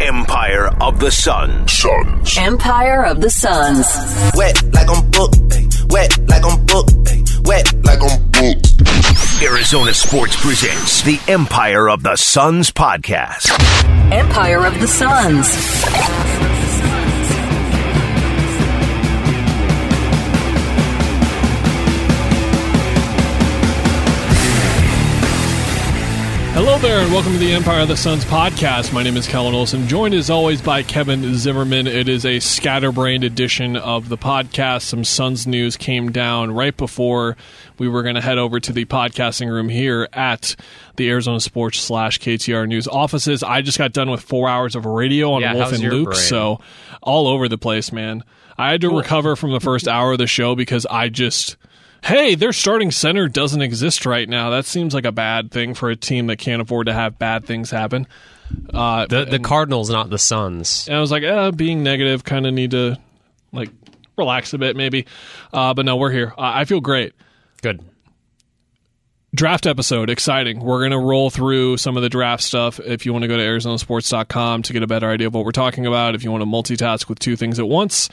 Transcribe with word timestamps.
Empire 0.00 0.68
of 0.80 0.98
the 0.98 1.10
Sun. 1.10 1.68
Suns. 1.68 2.38
Empire 2.38 3.04
of 3.04 3.20
the 3.20 3.28
Suns. 3.28 3.86
Wet 4.34 4.62
like 4.72 4.88
I'm 4.88 5.10
booked. 5.10 5.36
ayy. 5.50 5.92
Wet 5.92 6.18
like 6.26 6.42
I'm 6.44 6.64
booked. 6.64 6.92
ayy. 7.04 7.46
Wet 7.46 7.72
like 7.84 8.00
I'm 8.02 8.30
booked. 8.30 9.42
Arizona 9.42 9.92
Sports 9.92 10.36
presents 10.40 11.02
the 11.02 11.20
Empire 11.30 11.90
of 11.90 12.02
the 12.02 12.16
Suns 12.16 12.70
podcast. 12.70 13.50
Empire 14.10 14.64
of 14.64 14.80
the 14.80 14.88
Suns. 14.88 16.49
There, 26.80 26.98
and 27.02 27.12
welcome 27.12 27.32
to 27.34 27.38
the 27.38 27.52
Empire 27.52 27.80
of 27.82 27.88
the 27.88 27.96
Suns 27.96 28.24
podcast. 28.24 28.90
My 28.94 29.02
name 29.02 29.18
is 29.18 29.28
Kellen 29.28 29.54
Olson, 29.54 29.86
joined 29.86 30.14
as 30.14 30.30
always 30.30 30.62
by 30.62 30.82
Kevin 30.82 31.34
Zimmerman. 31.34 31.86
It 31.86 32.08
is 32.08 32.24
a 32.24 32.40
scatterbrained 32.40 33.22
edition 33.22 33.76
of 33.76 34.08
the 34.08 34.16
podcast. 34.16 34.82
Some 34.82 35.04
Suns 35.04 35.46
news 35.46 35.76
came 35.76 36.10
down 36.10 36.52
right 36.52 36.74
before 36.74 37.36
we 37.78 37.86
were 37.86 38.02
going 38.02 38.14
to 38.14 38.22
head 38.22 38.38
over 38.38 38.58
to 38.60 38.72
the 38.72 38.86
podcasting 38.86 39.50
room 39.50 39.68
here 39.68 40.08
at 40.14 40.56
the 40.96 41.10
Arizona 41.10 41.38
Sports 41.40 41.78
slash 41.80 42.18
KTAR 42.18 42.66
News 42.66 42.88
offices. 42.88 43.42
I 43.42 43.60
just 43.60 43.76
got 43.76 43.92
done 43.92 44.10
with 44.10 44.22
four 44.22 44.48
hours 44.48 44.74
of 44.74 44.86
radio 44.86 45.32
on 45.32 45.42
Yeah, 45.42 45.52
Wolf 45.52 45.72
and 45.74 45.82
Luke, 45.82 46.04
brain? 46.12 46.18
so 46.18 46.60
all 47.02 47.28
over 47.28 47.46
the 47.46 47.58
place, 47.58 47.92
man. 47.92 48.24
I 48.56 48.70
had 48.70 48.80
to 48.80 48.88
recover 48.90 49.36
from 49.36 49.52
the 49.52 49.60
first 49.60 49.86
hour 49.86 50.12
of 50.12 50.18
the 50.18 50.26
show 50.26 50.54
because 50.54 50.86
I 50.86 51.10
just 51.10 51.58
hey, 52.02 52.34
their 52.34 52.52
starting 52.52 52.90
center 52.90 53.28
doesn't 53.28 53.62
exist 53.62 54.06
right 54.06 54.28
now. 54.28 54.50
That 54.50 54.64
seems 54.66 54.94
like 54.94 55.04
a 55.04 55.12
bad 55.12 55.50
thing 55.50 55.74
for 55.74 55.90
a 55.90 55.96
team 55.96 56.26
that 56.28 56.36
can't 56.36 56.62
afford 56.62 56.86
to 56.86 56.92
have 56.92 57.18
bad 57.18 57.44
things 57.44 57.70
happen. 57.70 58.06
Uh, 58.72 59.06
The 59.06 59.24
the 59.24 59.36
and, 59.36 59.44
Cardinals, 59.44 59.90
not 59.90 60.10
the 60.10 60.18
Suns. 60.18 60.86
and 60.88 60.96
I 60.96 61.00
was 61.00 61.10
like, 61.10 61.22
eh, 61.22 61.50
being 61.52 61.82
negative, 61.82 62.24
kind 62.24 62.46
of 62.46 62.54
need 62.54 62.72
to 62.72 62.98
like 63.52 63.70
relax 64.16 64.52
a 64.54 64.58
bit, 64.58 64.76
maybe. 64.76 65.06
Uh, 65.52 65.72
but 65.74 65.84
no, 65.86 65.96
we're 65.96 66.10
here. 66.10 66.32
Uh, 66.36 66.52
I 66.54 66.64
feel 66.64 66.80
great. 66.80 67.12
Good. 67.62 67.80
Draft 69.32 69.66
episode, 69.66 70.10
exciting. 70.10 70.58
We're 70.58 70.80
going 70.80 70.90
to 70.90 70.98
roll 70.98 71.30
through 71.30 71.76
some 71.76 71.96
of 71.96 72.02
the 72.02 72.08
draft 72.08 72.42
stuff. 72.42 72.80
If 72.80 73.06
you 73.06 73.12
want 73.12 73.22
to 73.22 73.28
go 73.28 73.36
to 73.36 73.42
ArizonaSports.com 73.44 74.62
to 74.62 74.72
get 74.72 74.82
a 74.82 74.88
better 74.88 75.08
idea 75.08 75.28
of 75.28 75.34
what 75.34 75.44
we're 75.44 75.52
talking 75.52 75.86
about, 75.86 76.16
if 76.16 76.24
you 76.24 76.32
want 76.32 76.42
to 76.42 76.46
multitask 76.46 77.08
with 77.08 77.20
two 77.20 77.36
things 77.36 77.60
at 77.60 77.68
once, 77.68 78.08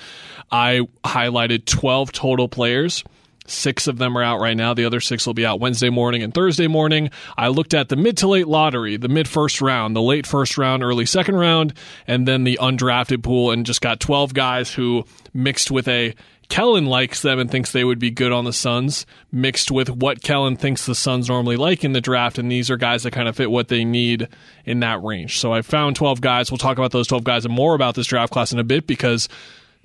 I 0.52 0.82
highlighted 1.04 1.66
12 1.66 2.12
total 2.12 2.48
players. 2.48 3.04
Six 3.48 3.88
of 3.88 3.98
them 3.98 4.18
are 4.18 4.24
out 4.24 4.40
right 4.40 4.56
now. 4.56 4.74
The 4.74 4.86
other 4.86 5.00
six 5.00 5.26
will 5.26 5.34
be 5.34 5.46
out 5.46 5.60
Wednesday 5.60 5.90
morning 5.90 6.22
and 6.22 6.34
Thursday 6.34 6.68
morning. 6.68 7.10
I 7.38 7.48
looked 7.48 7.74
at 7.74 7.90
the 7.90 7.96
mid 7.96 8.18
to 8.18 8.28
late 8.28 8.48
lottery, 8.48 8.98
the 8.98 9.08
mid 9.08 9.28
first 9.28 9.62
round, 9.62 9.96
the 9.96 10.02
late 10.02 10.28
first 10.28 10.58
round, 10.58 10.84
early 10.84 11.06
second 11.06 11.36
round, 11.36 11.74
and 12.06 12.28
then 12.28 12.44
the 12.44 12.60
undrafted 12.62 13.24
pool, 13.24 13.52
and 13.52 13.66
just 13.66 13.82
got 13.82 14.00
12 14.00 14.34
guys 14.34 14.74
who 14.74 15.06
mixed 15.34 15.72
with 15.72 15.88
a 15.88 16.14
Kellen 16.50 16.86
likes 16.86 17.22
them 17.22 17.40
and 17.40 17.52
thinks 17.52 17.72
they 17.72 17.84
would 17.84 18.00
be 18.00 18.10
good 18.10 18.32
on 18.32 18.46
the 18.46 18.54
Suns, 18.54 19.06
mixed 19.32 19.70
with 19.70 19.90
what 19.90 20.22
Kellen 20.22 20.56
thinks 20.56 20.86
the 20.86 20.96
Suns 20.96 21.28
normally 21.28 21.58
like 21.58 21.84
in 21.84 21.92
the 21.92 22.02
draft. 22.02 22.38
And 22.38 22.50
these 22.50 22.72
are 22.72 22.78
guys 22.78 23.04
that 23.04 23.12
kind 23.12 23.28
of 23.28 23.36
fit 23.36 23.52
what 23.52 23.68
they 23.68 23.84
need 23.84 24.30
in 24.66 24.80
that 24.80 25.04
range. 25.04 25.40
So 25.40 25.52
I 25.52 25.62
found 25.62 25.98
12 25.98 26.22
guys. 26.22 26.50
We'll 26.50 26.58
talk 26.58 26.78
about 26.78 26.92
those 26.92 27.08
12 27.08 27.24
guys 27.24 27.46
and 27.46 27.54
more 27.54 27.76
about 27.76 27.96
this 27.96 28.08
draft 28.08 28.32
class 28.32 28.54
in 28.54 28.60
a 28.60 28.64
bit 28.64 28.88
because 28.88 29.28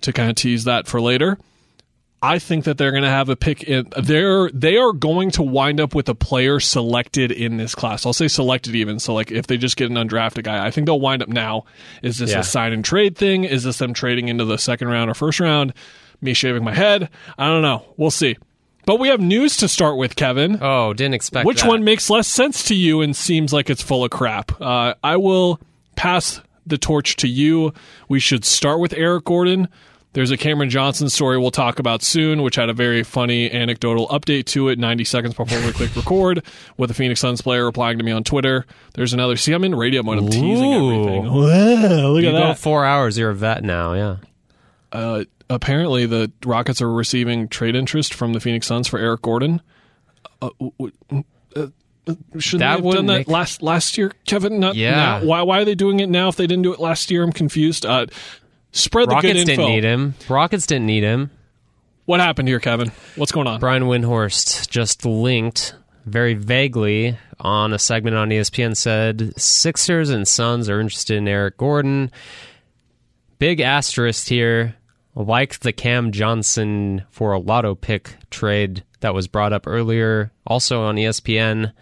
to 0.02 0.12
kind 0.12 0.30
of 0.30 0.36
tease 0.36 0.64
that 0.64 0.86
for 0.86 1.00
later. 1.00 1.38
I 2.24 2.38
think 2.38 2.64
that 2.66 2.78
they're 2.78 2.92
going 2.92 3.02
to 3.02 3.08
have 3.10 3.28
a 3.28 3.34
pick. 3.36 3.64
In, 3.64 3.88
they're 4.00 4.48
they 4.50 4.76
are 4.76 4.92
going 4.92 5.32
to 5.32 5.42
wind 5.42 5.80
up 5.80 5.92
with 5.94 6.08
a 6.08 6.14
player 6.14 6.60
selected 6.60 7.32
in 7.32 7.56
this 7.56 7.74
class. 7.74 8.06
I'll 8.06 8.12
say 8.12 8.28
selected 8.28 8.76
even. 8.76 9.00
So 9.00 9.12
like 9.12 9.32
if 9.32 9.48
they 9.48 9.56
just 9.56 9.76
get 9.76 9.90
an 9.90 9.96
undrafted 9.96 10.44
guy, 10.44 10.64
I 10.64 10.70
think 10.70 10.86
they'll 10.86 11.00
wind 11.00 11.22
up 11.22 11.28
now. 11.28 11.64
Is 12.02 12.18
this 12.18 12.30
Yeah. 12.30 12.38
a 12.38 12.44
sign 12.44 12.72
and 12.72 12.84
trade 12.84 13.16
thing? 13.16 13.42
Is 13.44 13.64
this 13.64 13.78
them 13.78 13.92
trading 13.92 14.28
into 14.28 14.44
the 14.44 14.56
second 14.56 14.86
round 14.88 15.10
or 15.10 15.14
first 15.14 15.40
round? 15.40 15.74
Me 16.20 16.32
shaving 16.32 16.62
my 16.62 16.72
head? 16.74 17.08
I 17.36 17.48
don't 17.48 17.62
know. 17.62 17.84
We'll 17.96 18.12
see. 18.12 18.36
But 18.86 19.00
we 19.00 19.08
have 19.08 19.20
news 19.20 19.56
to 19.58 19.68
start 19.68 19.96
with, 19.96 20.14
Kevin. 20.16 20.58
Oh, 20.60 20.92
didn't 20.92 21.14
expect 21.14 21.46
Which 21.46 21.62
that. 21.62 21.68
one 21.68 21.82
makes 21.84 22.08
less 22.10 22.26
sense 22.28 22.64
to 22.64 22.74
you 22.74 23.00
and 23.00 23.14
seems 23.16 23.52
like 23.52 23.70
it's 23.70 23.82
full 23.82 24.04
of 24.04 24.10
crap? 24.10 24.60
Uh, 24.60 24.94
I 25.02 25.16
will 25.16 25.60
pass 25.96 26.40
the 26.66 26.78
torch 26.78 27.16
to 27.16 27.28
you. 27.28 27.72
We 28.08 28.20
should 28.20 28.44
start 28.44 28.78
with 28.80 28.92
Eric 28.92 29.24
Gordon. 29.24 29.68
There's 30.14 30.30
a 30.30 30.36
Cameron 30.36 30.68
Johnson 30.68 31.08
story 31.08 31.38
we'll 31.38 31.50
talk 31.50 31.78
about 31.78 32.02
soon, 32.02 32.42
which 32.42 32.56
had 32.56 32.68
a 32.68 32.74
very 32.74 33.02
funny 33.02 33.50
anecdotal 33.50 34.08
update 34.08 34.44
to 34.46 34.68
it 34.68 34.78
90 34.78 35.04
seconds 35.04 35.32
before 35.34 35.58
we 35.64 35.72
click 35.72 35.96
record 35.96 36.44
with 36.76 36.90
a 36.90 36.94
Phoenix 36.94 37.20
Suns 37.20 37.40
player 37.40 37.64
replying 37.64 37.96
to 37.96 38.04
me 38.04 38.12
on 38.12 38.22
Twitter. 38.22 38.66
There's 38.94 39.14
another. 39.14 39.36
See, 39.36 39.52
I'm 39.54 39.64
in 39.64 39.74
radio 39.74 40.02
mode. 40.02 40.18
I'm 40.18 40.28
teasing 40.28 40.72
Ooh. 40.74 40.92
everything. 40.92 41.24
Wow, 41.24 42.08
look 42.12 42.22
You 42.22 42.28
at 42.28 42.32
go 42.32 42.38
that. 42.48 42.58
four 42.58 42.84
hours. 42.84 43.16
You're 43.16 43.30
a 43.30 43.34
vet 43.34 43.64
now. 43.64 43.94
Yeah. 43.94 44.16
Uh, 44.92 45.24
apparently, 45.48 46.04
the 46.04 46.30
Rockets 46.44 46.82
are 46.82 46.92
receiving 46.92 47.48
trade 47.48 47.74
interest 47.74 48.12
from 48.12 48.34
the 48.34 48.40
Phoenix 48.40 48.66
Suns 48.66 48.88
for 48.88 48.98
Eric 48.98 49.22
Gordon. 49.22 49.62
Uh, 50.42 50.50
w- 50.60 50.92
w- 51.08 51.24
uh, 51.56 51.66
uh, 52.06 52.14
shouldn't 52.38 52.60
That 52.60 52.80
they 52.82 52.84
have 52.86 52.94
done 52.96 53.06
that 53.06 53.12
make- 53.20 53.28
last 53.28 53.62
last 53.62 53.96
year, 53.96 54.12
Kevin? 54.26 54.60
Not, 54.60 54.74
Yeah. 54.74 54.90
now. 54.94 55.24
Why 55.24 55.40
why 55.40 55.60
are 55.60 55.64
they 55.64 55.74
doing 55.74 56.00
it 56.00 56.10
now 56.10 56.28
if 56.28 56.36
they 56.36 56.46
didn't 56.46 56.64
do 56.64 56.74
it 56.74 56.80
last 56.80 57.10
year? 57.10 57.22
I'm 57.22 57.32
confused. 57.32 57.86
Uh, 57.86 58.06
spread 58.72 59.08
the 59.08 59.14
good 59.16 59.28
Rockets 59.36 59.40
info. 59.40 59.52
didn't 59.52 59.66
need 59.68 59.84
him. 59.84 60.14
Rockets 60.28 60.66
didn't 60.66 60.86
need 60.86 61.02
him. 61.02 61.30
What 62.04 62.20
happened 62.20 62.48
here, 62.48 62.58
Kevin? 62.60 62.90
What's 63.14 63.30
going 63.32 63.46
on? 63.46 63.60
Brian 63.60 63.84
Windhorst 63.84 64.68
just 64.68 65.06
linked 65.06 65.74
very 66.04 66.34
vaguely 66.34 67.16
on 67.38 67.72
a 67.72 67.78
segment 67.78 68.16
on 68.16 68.30
ESPN 68.30 68.76
said 68.76 69.32
Sixers 69.40 70.10
and 70.10 70.26
Suns 70.26 70.68
are 70.68 70.80
interested 70.80 71.16
in 71.16 71.28
Eric 71.28 71.56
Gordon. 71.58 72.10
Big 73.38 73.60
asterisk 73.60 74.28
here, 74.28 74.76
like 75.14 75.60
the 75.60 75.72
Cam 75.72 76.12
Johnson 76.12 77.04
for 77.10 77.32
a 77.32 77.38
lotto 77.38 77.74
pick 77.74 78.16
trade 78.30 78.82
that 79.00 79.14
was 79.14 79.28
brought 79.28 79.52
up 79.52 79.66
earlier, 79.66 80.32
also 80.46 80.82
on 80.82 80.96
ESPN. 80.96 81.72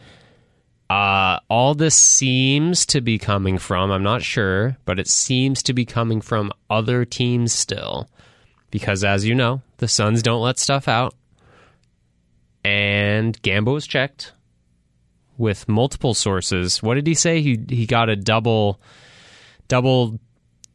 Uh, 0.91 1.39
all 1.49 1.77
this 1.77 1.95
seems 1.95 2.85
to 2.85 3.01
be 3.01 3.17
coming 3.17 3.59
from, 3.59 3.93
I'm 3.93 4.03
not 4.03 4.23
sure, 4.23 4.77
but 4.85 4.99
it 4.99 5.07
seems 5.07 5.63
to 5.63 5.73
be 5.73 5.85
coming 5.85 6.21
from 6.21 6.51
other 6.69 7.05
teams 7.05 7.53
still. 7.53 8.09
Because 8.73 9.05
as 9.05 9.25
you 9.25 9.37
know, 9.37 9.63
the 9.77 9.87
Suns 9.87 10.21
don't 10.21 10.43
let 10.43 10.59
stuff 10.59 10.89
out. 10.89 11.15
And 12.65 13.41
Gambo 13.41 13.73
was 13.73 13.87
checked 13.87 14.33
with 15.39 15.69
multiple 15.69 16.13
sources. 16.13 16.83
What 16.83 16.97
did 16.97 17.07
he 17.07 17.15
say? 17.15 17.41
He 17.41 17.59
he 17.69 17.87
got 17.87 18.11
a 18.11 18.17
double 18.17 18.81
double 19.69 20.19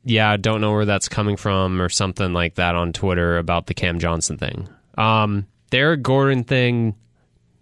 yeah, 0.05 0.37
don't 0.37 0.61
know 0.61 0.71
where 0.71 0.85
that's 0.85 1.09
coming 1.09 1.35
from 1.35 1.81
or 1.81 1.89
something 1.89 2.31
like 2.31 2.55
that 2.55 2.75
on 2.75 2.93
Twitter 2.93 3.37
about 3.37 3.67
the 3.67 3.73
Cam 3.73 3.99
Johnson 3.99 4.37
thing. 4.37 4.69
Um 4.97 5.45
the 5.71 5.97
Gordon 6.01 6.45
thing 6.45 6.95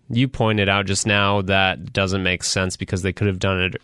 you 0.09 0.28
pointed 0.28 0.69
out 0.69 0.86
just 0.86 1.08
now 1.08 1.41
that 1.44 1.94
doesn't 1.94 2.24
make 2.24 2.44
sense 2.44 2.78
because 2.78 3.02
they 3.02 3.14
could 3.14 3.28
have 3.28 3.40
done 3.40 3.62
it 3.62 3.75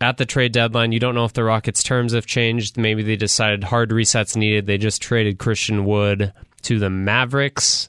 at 0.00 0.16
the 0.16 0.26
trade 0.26 0.52
deadline. 0.52 0.92
You 0.92 1.00
don't 1.00 1.14
know 1.14 1.24
if 1.24 1.32
the 1.32 1.44
Rockets' 1.44 1.82
terms 1.82 2.12
have 2.12 2.26
changed. 2.26 2.76
Maybe 2.76 3.02
they 3.02 3.16
decided 3.16 3.64
hard 3.64 3.90
resets 3.90 4.36
needed. 4.36 4.66
They 4.66 4.78
just 4.78 5.00
traded 5.00 5.38
Christian 5.38 5.84
Wood 5.84 6.32
to 6.62 6.78
the 6.78 6.90
Mavericks. 6.90 7.88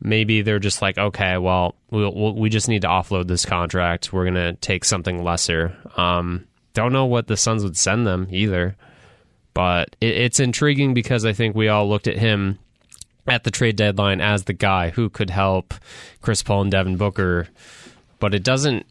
Maybe 0.00 0.42
they're 0.42 0.58
just 0.58 0.82
like, 0.82 0.98
okay, 0.98 1.38
well, 1.38 1.76
we'll, 1.90 2.12
we'll 2.14 2.34
we 2.34 2.48
just 2.48 2.68
need 2.68 2.82
to 2.82 2.88
offload 2.88 3.28
this 3.28 3.46
contract. 3.46 4.12
We're 4.12 4.24
gonna 4.24 4.54
take 4.54 4.84
something 4.84 5.22
lesser. 5.22 5.76
Um, 5.96 6.46
don't 6.74 6.92
know 6.92 7.06
what 7.06 7.28
the 7.28 7.36
Suns 7.36 7.62
would 7.62 7.76
send 7.76 8.06
them 8.06 8.26
either, 8.30 8.76
but 9.54 9.94
it, 10.00 10.16
it's 10.16 10.40
intriguing 10.40 10.94
because 10.94 11.24
I 11.24 11.32
think 11.32 11.54
we 11.54 11.68
all 11.68 11.88
looked 11.88 12.08
at 12.08 12.18
him 12.18 12.58
at 13.26 13.44
the 13.44 13.50
trade 13.50 13.76
deadline 13.76 14.20
as 14.20 14.44
the 14.44 14.52
guy 14.52 14.90
who 14.90 15.08
could 15.08 15.30
help 15.30 15.74
Chris 16.20 16.42
Paul 16.42 16.62
and 16.62 16.70
Devin 16.70 16.96
Booker, 16.96 17.48
but 18.18 18.34
it 18.34 18.42
doesn't. 18.42 18.86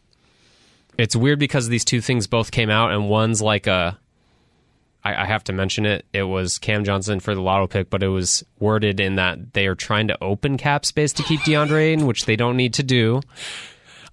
It's 0.97 1.15
weird 1.15 1.39
because 1.39 1.67
these 1.67 1.85
two 1.85 2.01
things 2.01 2.27
both 2.27 2.51
came 2.51 2.69
out, 2.69 2.91
and 2.91 3.09
one's 3.09 3.41
like 3.41 3.67
a. 3.67 3.97
I, 5.03 5.23
I 5.23 5.25
have 5.25 5.43
to 5.45 5.53
mention 5.53 5.85
it. 5.85 6.05
It 6.13 6.23
was 6.23 6.59
Cam 6.59 6.83
Johnson 6.83 7.19
for 7.19 7.33
the 7.33 7.41
lotto 7.41 7.66
pick, 7.67 7.89
but 7.89 8.03
it 8.03 8.07
was 8.09 8.43
worded 8.59 8.99
in 8.99 9.16
that 9.16 9.53
they 9.53 9.66
are 9.66 9.73
trying 9.75 10.09
to 10.09 10.23
open 10.23 10.57
cap 10.57 10.85
space 10.85 11.11
to 11.13 11.23
keep 11.23 11.39
DeAndre 11.41 11.93
in, 11.93 12.05
which 12.05 12.25
they 12.25 12.35
don't 12.35 12.55
need 12.55 12.75
to 12.75 12.84
do. 12.84 13.22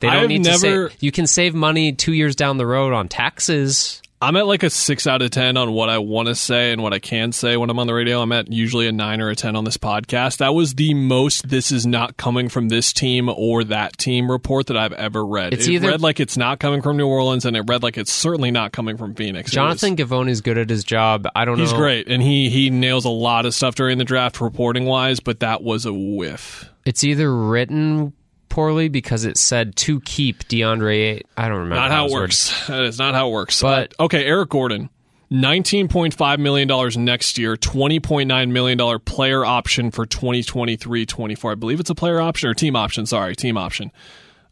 They 0.01 0.09
don't 0.11 0.29
need 0.29 0.45
to 0.45 0.51
never- 0.51 0.89
save. 0.89 1.03
You 1.03 1.13
can 1.13 1.27
save 1.27 1.55
money 1.55 1.93
two 1.93 2.13
years 2.13 2.37
down 2.37 2.57
the 2.57 2.67
road 2.67 2.93
on 2.93 3.09
taxes. 3.09 4.01
I'm 4.21 4.35
at 4.35 4.47
like 4.49 4.65
a 4.65 4.71
six 4.71 5.07
out 5.07 5.23
of 5.23 5.31
ten 5.31 5.57
on 5.57 5.71
what 5.73 5.89
I 5.89 5.99
want 5.99 6.27
to 6.27 6.35
say 6.35 6.73
and 6.73 6.83
what 6.83 6.93
I 6.93 6.99
can 6.99 7.31
say 7.31 7.57
when 7.57 7.71
I'm 7.71 7.79
on 7.79 7.87
the 7.87 7.95
radio. 7.95 8.21
I'm 8.21 8.33
at 8.33 8.53
usually 8.53 8.89
a 8.89 8.93
nine 8.93 9.21
or 9.21 9.29
a 9.29 9.37
ten 9.37 9.55
on 9.55 9.63
this 9.63 9.77
podcast. 9.77 10.39
That 10.39 10.55
was 10.55 10.75
the 10.75 10.93
most. 10.93 11.49
This 11.49 11.71
is 11.71 11.87
not 11.87 12.17
coming 12.17 12.49
from 12.49 12.69
this 12.69 12.93
team 12.93 13.29
or 13.29 13.63
that 13.65 13.97
team 13.97 14.29
report 14.29 14.67
that 14.67 14.77
I've 14.77 14.93
ever 14.93 15.25
read. 15.25 15.55
It's 15.55 15.69
it 15.69 15.73
either- 15.75 15.89
read 15.91 16.01
like 16.01 16.19
it's 16.19 16.37
not 16.37 16.59
coming 16.59 16.83
from 16.83 16.97
New 16.97 17.07
Orleans, 17.07 17.45
and 17.45 17.57
it 17.57 17.61
read 17.69 17.85
like 17.85 17.97
it's 17.97 18.13
certainly 18.13 18.51
not 18.51 18.73
coming 18.73 18.97
from 18.97 19.15
Phoenix. 19.15 19.53
Jonathan 19.53 19.95
Givony 19.95 20.31
is 20.31 20.41
good 20.41 20.59
at 20.59 20.69
his 20.69 20.83
job. 20.83 21.29
I 21.37 21.45
don't 21.45 21.59
he's 21.59 21.71
know. 21.71 21.77
He's 21.77 21.81
great, 21.81 22.09
and 22.09 22.21
he 22.21 22.51
he 22.51 22.71
nails 22.71 23.05
a 23.05 23.11
lot 23.11 23.47
of 23.47 23.55
stuff 23.55 23.77
during 23.77 23.99
the 23.99 24.05
draft 24.05 24.41
reporting 24.41 24.85
wise. 24.85 25.21
But 25.21 25.41
that 25.41 25.63
was 25.63 25.87
a 25.87 25.93
whiff. 25.93 26.69
It's 26.85 27.05
either 27.05 27.33
written 27.33 28.15
poorly 28.49 28.89
because 28.89 29.25
it 29.25 29.37
said 29.37 29.77
to 29.77 30.01
keep 30.01 30.45
DeAndre. 30.49 31.23
I 31.37 31.49
don't 31.49 31.59
remember. 31.59 31.77
Not 31.77 31.91
how 31.91 32.07
it 32.07 32.11
worded. 32.13 32.23
works. 32.25 32.67
That 32.69 32.83
is 32.83 32.99
not 32.99 33.15
how 33.15 33.29
it 33.29 33.33
works. 33.33 33.61
But- 33.63 33.95
Uh, 33.99 34.05
okay, 34.05 34.25
Eric 34.25 34.51
Gordon. 34.51 34.91
$19.5 35.31 36.39
million 36.39 37.05
next 37.05 37.37
year, 37.37 37.55
$20.9 37.57 38.51
million 38.51 39.01
player 39.01 39.45
option 39.45 39.91
for 39.91 40.07
2023 40.07 41.05
24. 41.07 41.53
I 41.53 41.55
believe 41.55 41.81
it's 41.81 41.91
a 41.91 41.95
player 41.95 42.21
option 42.21 42.49
or 42.49 42.55
team 42.55 42.75
option. 42.75 43.05
Sorry, 43.05 43.37
team 43.37 43.59
option. 43.59 43.93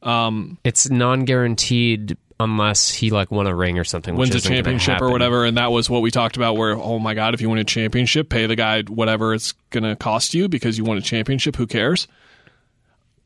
Um, 0.03 0.59
It's 0.65 0.91
non-guaranteed 0.91 2.17
unless 2.39 2.91
he 2.91 3.09
like 3.11 3.31
won 3.31 3.47
a 3.47 3.55
ring 3.55 3.79
or 3.79 3.85
something. 3.85 4.15
which 4.17 4.31
Wins 4.31 4.45
a 4.45 4.49
championship 4.49 5.01
or 5.01 5.11
whatever. 5.11 5.47
And 5.47 5.57
that 5.57 5.73
was 5.73 5.89
what 5.89 6.03
we 6.03 6.11
talked 6.11 6.37
about 6.37 6.57
where, 6.59 6.73
oh 6.77 6.99
my 6.99 7.15
God, 7.15 7.33
if 7.33 7.41
you 7.41 7.49
win 7.49 7.59
a 7.59 7.65
championship, 7.65 8.29
pay 8.29 8.47
the 8.47 8.57
guy 8.57 8.83
whatever 8.83 9.33
it's 9.33 9.53
going 9.71 9.85
to 9.85 9.97
cost 9.97 10.35
you 10.35 10.47
because 10.49 10.77
you 10.77 10.85
won 10.85 10.99
a 10.99 11.03
championship. 11.03 11.57
Who 11.57 11.67
cares? 11.67 12.07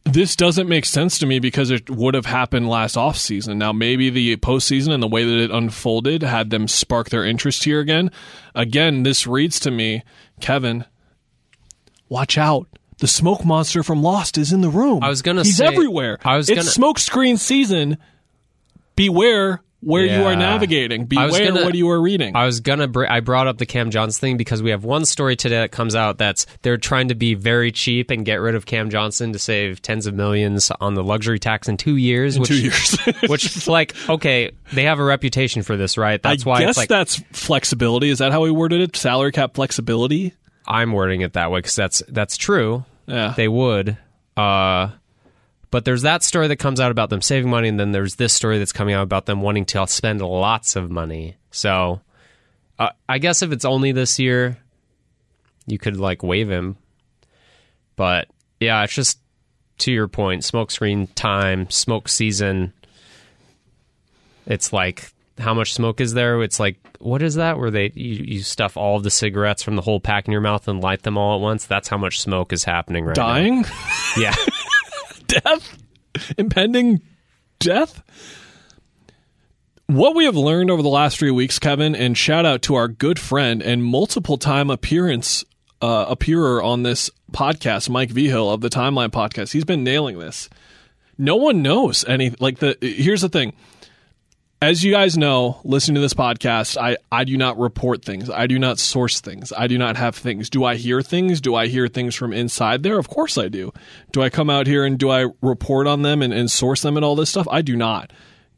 This 0.05 0.35
doesn't 0.35 0.69
make 0.69 0.87
sense 0.87 1.19
to 1.19 1.27
me 1.27 1.39
because 1.39 1.71
it 1.71 1.89
would 1.91 2.15
have 2.15 2.27
happened 2.27 2.69
last 2.69 2.97
offseason. 2.97 3.57
Now, 3.59 3.73
maybe 3.73 4.11
the 4.11 4.37
postseason 4.39 4.93
and 4.93 5.03
the 5.03 5.07
way 5.09 5.25
that 5.25 5.39
it 5.39 5.51
unfolded 5.51 6.23
had 6.23 6.51
them 6.51 6.67
spark 6.69 7.11
their 7.11 7.25
interest 7.25 7.65
here 7.65 7.81
again. 7.81 8.11
Again, 8.55 9.03
this 9.03 9.27
reads 9.27 9.61
to 9.61 9.71
me, 9.71 10.03
Kevin, 10.41 10.85
watch 12.09 12.39
out. 12.39 12.67
The 12.99 13.07
smoke 13.07 13.45
monster 13.45 13.83
from 13.83 14.03
Lost 14.03 14.37
is 14.37 14.53
in 14.53 14.63
the 14.63 14.69
room. 14.71 15.03
I 15.05 15.09
was 15.09 15.23
gonna 15.23 15.43
He's 15.43 15.57
say- 15.57 15.67
everywhere. 15.67 16.19
I 16.25 16.37
was 16.37 16.49
it's 16.49 16.59
gonna- 16.61 16.71
smoke 16.71 16.99
screen 16.99 17.37
season. 17.37 17.97
Beware 18.97 19.63
where 19.81 20.05
you 20.05 20.25
are 20.25 20.37
navigating. 20.37 21.07
Beware 21.07 21.49
gonna- 21.49 21.65
what 21.65 21.75
you 21.75 21.89
are 21.91 22.01
reading. 22.01 22.37
I 22.37 22.45
was 22.45 22.61
gonna. 22.61 22.87
Br- 22.87 23.07
I 23.07 23.21
brought 23.21 23.47
up 23.47 23.59
the 23.59 23.67
Cam 23.67 23.91
Johnson 23.91 24.21
thing 24.21 24.37
because 24.37 24.63
we 24.63 24.71
have 24.71 24.85
one 24.85 25.05
story 25.05 25.37
today 25.37 25.57
that 25.57 25.73
comes 25.73 25.95
out 25.95 26.19
that's 26.19 26.47
they're 26.63 26.77
trying 26.77 27.09
to 27.09 27.15
be 27.15 27.35
very 27.35 27.73
cheap 27.73 28.11
and 28.11 28.25
get 28.25 28.37
rid 28.37 28.55
of 28.55 28.67
Cam 28.67 28.91
Johnson 28.91 29.33
to 29.33 29.39
save 29.39 29.81
tens 29.83 30.07
of 30.07 30.15
millions 30.15 30.71
on 30.81 30.95
the 30.95 31.03
luxury 31.03 31.39
tax 31.39 31.69
in 31.69 31.77
two 31.77 31.97
years. 31.97 32.39
which, 32.39 32.49
two 32.49 32.61
years. 32.61 32.97
which, 33.29 33.67
like, 33.67 33.95
okay, 34.09 34.51
they 34.73 34.85
have 34.85 34.99
a 34.99 35.05
reputation 35.05 35.63
for 35.63 35.77
this, 35.77 35.97
right? 35.97 36.23
That's 36.23 36.47
I 36.47 36.49
why 36.49 36.61
guess 36.61 36.71
it's 36.71 36.79
like 36.79 36.89
that's 36.89 37.17
flexibility. 37.33 38.11
Is 38.11 38.19
that 38.19 38.33
how 38.33 38.43
we 38.43 38.51
worded 38.51 38.81
it? 38.81 38.97
Salary 38.97 39.33
cap 39.33 39.55
flexibility. 39.55 40.35
I'm 40.67 40.93
wording 40.93 41.23
it 41.23 41.33
that 41.33 41.51
way 41.51 41.59
because 41.59 41.75
that's 41.77 42.03
that's 42.09 42.37
true. 42.37 42.85
Yeah. 43.07 43.35
They 43.37 43.49
would. 43.49 43.97
Uh, 44.37 44.91
but 45.71 45.85
there's 45.85 46.03
that 46.03 46.23
story 46.23 46.49
that 46.49 46.57
comes 46.57 46.81
out 46.81 46.91
about 46.91 47.11
them 47.11 47.23
saving 47.23 47.51
money, 47.51 47.69
and 47.69 47.79
then 47.79 47.93
there's 47.93 48.17
this 48.17 48.33
story 48.33 48.59
that's 48.59 48.73
coming 48.73 48.95
out 48.95 49.03
about 49.03 49.27
them 49.27 49.41
wanting 49.41 49.65
to 49.67 49.87
spend 49.87 50.21
lots 50.21 50.77
of 50.77 50.91
money. 50.91 51.37
So, 51.51 52.01
uh, 52.79 52.91
I 53.09 53.19
guess 53.19 53.43
if 53.43 53.53
it's 53.53 53.65
only 53.65 53.93
this 53.93 54.19
year, 54.19 54.59
you 55.67 55.79
could 55.79 55.97
like 55.97 56.23
waive 56.23 56.51
him. 56.51 56.77
But 57.97 58.29
yeah, 58.59 58.83
it's 58.83 58.95
just 58.95 59.19
to 59.79 59.93
your 59.93 60.09
point, 60.09 60.45
smoke 60.45 60.71
screen 60.71 61.07
time, 61.09 61.71
smoke 61.71 62.09
season. 62.09 62.73
It's 64.47 64.73
like 64.73 65.13
how 65.39 65.55
much 65.55 65.73
smoke 65.73 66.01
is 66.01 66.13
there? 66.15 66.43
It's 66.43 66.61
like 66.61 66.77
what 66.99 67.23
is 67.23 67.37
that? 67.37 67.59
Where 67.59 67.71
they 67.71 67.93
you, 67.95 68.25
you 68.25 68.43
stuff 68.43 68.77
all 68.77 68.97
of 68.97 69.03
the 69.03 69.11
cigarettes 69.11 69.63
from 69.63 69.77
the 69.77 69.83
whole 69.83 70.01
pack 70.01 70.27
in 70.27 70.33
your 70.33 70.41
mouth 70.41 70.69
and 70.69 70.81
light 70.81 71.03
them 71.03 71.17
all 71.17 71.37
at 71.37 71.41
once? 71.41 71.67
That's 71.67 71.89
how 71.89 71.97
much 71.97 72.21
smoke 72.21 72.53
is 72.53 72.65
happening 72.65 73.05
right 73.05 73.15
Dying, 73.15 73.63
now. 73.63 73.69
Dying? 73.69 74.23
yeah. 74.23 74.35
death, 75.31 75.79
impending 76.37 77.03
death. 77.59 78.03
What 79.87 80.15
we 80.15 80.25
have 80.25 80.37
learned 80.37 80.71
over 80.71 80.83
the 80.83 80.89
last 80.89 81.19
three 81.19 81.33
weeks, 81.33 81.59
Kevin, 81.59 81.97
and 81.97 82.17
shout 82.17 82.47
out 82.47 82.63
to 82.63 82.77
our 82.77 82.87
good 82.87 83.19
friend 83.19 83.61
and 83.63 83.83
multiple 83.85 84.39
time 84.39 84.71
appearance 84.71 85.45
uh, 85.83 86.07
appearer 86.09 86.63
on 86.63 86.83
this 86.83 87.11
podcast, 87.33 87.89
Mike 87.89 88.11
Vihill 88.11 88.53
of 88.53 88.61
the 88.61 88.69
Timeline 88.69 89.09
podcast. 89.09 89.53
He's 89.53 89.65
been 89.65 89.83
nailing 89.83 90.19
this. 90.19 90.49
No 91.19 91.37
one 91.37 91.63
knows 91.63 92.05
any 92.07 92.31
like 92.39 92.59
the. 92.59 92.77
Here's 92.81 93.23
the 93.23 93.29
thing. 93.29 93.53
As 94.63 94.85
you 94.85 94.93
guys 94.93 95.17
know, 95.17 95.59
listening 95.65 95.95
to 95.95 96.01
this 96.03 96.13
podcast, 96.13 96.77
I, 96.77 96.99
I 97.11 97.25
do 97.25 97.39
not 97.39 97.59
report 97.59 98.05
things. 98.05 98.29
I 98.29 98.47
do 98.47 98.59
not 98.59 98.79
source 98.79 99.21
things. 99.21 99.55
I 99.57 99.67
do 99.67 99.79
not 99.79 99.97
have 99.97 100.15
things. 100.15 100.51
Do 100.51 100.65
I 100.65 100.77
hear 100.77 101.01
things? 101.01 101.41
Do 101.41 101.55
I 101.55 101.67
hear 101.67 101.89
things 101.89 102.15
from 102.15 102.35
inside 102.35 102.83
there? 102.83 102.99
Of 102.99 103.09
course 103.09 103.39
I 103.39 103.49
do. 103.49 103.73
Do 104.13 104.23
I 104.23 104.29
come 104.29 104.51
out 104.51 104.67
here 104.67 104.85
and 104.85 104.99
do 104.99 105.09
I 105.11 105.29
report 105.41 105.87
on 105.87 106.03
them 106.03 106.21
and, 106.21 106.33
and 106.33 106.51
source 106.51 106.83
them 106.83 106.97
and 106.97 107.05
all 107.05 107.17
this 107.17 107.31
stuff? 107.31 107.49
I 107.51 107.63
do 107.63 107.75
not. 107.75 108.13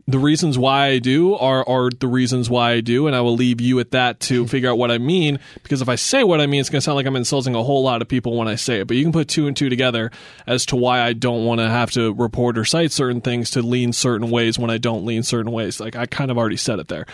The 0.09 0.19
reasons 0.19 0.59
why 0.59 0.87
I 0.87 0.99
do 0.99 1.35
are, 1.35 1.67
are 1.69 1.91
the 1.91 2.09
reasons 2.09 2.51
why 2.51 2.73
I 2.73 2.81
do, 2.81 3.07
and 3.07 3.15
I 3.15 3.21
will 3.21 3.37
leave 3.37 3.61
you 3.61 3.79
at 3.79 3.93
that 3.93 4.19
to 4.21 4.47
figure 4.49 4.71
out 4.71 4.79
what 4.79 4.91
I 4.91 4.99
mean. 4.99 5.39
Because 5.63 5.81
if 5.81 5.89
I 5.89 5.95
say 5.95 6.25
what 6.25 6.41
I 6.41 6.47
mean, 6.47 6.61
it's 6.61 6.71
going 6.71 6.81
to 6.81 6.85
sound 6.85 6.97
like 6.97 7.07
I'm 7.07 7.17
insulting 7.17 7.55
a 7.55 7.63
whole 7.63 7.83
lot 7.85 8.03
of 8.03 8.09
people 8.09 8.37
when 8.37 8.49
I 8.49 8.57
say 8.57 8.81
it. 8.81 8.89
But 8.89 8.97
you 8.97 9.05
can 9.05 9.13
put 9.13 9.29
two 9.29 9.47
and 9.47 9.57
two 9.57 9.69
together 9.69 10.11
as 10.47 10.67
to 10.67 10.77
why 10.77 11.01
I 11.01 11.13
don't 11.13 11.45
want 11.45 11.61
to 11.61 11.69
have 11.69 11.93
to 11.93 12.13
report 12.15 12.59
or 12.59 12.65
cite 12.65 12.91
certain 12.91 13.21
things 13.21 13.51
to 13.53 13.63
lean 13.63 13.93
certain 13.93 14.31
ways 14.31 14.59
when 14.59 14.71
I 14.71 14.79
don't 14.79 15.05
lean 15.05 15.23
certain 15.23 15.53
ways. 15.53 15.79
Like 15.79 15.95
I 15.95 16.07
kind 16.07 16.31
of 16.31 16.39
already 16.39 16.57
said 16.57 16.81
it 16.81 16.89
there. 16.89 17.07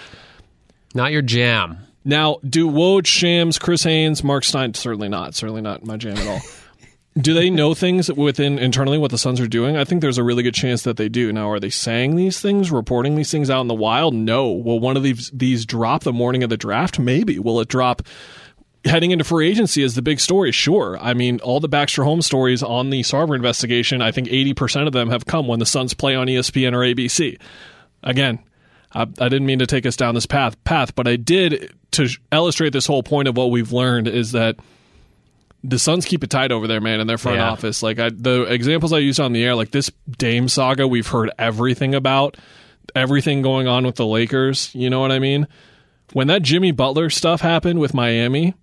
Not 0.95 1.13
your 1.13 1.23
jam. 1.23 1.79
Now, 2.05 2.39
do 2.49 2.71
Woj, 2.71 3.05
Shams, 3.05 3.59
Chris 3.59 3.83
Haynes, 3.83 4.25
Mark 4.25 4.43
Stein? 4.45 4.73
Certainly 4.73 5.11
not. 5.11 5.35
Certainly 5.35 5.61
not 5.61 5.85
my 5.85 5.99
jam 5.99 6.17
at 6.17 6.27
all. 6.27 6.41
do 7.21 7.35
they 7.35 7.51
know 7.51 7.75
things 7.75 8.13
within 8.13 8.59
internally 8.59 8.99
what 8.99 9.11
the 9.11 9.19
Suns 9.19 9.41
are 9.41 9.49
doing? 9.49 9.77
I 9.77 9.85
think 9.85 10.01
there's 10.01 10.19
a 10.19 10.23
really 10.23 10.43
good 10.43 10.55
chance 10.55 10.83
that 10.83 10.97
they 10.97 11.09
do. 11.09 11.33
Now, 11.33 11.51
are 11.51 11.59
they 11.59 11.71
saying 11.71 12.17
these 12.17 12.41
things, 12.41 12.71
reporting 12.71 13.17
these 13.17 13.31
things 13.31 13.51
out 13.51 13.63
in 13.63 13.67
the 13.67 13.75
wild? 13.75 14.15
No. 14.15 14.51
Will 14.53 14.79
one 14.79 14.97
of 14.97 15.03
these 15.03 15.31
these 15.33 15.67
drop 15.67 16.05
the 16.05 16.13
morning 16.13 16.43
of 16.43 16.51
the 16.51 16.57
draft? 16.57 16.99
Maybe. 16.99 17.39
Will 17.39 17.61
it 17.61 17.69
drop? 17.69 18.03
Heading 18.85 19.11
into 19.11 19.25
free 19.25 19.51
agency 19.51 19.83
is 19.83 19.97
the 19.97 20.03
big 20.03 20.21
story. 20.21 20.53
Sure. 20.53 20.97
I 21.01 21.13
mean, 21.13 21.41
all 21.41 21.59
the 21.59 21.69
Baxter 21.69 22.05
Holmes 22.05 22.27
stories 22.27 22.63
on 22.63 22.91
the 22.91 23.01
Sarver 23.01 23.35
investigation, 23.35 24.01
I 24.01 24.13
think 24.13 24.29
80% 24.29 24.87
of 24.87 24.93
them 24.93 25.11
have 25.11 25.27
come 25.27 25.49
when 25.49 25.59
the 25.59 25.67
Suns 25.67 25.95
play 25.95 26.15
on 26.15 26.29
ESPN 26.29 26.73
or 26.73 26.79
ABC. 26.79 27.41
Again, 28.05 28.39
I, 28.95 29.03
I 29.03 29.29
didn't 29.29 29.47
mean 29.47 29.59
to 29.59 29.67
take 29.67 29.85
us 29.85 29.97
down 29.97 30.15
this 30.15 30.27
path, 30.27 30.63
path, 30.63 30.95
but 30.95 31.09
I 31.09 31.17
did 31.17 31.75
to 31.93 32.09
illustrate 32.31 32.73
this 32.73 32.87
whole 32.87 33.03
point 33.03 33.27
of 33.27 33.37
what 33.37 33.51
we've 33.51 33.73
learned 33.73 34.07
is 34.07 34.33
that 34.33 34.57
the 35.65 35.79
Suns 35.79 36.05
keep 36.05 36.23
it 36.23 36.31
tight 36.31 36.53
over 36.53 36.67
there, 36.67 36.81
man, 36.81 37.01
in 37.01 37.07
their 37.07 37.19
front 37.19 37.39
Yeah. 37.39 37.51
office. 37.51 37.83
Like 37.83 37.99
I, 37.99 38.11
the 38.11 38.43
examples 38.43 38.93
I 38.93 38.99
used 38.99 39.21
on 39.21 39.33
the 39.33 39.45
air, 39.45 39.55
like 39.55 39.71
this 39.71 39.91
Dame 40.19 40.49
saga, 40.49 40.87
we've 40.87 41.07
heard 41.09 41.31
everything 41.39 41.95
about, 41.95 42.37
everything 42.95 43.43
going 43.43 43.67
on 43.67 43.85
with 43.85 43.97
the 43.97 44.07
Lakers. 44.07 44.73
You 44.75 44.89
know 44.89 45.01
what 45.01 45.13
I 45.13 45.19
mean? 45.19 45.49
When 46.13 46.29
that 46.29 46.43
Jimmy 46.43 46.71
Butler 46.71 47.11
stuff 47.11 47.41
happened 47.41 47.81
with 47.81 47.93
Miami, 47.93 48.55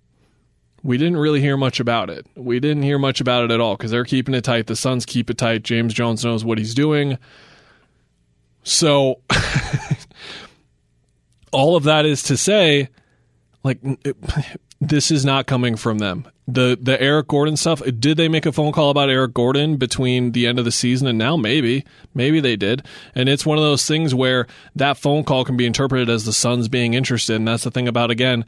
we 0.82 0.98
didn't 0.98 1.16
really 1.18 1.40
hear 1.40 1.56
much 1.56 1.80
about 1.80 2.10
it. 2.10 2.26
We 2.34 2.60
didn't 2.60 2.82
hear 2.82 2.98
much 2.98 3.20
about 3.20 3.44
it 3.44 3.50
at 3.50 3.60
all 3.60 3.76
because 3.76 3.90
they're 3.90 4.04
keeping 4.04 4.34
it 4.34 4.44
tight. 4.44 4.66
The 4.66 4.76
Suns 4.76 5.04
keep 5.04 5.30
it 5.30 5.38
tight. 5.38 5.62
James 5.64 5.92
Jones 5.94 6.24
knows 6.24 6.44
what 6.44 6.58
he's 6.58 6.74
doing. 6.74 7.18
So, 8.62 9.20
all 11.52 11.76
of 11.76 11.84
that 11.84 12.06
is 12.06 12.22
to 12.24 12.36
say, 12.36 12.88
like, 13.62 13.78
it, 14.04 14.16
this 14.80 15.10
is 15.10 15.24
not 15.24 15.46
coming 15.46 15.76
from 15.76 15.98
them. 15.98 16.26
The 16.48 16.78
the 16.80 17.00
Eric 17.02 17.28
Gordon 17.28 17.56
stuff. 17.56 17.82
Did 17.98 18.16
they 18.16 18.28
make 18.28 18.46
a 18.46 18.52
phone 18.52 18.72
call 18.72 18.90
about 18.90 19.10
Eric 19.10 19.34
Gordon 19.34 19.76
between 19.76 20.30
the 20.32 20.46
end 20.46 20.58
of 20.60 20.64
the 20.64 20.70
season 20.70 21.08
and 21.08 21.18
now? 21.18 21.36
Maybe, 21.36 21.84
maybe 22.14 22.38
they 22.38 22.54
did. 22.54 22.86
And 23.16 23.28
it's 23.28 23.44
one 23.44 23.58
of 23.58 23.64
those 23.64 23.84
things 23.86 24.14
where 24.14 24.46
that 24.76 24.96
phone 24.96 25.24
call 25.24 25.44
can 25.44 25.56
be 25.56 25.66
interpreted 25.66 26.08
as 26.08 26.24
the 26.24 26.32
Suns 26.32 26.68
being 26.68 26.94
interested. 26.94 27.36
And 27.36 27.48
that's 27.48 27.64
the 27.64 27.70
thing 27.72 27.88
about 27.88 28.10
again. 28.12 28.44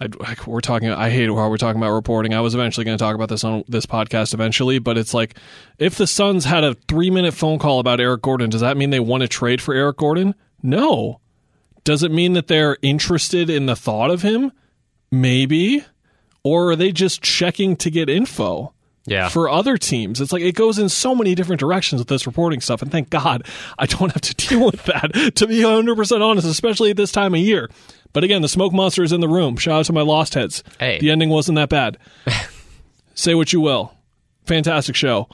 I, 0.00 0.36
we're 0.46 0.60
talking. 0.60 0.90
I 0.90 1.10
hate 1.10 1.28
how 1.28 1.48
we're 1.48 1.56
talking 1.56 1.80
about 1.80 1.92
reporting. 1.92 2.34
I 2.34 2.40
was 2.40 2.54
eventually 2.54 2.84
going 2.84 2.96
to 2.96 3.02
talk 3.02 3.14
about 3.14 3.28
this 3.28 3.44
on 3.44 3.64
this 3.68 3.86
podcast 3.86 4.34
eventually, 4.34 4.78
but 4.78 4.96
it's 4.96 5.14
like 5.14 5.36
if 5.78 5.96
the 5.96 6.06
Suns 6.06 6.44
had 6.44 6.64
a 6.64 6.74
three 6.88 7.10
minute 7.10 7.34
phone 7.34 7.58
call 7.58 7.78
about 7.78 8.00
Eric 8.00 8.22
Gordon, 8.22 8.50
does 8.50 8.62
that 8.62 8.76
mean 8.76 8.90
they 8.90 9.00
want 9.00 9.22
to 9.22 9.28
trade 9.28 9.60
for 9.60 9.74
Eric 9.74 9.98
Gordon? 9.98 10.34
No. 10.62 11.20
Does 11.84 12.02
it 12.02 12.12
mean 12.12 12.34
that 12.34 12.46
they're 12.46 12.78
interested 12.82 13.50
in 13.50 13.66
the 13.66 13.76
thought 13.76 14.10
of 14.10 14.22
him? 14.22 14.52
Maybe. 15.10 15.84
Or 16.44 16.70
are 16.72 16.76
they 16.76 16.92
just 16.92 17.22
checking 17.22 17.76
to 17.76 17.90
get 17.90 18.08
info? 18.08 18.72
Yeah. 19.04 19.28
For 19.28 19.48
other 19.48 19.76
teams. 19.76 20.20
It's 20.20 20.32
like 20.32 20.42
it 20.42 20.54
goes 20.54 20.78
in 20.78 20.88
so 20.88 21.12
many 21.14 21.34
different 21.34 21.58
directions 21.58 22.00
with 22.00 22.06
this 22.06 22.24
reporting 22.24 22.60
stuff. 22.60 22.82
And 22.82 22.92
thank 22.92 23.10
God 23.10 23.44
I 23.76 23.86
don't 23.86 24.12
have 24.12 24.22
to 24.22 24.34
deal 24.48 24.64
with 24.64 24.84
that, 24.84 25.34
to 25.36 25.46
be 25.48 25.56
100% 25.56 26.20
honest, 26.20 26.46
especially 26.46 26.90
at 26.90 26.96
this 26.96 27.10
time 27.10 27.34
of 27.34 27.40
year. 27.40 27.68
But 28.12 28.22
again, 28.22 28.42
the 28.42 28.48
smoke 28.48 28.72
monster 28.72 29.02
is 29.02 29.10
in 29.12 29.20
the 29.20 29.28
room. 29.28 29.56
Shout 29.56 29.80
out 29.80 29.86
to 29.86 29.92
my 29.92 30.02
Lost 30.02 30.34
Heads. 30.34 30.62
Hey. 30.78 31.00
The 31.00 31.10
ending 31.10 31.30
wasn't 31.30 31.56
that 31.56 31.68
bad. 31.68 31.98
Say 33.14 33.34
what 33.34 33.52
you 33.52 33.60
will. 33.60 33.92
Fantastic 34.44 34.94
show. 34.94 35.28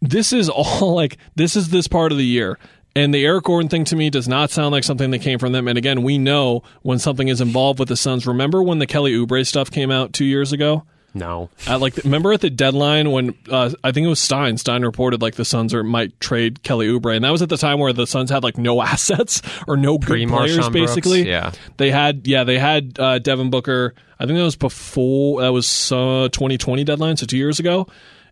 This 0.00 0.32
is 0.32 0.48
all 0.48 0.94
like, 0.94 1.18
this 1.34 1.56
is 1.56 1.70
this 1.70 1.88
part 1.88 2.12
of 2.12 2.18
the 2.18 2.26
year. 2.26 2.58
And 2.96 3.12
the 3.12 3.24
Eric 3.24 3.44
Gordon 3.44 3.68
thing 3.68 3.84
to 3.86 3.96
me 3.96 4.08
does 4.08 4.28
not 4.28 4.50
sound 4.50 4.72
like 4.72 4.84
something 4.84 5.10
that 5.10 5.18
came 5.18 5.38
from 5.38 5.52
them. 5.52 5.66
And 5.66 5.76
again, 5.76 6.02
we 6.02 6.16
know 6.16 6.62
when 6.82 6.98
something 6.98 7.26
is 7.26 7.40
involved 7.40 7.80
with 7.80 7.88
the 7.88 7.96
Suns. 7.96 8.26
Remember 8.26 8.62
when 8.62 8.78
the 8.78 8.86
Kelly 8.86 9.12
Oubre 9.12 9.44
stuff 9.46 9.70
came 9.70 9.90
out 9.90 10.12
two 10.12 10.24
years 10.24 10.52
ago? 10.52 10.84
no. 11.14 11.48
At 11.66 11.80
like, 11.80 11.96
remember 11.98 12.32
at 12.32 12.40
the 12.40 12.50
deadline 12.50 13.10
when 13.12 13.34
uh, 13.48 13.70
I 13.82 13.92
think 13.92 14.04
it 14.04 14.08
was 14.08 14.20
Stein. 14.20 14.58
Stein 14.58 14.82
reported 14.82 15.22
like 15.22 15.36
the 15.36 15.44
Suns 15.44 15.72
are 15.72 15.84
might 15.84 16.18
trade 16.20 16.62
Kelly 16.62 16.88
Oubre, 16.88 17.14
and 17.14 17.24
that 17.24 17.30
was 17.30 17.40
at 17.40 17.48
the 17.48 17.56
time 17.56 17.78
where 17.78 17.92
the 17.92 18.06
Suns 18.06 18.30
had 18.30 18.42
like 18.42 18.58
no 18.58 18.82
assets 18.82 19.40
or 19.66 19.76
no 19.76 19.96
good 19.96 20.28
players. 20.28 20.56
Brooks, 20.56 20.68
Basically, 20.70 21.28
yeah. 21.28 21.52
they 21.76 21.90
had 21.90 22.26
yeah 22.26 22.44
they 22.44 22.58
had 22.58 22.98
uh, 22.98 23.18
Devin 23.20 23.50
Booker. 23.50 23.94
I 24.18 24.26
think 24.26 24.36
that 24.36 24.44
was 24.44 24.56
before 24.56 25.42
that 25.42 25.52
was 25.52 25.92
uh, 25.92 26.28
2020 26.32 26.84
deadline, 26.84 27.16
so 27.16 27.26
two 27.26 27.38
years 27.38 27.60
ago. 27.60 27.86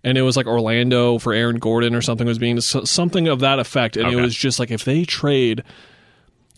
And 0.04 0.18
it 0.18 0.22
was 0.22 0.36
like 0.36 0.46
Orlando 0.46 1.18
for 1.18 1.32
Aaron 1.32 1.58
Gordon 1.58 1.94
or 1.94 2.02
something 2.02 2.26
was 2.26 2.38
being 2.38 2.60
something 2.60 3.28
of 3.28 3.40
that 3.40 3.58
effect. 3.58 3.96
And 3.96 4.12
it 4.12 4.16
was 4.16 4.34
just 4.34 4.58
like 4.58 4.70
if 4.70 4.84
they 4.84 5.04
trade 5.04 5.62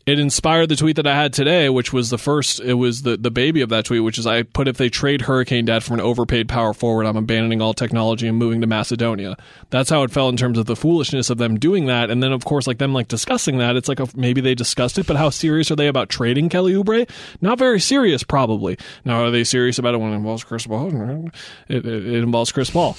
it 0.07 0.19
inspired 0.19 0.69
the 0.69 0.77
tweet 0.77 0.97
that 0.97 1.07
I 1.07 1.15
had 1.15 1.33
today, 1.33 1.71
which 1.71 1.93
was 1.93 2.11
the 2.11 2.19
first. 2.19 2.61
It 2.61 2.75
was 2.75 3.03
the 3.03 3.17
the 3.17 3.31
baby 3.31 3.63
of 3.63 3.71
that 3.71 3.87
tweet, 3.87 4.03
which 4.03 4.19
is 4.19 4.27
I 4.27 4.43
put 4.43 4.69
if 4.69 4.77
they 4.77 4.91
trade 4.91 5.23
Hurricane 5.23 5.65
Dad 5.65 5.83
for 5.83 5.95
an 5.95 6.01
overpaid 6.01 6.47
power 6.47 6.75
forward, 6.75 7.07
I'm 7.07 7.17
abandoning 7.17 7.63
all 7.63 7.73
technology 7.73 8.29
and 8.29 8.37
moving 8.37 8.61
to 8.61 8.67
Macedonia. 8.67 9.37
That's 9.71 9.89
how 9.89 10.03
it 10.03 10.11
felt 10.11 10.33
in 10.33 10.37
terms 10.37 10.59
of 10.59 10.67
the 10.67 10.77
foolishness 10.77 11.31
of 11.31 11.39
them 11.39 11.59
doing 11.59 11.87
that, 11.87 12.11
and 12.11 12.23
then 12.23 12.33
of 12.33 12.45
course 12.45 12.67
like 12.67 12.79
them 12.79 12.93
like 12.93 13.09
discussing 13.09 13.59
that. 13.59 13.77
It's 13.77 13.89
like 13.89 14.01
a, 14.01 14.07
maybe 14.15 14.43
they 14.43 14.55
discussed 14.55 14.99
it, 14.99 15.07
but 15.07 15.17
how 15.17 15.31
serious 15.31 15.71
are 15.71 15.77
they 15.77 15.89
about 15.89 16.11
trading 16.11 16.51
Kelly 16.51 16.75
Oubre? 16.75 17.09
Not 17.41 17.59
very 17.59 17.81
serious, 17.81 18.23
probably. 18.23 18.77
Now 19.07 19.25
are 19.25 19.31
they 19.31 19.45
serious 19.45 19.79
about 19.79 19.95
it 19.95 19.99
when 19.99 20.13
it 20.13 20.17
involves 20.17 20.45
Chris 20.45 20.67
Paul? 20.67 21.31
It, 21.69 21.77
it, 21.77 21.87
it 21.87 22.23
involves 22.23 22.53
Chris 22.53 22.69
Paul. 22.69 22.95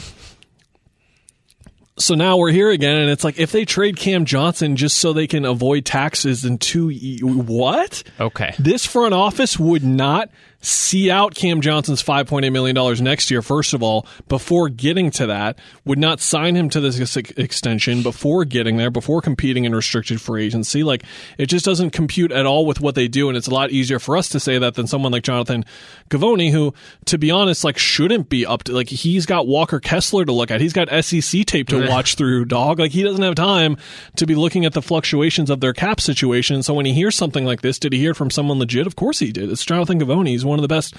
So 1.97 2.13
now 2.13 2.35
we're 2.35 2.51
here 2.51 2.71
again, 2.71 2.97
and 2.97 3.09
it's 3.09 3.23
like 3.23 3.39
if 3.39 3.53
they 3.53 3.63
trade 3.63 3.95
Cam 3.95 4.25
Johnson 4.25 4.75
just 4.75 4.97
so 4.97 5.13
they 5.13 5.27
can 5.27 5.45
avoid 5.45 5.85
taxes 5.85 6.43
in 6.43 6.57
two 6.57 6.89
what? 7.21 8.03
Okay. 8.19 8.53
This 8.59 8.85
front 8.85 9.13
office 9.13 9.57
would 9.57 9.83
not 9.83 10.29
see 10.65 11.11
out 11.11 11.35
Cam 11.35 11.61
Johnson's 11.61 12.01
$5.8 12.03 12.51
million 12.51 13.03
next 13.03 13.29
year, 13.29 13.41
first 13.41 13.73
of 13.73 13.83
all, 13.83 14.07
before 14.27 14.67
getting 14.67 15.11
to 15.11 15.27
that, 15.27 15.59
would 15.85 15.99
not 15.99 16.19
sign 16.19 16.55
him 16.55 16.69
to 16.69 16.81
this 16.81 17.15
extension 17.15 18.01
before 18.01 18.45
getting 18.45 18.77
there, 18.77 18.89
before 18.89 19.21
competing 19.21 19.65
in 19.65 19.75
restricted 19.75 20.19
free 20.19 20.45
agency. 20.45 20.83
Like, 20.83 21.03
it 21.37 21.47
just 21.47 21.65
doesn't 21.65 21.91
compute 21.91 22.31
at 22.31 22.45
all 22.45 22.65
with 22.65 22.81
what 22.81 22.95
they 22.95 23.07
do, 23.07 23.27
and 23.27 23.37
it's 23.37 23.47
a 23.47 23.53
lot 23.53 23.71
easier 23.71 23.99
for 23.99 24.17
us 24.17 24.29
to 24.29 24.39
say 24.39 24.57
that 24.57 24.73
than 24.73 24.87
someone 24.87 25.11
like 25.11 25.23
Jonathan 25.23 25.65
Givony, 26.09 26.51
who, 26.51 26.73
to 27.05 27.17
be 27.17 27.31
honest, 27.31 27.63
like, 27.63 27.77
shouldn't 27.77 28.29
be 28.29 28.45
up 28.45 28.63
to, 28.63 28.73
like, 28.73 28.89
he's 28.89 29.25
got 29.25 29.47
Walker 29.47 29.79
Kessler 29.79 30.25
to 30.25 30.31
look 30.31 30.49
at. 30.49 30.61
He's 30.61 30.73
got 30.73 30.89
SEC 31.05 31.45
tape 31.45 31.67
to 31.69 31.84
watch 31.89 32.15
through, 32.15 32.45
dog. 32.45 32.79
Like, 32.79 32.91
he 32.91 33.03
doesn't 33.03 33.23
have 33.23 33.35
time 33.35 33.77
to 34.15 34.25
be 34.25 34.35
looking 34.35 34.65
at 34.65 34.73
the 34.73 34.81
fluctuations 34.81 35.49
of 35.49 35.59
their 35.59 35.73
cap 35.73 35.99
situation. 36.01 36.63
So 36.63 36.73
when 36.73 36.85
he 36.85 36.93
hears 36.93 37.15
something 37.15 37.45
like 37.45 37.61
this, 37.61 37.79
did 37.79 37.93
he 37.93 37.99
hear 37.99 38.13
from 38.13 38.29
someone 38.29 38.59
legit? 38.59 38.87
Of 38.87 38.95
course 38.95 39.19
he 39.19 39.31
did. 39.31 39.51
It's 39.51 39.65
Jonathan 39.65 39.99
Givony. 39.99 40.29
He's 40.29 40.45
one 40.45 40.59
of 40.59 40.63
the 40.63 40.67
best 40.67 40.95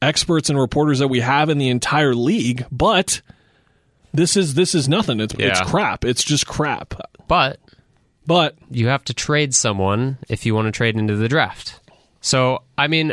experts 0.00 0.48
and 0.48 0.58
reporters 0.58 0.98
that 1.00 1.08
we 1.08 1.20
have 1.20 1.48
in 1.48 1.58
the 1.58 1.68
entire 1.68 2.14
league, 2.14 2.64
but 2.70 3.20
this 4.12 4.36
is 4.36 4.54
this 4.54 4.74
is 4.74 4.88
nothing. 4.88 5.20
It's 5.20 5.34
it's 5.38 5.60
crap. 5.60 6.04
It's 6.04 6.24
just 6.24 6.46
crap. 6.46 6.94
But 7.26 7.58
But 8.26 8.56
you 8.70 8.88
have 8.88 9.04
to 9.04 9.14
trade 9.14 9.54
someone 9.54 10.18
if 10.28 10.46
you 10.46 10.54
want 10.54 10.66
to 10.66 10.72
trade 10.72 10.96
into 10.96 11.16
the 11.16 11.28
draft. 11.28 11.80
So, 12.20 12.62
I 12.76 12.88
mean, 12.88 13.12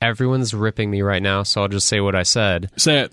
everyone's 0.00 0.54
ripping 0.54 0.90
me 0.90 1.02
right 1.02 1.22
now, 1.22 1.42
so 1.42 1.62
I'll 1.62 1.68
just 1.68 1.88
say 1.88 2.00
what 2.00 2.14
I 2.14 2.22
said. 2.22 2.70
say 2.76 3.00
it. 3.00 3.12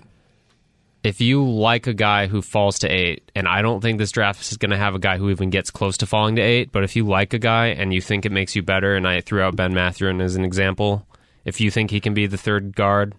If 1.06 1.20
you 1.20 1.48
like 1.48 1.86
a 1.86 1.94
guy 1.94 2.26
who 2.26 2.42
falls 2.42 2.80
to 2.80 2.88
eight, 2.88 3.30
and 3.36 3.46
I 3.46 3.62
don't 3.62 3.80
think 3.80 3.98
this 3.98 4.10
draft 4.10 4.40
is 4.50 4.56
going 4.56 4.72
to 4.72 4.76
have 4.76 4.96
a 4.96 4.98
guy 4.98 5.18
who 5.18 5.30
even 5.30 5.50
gets 5.50 5.70
close 5.70 5.96
to 5.98 6.06
falling 6.06 6.34
to 6.34 6.42
eight, 6.42 6.72
but 6.72 6.82
if 6.82 6.96
you 6.96 7.06
like 7.06 7.32
a 7.32 7.38
guy 7.38 7.66
and 7.66 7.94
you 7.94 8.00
think 8.00 8.26
it 8.26 8.32
makes 8.32 8.56
you 8.56 8.62
better, 8.64 8.96
and 8.96 9.06
I 9.06 9.20
threw 9.20 9.40
out 9.40 9.54
Ben 9.54 9.72
Mathurin 9.72 10.20
as 10.20 10.34
an 10.34 10.44
example, 10.44 11.06
if 11.44 11.60
you 11.60 11.70
think 11.70 11.92
he 11.92 12.00
can 12.00 12.12
be 12.12 12.26
the 12.26 12.36
third 12.36 12.74
guard 12.74 13.14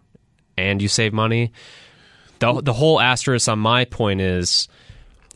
and 0.58 0.82
you 0.82 0.90
save 0.90 1.14
money, 1.14 1.54
the 2.40 2.60
the 2.60 2.74
whole 2.74 3.00
asterisk 3.00 3.48
on 3.48 3.60
my 3.60 3.86
point 3.86 4.20
is 4.20 4.68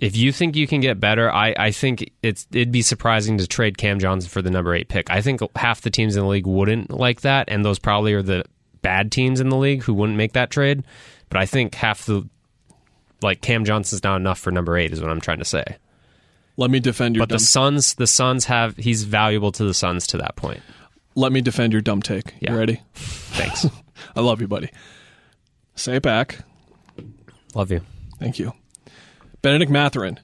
if 0.01 0.17
you 0.17 0.33
think 0.33 0.57
you 0.57 0.67
can 0.67 0.81
get 0.81 0.99
better, 0.99 1.31
I, 1.31 1.55
I 1.57 1.71
think 1.71 2.11
it's 2.21 2.47
it'd 2.51 2.69
be 2.69 2.81
surprising 2.81 3.37
to 3.37 3.47
trade 3.47 3.77
Cam 3.77 3.97
Johnson 3.97 4.29
for 4.29 4.41
the 4.41 4.51
number 4.51 4.75
eight 4.75 4.89
pick. 4.89 5.09
I 5.09 5.21
think 5.21 5.39
half 5.55 5.79
the 5.79 5.89
teams 5.89 6.17
in 6.17 6.23
the 6.23 6.27
league 6.27 6.47
wouldn't 6.47 6.91
like 6.91 7.21
that, 7.21 7.47
and 7.47 7.63
those 7.63 7.79
probably 7.79 8.13
are 8.13 8.21
the 8.21 8.43
bad 8.81 9.09
teams 9.09 9.39
in 9.39 9.47
the 9.47 9.57
league 9.57 9.83
who 9.83 9.93
wouldn't 9.93 10.17
make 10.17 10.33
that 10.33 10.51
trade. 10.51 10.83
But 11.29 11.39
I 11.39 11.45
think 11.45 11.75
half 11.75 12.05
the 12.05 12.27
like 13.21 13.41
Cam 13.41 13.65
Johnson's 13.65 14.03
not 14.03 14.15
enough 14.17 14.39
for 14.39 14.51
number 14.51 14.77
eight 14.77 14.91
is 14.91 15.01
what 15.01 15.09
I'm 15.11 15.21
trying 15.21 15.39
to 15.39 15.45
say. 15.45 15.63
Let 16.57 16.69
me 16.69 16.79
defend 16.79 17.15
your 17.15 17.21
But 17.23 17.29
dumb. 17.29 17.35
the 17.37 17.43
Suns, 17.43 17.93
the 17.95 18.07
Suns 18.07 18.45
have 18.45 18.75
he's 18.77 19.03
valuable 19.03 19.51
to 19.53 19.63
the 19.63 19.73
Suns 19.73 20.05
to 20.07 20.17
that 20.17 20.35
point. 20.35 20.61
let 21.15 21.31
me 21.31 21.41
defend 21.41 21.73
your 21.73 21.81
dumb 21.81 22.01
take. 22.01 22.33
Yeah. 22.39 22.51
You 22.53 22.57
ready? 22.57 22.81
Thanks, 22.93 23.65
I 24.15 24.21
love 24.21 24.41
you, 24.41 24.47
buddy. 24.47 24.69
Say 25.75 25.95
it 25.97 26.03
back. 26.03 26.39
love 27.55 27.71
you. 27.71 27.81
Thank 28.19 28.37
you. 28.39 28.53
Benedict 29.41 29.71
Mathurin. 29.71 30.19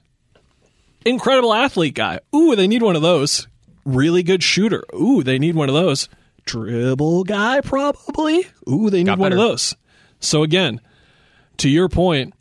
Incredible 1.04 1.54
athlete 1.54 1.94
guy. 1.94 2.20
Ooh, 2.34 2.54
they 2.54 2.68
need 2.68 2.82
one 2.82 2.96
of 2.96 3.02
those. 3.02 3.46
Really 3.84 4.22
good 4.22 4.42
shooter. 4.42 4.84
Ooh, 4.94 5.22
they 5.22 5.38
need 5.38 5.54
one 5.54 5.68
of 5.68 5.74
those. 5.74 6.08
Dribble 6.44 7.24
guy, 7.24 7.60
probably. 7.62 8.46
Ooh, 8.68 8.90
they 8.90 8.98
need 8.98 9.06
Got 9.06 9.18
one 9.18 9.32
of 9.32 9.38
those. 9.38 9.74
So, 10.20 10.42
again, 10.42 10.80
to 11.58 11.68
your 11.68 11.88
point, 11.88 12.34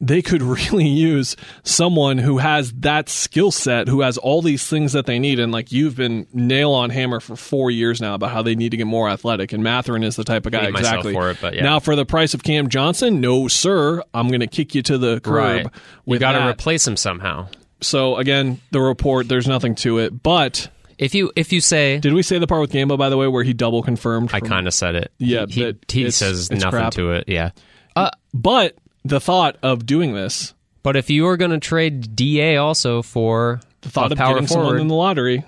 they 0.00 0.22
could 0.22 0.40
really 0.72 0.88
use 0.88 1.36
someone 1.62 2.16
who 2.18 2.38
has 2.38 2.72
that 2.72 3.08
skill 3.08 3.50
set, 3.50 3.86
who 3.88 4.00
has 4.00 4.16
all 4.18 4.40
these 4.42 4.66
things 4.66 4.92
that 4.94 5.04
they 5.06 5.18
need. 5.18 5.38
And 5.38 5.52
like 5.52 5.72
you've 5.72 5.96
been 5.96 6.26
nail 6.32 6.72
on 6.72 6.88
hammer 6.90 7.20
for 7.20 7.36
four 7.36 7.70
years 7.70 8.00
now 8.00 8.14
about 8.14 8.30
how 8.30 8.42
they 8.42 8.54
need 8.54 8.70
to 8.70 8.76
get 8.78 8.86
more 8.86 9.10
athletic. 9.10 9.52
And 9.52 9.62
Mathurin 9.62 10.02
is 10.02 10.16
the 10.16 10.24
type 10.24 10.46
of 10.46 10.52
guy 10.52 10.68
exactly. 10.68 11.12
for 11.12 11.30
it, 11.30 11.38
but 11.40 11.54
yeah. 11.54 11.62
Now 11.64 11.80
for 11.80 11.96
the 11.96 12.06
price 12.06 12.32
of 12.34 12.42
Cam 12.42 12.68
Johnson, 12.68 13.20
no 13.20 13.46
sir, 13.48 14.02
I'm 14.14 14.28
going 14.28 14.40
to 14.40 14.46
kick 14.46 14.74
you 14.74 14.82
to 14.82 14.96
the 14.98 15.20
curb. 15.20 15.34
Right, 15.34 15.64
you 15.64 15.70
With 16.06 16.20
got 16.20 16.32
to 16.32 16.48
replace 16.48 16.86
him 16.86 16.96
somehow. 16.96 17.48
so 17.82 18.16
again, 18.16 18.60
the 18.70 18.80
report, 18.80 19.28
there's 19.28 19.46
nothing 19.48 19.74
to 19.76 19.98
it. 19.98 20.22
But 20.22 20.68
If 20.98 21.14
you 21.14 21.30
if 21.36 21.52
you 21.52 21.60
say 21.60 21.98
did 21.98 22.12
we 22.14 22.22
say 22.22 22.38
the 22.38 22.46
part 22.46 22.62
with 22.62 22.72
Gambo 22.72 22.96
by 22.98 23.08
the 23.10 23.16
way 23.18 23.26
where 23.28 23.44
he 23.44 23.52
double 23.52 23.82
confirmed? 23.82 24.30
I 24.32 24.40
kind 24.40 24.66
of 24.66 24.72
said 24.74 24.94
it, 24.94 25.12
Yeah, 25.18 25.44
he, 25.46 25.64
but 25.64 25.76
he 25.90 26.00
it's- 26.00 26.16
says 26.16 26.50
it's 26.50 26.62
nothing 26.62 26.80
crap. 26.80 26.92
to 26.94 27.12
it. 27.12 27.24
Yeah, 27.26 27.50
But 28.32 28.76
the 29.04 29.20
thought 29.20 29.56
of 29.62 29.86
doing 29.86 30.14
this, 30.14 30.54
But 30.82 30.96
if 30.96 31.10
you 31.10 31.26
are 31.26 31.36
going 31.36 31.50
to 31.50 31.60
trade 31.60 32.16
Da 32.16 32.56
also 32.56 33.02
for 33.02 33.60
the 33.82 33.90
thought 33.90 34.12
of 34.12 34.18
power 34.18 34.34
getting 34.34 34.48
someone 34.48 34.78
in 34.78 34.88
the 34.88 34.94
lottery, 34.94 35.44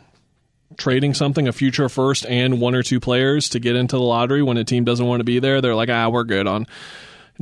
trading 0.77 1.15
something, 1.15 1.49
a 1.49 1.53
future 1.53 1.89
first 1.89 2.27
and 2.27 2.61
one 2.61 2.75
or 2.75 2.83
two 2.83 3.01
players 3.01 3.49
to 3.51 3.61
get 3.61 3.77
into 3.77 3.97
the 3.97 4.03
lottery 4.03 4.43
when 4.43 4.57
a 4.57 4.65
team 4.65 4.85
doesn't 4.85 5.07
want 5.07 5.21
to 5.21 5.25
be 5.25 5.39
there, 5.39 5.61
they're 5.61 5.75
like, 5.75 5.91
ah, 5.91 6.09
we're 6.09 6.25
good 6.25 6.47
on 6.47 6.67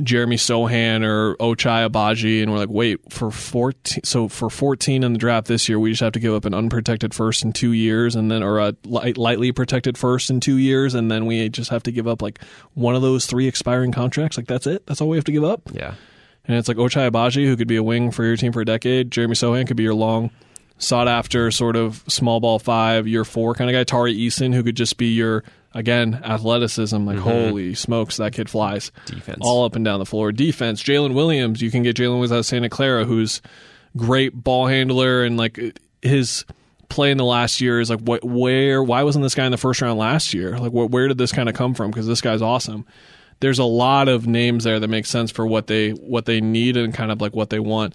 Jeremy 0.01 0.37
Sochan 0.37 1.03
or 1.03 1.35
Ochai 1.35 1.87
Agbaji, 1.87 2.41
and 2.41 2.51
we're 2.51 2.57
like, 2.57 2.69
wait, 2.69 2.99
for 3.11 3.29
fourteen, 3.29 4.03
so 4.03 4.27
for 4.27 4.49
fourteen 4.49 5.03
in 5.03 5.13
the 5.13 5.19
draft 5.19 5.47
this 5.47 5.67
year, 5.67 5.79
we 5.79 5.91
just 5.91 6.01
have 6.01 6.13
to 6.13 6.19
give 6.19 6.33
up 6.33 6.45
an 6.45 6.53
unprotected 6.53 7.13
first 7.13 7.43
in 7.43 7.51
two 7.53 7.73
years, 7.73 8.15
and 8.15 8.31
then 8.31 8.41
or 8.41 8.59
a 8.59 8.75
light, 8.85 9.17
lightly 9.17 9.51
protected 9.51 9.97
first 9.97 10.29
in 10.29 10.39
two 10.39 10.57
years, 10.57 10.95
and 10.95 11.11
then 11.11 11.25
we 11.25 11.49
just 11.49 11.69
have 11.69 11.83
to 11.83 11.91
give 11.91 12.07
up 12.07 12.21
like 12.21 12.39
one 12.73 12.95
of 12.95 13.01
those 13.01 13.25
three 13.25 13.47
expiring 13.47 13.91
contracts. 13.91 14.37
Like 14.37 14.47
that's 14.47 14.65
it. 14.65 14.85
That's 14.87 15.01
all 15.01 15.09
we 15.09 15.17
have 15.17 15.25
to 15.25 15.31
give 15.31 15.43
up. 15.43 15.69
yeah, 15.73 15.95
And 16.45 16.57
it's 16.57 16.67
like 16.67 16.77
Ochai 16.77 17.11
Agbaji, 17.11 17.45
who 17.45 17.57
could 17.57 17.67
be 17.67 17.75
a 17.75 17.83
wing 17.83 18.11
for 18.11 18.23
your 18.23 18.37
team 18.37 18.53
for 18.53 18.61
a 18.61 18.65
decade. 18.65 19.11
Jeremy 19.11 19.35
Sochan 19.35 19.67
could 19.67 19.77
be 19.77 19.83
your 19.83 19.93
long, 19.93 20.31
sought 20.77 21.09
after 21.09 21.51
sort 21.51 21.75
of 21.75 22.03
small 22.07 22.39
ball 22.39 22.59
five, 22.59 23.07
year 23.07 23.25
four 23.25 23.53
kind 23.55 23.69
of 23.69 23.73
guy. 23.75 23.83
Tari 23.83 24.15
Eason, 24.15 24.53
who 24.53 24.63
could 24.63 24.77
just 24.77 24.97
be 24.97 25.13
your, 25.13 25.43
again, 25.73 26.21
athleticism. 26.23 27.05
Like, 27.05 27.17
mm-hmm. 27.17 27.23
holy 27.23 27.75
smokes, 27.75 28.17
that 28.17 28.33
kid 28.33 28.49
flies. 28.49 28.91
Defense. 29.05 29.39
All 29.41 29.65
up 29.65 29.75
and 29.75 29.85
down 29.85 29.99
the 29.99 30.05
floor. 30.05 30.31
Defense, 30.31 30.83
Jalen 30.83 31.13
Williams. 31.13 31.61
You 31.61 31.71
can 31.71 31.83
get 31.83 31.95
Jalen 31.95 32.11
Williams 32.11 32.31
out 32.31 32.39
of 32.39 32.45
Santa 32.45 32.69
Clara, 32.69 33.05
who's 33.05 33.41
great 33.97 34.33
ball 34.33 34.67
handler 34.67 35.23
and 35.23 35.37
like 35.37 35.59
his 36.01 36.45
play 36.89 37.11
in 37.11 37.17
the 37.17 37.25
last 37.25 37.61
year 37.61 37.79
is 37.79 37.89
like 37.89 37.99
what 37.99 38.23
where 38.23 38.83
why 38.83 39.03
wasn't 39.03 39.23
this 39.23 39.35
guy 39.35 39.45
in 39.45 39.51
the 39.51 39.57
first 39.57 39.81
round 39.81 39.97
last 39.97 40.33
year 40.33 40.57
like 40.57 40.71
what, 40.71 40.91
where 40.91 41.07
did 41.07 41.17
this 41.17 41.31
kind 41.31 41.47
of 41.47 41.55
come 41.55 41.73
from 41.73 41.89
because 41.89 42.07
this 42.07 42.21
guy's 42.21 42.41
awesome 42.41 42.85
there's 43.39 43.59
a 43.59 43.63
lot 43.63 44.07
of 44.07 44.27
names 44.27 44.63
there 44.63 44.79
that 44.79 44.87
make 44.87 45.05
sense 45.05 45.31
for 45.31 45.45
what 45.45 45.67
they 45.67 45.91
what 45.91 46.25
they 46.25 46.41
need 46.41 46.77
and 46.77 46.93
kind 46.93 47.11
of 47.11 47.21
like 47.21 47.33
what 47.33 47.49
they 47.49 47.59
want 47.59 47.93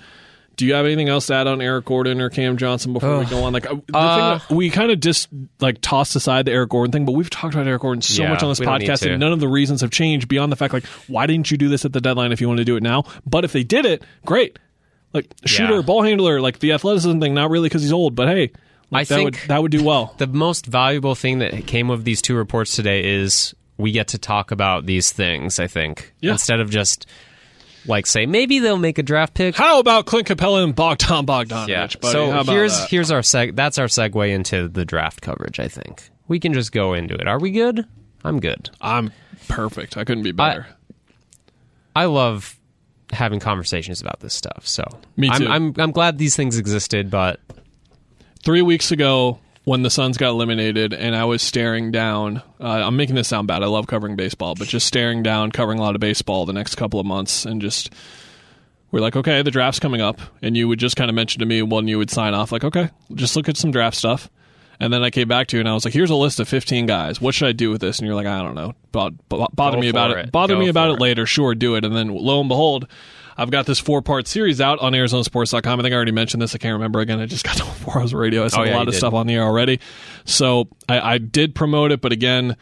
do 0.57 0.65
you 0.67 0.75
have 0.75 0.87
anything 0.87 1.09
else 1.09 1.27
to 1.27 1.35
add 1.35 1.47
on 1.47 1.61
Eric 1.61 1.85
Gordon 1.85 2.21
or 2.21 2.31
Cam 2.31 2.57
Johnson 2.57 2.93
before 2.93 3.19
we 3.19 3.27
go 3.27 3.45
on? 3.45 3.53
Like 3.53 3.67
uh, 3.71 3.75
the 3.87 3.97
Uh, 3.97 4.39
thing 4.39 4.57
we 4.57 4.71
kind 4.71 4.91
of 4.91 5.01
just 5.01 5.29
like 5.61 5.81
tossed 5.81 6.17
aside 6.17 6.47
the 6.47 6.53
Eric 6.53 6.71
Gordon 6.71 6.93
thing, 6.93 7.05
but 7.05 7.13
we've 7.13 7.29
talked 7.31 7.55
about 7.55 7.67
Eric 7.67 7.83
Gordon 7.83 8.01
so 8.03 8.23
Yeah, 8.23 8.31
much 8.31 8.43
on 8.43 8.49
this 8.49 8.61
we 8.61 8.67
don't 8.67 8.79
need 8.81 8.89
podcast, 8.89 9.11
and 9.11 9.21
none 9.21 9.33
of 9.33 9.41
the 9.41 9.49
reasons 9.49 9.83
have 9.83 9.91
changed 9.91 10.29
beyond 10.29 10.51
the 10.51 10.57
fact 10.57 10.73
like 10.73 10.87
why 11.09 11.27
didn't 11.27 11.51
you 11.51 11.57
do 11.57 11.69
this 11.69 11.85
at 11.85 11.93
the 11.93 12.01
deadline 12.01 12.33
if 12.33 12.41
you 12.41 12.49
want 12.49 12.59
to 12.59 12.65
do 12.65 12.77
it 12.77 12.83
now? 12.83 13.05
But 13.27 13.45
if 13.45 13.53
they 13.53 13.65
did 13.65 13.85
it, 13.87 14.03
great. 14.25 14.59
Like 15.13 15.33
shooter, 15.45 15.77
Yeah. 15.77 15.81
ball 15.83 16.03
handler, 16.03 16.41
like 16.41 16.59
the 16.59 16.73
athleticism 16.73 17.21
thing, 17.21 17.35
not 17.35 17.51
really 17.51 17.69
because 17.69 17.83
he's 17.83 17.93
old, 17.93 18.15
but 18.15 18.29
hey, 18.29 18.51
like, 18.91 19.01
I 19.01 19.05
that 19.05 19.07
think- 19.15 19.25
would 19.25 19.49
that 19.49 19.63
would 19.63 19.73
do 19.73 19.85
well. 19.85 20.15
the 20.19 20.27
most 20.27 20.67
valuable 20.67 21.15
thing 21.15 21.39
that 21.41 21.67
came 21.67 21.91
of 21.91 22.05
these 22.05 22.21
two 22.23 22.35
reports 22.35 22.75
today 22.77 23.15
is 23.19 23.55
we 23.79 23.93
get 23.93 24.09
to 24.09 24.19
talk 24.19 24.51
about 24.53 24.87
these 24.87 25.13
things. 25.13 25.61
I 25.61 25.67
think 25.67 26.15
Yeah. 26.21 26.33
instead 26.33 26.61
of 26.61 26.71
just 26.71 27.07
like 27.89 28.07
say 28.07 28.27
maybe 28.27 28.59
they'll 28.59 28.77
make 28.79 28.99
a 28.99 29.03
draft 29.03 29.35
pick. 29.35 29.55
How 29.57 29.81
about 29.81 30.07
Clint 30.07 30.29
Capela 30.29 30.65
and 30.65 30.75
Bogdan 30.75 31.27
Bogdanovich? 31.27 31.69
Yeah. 31.69 31.87
buddy? 32.01 32.13
So 32.13 32.43
here's 32.45 32.77
that? 32.77 32.91
here's 32.91 33.11
our 33.11 33.21
seg. 33.21 33.57
That's 33.57 33.79
our 33.79 33.87
segue 33.87 34.29
into 34.31 34.69
the 34.69 34.85
draft 34.85 35.23
coverage. 35.23 35.61
I 35.61 35.69
think 35.69 36.09
we 36.29 36.41
can 36.41 36.53
just 36.53 36.73
go 36.73 36.95
into 36.95 37.15
it. 37.15 37.27
Are 37.29 37.39
we 37.39 37.51
good? 37.51 37.87
I'm 38.25 38.41
good. 38.41 38.71
I'm 38.81 39.13
perfect. 39.49 39.97
I 39.97 40.05
couldn't 40.05 40.25
be 40.25 40.33
better. 40.33 40.67
I 41.95 42.07
love 42.07 42.59
having 43.13 43.41
conversations 43.41 44.01
about 44.01 44.21
this 44.21 44.35
stuff. 44.35 44.67
So 44.67 44.85
Me 45.17 45.29
too. 45.29 45.47
I'm, 45.47 45.51
I'm 45.53 45.75
I'm 45.79 45.91
glad 45.93 46.19
these 46.19 46.37
things 46.37 46.59
existed, 46.59 47.11
but 47.11 47.41
three 48.45 48.63
weeks 48.63 48.91
ago 48.91 49.39
when 49.67 49.83
the 49.83 49.91
Suns 49.91 50.17
got 50.17 50.29
eliminated 50.29 50.95
and 50.95 51.17
I 51.17 51.25
was 51.25 51.43
staring 51.43 51.91
down. 51.91 52.39
Uh, 52.61 52.69
I'm 52.87 52.97
making 52.97 53.17
this 53.17 53.27
sound 53.27 53.49
bad. 53.49 53.65
I 53.65 53.67
love 53.67 53.89
covering 53.89 54.15
baseball, 54.15 54.55
but 54.55 54.69
just 54.69 54.87
staring 54.87 55.25
down, 55.25 55.51
covering 55.51 55.81
a 55.81 55.83
lot 55.83 55.97
of 55.97 56.01
baseball 56.01 56.47
the 56.47 56.53
next 56.53 56.77
couple 56.77 57.01
of 57.01 57.05
months, 57.07 57.45
and 57.45 57.61
just 57.61 57.93
we're 58.93 59.01
like, 59.01 59.17
okay, 59.17 59.43
the 59.43 59.51
draft's 59.51 59.81
coming 59.81 60.01
up, 60.01 60.21
and 60.41 60.57
you 60.57 60.69
would 60.69 60.79
just 60.79 60.95
kind 60.95 61.11
of 61.11 61.17
mention 61.17 61.41
to 61.41 61.47
me 61.47 61.63
when 61.63 61.89
you 61.89 61.99
would 61.99 62.11
sign 62.11 62.33
off, 62.33 62.53
like, 62.53 62.63
okay, 62.63 62.91
just 63.15 63.35
look 63.35 63.49
at 63.49 63.57
some 63.57 63.73
draft 63.73 63.97
stuff. 63.97 64.31
And 64.79 64.93
then 64.93 65.03
I 65.03 65.11
came 65.11 65.27
back 65.27 65.49
to 65.49 65.57
you 65.57 65.61
and 65.61 65.69
I 65.69 65.75
was 65.75 65.85
like, 65.87 65.95
"Here's 65.95 66.11
a 66.11 66.15
list 66.15 66.39
of 66.39 66.47
15 66.49 66.85
guys. 66.87 67.19
What 67.21 67.35
should 67.35 67.49
I 67.49 67.53
do 67.53 67.71
with 67.71 67.81
this?" 67.81 67.99
And 67.99 68.07
you're 68.07 68.15
like, 68.15 68.27
"I 68.27 68.43
don't 68.43 68.55
know. 68.55 68.75
Bo- 68.93 69.11
bo- 69.29 69.49
bother 69.53 69.79
Go 69.79 69.81
me 69.81 69.89
about 69.89 70.11
it. 70.13 70.19
it. 70.27 70.33
Bother 70.33 70.55
Go 70.55 70.61
me 70.61 70.69
about 70.69 70.91
it 70.91 70.95
it. 70.95 71.01
later. 71.01 71.27
Sure, 71.27 71.55
do 71.57 71.75
it." 71.75 71.85
And 71.85 71.97
then 71.97 72.09
lo 72.15 72.39
and 72.41 72.49
behold, 72.49 72.87
I've 73.39 73.51
got 73.51 73.67
this 73.67 73.79
four 73.79 74.03
part 74.03 74.27
series 74.27 74.61
out 74.61 74.79
on 74.81 74.93
ArizonaSports.com. 74.93 75.81
I 75.81 75.83
think 75.83 75.93
I 75.93 75.97
already 75.97 76.13
mentioned 76.13 76.43
this. 76.43 76.55
I 76.55 76.59
can't 76.59 76.73
remember 76.75 77.01
again. 77.01 77.21
I 77.21 77.27
just 77.27 77.45
got 77.45 77.57
to 77.59 77.65
four 77.65 77.99
hours 77.99 78.15
radio. 78.15 78.45
I 78.45 78.49
said 78.49 78.61
Oh, 78.61 78.65
yeah, 78.65 78.75
a 78.75 78.79
lot 78.79 78.89
of 78.89 78.95
did. 78.95 78.99
stuff 78.99 79.15
on 79.15 79.27
the 79.27 79.35
air 79.35 79.43
already. 79.45 79.81
So 80.25 80.69
I, 80.89 81.01
I 81.15 81.19
did 81.19 81.55
promote 81.55 81.93
it, 81.93 82.01
but 82.01 82.13
again, 82.13 82.57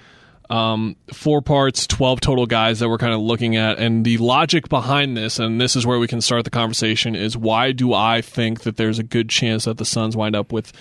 um, 0.51 0.97
four 1.13 1.41
parts, 1.43 1.87
12 1.87 2.21
total 2.21 2.47
guys 2.47 2.81
that 2.81 2.89
we're 2.89 2.99
kind 2.99 3.15
of 3.15 3.21
looking 3.21 3.57
at. 3.57 3.79
And 3.79 4.05
the 4.05 4.19
logic 4.19 4.69
behind 4.69 5.17
this, 5.17 5.39
and 5.39 5.61
this 5.61 5.75
is 5.77 5.87
where 5.87 5.99
we 5.99 6.07
can 6.07 6.21
start 6.21 6.45
the 6.45 6.51
conversation, 6.51 7.15
is 7.15 7.37
why 7.37 7.73
do 7.73 7.95
I 7.95 8.21
think 8.21 8.63
that 8.63 8.77
there's 8.77 8.99
a 8.99 9.03
good 9.05 9.29
chance 9.29 9.65
that 9.65 9.79
the 9.79 9.85
Suns 9.85 10.17
wind 10.17 10.37
up 10.37 10.53
with 10.53 10.73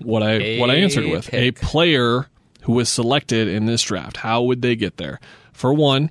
what 0.00 0.22
I 0.22 0.32
A 0.32 0.58
what 0.60 0.70
I 0.70 0.74
answered 0.74 1.06
with 1.06 1.32
a 1.32 1.52
player 1.52 2.28
who 2.62 2.72
was 2.72 2.88
selected 2.88 3.46
in 3.48 3.66
this 3.66 3.82
draft. 3.82 4.18
How 4.18 4.42
would 4.42 4.60
they 4.60 4.74
get 4.76 4.96
there? 4.96 5.20
For 5.52 5.72
one, 5.72 6.10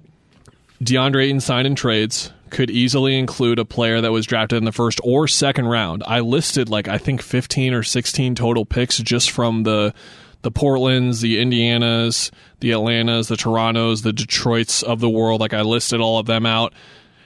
DeAndre 0.81 1.25
Ayton 1.25 1.41
signed 1.41 1.67
in 1.67 1.75
trades 1.75 2.31
could 2.53 2.69
easily 2.69 3.17
include 3.17 3.60
a 3.60 3.65
player 3.65 4.00
that 4.00 4.12
was 4.12 4.25
drafted 4.25 4.57
in 4.57 4.63
the 4.63 4.72
first 4.72 5.01
or 5.03 5.27
second 5.27 5.67
round. 5.67 6.03
I 6.07 6.22
listed 6.22 6.69
like 6.69 6.88
I 6.88 6.98
think 6.98 7.22
15 7.22 7.74
or 7.74 7.83
16 7.83 8.36
total 8.36 8.65
picks 8.65 9.00
just 9.00 9.31
from 9.31 9.63
the 9.63 9.93
the 10.43 10.51
Portlands, 10.51 11.22
the 11.22 11.38
Indianas, 11.38 12.29
the 12.60 12.72
Atlantas, 12.72 13.29
the 13.29 13.36
Torontos, 13.36 14.03
the 14.03 14.13
Detroits 14.13 14.83
of 14.83 15.00
the 15.00 15.10
world. 15.10 15.41
Like 15.41 15.53
I 15.53 15.62
listed 15.62 16.01
all 16.01 16.19
of 16.19 16.25
them 16.25 16.45
out. 16.45 16.74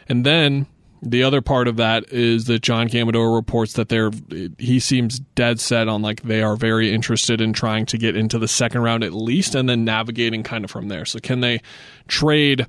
And 0.07 0.23
then 0.23 0.67
the 1.01 1.23
other 1.23 1.41
part 1.41 1.67
of 1.67 1.77
that 1.77 2.11
is 2.11 2.45
that 2.45 2.61
John 2.61 2.87
Gambadoro 2.87 3.35
reports 3.35 3.73
that 3.73 3.89
they're 3.89 4.11
he 4.57 4.79
seems 4.79 5.19
dead 5.19 5.59
set 5.59 5.87
on 5.87 6.01
like 6.01 6.23
they 6.23 6.41
are 6.41 6.55
very 6.55 6.93
interested 6.93 7.41
in 7.41 7.53
trying 7.53 7.85
to 7.87 7.97
get 7.97 8.15
into 8.15 8.39
the 8.39 8.47
second 8.47 8.81
round 8.81 9.03
at 9.03 9.13
least 9.13 9.55
and 9.55 9.67
then 9.67 9.83
navigating 9.83 10.43
kind 10.43 10.63
of 10.63 10.71
from 10.71 10.87
there. 10.87 11.05
So 11.05 11.19
can 11.19 11.41
they 11.41 11.61
trade 12.07 12.65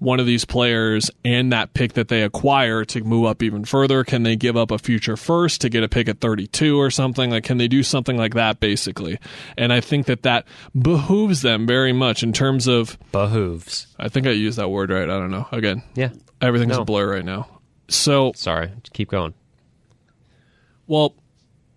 one 0.00 0.18
of 0.18 0.26
these 0.26 0.44
players 0.44 1.10
and 1.24 1.52
that 1.52 1.72
pick 1.74 1.92
that 1.92 2.08
they 2.08 2.22
acquire 2.22 2.84
to 2.86 3.04
move 3.04 3.26
up 3.26 3.42
even 3.42 3.64
further? 3.64 4.02
Can 4.02 4.24
they 4.24 4.34
give 4.34 4.56
up 4.56 4.70
a 4.72 4.78
future 4.78 5.16
first 5.16 5.60
to 5.60 5.68
get 5.68 5.84
a 5.84 5.88
pick 5.88 6.08
at 6.08 6.20
32 6.20 6.76
or 6.80 6.90
something? 6.90 7.30
Like, 7.30 7.44
can 7.44 7.58
they 7.58 7.68
do 7.68 7.82
something 7.82 8.16
like 8.16 8.34
that 8.34 8.58
basically? 8.60 9.18
And 9.56 9.72
I 9.72 9.80
think 9.80 10.06
that 10.06 10.22
that 10.24 10.46
behooves 10.76 11.42
them 11.42 11.66
very 11.66 11.92
much 11.92 12.22
in 12.24 12.32
terms 12.32 12.66
of, 12.66 12.98
Behooves. 13.12 13.86
I 13.98 14.08
think 14.08 14.26
I 14.26 14.30
used 14.30 14.58
that 14.58 14.70
word 14.70 14.90
right. 14.90 15.04
I 15.04 15.18
don't 15.18 15.30
know. 15.30 15.46
Again, 15.52 15.82
Yeah. 15.94 16.10
everything's 16.40 16.76
No. 16.76 16.82
a 16.82 16.84
blur 16.84 17.10
right 17.12 17.24
now. 17.24 17.46
So, 17.88 18.32
Sorry. 18.34 18.70
Keep 18.92 19.10
going. 19.10 19.34
well, 20.86 21.14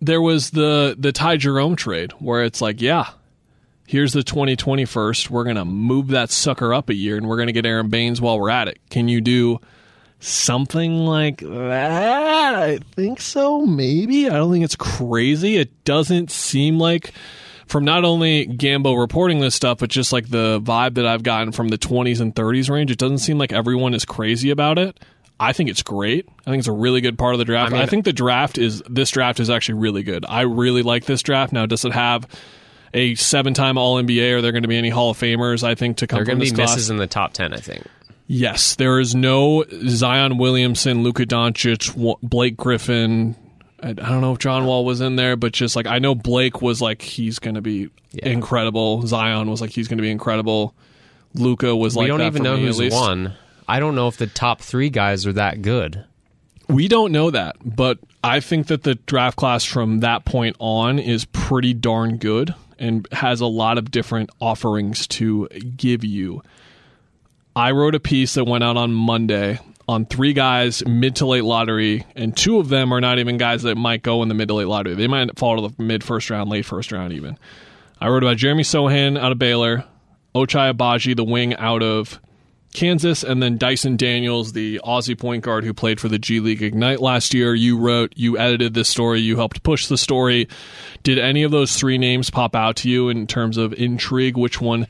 there 0.00 0.20
was 0.20 0.50
the 0.50 0.96
the 0.98 1.12
Ty 1.12 1.36
Jerome 1.38 1.76
trade 1.76 2.12
where 2.18 2.42
it's 2.44 2.60
like, 2.60 2.80
yeah, 2.82 3.08
here's 3.86 4.12
the 4.12 4.22
2020 4.22 4.84
first. 4.84 5.30
We're 5.30 5.44
gonna 5.44 5.64
move 5.64 6.08
that 6.08 6.30
sucker 6.30 6.72
up 6.74 6.88
a 6.88 6.94
year, 6.94 7.16
and 7.16 7.28
we're 7.28 7.36
gonna 7.36 7.52
get 7.52 7.66
Aron 7.66 7.88
Baynes 7.88 8.20
while 8.20 8.38
we're 8.38 8.50
at 8.50 8.68
it. 8.68 8.78
Can 8.90 9.08
you 9.08 9.20
do 9.20 9.60
something 10.20 11.04
like 11.06 11.38
that? 11.38 12.54
I 12.54 12.78
think 12.94 13.20
so. 13.20 13.66
Maybe. 13.66 14.28
I 14.28 14.34
don't 14.34 14.52
think 14.52 14.64
it's 14.64 14.76
crazy. 14.76 15.56
It 15.56 15.84
doesn't 15.84 16.30
seem 16.30 16.78
like. 16.78 17.12
From 17.66 17.86
not 17.86 18.04
only 18.04 18.46
Gambo 18.46 19.00
reporting 19.00 19.40
this 19.40 19.54
stuff, 19.54 19.78
but 19.78 19.88
just 19.88 20.12
like 20.12 20.28
the 20.28 20.60
vibe 20.60 20.96
that 20.96 21.06
I've 21.06 21.22
gotten 21.22 21.50
from 21.50 21.68
the 21.68 21.78
20s 21.78 22.20
and 22.20 22.34
30s 22.34 22.68
range, 22.68 22.90
it 22.90 22.98
doesn't 22.98 23.18
seem 23.18 23.38
like 23.38 23.54
everyone 23.54 23.94
is 23.94 24.04
crazy 24.04 24.50
about 24.50 24.78
it. 24.78 25.00
I 25.40 25.54
think 25.54 25.70
it's 25.70 25.82
great. 25.82 26.28
I 26.46 26.50
think 26.50 26.58
it's 26.60 26.68
a 26.68 26.72
really 26.72 27.00
good 27.00 27.18
part 27.18 27.34
of 27.34 27.38
the 27.38 27.44
draft. 27.46 27.72
I, 27.72 27.82
I 27.82 27.86
think 27.86 28.04
the 28.04 28.12
draft 28.12 28.58
is 28.58 28.82
this 28.88 29.10
draft 29.10 29.40
is 29.40 29.50
actually 29.50 29.80
really 29.80 30.02
good. 30.02 30.24
I 30.28 30.42
really 30.42 30.82
like 30.82 31.06
this 31.06 31.22
draft. 31.22 31.54
Now, 31.54 31.64
does 31.64 31.84
it 31.84 31.92
have 31.92 32.28
a 32.94 33.14
seven-time 33.16 33.76
All 33.76 34.02
NBA? 34.02 34.32
Are 34.38 34.40
there 34.40 34.52
going 34.52 34.62
to 34.62 34.68
be 34.68 34.76
any 34.78 34.88
Hall 34.88 35.10
of 35.10 35.18
Famers? 35.18 35.62
I 35.62 35.74
think 35.74 35.98
to 35.98 36.06
come 36.06 36.16
There 36.18 36.22
are 36.22 36.26
going 36.26 36.38
to 36.38 36.44
be 36.44 36.50
class. 36.50 36.70
misses 36.76 36.90
in 36.90 36.96
the 36.96 37.06
top 37.06 37.32
10, 37.34 37.52
I 37.52 37.58
think. 37.58 37.84
Yes, 38.26 38.76
there 38.76 38.98
is 39.00 39.14
no 39.14 39.64
Zion 39.86 40.38
Williamson, 40.38 41.02
Luka 41.02 41.26
Doncic, 41.26 42.18
Blake 42.22 42.56
Griffin. 42.56 43.36
I, 43.82 43.92
don't 43.92 44.22
know 44.22 44.32
if 44.32 44.38
John 44.38 44.64
Wall 44.64 44.84
was 44.86 45.02
in 45.02 45.16
there, 45.16 45.36
but 45.36 45.52
just 45.52 45.76
like 45.76 45.86
I 45.86 45.98
know 45.98 46.14
Blake 46.14 46.62
was 46.62 46.80
like 46.80 47.02
he's 47.02 47.38
going 47.38 47.56
to 47.56 47.60
be 47.60 47.90
Yeah. 48.12 48.30
incredible. 48.30 49.06
Zion 49.06 49.50
was 49.50 49.60
like 49.60 49.70
he's 49.70 49.88
going 49.88 49.98
to 49.98 50.02
be 50.02 50.10
incredible. 50.10 50.74
Luka 51.34 51.76
was 51.76 51.94
like 51.96 52.04
we 52.04 52.08
don't 52.08 52.22
even 52.22 52.42
know 52.42 52.56
me, 52.56 52.64
who's 52.64 52.92
won. 52.92 53.34
I 53.68 53.78
don't 53.80 53.94
know 53.94 54.08
if 54.08 54.16
the 54.16 54.26
top 54.26 54.62
three 54.62 54.88
guys 54.88 55.26
are 55.26 55.32
that 55.34 55.60
good. 55.60 56.04
We 56.68 56.88
don't 56.88 57.12
know 57.12 57.30
that, 57.30 57.56
but 57.62 57.98
I 58.22 58.40
think 58.40 58.68
that 58.68 58.84
the 58.84 58.94
draft 58.94 59.36
class 59.36 59.64
from 59.64 60.00
that 60.00 60.24
point 60.24 60.56
on 60.60 60.98
is 60.98 61.26
pretty 61.26 61.74
darn 61.74 62.16
good 62.16 62.54
and 62.78 63.06
has 63.12 63.40
a 63.40 63.46
lot 63.46 63.78
of 63.78 63.90
different 63.90 64.30
offerings 64.40 65.06
to 65.08 65.48
give 65.76 66.04
you. 66.04 66.42
I 67.56 67.70
wrote 67.70 67.94
a 67.94 68.00
piece 68.00 68.34
that 68.34 68.44
went 68.44 68.64
out 68.64 68.76
on 68.76 68.92
Monday 68.92 69.60
on 69.86 70.06
three 70.06 70.32
guys 70.32 70.84
mid 70.86 71.16
to 71.16 71.26
late 71.26 71.44
lottery, 71.44 72.04
and 72.16 72.36
two 72.36 72.58
of 72.58 72.68
them 72.68 72.92
are 72.92 73.00
not 73.00 73.18
even 73.18 73.36
guys 73.36 73.62
that 73.62 73.76
might 73.76 74.02
go 74.02 74.22
in 74.22 74.28
the 74.28 74.34
mid 74.34 74.48
to 74.48 74.54
late 74.54 74.66
lottery. 74.66 74.94
They 74.94 75.06
might 75.06 75.38
fall 75.38 75.56
to 75.56 75.68
the 75.68 75.82
mid 75.82 76.02
first 76.02 76.30
round, 76.30 76.50
late 76.50 76.64
first 76.64 76.90
round, 76.90 77.12
even. 77.12 77.38
I 78.00 78.08
wrote 78.08 78.22
about 78.22 78.38
Jeremy 78.38 78.64
Sochan 78.64 79.18
out 79.18 79.32
of 79.32 79.38
Baylor, 79.38 79.84
Ochai 80.34 80.74
Agbaji, 80.74 81.14
the 81.14 81.24
wing 81.24 81.54
out 81.54 81.82
of 81.82 82.20
Kansas, 82.74 83.22
and 83.22 83.42
then 83.42 83.56
Dyson 83.56 83.96
Daniels, 83.96 84.52
the 84.52 84.80
Aussie 84.84 85.18
point 85.18 85.42
guard 85.42 85.64
who 85.64 85.72
played 85.72 85.98
for 86.00 86.08
the 86.08 86.18
G 86.18 86.40
League 86.40 86.62
Ignite 86.62 87.00
last 87.00 87.32
year. 87.32 87.54
You 87.54 87.78
wrote, 87.78 88.12
you 88.16 88.36
edited 88.36 88.74
this 88.74 88.88
story, 88.88 89.20
you 89.20 89.36
helped 89.36 89.62
push 89.62 89.86
the 89.86 89.96
story. 89.96 90.48
Did 91.02 91.18
any 91.18 91.42
of 91.42 91.50
those 91.50 91.76
three 91.76 91.96
names 91.96 92.28
pop 92.28 92.54
out 92.54 92.76
to 92.76 92.90
you 92.90 93.08
in 93.08 93.26
terms 93.26 93.56
of 93.56 93.72
intrigue? 93.72 94.36
Which 94.36 94.60
one 94.60 94.86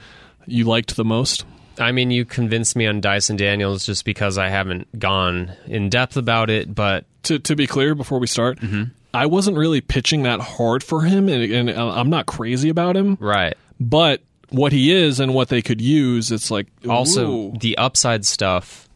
you 0.46 0.64
liked 0.64 0.96
the 0.96 1.04
most? 1.04 1.44
I 1.78 1.92
mean, 1.92 2.10
you 2.10 2.24
convinced 2.24 2.74
me 2.74 2.86
on 2.86 3.00
Dyson 3.00 3.36
Daniels 3.36 3.86
just 3.86 4.04
because 4.04 4.38
I 4.38 4.48
haven't 4.48 4.98
gone 4.98 5.52
in 5.66 5.88
depth 5.88 6.16
about 6.16 6.50
it, 6.50 6.74
but 6.74 7.04
To, 7.24 7.38
to 7.38 7.56
be 7.56 7.66
clear, 7.66 7.94
before 7.94 8.18
we 8.18 8.26
start, 8.26 8.60
mm-hmm. 8.60 8.84
I 9.12 9.26
wasn't 9.26 9.56
really 9.56 9.80
pitching 9.80 10.24
that 10.24 10.40
hard 10.40 10.84
for 10.84 11.02
him, 11.02 11.28
and, 11.28 11.42
and 11.52 11.70
uh, 11.70 11.90
I'm 11.94 12.10
not 12.10 12.26
crazy 12.26 12.68
about 12.68 12.96
him, 12.96 13.16
right. 13.20 13.56
but 13.80 14.20
what 14.54 14.72
he 14.72 14.92
is 14.92 15.20
and 15.20 15.34
what 15.34 15.48
they 15.48 15.60
could 15.62 15.80
use, 15.80 16.30
it's 16.30 16.50
like 16.50 16.66
Also, 16.88 17.50
the 17.60 17.76
upside 17.78 18.24
stuff, 18.24 18.88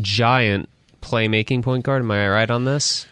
giant 0.00 0.68
playmaking 1.02 1.62
point 1.62 1.84
guard. 1.84 2.02
Am 2.02 2.10
I 2.10 2.28
right 2.28 2.50
on 2.50 2.64
this? 2.64 3.06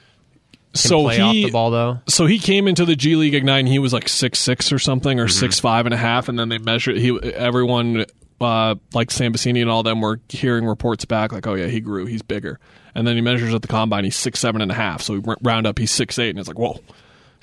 Can 0.72 0.80
so 0.80 1.02
play 1.04 1.16
he 1.16 1.22
off 1.22 1.32
the 1.34 1.50
ball 1.50 1.70
though. 1.70 1.98
so 2.08 2.26
he 2.26 2.40
came 2.40 2.66
into 2.66 2.84
the 2.84 2.96
G 2.96 3.14
League 3.14 3.34
Ignite 3.34 3.60
and 3.60 3.68
he 3.68 3.78
was 3.78 3.92
like 3.92 4.08
six 4.08 4.40
six 4.40 4.72
or 4.72 4.78
something 4.80 5.20
or 5.20 5.26
Mm-hmm. 5.26 5.30
six 5.38 5.60
five 5.60 5.86
and 5.86 5.94
a 5.94 5.98
half, 5.98 6.28
and 6.28 6.36
then 6.38 6.48
they 6.48 6.58
measured 6.58 6.96
he 6.96 7.16
everyone 7.34 8.06
uh, 8.40 8.74
like 8.92 9.12
Sam 9.12 9.32
Vecenie 9.32 9.60
and 9.62 9.70
all 9.70 9.84
them 9.84 10.00
were 10.00 10.18
hearing 10.28 10.66
reports 10.66 11.04
back 11.04 11.32
like, 11.32 11.46
oh 11.46 11.54
yeah, 11.54 11.68
he 11.68 11.80
grew, 11.80 12.06
he's 12.06 12.22
bigger, 12.22 12.58
and 12.94 13.06
then 13.06 13.14
he 13.14 13.22
measures 13.22 13.54
at 13.54 13.62
the 13.62 13.68
combine, 13.68 14.02
he's 14.02 14.16
six 14.16 14.40
seven 14.40 14.60
and 14.60 14.70
a 14.72 14.74
half, 14.74 15.00
so 15.00 15.14
we 15.14 15.22
r- 15.28 15.36
round 15.42 15.66
up, 15.68 15.78
he's 15.78 15.92
six 15.92 16.18
eight, 16.18 16.30
and 16.30 16.40
it's 16.40 16.48
like 16.48 16.58
whoa. 16.58 16.80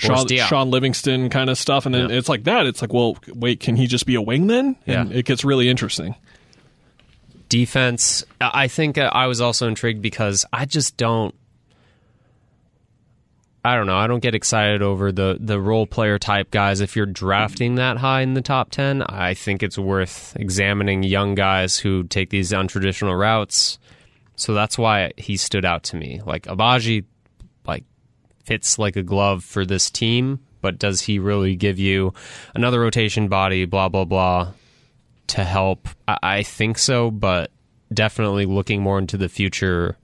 Sean, 0.01 0.27
Shaun 0.27 0.71
Livingston 0.71 1.29
kind 1.29 1.49
of 1.49 1.57
stuff, 1.57 1.85
and 1.85 1.93
then 1.95 2.09
Yeah. 2.09 2.17
it's 2.17 2.27
like 2.29 2.43
that. 2.45 2.65
It's 2.65 2.81
like, 2.81 2.91
well, 2.93 3.17
wait, 3.33 3.59
can 3.59 3.75
he 3.75 3.87
just 3.87 4.05
be 4.05 4.15
a 4.15 4.21
wing 4.21 4.47
then? 4.47 4.75
And 4.87 5.11
Yeah. 5.11 5.17
it 5.19 5.25
gets 5.25 5.43
really 5.45 5.69
interesting. 5.69 6.15
defense 7.49 8.23
i 8.39 8.69
think 8.69 8.97
uh, 8.97 9.09
i 9.11 9.27
was 9.27 9.41
also 9.41 9.67
intrigued 9.67 10.01
because 10.01 10.45
i 10.53 10.63
just 10.63 10.95
don't 10.95 11.35
i 13.65 13.75
don't 13.75 13.87
know 13.87 13.97
i 13.97 14.07
don't 14.07 14.21
get 14.21 14.33
excited 14.33 14.81
over 14.81 15.11
the 15.11 15.37
the 15.39 15.59
role 15.59 15.85
player 15.85 16.17
type 16.17 16.49
guys 16.49 16.79
if 16.79 16.95
you're 16.95 17.05
drafting 17.05 17.75
that 17.75 17.97
high 17.97 18.21
in 18.21 18.35
the 18.35 18.41
top 18.41 18.71
10 18.71 19.03
i 19.03 19.33
think 19.33 19.61
it's 19.61 19.77
worth 19.77 20.33
examining 20.39 21.03
young 21.03 21.35
guys 21.35 21.77
who 21.77 22.03
take 22.05 22.29
these 22.29 22.51
untraditional 22.53 23.19
routes 23.19 23.77
so 24.37 24.53
that's 24.53 24.77
why 24.77 25.11
he 25.17 25.35
stood 25.37 25.65
out 25.65 25.83
to 25.83 25.97
me 25.97 26.21
like 26.25 26.43
Agbaji 26.43 27.03
fits 28.45 28.77
like 28.79 28.95
a 28.95 29.03
glove 29.03 29.43
for 29.43 29.65
this 29.65 29.89
team 29.89 30.39
but 30.61 30.77
does 30.77 31.01
he 31.01 31.17
really 31.17 31.55
give 31.55 31.79
you 31.79 32.13
another 32.53 32.79
rotation 32.79 33.27
body 33.27 33.65
blah 33.65 33.89
blah 33.89 34.05
blah 34.05 34.51
to 35.31 35.43
help. 35.43 35.87
I, 36.07 36.17
I 36.21 36.43
think 36.43 36.77
so, 36.77 37.09
but 37.09 37.51
definitely 37.93 38.45
looking 38.45 38.81
more 38.81 38.99
into 38.99 39.17
the 39.17 39.29
future. 39.29 39.97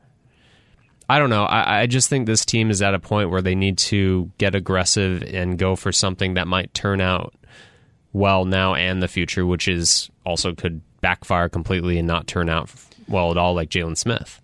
I 1.09 1.19
don't 1.19 1.29
know. 1.29 1.45
I, 1.45 1.81
I 1.81 1.87
just 1.87 2.09
think 2.09 2.25
this 2.25 2.45
team 2.45 2.69
is 2.69 2.81
at 2.81 2.93
a 2.93 2.99
point 2.99 3.29
where 3.29 3.41
they 3.41 3.55
need 3.55 3.77
to 3.79 4.31
get 4.37 4.55
aggressive 4.55 5.23
and 5.23 5.57
go 5.57 5.75
for 5.75 5.91
something 5.91 6.33
that 6.33 6.47
might 6.47 6.73
turn 6.73 6.99
out 6.99 7.33
well 8.11 8.45
now 8.45 8.75
and 8.75 9.01
the 9.01 9.07
future, 9.07 9.45
which 9.45 9.67
is 9.67 10.09
also 10.25 10.53
could 10.53 10.81
backfire 11.01 11.47
completely 11.47 11.97
and 11.97 12.07
not 12.07 12.27
turn 12.27 12.49
out 12.49 12.69
well 13.07 13.31
at 13.31 13.37
all, 13.37 13.53
like 13.53 13.69
Jalen 13.69 13.97
Smith. 13.97 14.41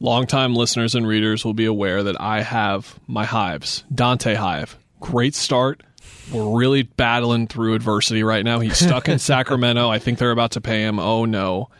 Longtime 0.00 0.54
listeners 0.54 0.94
and 0.94 1.06
readers 1.06 1.44
will 1.44 1.54
be 1.54 1.64
aware 1.64 2.02
that 2.02 2.20
I 2.20 2.42
have 2.42 2.98
my 3.06 3.24
hives. 3.24 3.84
Donte 3.94 4.34
Hive. 4.36 4.76
Great 5.00 5.34
start. 5.34 5.82
We're 6.32 6.58
really 6.58 6.82
battling 6.82 7.46
through 7.46 7.74
adversity 7.74 8.22
right 8.22 8.44
now. 8.44 8.60
He's 8.60 8.76
stuck 8.78 9.08
in 9.08 9.18
Sacramento. 9.20 9.88
I 9.88 9.98
think 9.98 10.18
they're 10.18 10.32
about 10.32 10.52
to 10.52 10.60
pay 10.60 10.82
him. 10.82 10.98
Oh 10.98 11.24
no. 11.24 11.70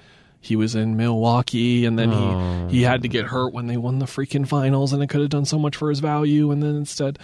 He 0.40 0.55
was 0.55 0.74
in 0.76 0.96
Milwaukee 0.96 1.85
and 1.87 1.98
then 1.98 2.68
he, 2.70 2.76
he 2.79 2.83
had 2.83 3.02
to 3.02 3.09
get 3.09 3.24
hurt 3.26 3.52
when 3.52 3.66
they 3.66 3.76
won 3.76 3.98
the 3.98 4.07
freaking 4.07 4.46
finals 4.46 4.92
and 4.92 5.02
it 5.02 5.09
could 5.09 5.20
have 5.20 5.31
done 5.31 5.44
so 5.44 5.59
much 5.59 5.74
for 5.74 5.90
his 5.90 5.98
value 5.98 6.50
and 6.52 6.62
then 6.62 6.76
instead 6.76 7.18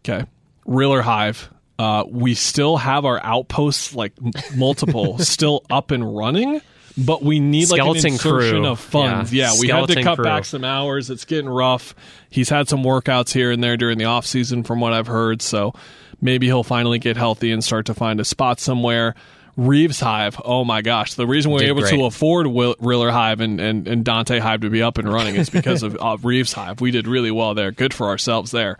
Okay. 0.00 0.24
Riller 0.66 1.02
Hive. 1.02 1.50
Uh, 1.78 2.04
we 2.08 2.34
still 2.34 2.78
have 2.78 3.04
our 3.04 3.20
outposts, 3.22 3.94
like 3.94 4.12
m- 4.24 4.32
multiple, 4.56 5.18
still 5.20 5.62
up 5.68 5.90
and 5.90 6.16
running, 6.16 6.60
but 6.96 7.22
we 7.22 7.40
need 7.40 7.68
like 7.70 7.78
Skeleton 7.80 8.06
an 8.06 8.12
insertion 8.12 8.62
crew. 8.62 8.66
of 8.66 8.80
funds. 8.80 9.32
Yeah, 9.32 9.52
Yeah, 9.52 9.60
we 9.60 9.68
had 9.68 9.86
to 9.88 10.02
cut 10.02 10.16
crew. 10.16 10.24
back 10.24 10.44
some 10.44 10.64
hours. 10.64 11.10
It's 11.10 11.24
getting 11.24 11.48
rough. 11.48 11.94
He's 12.30 12.48
had 12.48 12.68
some 12.68 12.82
workouts 12.82 13.32
here 13.32 13.50
and 13.50 13.62
there 13.62 13.76
during 13.76 13.98
the 13.98 14.04
off 14.06 14.24
season, 14.26 14.62
from 14.62 14.80
what 14.80 14.92
I've 14.92 15.06
heard. 15.06 15.42
So 15.42 15.74
maybe 16.20 16.46
he'll 16.46 16.62
finally 16.64 16.98
get 16.98 17.16
healthy 17.16 17.52
and 17.52 17.62
start 17.62 17.86
to 17.86 17.94
find 17.94 18.18
a 18.20 18.24
spot 18.24 18.60
somewhere. 18.60 19.14
Reaves 19.56 20.00
Hive. 20.00 20.38
Oh 20.44 20.64
my 20.64 20.82
gosh. 20.82 21.14
The 21.14 21.26
reason 21.26 21.50
we 21.50 21.54
were 21.54 21.60
Did 21.60 21.68
able 21.68 21.80
great. 21.82 21.94
to 21.94 22.04
afford 22.04 22.46
Will, 22.46 22.76
Riller 22.78 23.10
Hive 23.10 23.40
and, 23.40 23.58
and, 23.58 23.88
and 23.88 24.04
Donte 24.04 24.38
Hive 24.38 24.60
to 24.60 24.70
be 24.70 24.82
up 24.82 24.98
and 24.98 25.10
running 25.10 25.34
is 25.36 25.48
because 25.48 25.82
of 25.82 25.96
uh, 26.00 26.18
Reaves 26.22 26.52
Hive. 26.52 26.82
We 26.82 26.90
did 26.90 27.06
really 27.08 27.30
well 27.30 27.54
there. 27.54 27.72
Good 27.72 27.94
for 27.94 28.08
ourselves 28.08 28.50
there. 28.50 28.76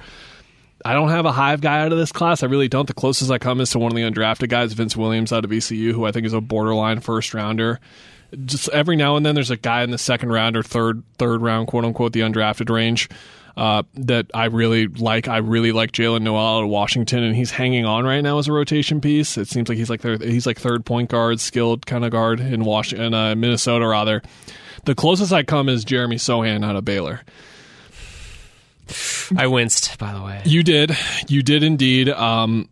I 0.87 0.93
don't 0.93 1.09
have 1.09 1.27
a 1.27 1.33
Hive 1.33 1.61
guy 1.61 1.81
out 1.81 1.91
of 1.91 1.99
this 1.99 2.13
class. 2.13 2.45
I 2.45 2.47
really 2.47 2.69
don't. 2.69 2.87
The 2.87 2.95
closest 2.95 3.29
I 3.29 3.39
come 3.39 3.61
is 3.61 3.71
to 3.71 3.81
one 3.81 3.91
of 3.91 3.97
the 3.97 4.05
undrafted 4.05 4.49
guys, 4.49 4.73
Vince 4.73 4.97
Williams 4.97 5.33
out 5.33 5.45
of 5.45 5.51
VCU, 5.51 5.91
who 5.91 6.07
I 6.07 6.13
think 6.13 6.25
is 6.27 6.33
a 6.33 6.41
borderline 6.41 7.01
first 7.01 7.35
rounder. 7.35 7.81
Just 8.45 8.69
every 8.69 8.95
now 8.95 9.17
and 9.17 9.27
then, 9.27 9.35
there's 9.35 9.51
a 9.51 9.57
guy 9.57 9.83
in 9.83 9.91
the 9.91 9.99
second 9.99 10.31
round 10.31 10.57
or 10.57 10.63
third 10.63 11.03
third 11.19 11.43
round, 11.43 11.67
quote 11.67 11.85
unquote, 11.85 12.13
the 12.13 12.21
undrafted 12.21 12.73
range. 12.73 13.09
Uh, 13.57 13.83
that 13.95 14.27
I 14.33 14.45
really 14.45 14.87
like. 14.87 15.27
I 15.27 15.39
really 15.39 15.73
like 15.73 15.91
Jaylen 15.91 16.23
Nowell 16.23 16.59
out 16.59 16.63
of 16.63 16.69
Washington, 16.69 17.25
and 17.25 17.35
he's 17.35 17.51
hanging 17.51 17.85
on 17.85 18.05
right 18.05 18.21
now 18.21 18.39
as 18.39 18.47
a 18.47 18.53
rotation 18.53 19.01
piece. 19.01 19.37
It 19.37 19.49
seems 19.49 19.69
like 19.69 19.79
he's 19.79 19.91
like 19.91 20.03
third, 20.03 20.23
he's 20.23 20.47
like 20.47 20.61
third 20.61 20.85
point 20.85 21.11
guard, 21.11 21.41
skilled 21.41 21.85
kind 21.87 22.05
of 22.05 22.13
guard 22.13 22.39
in 22.39 22.65
Washington, 22.65 23.13
uh, 23.13 23.35
Minnesota 23.35 23.89
rather. 23.89 24.23
The 24.85 24.95
closest 24.95 25.33
I 25.33 25.43
come 25.43 25.69
is 25.69 25.85
Jeremy 25.85 26.17
Sochan 26.17 26.65
out 26.65 26.77
of 26.77 26.85
Baylor. 26.85 27.23
I 29.37 29.47
winced, 29.47 29.99
by 29.99 30.13
the 30.13 30.23
way. 30.23 30.43
You 30.45 30.63
did. 30.63 30.97
You 31.29 31.43
did 31.43 31.63
indeed. 31.63 32.09
Um, 32.09 32.69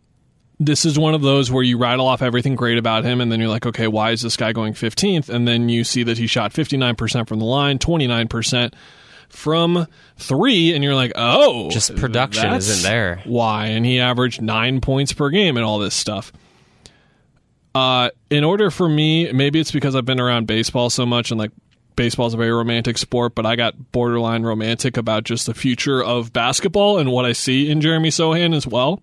this 0.59 0.85
is 0.85 0.97
one 0.97 1.13
of 1.13 1.21
those 1.21 1.51
where 1.51 1.63
you 1.63 1.77
rattle 1.77 2.07
off 2.07 2.21
everything 2.21 2.55
great 2.55 2.77
about 2.77 3.03
him, 3.03 3.19
and 3.19 3.31
then 3.31 3.39
you're 3.39 3.49
like, 3.49 3.65
okay, 3.65 3.87
why 3.87 4.11
is 4.11 4.21
this 4.21 4.37
guy 4.37 4.53
going 4.53 4.73
15th? 4.73 5.29
And 5.29 5.47
then 5.47 5.67
you 5.69 5.83
see 5.83 6.03
that 6.03 6.17
he 6.17 6.27
shot 6.27 6.53
59% 6.53 7.27
from 7.27 7.39
the 7.39 7.45
line, 7.45 7.77
29% 7.77 8.73
from 9.27 9.87
three, 10.17 10.73
and 10.73 10.83
you're 10.83 10.95
like, 10.95 11.11
oh, 11.15 11.69
Just 11.71 11.95
production 11.95 12.53
isn't 12.53 12.89
there. 12.89 13.21
Why? 13.25 13.67
And 13.67 13.85
he 13.85 13.99
averaged 13.99 14.41
nine 14.41 14.79
points 14.81 15.11
per 15.13 15.29
game 15.29 15.57
and 15.57 15.65
all 15.65 15.79
this 15.79 15.95
stuff. 15.95 16.31
Uh, 17.73 18.09
in 18.29 18.45
order 18.45 18.71
for 18.71 18.87
me, 18.87 19.31
maybe 19.33 19.59
it's 19.59 19.71
because 19.71 19.95
I've 19.95 20.05
been 20.05 20.21
around 20.21 20.47
baseball 20.47 20.89
so 20.89 21.05
much 21.05 21.31
and 21.31 21.37
like 21.37 21.51
baseball's 21.95 22.33
a 22.33 22.37
very 22.37 22.51
romantic 22.51 22.97
sport, 22.97 23.35
but 23.35 23.45
I 23.45 23.55
got 23.55 23.91
borderline 23.91 24.43
romantic 24.43 24.97
about 24.97 25.23
just 25.23 25.45
the 25.45 25.53
future 25.53 26.03
of 26.03 26.33
basketball 26.33 26.97
and 26.97 27.11
what 27.11 27.25
I 27.25 27.31
see 27.31 27.69
in 27.69 27.81
Jeremy 27.81 28.09
Sochan 28.09 28.55
as 28.55 28.67
well. 28.67 29.01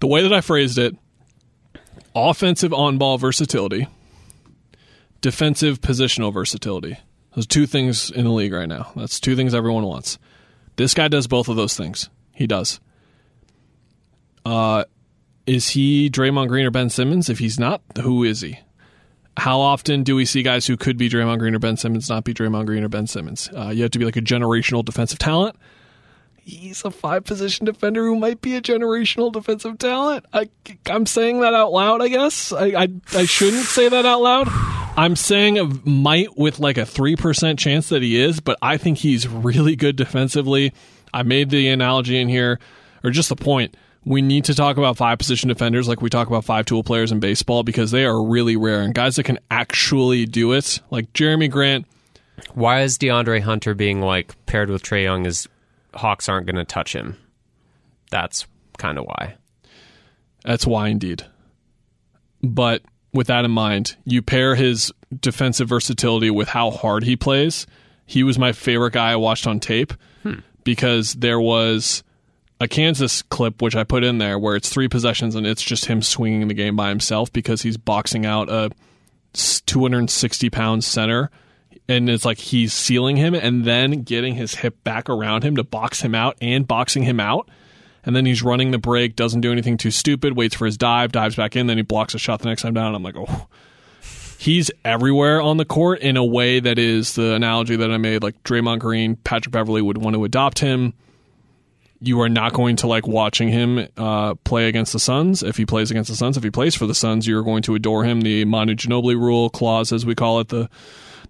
The 0.00 0.06
way 0.06 0.22
that 0.22 0.32
I 0.32 0.40
phrased 0.40 0.78
it 0.78 0.96
offensive 2.14 2.72
on 2.72 2.98
ball 2.98 3.18
versatility, 3.18 3.88
defensive 5.20 5.80
positional 5.80 6.32
versatility. 6.32 6.98
Those 7.34 7.46
two 7.46 7.66
things 7.66 8.10
in 8.10 8.24
the 8.24 8.30
league 8.30 8.52
right 8.52 8.68
now. 8.68 8.92
That's 8.96 9.20
two 9.20 9.36
things 9.36 9.54
everyone 9.54 9.84
wants. 9.84 10.18
This 10.76 10.94
guy 10.94 11.08
does 11.08 11.26
both 11.26 11.48
of 11.48 11.56
those 11.56 11.76
things. 11.76 12.08
He 12.32 12.46
does. 12.46 12.80
Uh, 14.44 14.84
is 15.46 15.70
he 15.70 16.08
Draymond 16.08 16.48
Green 16.48 16.66
or 16.66 16.70
Ben 16.70 16.88
Simmons? 16.88 17.28
If 17.28 17.38
he's 17.38 17.58
not, 17.58 17.82
who 18.00 18.24
is 18.24 18.40
he? 18.40 18.58
How 19.36 19.60
often 19.60 20.02
do 20.02 20.16
we 20.16 20.24
see 20.24 20.42
guys 20.42 20.66
who 20.66 20.76
could 20.76 20.96
be 20.96 21.10
Draymond 21.10 21.38
Green 21.38 21.54
or 21.54 21.58
Ben 21.58 21.76
Simmons 21.76 22.08
not 22.08 22.24
be 22.24 22.32
Draymond 22.32 22.66
Green 22.66 22.82
or 22.82 22.88
Ben 22.88 23.06
Simmons? 23.06 23.50
Uh, 23.54 23.68
you 23.68 23.82
have 23.82 23.90
to 23.92 23.98
be 23.98 24.04
like 24.04 24.16
a 24.16 24.22
generational 24.22 24.84
defensive 24.84 25.18
talent. 25.18 25.56
He's 26.36 26.84
a 26.84 26.92
five 26.92 27.24
position 27.24 27.66
defender 27.66 28.04
who 28.04 28.16
might 28.16 28.40
be 28.40 28.54
a 28.54 28.62
generational 28.62 29.32
defensive 29.32 29.78
talent. 29.78 30.24
I, 30.32 30.48
I'm 30.86 31.04
saying 31.04 31.40
that 31.40 31.54
out 31.54 31.72
loud, 31.72 32.00
I 32.00 32.08
guess. 32.08 32.52
I, 32.52 32.66
I, 32.66 32.88
I 33.12 33.24
shouldn't 33.24 33.64
say 33.64 33.88
that 33.88 34.06
out 34.06 34.22
loud. 34.22 34.48
I'm 34.96 35.16
saying 35.16 35.82
might 35.84 36.38
with 36.38 36.58
like 36.58 36.78
a 36.78 36.82
3% 36.82 37.58
chance 37.58 37.88
that 37.90 38.02
he 38.02 38.18
is, 38.18 38.40
but 38.40 38.56
I 38.62 38.76
think 38.76 38.98
he's 38.98 39.28
really 39.28 39.76
good 39.76 39.96
defensively. 39.96 40.72
I 41.12 41.24
made 41.24 41.50
the 41.50 41.68
analogy 41.68 42.18
in 42.18 42.28
here, 42.28 42.58
or 43.04 43.10
just 43.10 43.28
the 43.28 43.36
point. 43.36 43.76
We 44.06 44.22
need 44.22 44.44
to 44.44 44.54
talk 44.54 44.76
about 44.76 44.96
five 44.96 45.18
position 45.18 45.48
defenders 45.48 45.88
like 45.88 46.00
we 46.00 46.08
talk 46.08 46.28
about 46.28 46.44
five 46.44 46.64
tool 46.64 46.84
players 46.84 47.10
in 47.10 47.18
baseball 47.18 47.64
because 47.64 47.90
they 47.90 48.04
are 48.04 48.22
really 48.22 48.56
rare 48.56 48.80
and 48.80 48.94
guys 48.94 49.16
that 49.16 49.24
can 49.24 49.40
actually 49.50 50.26
do 50.26 50.52
it, 50.52 50.80
like 50.90 51.12
Jerami 51.12 51.50
Grant. 51.50 51.86
Why 52.54 52.82
is 52.82 52.98
DeAndre 52.98 53.40
Hunter 53.40 53.74
being 53.74 54.00
like 54.00 54.34
paired 54.46 54.70
with 54.70 54.82
Trae 54.82 55.02
Young 55.02 55.26
is 55.26 55.48
Hawks 55.92 56.28
aren't 56.28 56.46
going 56.46 56.56
to 56.56 56.64
touch 56.64 56.94
him? 56.94 57.18
That's 58.10 58.46
kind 58.78 58.96
of 58.96 59.06
why. 59.06 59.34
That's 60.44 60.66
why, 60.66 60.88
indeed. 60.88 61.26
But 62.42 62.82
with 63.12 63.26
that 63.26 63.44
in 63.44 63.50
mind, 63.50 63.96
you 64.04 64.22
pair 64.22 64.54
his 64.54 64.92
defensive 65.20 65.68
versatility 65.68 66.30
with 66.30 66.48
how 66.48 66.70
hard 66.70 67.02
he 67.02 67.16
plays. 67.16 67.66
He 68.04 68.22
was 68.22 68.38
my 68.38 68.52
favorite 68.52 68.92
guy 68.92 69.10
I 69.10 69.16
watched 69.16 69.48
on 69.48 69.58
tape 69.58 69.92
hmm. 70.22 70.40
because 70.62 71.14
there 71.14 71.40
was 71.40 72.04
a 72.60 72.68
Kansas 72.68 73.22
clip 73.22 73.60
which 73.60 73.76
I 73.76 73.84
put 73.84 74.04
in 74.04 74.18
there 74.18 74.38
where 74.38 74.56
it's 74.56 74.68
three 74.68 74.88
possessions 74.88 75.34
and 75.34 75.46
it's 75.46 75.62
just 75.62 75.86
him 75.86 76.02
swinging 76.02 76.48
the 76.48 76.54
game 76.54 76.76
by 76.76 76.88
himself 76.88 77.32
because 77.32 77.62
he's 77.62 77.76
boxing 77.76 78.24
out 78.24 78.48
a 78.48 78.70
260 79.34 80.50
pound 80.50 80.84
center 80.84 81.30
and 81.88 82.08
it's 82.08 82.24
like 82.24 82.38
he's 82.38 82.72
sealing 82.72 83.16
him 83.16 83.34
and 83.34 83.64
then 83.64 84.02
getting 84.02 84.34
his 84.34 84.56
hip 84.56 84.82
back 84.84 85.08
around 85.08 85.44
him 85.44 85.56
to 85.56 85.64
box 85.64 86.00
him 86.00 86.14
out 86.14 86.36
and 86.40 86.66
boxing 86.66 87.02
him 87.02 87.20
out 87.20 87.48
and 88.06 88.14
then 88.14 88.24
he's 88.24 88.42
running 88.42 88.70
the 88.70 88.78
break, 88.78 89.16
doesn't 89.16 89.40
do 89.40 89.50
anything 89.50 89.76
too 89.76 89.90
stupid, 89.90 90.36
waits 90.36 90.54
for 90.54 90.64
his 90.64 90.78
dive, 90.78 91.10
dives 91.10 91.34
back 91.34 91.56
in, 91.56 91.66
then 91.66 91.76
he 91.76 91.82
blocks 91.82 92.14
a 92.14 92.18
shot 92.18 92.40
the 92.40 92.48
next 92.48 92.62
time 92.62 92.72
down. 92.72 92.94
I'm 92.94 93.02
like, 93.02 93.16
oh, 93.16 93.48
he's 94.38 94.70
everywhere 94.84 95.42
on 95.42 95.56
the 95.56 95.64
court 95.64 96.00
in 96.00 96.16
a 96.16 96.24
way 96.24 96.60
that 96.60 96.78
is 96.78 97.16
the 97.16 97.34
analogy 97.34 97.74
that 97.74 97.90
I 97.90 97.96
made. 97.96 98.22
Like 98.22 98.40
Draymond 98.44 98.78
Green, 98.78 99.16
Patrick 99.16 99.52
Beverley 99.52 99.82
would 99.82 99.98
want 99.98 100.14
to 100.14 100.24
adopt 100.24 100.60
him. 100.60 100.94
You 102.00 102.20
are 102.20 102.28
not 102.28 102.52
going 102.52 102.76
to 102.76 102.86
like 102.86 103.06
watching 103.06 103.48
him 103.48 103.88
uh, 103.96 104.34
play 104.36 104.68
against 104.68 104.92
the 104.92 104.98
Suns. 104.98 105.42
If 105.42 105.56
he 105.56 105.64
plays 105.64 105.90
against 105.90 106.10
the 106.10 106.16
Suns, 106.16 106.36
if 106.36 106.42
he 106.42 106.50
plays 106.50 106.74
for 106.74 106.86
the 106.86 106.94
Suns, 106.94 107.26
you're 107.26 107.42
going 107.42 107.62
to 107.62 107.74
adore 107.74 108.04
him. 108.04 108.20
The 108.20 108.44
Manu 108.44 108.74
Ginobili 108.74 109.18
rule 109.18 109.48
clause, 109.48 109.92
as 109.92 110.04
we 110.04 110.14
call 110.14 110.40
it, 110.40 110.48
the 110.48 110.68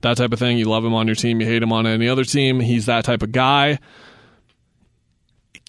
that 0.02 0.16
type 0.16 0.32
of 0.32 0.38
thing. 0.38 0.58
You 0.58 0.66
love 0.66 0.84
him 0.84 0.94
on 0.94 1.06
your 1.06 1.16
team, 1.16 1.40
you 1.40 1.46
hate 1.46 1.62
him 1.62 1.72
on 1.72 1.86
any 1.86 2.08
other 2.08 2.24
team. 2.24 2.60
He's 2.60 2.86
that 2.86 3.04
type 3.04 3.22
of 3.22 3.32
guy. 3.32 3.78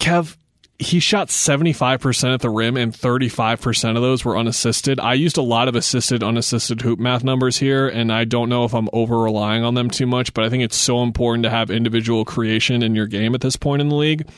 Kev, 0.00 0.36
he 0.78 1.00
shot 1.00 1.28
75% 1.28 2.34
at 2.34 2.40
the 2.40 2.50
rim 2.50 2.76
and 2.76 2.92
35% 2.92 3.96
of 3.96 4.02
those 4.02 4.24
were 4.24 4.38
unassisted. 4.38 5.00
I 5.00 5.14
used 5.14 5.36
a 5.36 5.42
lot 5.42 5.66
of 5.66 5.74
assisted, 5.74 6.22
unassisted 6.22 6.82
hoop 6.82 7.00
math 7.00 7.24
numbers 7.24 7.56
here, 7.56 7.88
and 7.88 8.12
I 8.12 8.24
don't 8.24 8.48
know 8.48 8.64
if 8.64 8.74
I'm 8.74 8.88
over 8.92 9.18
relying 9.18 9.64
on 9.64 9.74
them 9.74 9.90
too 9.90 10.06
much, 10.06 10.32
but 10.34 10.44
I 10.44 10.48
think 10.48 10.62
it's 10.62 10.76
so 10.76 11.02
important 11.02 11.42
to 11.44 11.50
have 11.50 11.70
individual 11.70 12.24
creation 12.24 12.82
in 12.82 12.94
your 12.94 13.06
game 13.06 13.34
at 13.34 13.40
this 13.40 13.56
point 13.56 13.82
in 13.82 13.88
the 13.88 13.96
league 13.96 14.28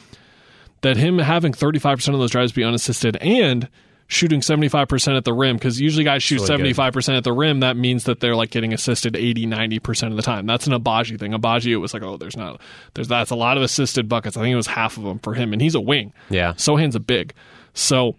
that 0.83 0.97
him 0.97 1.19
having 1.19 1.53
35% 1.53 2.15
of 2.15 2.21
those 2.21 2.31
drives 2.31 2.53
be 2.53 2.65
unassisted 2.65 3.17
and 3.17 3.69
shooting 4.11 4.41
75% 4.41 5.17
at 5.17 5.25
the 5.25 5.33
rim 5.33 5.57
because 5.57 5.81
usually 5.81 6.05
guys 6.05 6.23
shoot 6.23 6.41
really 6.49 6.73
75% 6.73 7.17
at 7.17 7.23
the 7.23 7.33
rim 7.33 7.61
that 7.61 7.77
means 7.77 8.05
that 8.05 8.19
they're 8.19 8.35
like 8.35 8.51
getting 8.51 8.73
assisted 8.73 9.15
80 9.15 9.47
90% 9.47 10.11
of 10.11 10.17
the 10.17 10.23
time. 10.23 10.47
That's 10.47 10.67
an 10.67 10.73
Agbaji 10.73 11.19
thing. 11.19 11.33
Agbaji 11.33 11.71
it 11.71 11.77
was 11.77 11.95
like 11.95 12.03
oh 12.03 12.17
there's 12.17 12.37
not 12.37 12.61
there's 12.95 13.09
that's 13.09 13.31
a 13.31 13.37
lot 13.37 13.57
of 13.57 13.63
assisted 13.63 14.09
buckets. 14.09 14.37
I 14.37 14.43
think 14.43 14.53
it 14.53 14.57
was 14.57 14.67
half 14.67 14.97
of 14.97 15.05
them 15.05 15.21
for 15.21 15.35
him 15.35 15.53
and 15.53 15.63
he's 15.63 15.77
a 15.77 15.81
wing. 15.81 16.13
Yeah. 16.29 16.55
Sochan's 16.57 16.97
a 16.97 17.01
big. 17.01 17.35
So 17.73 18.17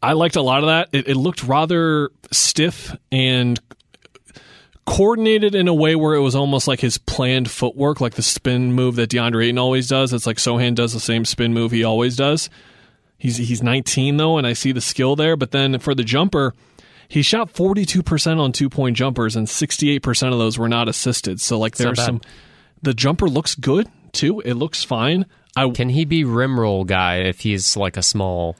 i 0.00 0.12
liked 0.12 0.36
a 0.36 0.42
lot 0.42 0.62
of 0.62 0.66
that. 0.66 0.88
It, 0.92 1.08
it 1.08 1.16
looked 1.16 1.42
rather 1.42 2.10
stiff 2.30 2.96
and 3.10 3.58
coordinated 4.86 5.54
in 5.54 5.68
a 5.68 5.74
way 5.74 5.96
where 5.96 6.14
it 6.14 6.20
was 6.20 6.34
almost 6.34 6.68
like 6.68 6.80
his 6.80 6.98
planned 6.98 7.50
footwork, 7.50 8.00
like 8.00 8.14
the 8.14 8.22
spin 8.22 8.72
move 8.72 8.96
that 8.96 9.10
DeAndre 9.10 9.44
Ayton 9.44 9.58
always 9.58 9.88
does. 9.88 10.12
It's 10.12 10.26
like 10.26 10.36
Sochan 10.36 10.74
does 10.74 10.92
the 10.92 11.00
same 11.00 11.24
spin 11.24 11.54
move 11.54 11.72
he 11.72 11.84
always 11.84 12.16
does. 12.16 12.50
He's 13.16 13.36
he's 13.36 13.62
19 13.62 14.16
though, 14.16 14.36
and 14.38 14.46
I 14.46 14.52
see 14.52 14.72
the 14.72 14.80
skill 14.80 15.16
there. 15.16 15.36
But 15.36 15.50
then 15.50 15.78
for 15.78 15.94
the 15.94 16.04
jumper, 16.04 16.54
he 17.08 17.22
shot 17.22 17.52
42% 17.52 18.38
on 18.38 18.52
two 18.52 18.68
point 18.68 18.96
jumpers, 18.96 19.36
and 19.36 19.46
68% 19.46 20.32
of 20.32 20.38
those 20.38 20.58
were 20.58 20.68
not 20.68 20.88
assisted. 20.88 21.40
So 21.40 21.58
like 21.58 21.76
there's 21.76 22.02
some. 22.02 22.20
The 22.82 22.92
jumper 22.92 23.28
looks 23.28 23.54
good 23.54 23.88
too. 24.12 24.40
It 24.40 24.54
looks 24.54 24.84
fine. 24.84 25.26
I 25.56 25.68
Can 25.70 25.88
he 25.88 26.04
be 26.04 26.24
rim 26.24 26.58
roll 26.58 26.84
guy 26.84 27.18
if 27.18 27.40
he's 27.40 27.76
like 27.76 27.96
a 27.96 28.02
small 28.02 28.56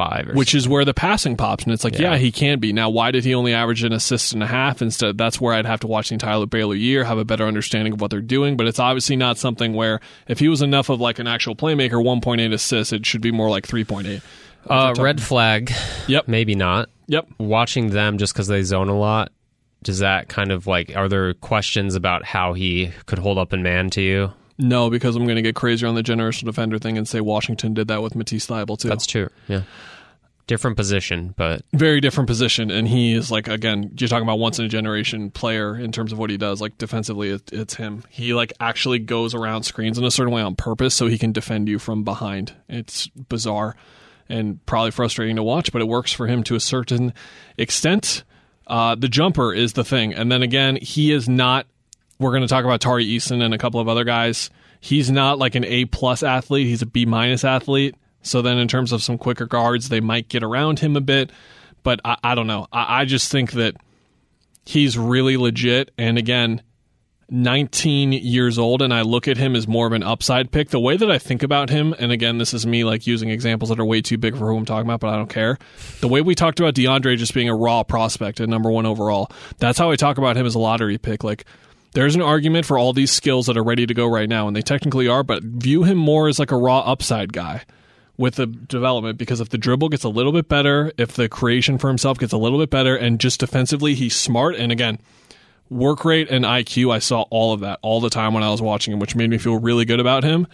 five? 0.00 0.28
Or 0.28 0.32
which 0.32 0.54
is 0.54 0.68
where 0.68 0.84
the 0.84 0.94
passing 0.94 1.36
pops, 1.36 1.64
and 1.64 1.72
it's 1.72 1.84
like, 1.84 1.98
yeah. 1.98 2.12
Yeah. 2.12 2.16
he 2.16 2.32
can 2.32 2.58
be. 2.58 2.72
Now, 2.72 2.88
why 2.90 3.10
did 3.10 3.24
he 3.24 3.34
only 3.34 3.52
average 3.52 3.84
an 3.84 3.92
assist 3.92 4.32
and 4.32 4.42
a 4.42 4.46
half 4.46 4.80
instead? 4.80 5.18
That's 5.18 5.40
where 5.40 5.52
I'd 5.54 5.66
have 5.66 5.80
to 5.80 5.86
watch 5.86 6.08
the 6.08 6.14
entire 6.14 6.46
Baylor 6.46 6.74
year, 6.74 7.04
have 7.04 7.18
a 7.18 7.24
better 7.24 7.46
understanding 7.46 7.92
of 7.92 8.00
what 8.00 8.10
they're 8.10 8.20
doing. 8.20 8.56
But 8.56 8.66
it's 8.66 8.78
obviously 8.78 9.16
not 9.16 9.36
something 9.38 9.74
where 9.74 10.00
if 10.28 10.38
he 10.38 10.48
was 10.48 10.62
enough 10.62 10.88
of 10.88 11.00
like 11.00 11.18
an 11.18 11.26
actual 11.26 11.54
playmaker, 11.54 12.02
1.8 12.02 12.52
assists, 12.52 12.92
it 12.92 13.04
should 13.04 13.20
be 13.20 13.30
more 13.30 13.50
like 13.50 13.66
3.8. 13.66 14.22
uh, 14.68 14.94
red 14.98 15.20
flag. 15.20 15.72
Yep. 16.06 16.28
Maybe 16.28 16.54
not. 16.54 16.88
Yep. 17.08 17.28
Watching 17.38 17.90
them 17.90 18.18
just 18.18 18.32
because 18.32 18.46
they 18.46 18.62
zone 18.62 18.88
a 18.88 18.98
lot. 18.98 19.32
Does 19.82 20.00
that 20.00 20.28
kind 20.28 20.52
of 20.52 20.66
like? 20.66 20.94
Are 20.96 21.08
there 21.08 21.32
questions 21.34 21.94
about 21.94 22.24
how 22.24 22.52
he 22.52 22.92
could 23.06 23.18
hold 23.18 23.38
up 23.38 23.52
in 23.52 23.62
man 23.62 23.90
to 23.90 24.02
you? 24.02 24.32
No, 24.60 24.90
because 24.90 25.16
I'm 25.16 25.24
going 25.24 25.36
to 25.36 25.42
get 25.42 25.54
crazier 25.54 25.88
on 25.88 25.94
the 25.94 26.02
generational 26.02 26.44
defender 26.44 26.78
thing 26.78 26.98
and 26.98 27.08
say 27.08 27.20
Washington 27.20 27.74
did 27.74 27.88
that 27.88 28.02
with 28.02 28.14
Matisse 28.14 28.46
Thybulle 28.46 28.78
too. 28.78 28.88
That's 28.88 29.06
true. 29.06 29.28
Yeah. 29.48 29.62
Different 30.46 30.76
position, 30.76 31.32
but 31.36 31.62
very 31.72 32.00
different 32.00 32.26
position, 32.26 32.72
and 32.72 32.88
he 32.88 33.14
is 33.14 33.30
like 33.30 33.46
again, 33.46 33.92
you're 33.96 34.08
talking 34.08 34.24
about 34.24 34.40
once 34.40 34.58
in 34.58 34.64
a 34.64 34.68
generation 34.68 35.30
player 35.30 35.78
in 35.78 35.92
terms 35.92 36.12
of 36.12 36.18
what 36.18 36.28
he 36.28 36.36
does. 36.36 36.60
Like 36.60 36.76
defensively, 36.76 37.30
it, 37.30 37.52
it's 37.52 37.74
him. 37.74 38.02
He 38.10 38.34
like 38.34 38.52
actually 38.58 38.98
goes 38.98 39.32
around 39.32 39.62
screens 39.62 39.96
in 39.96 40.04
a 40.04 40.10
certain 40.10 40.32
way 40.32 40.42
on 40.42 40.56
purpose 40.56 40.92
so 40.92 41.06
he 41.06 41.18
can 41.18 41.30
defend 41.30 41.68
you 41.68 41.78
from 41.78 42.02
behind. 42.02 42.52
It's 42.68 43.06
bizarre 43.06 43.76
and 44.28 44.64
probably 44.66 44.90
frustrating 44.90 45.36
to 45.36 45.42
watch, 45.44 45.70
but 45.72 45.82
it 45.82 45.88
works 45.88 46.12
for 46.12 46.26
him 46.26 46.42
to 46.44 46.56
a 46.56 46.60
certain 46.60 47.14
extent. 47.56 48.24
Uh, 48.66 48.96
the 48.96 49.08
jumper 49.08 49.54
is 49.54 49.74
the 49.74 49.84
thing, 49.84 50.14
and 50.14 50.32
then 50.32 50.42
again, 50.42 50.76
he 50.76 51.12
is 51.12 51.28
not. 51.28 51.66
We're 52.20 52.30
going 52.30 52.42
to 52.42 52.48
talk 52.48 52.64
about 52.64 52.80
Tari 52.80 53.06
Eason 53.06 53.42
and 53.42 53.52
a 53.52 53.58
couple 53.58 53.80
of 53.80 53.88
other 53.88 54.04
guys. 54.04 54.50
He's 54.78 55.10
not 55.10 55.38
like 55.38 55.54
an 55.56 55.64
A 55.64 55.86
plus 55.86 56.22
athlete. 56.22 56.66
He's 56.66 56.82
a 56.82 56.86
B 56.86 57.06
minus 57.06 57.44
athlete. 57.44 57.96
So 58.22 58.42
then, 58.42 58.58
in 58.58 58.68
terms 58.68 58.92
of 58.92 59.02
some 59.02 59.18
quicker 59.18 59.46
guards, 59.46 59.88
they 59.88 60.00
might 60.00 60.28
get 60.28 60.42
around 60.42 60.78
him 60.78 60.96
a 60.96 61.00
bit. 61.00 61.32
But 61.82 62.00
I, 62.04 62.16
I 62.22 62.34
don't 62.34 62.46
know. 62.46 62.66
I, 62.70 63.00
I 63.00 63.04
just 63.06 63.32
think 63.32 63.52
that 63.52 63.74
he's 64.66 64.98
really 64.98 65.38
legit. 65.38 65.90
And 65.96 66.18
again, 66.18 66.62
19 67.30 68.12
years 68.12 68.58
old, 68.58 68.82
and 68.82 68.92
I 68.92 69.02
look 69.02 69.28
at 69.28 69.36
him 69.36 69.54
as 69.54 69.68
more 69.68 69.86
of 69.86 69.92
an 69.92 70.02
upside 70.02 70.50
pick. 70.50 70.70
The 70.70 70.80
way 70.80 70.96
that 70.96 71.10
I 71.10 71.18
think 71.18 71.42
about 71.42 71.70
him, 71.70 71.94
and 71.98 72.10
again, 72.12 72.38
this 72.38 72.52
is 72.52 72.66
me 72.66 72.84
like 72.84 73.06
using 73.06 73.30
examples 73.30 73.70
that 73.70 73.78
are 73.78 73.84
way 73.84 74.02
too 74.02 74.18
big 74.18 74.36
for 74.36 74.50
who 74.50 74.56
I'm 74.56 74.64
talking 74.64 74.86
about, 74.86 75.00
but 75.00 75.08
I 75.08 75.16
don't 75.16 75.30
care. 75.30 75.56
The 76.00 76.08
way 76.08 76.20
we 76.20 76.34
talked 76.34 76.58
about 76.58 76.74
DeAndre 76.74 77.16
just 77.16 77.32
being 77.32 77.48
a 77.48 77.54
raw 77.54 77.82
prospect 77.84 78.40
at 78.40 78.48
number 78.48 78.70
one 78.70 78.84
overall, 78.84 79.30
that's 79.58 79.78
how 79.78 79.90
I 79.90 79.96
talk 79.96 80.18
about 80.18 80.36
him 80.36 80.44
as 80.44 80.54
a 80.54 80.58
lottery 80.58 80.98
pick. 80.98 81.22
Like, 81.22 81.44
there's 81.92 82.14
an 82.14 82.22
argument 82.22 82.66
for 82.66 82.78
all 82.78 82.92
these 82.92 83.10
skills 83.10 83.46
that 83.46 83.56
are 83.56 83.64
ready 83.64 83.86
to 83.86 83.94
go 83.94 84.06
right 84.06 84.28
now, 84.28 84.46
and 84.46 84.56
they 84.56 84.62
technically 84.62 85.08
are, 85.08 85.22
but 85.22 85.42
view 85.42 85.82
him 85.82 85.98
more 85.98 86.28
as 86.28 86.38
like 86.38 86.52
a 86.52 86.56
raw 86.56 86.80
upside 86.80 87.32
guy 87.32 87.64
with 88.16 88.34
the 88.34 88.46
development 88.46 89.16
because 89.16 89.40
if 89.40 89.48
the 89.48 89.58
dribble 89.58 89.88
gets 89.88 90.04
a 90.04 90.08
little 90.08 90.32
bit 90.32 90.46
better, 90.48 90.92
if 90.98 91.12
the 91.14 91.28
creation 91.28 91.78
for 91.78 91.88
himself 91.88 92.18
gets 92.18 92.32
a 92.32 92.38
little 92.38 92.58
bit 92.58 92.70
better, 92.70 92.94
and 92.94 93.18
just 93.18 93.40
defensively 93.40 93.94
he's 93.94 94.14
smart, 94.14 94.54
and 94.56 94.70
again, 94.70 94.98
work 95.70 96.04
rate 96.04 96.28
and 96.30 96.44
IQ, 96.44 96.92
I 96.92 96.98
saw 96.98 97.22
all 97.30 97.52
of 97.52 97.60
that 97.60 97.78
all 97.82 98.00
the 98.00 98.10
time 98.10 98.34
when 98.34 98.42
I 98.42 98.50
was 98.50 98.60
watching 98.60 98.92
him, 98.92 99.00
which 99.00 99.16
made 99.16 99.30
me 99.30 99.38
feel 99.38 99.58
really 99.58 99.84
good 99.84 100.00
about 100.00 100.22
him. 100.22 100.46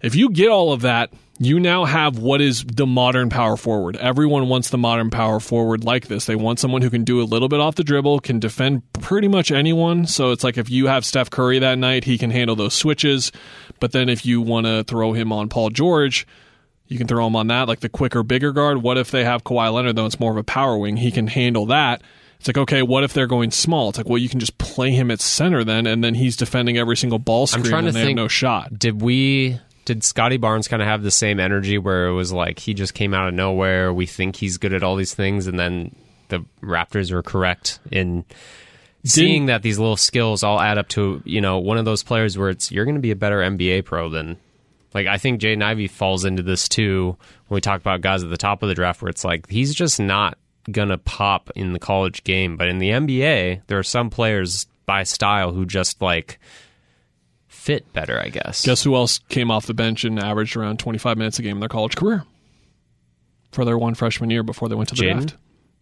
If 0.00 0.14
you 0.16 0.30
get 0.30 0.48
all 0.48 0.72
of 0.72 0.80
that, 0.80 1.12
you 1.46 1.58
now 1.58 1.84
have 1.84 2.18
what 2.18 2.40
is 2.40 2.64
the 2.64 2.86
modern 2.86 3.28
power 3.28 3.56
forward. 3.56 3.96
Everyone 3.96 4.48
wants 4.48 4.70
the 4.70 4.78
modern 4.78 5.10
power 5.10 5.40
forward 5.40 5.84
like 5.84 6.06
this. 6.08 6.26
They 6.26 6.36
want 6.36 6.58
someone 6.60 6.82
who 6.82 6.90
can 6.90 7.04
do 7.04 7.20
a 7.20 7.24
little 7.24 7.48
bit 7.48 7.60
off 7.60 7.74
the 7.74 7.84
dribble, 7.84 8.20
can 8.20 8.38
defend 8.38 8.82
pretty 8.94 9.28
much 9.28 9.50
anyone. 9.50 10.06
So 10.06 10.30
it's 10.30 10.44
like 10.44 10.56
if 10.58 10.70
you 10.70 10.86
have 10.86 11.04
Steph 11.04 11.30
Curry 11.30 11.58
that 11.58 11.78
night, 11.78 12.04
he 12.04 12.18
can 12.18 12.30
handle 12.30 12.54
those 12.56 12.74
switches. 12.74 13.32
But 13.80 13.92
then 13.92 14.08
if 14.08 14.24
you 14.24 14.40
want 14.40 14.66
to 14.66 14.84
throw 14.84 15.12
him 15.12 15.32
on 15.32 15.48
Paul 15.48 15.70
George, 15.70 16.26
you 16.86 16.98
can 16.98 17.06
throw 17.06 17.26
him 17.26 17.34
on 17.36 17.46
that, 17.48 17.68
like 17.68 17.80
the 17.80 17.88
quicker, 17.88 18.22
bigger 18.22 18.52
guard. 18.52 18.82
What 18.82 18.98
if 18.98 19.10
they 19.10 19.24
have 19.24 19.44
Kawhi 19.44 19.72
Leonard, 19.72 19.96
though? 19.96 20.06
It's 20.06 20.20
more 20.20 20.30
of 20.30 20.36
a 20.36 20.44
power 20.44 20.76
wing. 20.76 20.98
He 20.98 21.10
can 21.10 21.26
handle 21.26 21.66
that. 21.66 22.02
It's 22.38 22.48
like, 22.48 22.58
okay, 22.58 22.82
what 22.82 23.04
if 23.04 23.12
they're 23.14 23.26
going 23.28 23.50
small? 23.52 23.88
It's 23.88 23.98
like, 23.98 24.08
well, 24.08 24.18
you 24.18 24.28
can 24.28 24.40
just 24.40 24.58
play 24.58 24.90
him 24.90 25.10
at 25.10 25.20
center 25.20 25.62
then, 25.64 25.86
and 25.86 26.02
then 26.02 26.14
he's 26.14 26.36
defending 26.36 26.76
every 26.76 26.96
single 26.96 27.20
ball 27.20 27.46
screen, 27.46 27.64
I'm 27.66 27.70
trying 27.70 27.82
to 27.84 27.88
and 27.88 27.96
they 27.96 28.00
have 28.00 28.06
think- 28.08 28.16
no 28.16 28.28
shot. 28.28 28.78
did 28.78 29.00
we 29.00 29.58
did 29.84 30.04
Scottie 30.04 30.36
Barnes 30.36 30.68
kind 30.68 30.82
of 30.82 30.88
have 30.88 31.02
the 31.02 31.10
same 31.10 31.40
energy 31.40 31.78
where 31.78 32.06
it 32.06 32.12
was 32.12 32.32
like 32.32 32.58
he 32.58 32.74
just 32.74 32.94
came 32.94 33.14
out 33.14 33.28
of 33.28 33.34
nowhere, 33.34 33.92
we 33.92 34.06
think 34.06 34.36
he's 34.36 34.58
good 34.58 34.72
at 34.72 34.82
all 34.82 34.96
these 34.96 35.14
things 35.14 35.46
and 35.46 35.58
then 35.58 35.94
the 36.28 36.44
Raptors 36.62 37.12
were 37.12 37.22
correct 37.22 37.78
in 37.90 38.24
seeing 39.04 39.46
that 39.46 39.62
these 39.62 39.78
little 39.78 39.96
skills 39.96 40.42
all 40.42 40.60
add 40.60 40.78
up 40.78 40.88
to, 40.88 41.22
you 41.24 41.40
know, 41.40 41.58
one 41.58 41.78
of 41.78 41.84
those 41.84 42.02
players 42.02 42.38
where 42.38 42.50
it's 42.50 42.70
you're 42.70 42.84
going 42.84 42.94
to 42.94 43.00
be 43.00 43.10
a 43.10 43.16
better 43.16 43.38
NBA 43.38 43.84
pro 43.84 44.08
than 44.08 44.36
like 44.94 45.06
I 45.06 45.18
think 45.18 45.40
Jaden 45.40 45.62
Ivey 45.62 45.88
falls 45.88 46.24
into 46.24 46.42
this 46.42 46.68
too 46.68 47.16
when 47.48 47.56
we 47.56 47.60
talk 47.60 47.80
about 47.80 48.00
guys 48.00 48.22
at 48.22 48.30
the 48.30 48.36
top 48.36 48.62
of 48.62 48.68
the 48.68 48.74
draft 48.74 49.02
where 49.02 49.08
it's 49.08 49.24
like 49.24 49.48
he's 49.48 49.74
just 49.74 50.00
not 50.00 50.38
gonna 50.70 50.98
pop 50.98 51.50
in 51.56 51.72
the 51.72 51.78
college 51.78 52.22
game, 52.24 52.56
but 52.56 52.68
in 52.68 52.78
the 52.78 52.90
NBA 52.90 53.62
there 53.66 53.78
are 53.78 53.84
some 53.84 54.10
players 54.10 54.66
by 54.86 55.02
style 55.02 55.52
who 55.52 55.64
just 55.64 56.00
like 56.02 56.38
fit 57.62 57.92
better, 57.92 58.18
I 58.20 58.28
guess. 58.28 58.64
Guess 58.64 58.82
who 58.84 58.94
else 58.96 59.18
came 59.28 59.50
off 59.50 59.66
the 59.66 59.74
bench 59.74 60.04
and 60.04 60.18
averaged 60.18 60.56
around 60.56 60.78
25 60.78 61.16
minutes 61.16 61.38
a 61.38 61.42
game 61.42 61.56
in 61.56 61.60
their 61.60 61.68
college 61.68 61.96
career 61.96 62.24
for 63.52 63.64
their 63.64 63.78
one 63.78 63.94
freshman 63.94 64.30
year 64.30 64.42
before 64.42 64.68
they 64.68 64.74
went 64.74 64.88
to 64.90 64.94
the 64.94 65.02
Jaden? 65.02 65.12
draft? 65.28 65.36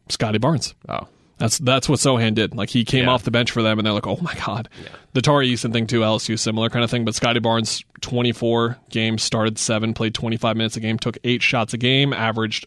Scottie 0.08 0.38
Barnes. 0.38 0.74
oh. 0.88 1.08
That's 1.38 1.56
that's 1.56 1.88
what 1.88 1.98
Sochan 2.00 2.34
did. 2.34 2.54
Like 2.54 2.68
he 2.68 2.84
came 2.84 3.06
Yeah. 3.06 3.12
off 3.12 3.22
the 3.22 3.30
bench 3.30 3.50
for 3.50 3.62
them, 3.62 3.78
and 3.78 3.86
they're 3.86 3.94
like, 3.94 4.06
"Oh 4.06 4.18
my 4.20 4.34
god." 4.44 4.68
The 5.14 5.22
Tari 5.22 5.50
Eason 5.50 5.72
thing 5.72 5.86
too, 5.86 6.00
LSU 6.00 6.38
similar 6.38 6.68
kind 6.68 6.84
of 6.84 6.90
thing. 6.90 7.06
But 7.06 7.14
Scottie 7.14 7.40
Barnes, 7.40 7.82
twenty 8.02 8.32
four 8.32 8.76
games, 8.90 9.22
started 9.22 9.58
seven, 9.58 9.94
played 9.94 10.12
twenty 10.12 10.36
five 10.36 10.58
minutes 10.58 10.76
a 10.76 10.80
game, 10.80 10.98
took 10.98 11.16
eight 11.24 11.40
shots 11.40 11.72
a 11.72 11.78
game, 11.78 12.12
averaged 12.12 12.66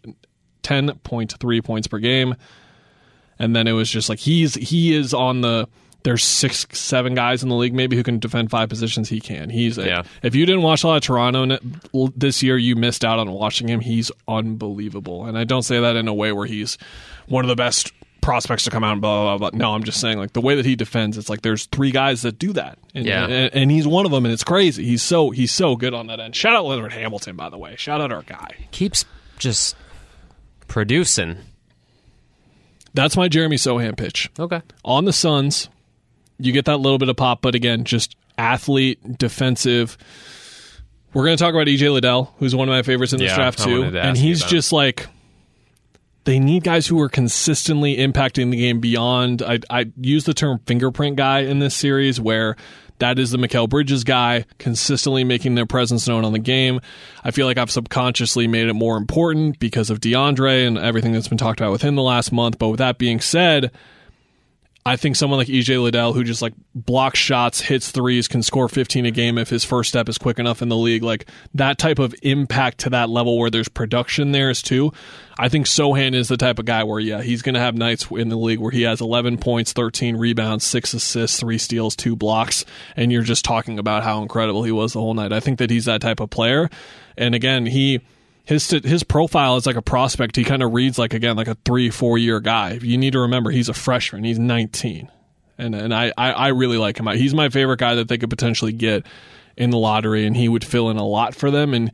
ten 0.63 0.91
point 1.03 1.35
three 1.39 1.61
points 1.61 1.85
per 1.85 1.99
game, 1.99 2.33
and 3.37 3.55
then 3.55 3.67
it 3.67 3.73
was 3.73 3.91
just 3.91 4.09
like 4.09 4.17
he's 4.17 4.55
he 4.55 4.95
is 4.95 5.13
on 5.13 5.41
the. 5.41 5.67
There's 6.03 6.23
six, 6.23 6.67
seven 6.73 7.15
guys 7.15 7.43
in 7.43 7.49
the 7.49 7.55
league 7.55 7.73
maybe 7.73 7.95
who 7.95 8.03
can 8.03 8.19
defend 8.19 8.51
five 8.51 8.67
positions. 8.69 9.07
He 9.07 9.19
can. 9.21 9.49
He's 9.49 9.77
a, 9.77 9.85
Yeah. 9.85 10.03
if 10.21 10.35
you 10.35 10.45
didn't 10.45 10.61
watch 10.63 10.83
a 10.83 10.87
lot 10.87 10.97
of 10.97 11.03
Toronto 11.03 11.43
n- 11.43 11.81
this 12.15 12.43
year, 12.43 12.57
you 12.57 12.75
missed 12.75 13.05
out 13.05 13.19
on 13.19 13.31
watching 13.31 13.67
him. 13.69 13.79
He's 13.79 14.11
unbelievable, 14.27 15.25
and 15.25 15.37
I 15.37 15.45
don't 15.45 15.61
say 15.63 15.79
that 15.79 15.95
in 15.95 16.07
a 16.09 16.13
way 16.13 16.31
where 16.33 16.45
he's 16.45 16.77
one 17.27 17.45
of 17.45 17.49
the 17.49 17.55
best 17.55 17.93
prospects 18.21 18.63
to 18.63 18.69
come 18.69 18.83
out 18.85 18.93
and 18.93 19.01
blah 19.01 19.37
blah 19.37 19.49
blah. 19.49 19.57
No, 19.57 19.73
I'm 19.73 19.83
just 19.83 19.99
saying 19.99 20.17
like 20.17 20.33
the 20.33 20.39
way 20.41 20.55
that 20.55 20.65
he 20.65 20.75
defends. 20.75 21.17
It's 21.17 21.29
like 21.29 21.41
there's 21.41 21.65
three 21.67 21.91
guys 21.91 22.21
that 22.23 22.37
do 22.39 22.53
that, 22.53 22.77
and, 22.93 23.05
Yeah. 23.05 23.25
and, 23.25 23.53
and 23.53 23.71
he's 23.71 23.85
one 23.87 24.05
of 24.05 24.11
them, 24.11 24.25
and 24.25 24.33
it's 24.33 24.43
crazy. 24.43 24.83
He's 24.85 25.03
so 25.03 25.29
he's 25.31 25.51
so 25.51 25.75
good 25.75 25.93
on 25.93 26.07
that 26.07 26.19
end. 26.19 26.35
Shout 26.35 26.53
out 26.55 26.65
Leonard 26.65 26.93
Hamilton, 26.93 27.35
by 27.35 27.49
the 27.49 27.57
way. 27.57 27.75
Shout 27.77 28.01
out 28.01 28.11
our 28.11 28.23
guy. 28.23 28.67
Keeps 28.71 29.05
just 29.39 29.75
producing. 30.67 31.37
That's 32.93 33.17
my 33.17 33.27
Jeremy 33.27 33.55
Sochan 33.55 33.97
pitch. 33.97 34.29
Okay. 34.37 34.61
on 34.85 35.05
the 35.05 35.13
Suns, 35.13 35.67
you 36.45 36.53
get 36.53 36.65
that 36.65 36.77
little 36.77 36.97
bit 36.97 37.09
of 37.09 37.15
pop, 37.15 37.41
but 37.41 37.55
again, 37.55 37.83
just 37.83 38.15
athlete, 38.37 39.17
defensive. 39.17 39.97
We're 41.13 41.25
going 41.25 41.37
to 41.37 41.43
talk 41.43 41.53
about 41.53 41.67
EJ 41.67 41.91
Liddell, 41.93 42.33
who's 42.39 42.55
one 42.55 42.67
of 42.67 42.73
my 42.73 42.81
favorites 42.81 43.13
in 43.13 43.19
this 43.19 43.29
Yeah, 43.29 43.35
draft 43.35 43.59
too, 43.59 43.91
to 43.91 44.01
and 44.01 44.17
he's 44.17 44.43
just 44.43 44.71
like 44.71 45.07
they 46.25 46.39
need 46.39 46.63
guys 46.63 46.87
who 46.87 46.99
are 47.01 47.09
consistently 47.09 47.97
impacting 47.97 48.49
the 48.49 48.57
game 48.57 48.79
beyond. 48.79 49.41
I 49.41 49.59
I 49.69 49.91
use 49.99 50.23
the 50.23 50.33
term 50.33 50.59
fingerprint 50.65 51.17
guy 51.17 51.39
in 51.39 51.59
this 51.59 51.75
series 51.75 52.19
where. 52.19 52.55
That 52.99 53.17
is 53.19 53.31
the 53.31 53.37
Mikal 53.37 53.67
Bridges 53.67 54.05
guy, 54.05 54.45
consistently 54.59 55.25
making 55.25 55.55
their 55.55 55.65
presence 55.65 56.07
known 56.07 56.23
on 56.23 56.31
the 56.31 56.39
game. 56.39 56.79
I 57.23 57.31
feel 57.31 57.47
like 57.47 57.57
I've 57.57 57.71
subconsciously 57.71 58.47
made 58.47 58.67
it 58.67 58.75
more 58.75 58.95
important 58.95 59.59
because 59.59 59.89
of 59.89 59.99
DeAndre 59.99 60.65
and 60.65 60.77
everything 60.77 61.11
that's 61.11 61.27
been 61.27 61.39
talked 61.39 61.59
about 61.59 61.71
with 61.71 61.81
him 61.81 61.95
the 61.95 62.03
last 62.03 62.31
month. 62.31 62.59
But 62.59 62.69
with 62.69 62.77
that 62.77 62.99
being 62.99 63.19
said, 63.19 63.71
I 64.85 64.97
think 64.97 65.15
someone 65.15 65.39
like 65.39 65.47
EJ 65.47 65.81
Liddell, 65.81 66.11
who 66.11 66.25
just 66.25 66.41
like 66.41 66.53
blocks 66.75 67.17
shots, 67.17 67.61
hits 67.61 67.91
threes, 67.91 68.27
can 68.27 68.43
score 68.43 68.67
15 68.67 69.05
a 69.05 69.11
game 69.11 69.37
if 69.37 69.49
his 69.49 69.63
first 69.63 69.89
step 69.89 70.09
is 70.09 70.17
quick 70.17 70.39
enough 70.39 70.61
in 70.61 70.67
the 70.67 70.75
league, 70.75 71.03
like 71.03 71.25
that 71.53 71.77
type 71.77 71.99
of 71.99 72.13
impact 72.21 72.79
to 72.79 72.89
that 72.89 73.09
level 73.09 73.37
where 73.37 73.49
there's 73.49 73.69
production 73.69 74.33
there 74.33 74.49
is 74.49 74.61
too. 74.61 74.91
I 75.37 75.47
think 75.47 75.67
Sochan 75.67 76.13
is 76.13 76.27
the 76.27 76.35
type 76.35 76.59
of 76.59 76.65
guy 76.65 76.83
where, 76.83 76.99
yeah, 76.99 77.21
he's 77.21 77.41
going 77.41 77.55
to 77.55 77.61
have 77.61 77.75
nights 77.75 78.07
in 78.11 78.27
the 78.27 78.35
league 78.35 78.59
where 78.59 78.71
he 78.71 78.81
has 78.81 78.99
11 78.99 79.37
points, 79.37 79.71
13 79.71 80.17
rebounds, 80.17 80.65
six 80.65 80.93
assists, 80.93 81.39
three 81.39 81.57
steals, 81.57 81.95
two 81.95 82.17
blocks, 82.17 82.65
and 82.97 83.09
you're 83.09 83.23
just 83.23 83.45
talking 83.45 83.79
about 83.79 84.03
how 84.03 84.21
incredible 84.21 84.63
he 84.63 84.71
was 84.71 84.93
the 84.93 84.99
whole 84.99 85.13
night. 85.13 85.31
I 85.31 85.39
think 85.39 85.59
that 85.59 85.69
he's 85.69 85.85
that 85.85 86.01
type 86.01 86.19
of 86.19 86.29
player. 86.29 86.69
And 87.17 87.35
again, 87.35 87.65
he 87.65 88.01
his 88.45 88.69
his 88.69 89.03
profile 89.03 89.55
is 89.57 89.65
like 89.65 89.75
a 89.75 89.81
prospect. 89.81 90.35
He 90.35 90.43
kind 90.43 90.61
of 90.61 90.73
reads 90.73 90.97
like 90.97 91.13
again 91.13 91.35
like 91.35 91.47
a 91.47 91.55
three 91.65 91.89
four 91.89 92.17
year 92.17 92.39
guy. 92.39 92.73
You 92.73 92.97
need 92.97 93.13
to 93.13 93.19
remember 93.19 93.51
he's 93.51 93.69
a 93.69 93.73
freshman. 93.73 94.23
He's 94.23 94.39
19, 94.39 95.09
and 95.57 95.75
and 95.75 95.93
I 95.93 96.11
I, 96.17 96.31
I 96.31 96.47
really 96.49 96.77
like 96.77 96.99
him. 96.99 97.07
He's 97.07 97.33
my 97.33 97.49
favorite 97.49 97.79
guy 97.79 97.95
that 97.95 98.07
they 98.07 98.17
could 98.17 98.29
potentially 98.29 98.73
get 98.73 99.05
in 99.55 99.69
the 99.69 99.77
lottery, 99.77 100.25
and 100.25 100.35
he 100.35 100.49
would 100.49 100.65
fill 100.65 100.89
in 100.89 100.97
a 100.97 101.05
lot 101.05 101.35
for 101.35 101.51
them. 101.51 101.73
And 101.73 101.91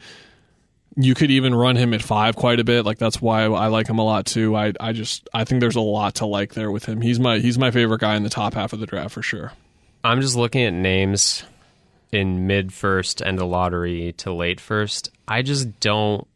you 0.95 1.13
could 1.13 1.31
even 1.31 1.53
run 1.53 1.75
him 1.75 1.93
at 1.93 2.01
five 2.01 2.35
quite 2.35 2.59
a 2.59 2.63
bit. 2.63 2.83
Like 2.83 2.97
that's 2.97 3.21
why 3.21 3.43
I 3.43 3.67
like 3.67 3.87
him 3.87 3.99
a 3.99 4.03
lot 4.03 4.25
too. 4.25 4.55
I 4.55 4.73
I 4.79 4.91
just 4.91 5.29
I 5.33 5.43
think 5.43 5.61
there's 5.61 5.75
a 5.75 5.81
lot 5.81 6.15
to 6.15 6.25
like 6.25 6.55
there 6.55 6.71
with 6.71 6.85
him. 6.85 7.01
He's 7.01 7.19
my 7.19 7.39
he's 7.39 7.59
my 7.59 7.71
favorite 7.71 8.01
guy 8.01 8.15
in 8.15 8.23
the 8.23 8.29
top 8.29 8.55
half 8.55 8.73
of 8.73 8.79
the 8.79 8.87
draft 8.87 9.13
for 9.13 9.21
sure. 9.21 9.53
I'm 10.03 10.21
just 10.21 10.35
looking 10.35 10.63
at 10.63 10.73
names 10.73 11.43
in 12.11 12.47
mid 12.47 12.73
first 12.73 13.21
and 13.21 13.37
the 13.37 13.45
lottery 13.45 14.13
to 14.17 14.33
late 14.33 14.59
first. 14.59 15.11
I 15.27 15.41
just 15.41 15.79
don't. 15.79 16.27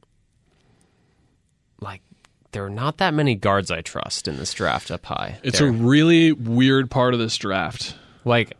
There 2.53 2.63
are 2.65 2.69
not 2.69 2.97
that 2.97 3.13
many 3.13 3.35
guards 3.35 3.69
I 3.71 3.81
trust 3.81 4.27
in 4.27 4.37
this 4.37 4.53
draft 4.53 4.89
up 4.91 5.05
high. 5.05 5.39
It's 5.43 5.59
There- 5.59 5.67
a 5.67 5.71
really 5.71 6.31
weird 6.31 6.89
part 6.89 7.13
of 7.13 7.19
this 7.19 7.35
draft. 7.37 7.95
like 8.25 8.53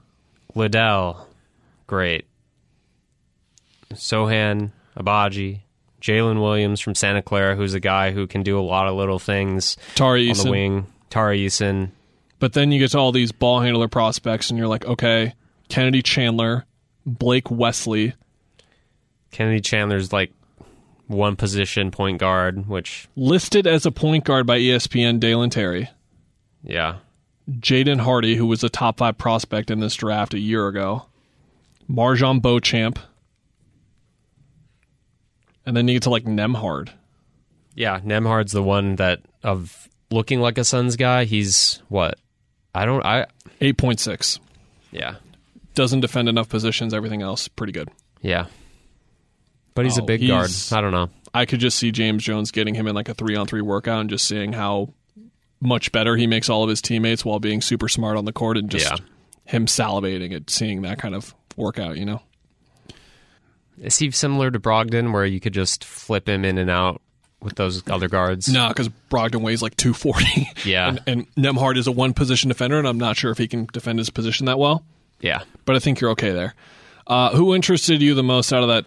Liddell, 0.56 1.28
great. 1.88 2.26
Sochan, 3.94 4.72
Agbaji, 4.98 5.60
Jalen 6.02 6.42
Williams 6.42 6.80
from 6.82 6.96
Santa 6.96 7.22
Clara, 7.22 7.56
who's 7.56 7.74
a 7.74 7.80
guy 7.80 8.12
who 8.12 8.28
can 8.28 8.44
do 8.44 8.60
a 8.60 8.62
lot 8.62 8.88
of 8.88 8.96
little 8.96 9.20
things 9.20 9.78
Tari 9.96 10.30
on 10.30 10.38
the 10.38 10.44
Eason. 10.44 10.50
wing. 10.52 10.88
Tari 11.10 11.46
Eason, 11.46 11.92
But 12.40 12.54
then 12.54 12.72
you 12.74 12.80
get 12.80 12.92
to 12.92 12.98
all 12.98 13.12
these 13.14 13.32
ball 13.32 13.62
handler 13.62 13.88
prospects, 13.88 14.50
and 14.50 14.58
you're 14.60 14.68
like, 14.68 14.86
okay, 14.86 15.34
Kennedy 15.70 16.02
Chandler, 16.02 16.66
Blake 17.06 17.50
Wesley, 17.50 18.16
Kennedy 19.32 19.62
Chandler's 19.62 20.12
like 20.12 20.32
one 21.08 21.36
position 21.36 21.92
point 21.92 22.18
guard, 22.20 22.68
which 22.68 23.08
listed 23.16 23.68
as 23.68 23.86
a 23.86 23.92
point 23.92 24.24
guard 24.24 24.46
by 24.48 24.60
ESPN, 24.60 25.20
Dalen 25.20 25.50
Terry, 25.50 25.90
yeah, 26.64 26.98
Jaden 27.50 28.00
Hardy, 28.02 28.36
who 28.36 28.46
was 28.48 28.64
a 28.64 28.70
top 28.70 28.98
five 28.98 29.18
prospect 29.18 29.70
in 29.70 29.80
this 29.80 29.96
draft 29.96 30.34
a 30.34 30.40
year 30.40 30.68
ago, 30.68 31.06
MarJon 31.90 32.42
Beauchamp, 32.42 33.00
and 35.66 35.76
then 35.76 35.88
you 35.88 35.96
get 35.96 36.04
to 36.04 36.10
like 36.10 36.26
Nembhard. 36.26 36.90
yeah. 37.76 38.00
Nembhard's 38.00 38.52
the 38.52 38.64
one 38.64 38.96
that 38.98 39.22
of 39.44 39.88
looking 40.12 40.40
like 40.40 40.58
a 40.58 40.64
Suns 40.64 40.96
guy. 40.96 41.26
He's 41.26 41.82
what? 41.90 42.18
I 42.76 42.86
don't. 42.86 43.06
I 43.06 43.28
8.6. 43.62 44.40
yeah 44.92 45.16
Doesn't 45.76 46.00
defend 46.02 46.28
enough 46.30 46.50
positions, 46.50 46.94
everything 46.94 47.22
else, 47.22 47.48
pretty 47.48 47.74
good. 47.74 47.90
yeah. 48.22 48.48
But 49.76 49.86
he's 49.86 49.98
Oh, 50.00 50.04
a 50.04 50.06
big 50.06 50.28
guard. 50.28 50.52
I 50.72 50.82
don't 50.82 50.92
know. 50.92 51.10
I 51.34 51.46
could 51.46 51.60
just 51.60 51.78
see 51.80 51.92
James 51.92 52.24
Jones 52.24 52.52
getting 52.52 52.76
him 52.76 52.88
in 52.88 52.94
like 52.96 53.10
a 53.10 53.14
three 53.14 53.36
on 53.36 53.48
three 53.48 53.62
workout 53.62 54.02
and 54.02 54.10
just 54.10 54.28
seeing 54.28 54.54
how 54.54 54.94
much 55.60 55.92
better 55.92 56.16
he 56.16 56.28
makes 56.28 56.50
all 56.50 56.62
of 56.64 56.70
his 56.70 56.82
teammates 56.82 57.26
while 57.26 57.40
being 57.40 57.62
super 57.62 57.88
smart 57.90 58.18
on 58.18 58.26
the 58.26 58.34
court 58.34 58.58
and 58.58 58.70
just 58.70 58.86
Yeah. 58.90 58.98
him 59.46 59.66
salivating 59.66 60.34
at 60.36 60.50
seeing 60.50 60.82
that 60.84 61.00
kind 61.00 61.16
of 61.16 61.34
workout, 61.56 61.98
you 61.98 62.06
know? 62.06 62.22
Is 63.82 63.98
he 63.98 64.12
similar 64.12 64.52
to 64.52 64.60
Brogdon, 64.60 65.12
where 65.12 65.26
you 65.26 65.40
could 65.40 65.54
just 65.54 65.84
flip 65.84 66.30
him 66.30 66.46
in 66.46 66.58
and 66.58 66.70
out 66.70 67.02
with 67.42 67.56
those 67.56 67.82
other 67.90 68.08
guards? 68.08 68.48
No, 68.48 68.68
because 68.68 68.90
Brogdon 69.10 69.42
weighs 69.42 69.62
like 69.62 69.76
240. 69.78 70.50
Yeah. 70.70 70.90
and, 70.90 71.02
and 71.08 71.36
Nembhard 71.36 71.78
is 71.78 71.88
a 71.88 71.92
one 71.92 72.14
position 72.14 72.50
defender, 72.50 72.78
and 72.78 72.88
I'm 72.88 73.00
not 73.00 73.18
sure 73.18 73.32
if 73.32 73.38
he 73.40 73.48
can 73.48 73.68
defend 73.74 73.98
his 74.00 74.10
position 74.12 74.46
that 74.46 74.60
well, 74.60 74.84
Yeah. 75.22 75.42
but 75.66 75.76
I 75.76 75.80
think 75.80 76.00
you're 76.00 76.12
okay 76.12 76.32
there. 76.32 76.54
Uh, 77.08 77.32
who 77.36 77.56
interested 77.56 78.02
you 78.02 78.14
the 78.14 78.24
most 78.24 78.54
out 78.54 78.62
of 78.64 78.70
that? 78.70 78.86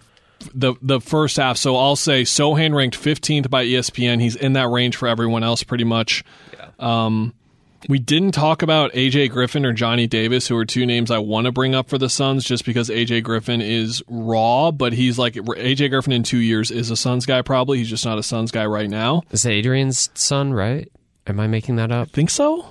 The 0.53 0.75
the 0.81 1.01
first 1.01 1.37
half. 1.37 1.57
So 1.57 1.75
I'll 1.75 1.95
say 1.95 2.23
Sochan 2.23 2.75
ranked 2.75 2.99
15th 2.99 3.49
by 3.49 3.65
ESPN. 3.65 4.21
He's 4.21 4.35
in 4.35 4.53
that 4.53 4.69
range 4.69 4.95
for 4.95 5.07
everyone 5.07 5.43
else 5.43 5.63
pretty 5.63 5.83
much. 5.83 6.23
Yeah. 6.53 6.69
Um, 6.79 7.33
we 7.87 7.99
didn't 7.99 8.31
talk 8.31 8.61
about 8.63 8.91
AJ 8.93 9.31
Griffin 9.31 9.65
or 9.65 9.71
Johnny 9.71 10.07
Davis, 10.07 10.47
who 10.47 10.57
are 10.57 10.65
two 10.65 10.85
names 10.85 11.11
I 11.11 11.19
want 11.19 11.45
to 11.45 11.51
bring 11.51 11.75
up 11.75 11.89
for 11.89 11.97
the 11.97 12.09
Suns, 12.09 12.43
just 12.43 12.65
because 12.65 12.89
AJ 12.89 13.23
Griffin 13.23 13.61
is 13.61 14.03
raw, 14.07 14.71
but 14.71 14.93
he's 14.93 15.17
like 15.17 15.35
AJ 15.35 15.91
Griffin 15.91 16.13
in 16.13 16.23
two 16.23 16.39
years 16.39 16.71
is 16.71 16.89
a 16.89 16.95
Suns 16.97 17.25
guy. 17.25 17.41
Probably 17.41 17.77
he's 17.77 17.89
just 17.89 18.05
not 18.05 18.17
a 18.17 18.23
Suns 18.23 18.51
guy 18.51 18.65
right 18.65 18.89
now. 18.89 19.21
Is 19.31 19.45
it 19.45 19.51
Adrian's 19.51 20.09
son, 20.15 20.53
right? 20.53 20.91
Am 21.27 21.39
I 21.39 21.47
making 21.47 21.75
that 21.75 21.91
up? 21.91 22.09
Think 22.11 22.29
so? 22.29 22.65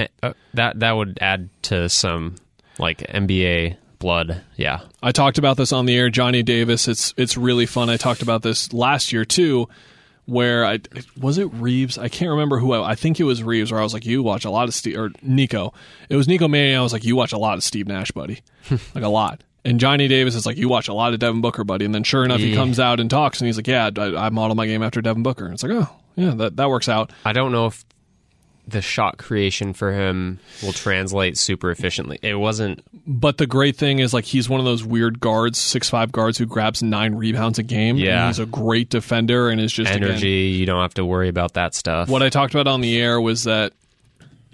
Eh, 0.00 0.08
uh, 0.22 0.32
that 0.54 0.80
that 0.80 0.92
would 0.92 1.18
add 1.20 1.48
to 1.62 1.88
some 1.88 2.36
like 2.78 2.98
NBA 2.98 3.76
blood. 3.98 4.42
Yeah. 4.56 4.80
I 5.02 5.12
talked 5.12 5.38
about 5.38 5.56
this 5.56 5.72
on 5.72 5.86
the 5.86 5.96
air. 5.96 6.10
Johnny 6.10 6.42
Davis. 6.42 6.88
It's 6.88 7.14
it's 7.16 7.36
really 7.36 7.66
fun. 7.66 7.90
I 7.90 7.96
talked 7.96 8.22
about 8.22 8.42
this 8.42 8.72
last 8.72 9.12
year 9.12 9.24
too, 9.24 9.68
where 10.26 10.64
I 10.64 10.80
was 11.18 11.38
it 11.38 11.52
Reaves. 11.54 11.98
I 11.98 12.08
can't 12.08 12.30
remember 12.30 12.58
who. 12.58 12.72
I, 12.72 12.90
I 12.90 12.94
think 12.94 13.20
it 13.20 13.24
was 13.24 13.42
Reaves. 13.42 13.70
Where 13.72 13.80
I 13.80 13.82
was 13.82 13.94
like, 13.94 14.06
you 14.06 14.22
watch 14.22 14.44
a 14.44 14.50
lot 14.50 14.68
of 14.68 14.74
Steve 14.74 14.98
or 14.98 15.10
Nico. 15.22 15.72
It 16.08 16.16
was 16.16 16.28
Nico 16.28 16.48
Mannion. 16.48 16.78
I 16.78 16.82
was 16.82 16.92
like, 16.92 17.04
you 17.04 17.16
watch 17.16 17.32
a 17.32 17.38
lot 17.38 17.56
of 17.56 17.64
Steve 17.64 17.86
Nash, 17.86 18.10
buddy, 18.12 18.40
like 18.70 19.04
a 19.04 19.08
lot. 19.08 19.42
And 19.64 19.80
Johnny 19.80 20.08
Davis 20.08 20.34
is 20.34 20.46
like, 20.46 20.56
you 20.56 20.68
watch 20.68 20.88
a 20.88 20.94
lot 20.94 21.12
of 21.12 21.18
Devin 21.18 21.40
Booker, 21.40 21.64
buddy. 21.64 21.84
And 21.84 21.94
then 21.94 22.04
sure 22.04 22.24
enough, 22.24 22.40
he 22.40 22.54
comes 22.54 22.80
out 22.80 23.00
and 23.00 23.10
talks, 23.10 23.40
and 23.40 23.46
he's 23.46 23.56
like, 23.56 23.66
yeah, 23.66 23.90
I, 23.98 24.26
I 24.26 24.28
model 24.30 24.54
my 24.54 24.66
game 24.66 24.82
after 24.82 25.02
Devin 25.02 25.22
Booker. 25.22 25.44
And 25.44 25.52
it's 25.52 25.62
like, 25.62 25.72
oh 25.72 25.88
yeah, 26.16 26.34
that 26.34 26.56
that 26.56 26.68
works 26.68 26.88
out. 26.88 27.12
I 27.24 27.32
don't 27.32 27.52
know 27.52 27.66
if 27.66 27.84
the 28.68 28.82
shot 28.82 29.16
creation 29.18 29.72
for 29.72 29.92
him 29.92 30.38
will 30.62 30.72
translate 30.72 31.38
super 31.38 31.70
efficiently. 31.70 32.18
It 32.22 32.34
wasn't. 32.34 32.84
But 33.06 33.38
the 33.38 33.46
great 33.46 33.76
thing 33.76 33.98
is 33.98 34.12
like 34.12 34.24
he's 34.26 34.48
one 34.48 34.60
of 34.60 34.66
those 34.66 34.84
weird 34.84 35.20
guards, 35.20 35.58
six 35.58 35.88
five 35.88 36.12
guards 36.12 36.36
who 36.36 36.44
grabs 36.46 36.82
nine 36.82 37.14
rebounds 37.14 37.58
a 37.58 37.62
game. 37.62 37.96
and 37.96 38.04
Yeah. 38.04 38.26
he's 38.26 38.38
a 38.38 38.46
great 38.46 38.90
defender 38.90 39.48
and 39.48 39.60
is 39.60 39.72
just 39.72 39.90
again, 39.90 40.10
energy. 40.10 40.28
you 40.58 40.66
don't 40.66 40.82
have 40.82 40.94
to 40.94 41.04
worry 41.04 41.28
about 41.28 41.54
that 41.54 41.74
stuff. 41.74 42.08
What 42.08 42.22
I 42.22 42.28
talked 42.28 42.54
about 42.54 42.66
on 42.68 42.80
the 42.82 42.98
air 43.00 43.20
was 43.20 43.44
that 43.44 43.72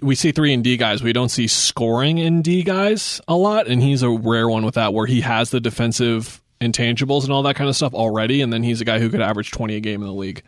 we 0.01 0.15
see 0.15 0.31
three 0.31 0.53
and 0.53 0.63
D 0.63 0.77
guys. 0.77 1.03
We 1.03 1.13
don't 1.13 1.29
see 1.29 1.47
scoring 1.47 2.17
in 2.17 2.41
D 2.41 2.63
guys 2.63 3.19
a 3.27 3.35
lot, 3.35 3.67
and 3.67 3.81
he's 3.81 4.01
a 4.03 4.09
rare 4.09 4.47
one 4.47 4.63
with 4.65 4.75
that, 4.75 4.93
where 4.93 5.07
he 5.07 5.21
has 5.21 5.49
the 5.49 5.59
defensive 5.59 6.41
intangibles 6.61 7.23
and 7.23 7.33
all 7.33 7.43
that 7.43 7.55
kind 7.55 7.69
of 7.69 7.75
stuff 7.75 7.93
already, 7.93 8.41
and 8.41 8.51
then 8.53 8.63
he's 8.63 8.79
a 8.81 8.85
guy 8.85 8.99
who 8.99 9.09
could 9.09 9.21
average 9.21 9.51
twenty 9.51 9.75
a 9.75 9.79
game 9.79 10.01
in 10.01 10.07
the 10.07 10.13
league. 10.13 10.41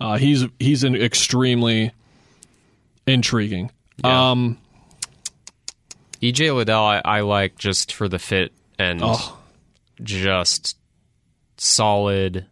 Uh, 0.00 0.16
he's 0.16 0.44
he's 0.58 0.84
an 0.84 0.94
extremely 0.96 1.92
intriguing. 3.12 3.70
Yeah. 4.04 4.30
Um, 4.30 4.58
EJ 6.22 6.54
Liddell, 6.54 6.82
I, 6.84 7.00
I 7.04 7.20
like 7.20 7.56
just 7.58 7.92
for 7.94 8.08
the 8.08 8.18
fit 8.18 8.52
and 8.78 9.00
Oh. 9.02 9.38
just 10.02 10.76
solid. 11.56 12.46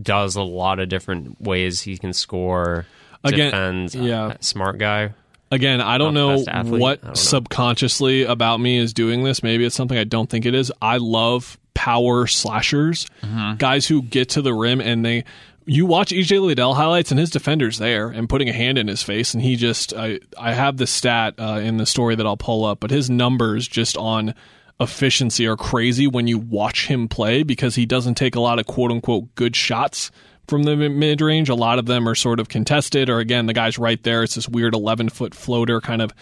Does 0.00 0.36
a 0.36 0.42
lot 0.42 0.78
of 0.78 0.88
different 0.88 1.40
ways 1.40 1.80
he 1.82 1.96
can 1.96 2.12
score. 2.12 2.86
Again, 3.24 3.50
defends. 3.50 3.94
yeah. 3.94 4.36
smart 4.40 4.78
guy. 4.78 5.14
Again, 5.50 5.80
I 5.80 5.96
don't 5.98 6.12
know 6.14 6.38
what 6.38 7.00
don't 7.00 7.04
know. 7.04 7.14
subconsciously 7.14 8.24
about 8.24 8.60
me 8.60 8.76
is 8.76 8.92
doing 8.92 9.24
this. 9.24 9.42
Maybe 9.42 9.64
it's 9.64 9.74
something 9.74 9.96
I 9.96 10.04
don't 10.04 10.28
think 10.28 10.44
it 10.46 10.54
is. 10.54 10.70
I 10.82 10.98
love 10.98 11.58
power 11.74 12.26
slashers, 12.26 13.06
Mm-hmm. 13.22 13.56
guys 13.56 13.86
who 13.86 14.02
get 14.02 14.30
to 14.30 14.42
the 14.42 14.52
rim 14.54 14.80
and 14.80 15.04
they. 15.04 15.24
You 15.70 15.84
watch 15.84 16.12
EJ 16.12 16.40
Liddell 16.40 16.72
highlights 16.72 17.10
and 17.10 17.20
his 17.20 17.28
defender's 17.28 17.76
there 17.76 18.08
and 18.08 18.26
putting 18.26 18.48
a 18.48 18.54
hand 18.54 18.78
in 18.78 18.88
his 18.88 19.02
face, 19.02 19.34
and 19.34 19.42
he 19.42 19.54
just. 19.54 19.92
I 19.92 20.18
I 20.38 20.54
have 20.54 20.78
the 20.78 20.86
stat 20.86 21.34
uh, 21.38 21.60
in 21.62 21.76
the 21.76 21.84
story 21.84 22.14
that 22.14 22.26
I'll 22.26 22.38
pull 22.38 22.64
up, 22.64 22.80
but 22.80 22.90
his 22.90 23.10
numbers 23.10 23.68
just 23.68 23.96
on 23.98 24.34
efficiency 24.80 25.46
are 25.46 25.56
crazy 25.56 26.06
when 26.06 26.26
you 26.26 26.38
watch 26.38 26.86
him 26.86 27.06
play 27.06 27.42
because 27.42 27.74
he 27.74 27.84
doesn't 27.84 28.14
take 28.14 28.34
a 28.34 28.40
lot 28.40 28.58
of 28.58 28.66
quote 28.66 28.90
unquote 28.90 29.34
good 29.34 29.54
shots 29.54 30.10
from 30.46 30.62
the 30.62 30.74
mid 30.74 31.20
range. 31.20 31.50
A 31.50 31.54
lot 31.54 31.78
of 31.78 31.84
them 31.84 32.08
are 32.08 32.14
sort 32.14 32.40
of 32.40 32.48
contested, 32.48 33.10
or 33.10 33.18
again, 33.18 33.44
the 33.44 33.52
guy's 33.52 33.78
right 33.78 34.02
there. 34.02 34.22
It's 34.22 34.36
this 34.36 34.48
weird 34.48 34.74
11 34.74 35.10
foot 35.10 35.34
floater 35.34 35.82
kind 35.82 36.00
of 36.00 36.14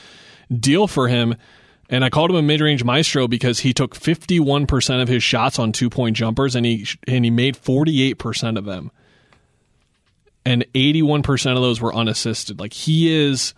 deal 0.52 0.88
for 0.88 1.06
him. 1.06 1.36
And 1.88 2.04
I 2.04 2.10
called 2.10 2.30
him 2.30 2.36
a 2.36 2.42
mid 2.42 2.60
range 2.60 2.82
maestro 2.82 3.28
because 3.28 3.60
he 3.60 3.72
took 3.72 3.94
51% 3.94 5.02
of 5.02 5.06
his 5.08 5.22
shots 5.22 5.58
on 5.60 5.70
two 5.70 5.88
point 5.88 6.16
jumpers 6.16 6.56
and 6.56 6.66
he, 6.66 6.84
and 7.06 7.24
he 7.24 7.30
made 7.30 7.56
48% 7.56 8.58
of 8.58 8.64
them. 8.64 8.90
And 10.46 10.64
81% 10.74 11.56
of 11.56 11.62
those 11.62 11.80
were 11.80 11.92
unassisted. 11.92 12.60
Like 12.60 12.72
he 12.72 13.12
is, 13.12 13.52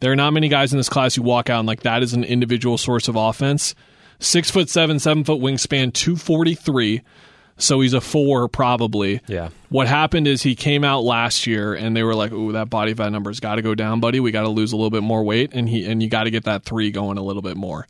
there 0.00 0.12
are 0.12 0.16
not 0.16 0.32
many 0.32 0.48
guys 0.48 0.72
in 0.72 0.76
this 0.76 0.90
class 0.90 1.14
who 1.14 1.22
walk 1.22 1.48
out 1.48 1.60
and 1.60 1.66
like 1.66 1.80
that 1.82 2.02
is 2.02 2.12
an 2.12 2.22
individual 2.22 2.76
source 2.76 3.08
of 3.08 3.16
offense. 3.16 3.74
Six 4.20 4.50
foot 4.50 4.68
seven, 4.68 4.98
seven 4.98 5.24
foot 5.24 5.40
wingspan, 5.40 5.92
243. 5.92 7.00
So 7.56 7.80
he's 7.80 7.94
a 7.94 8.00
four 8.00 8.48
probably. 8.48 9.20
Yeah. 9.26 9.48
What 9.70 9.86
happened 9.86 10.26
is 10.26 10.42
he 10.42 10.54
came 10.54 10.84
out 10.84 11.00
last 11.00 11.46
year 11.46 11.72
and 11.72 11.96
they 11.96 12.02
were 12.02 12.14
like, 12.14 12.32
"Ooh, 12.32 12.52
that 12.52 12.68
body 12.68 12.94
fat 12.94 13.10
number's 13.10 13.40
got 13.40 13.54
to 13.54 13.62
go 13.62 13.74
down, 13.74 14.00
buddy. 14.00 14.20
We 14.20 14.30
got 14.30 14.42
to 14.42 14.48
lose 14.48 14.72
a 14.72 14.76
little 14.76 14.90
bit 14.90 15.02
more 15.02 15.24
weight 15.24 15.50
and 15.54 15.68
he 15.68 15.86
and 15.86 16.02
you 16.02 16.08
got 16.08 16.24
to 16.24 16.30
get 16.30 16.44
that 16.44 16.64
3 16.64 16.90
going 16.90 17.16
a 17.16 17.22
little 17.22 17.42
bit 17.42 17.56
more." 17.56 17.86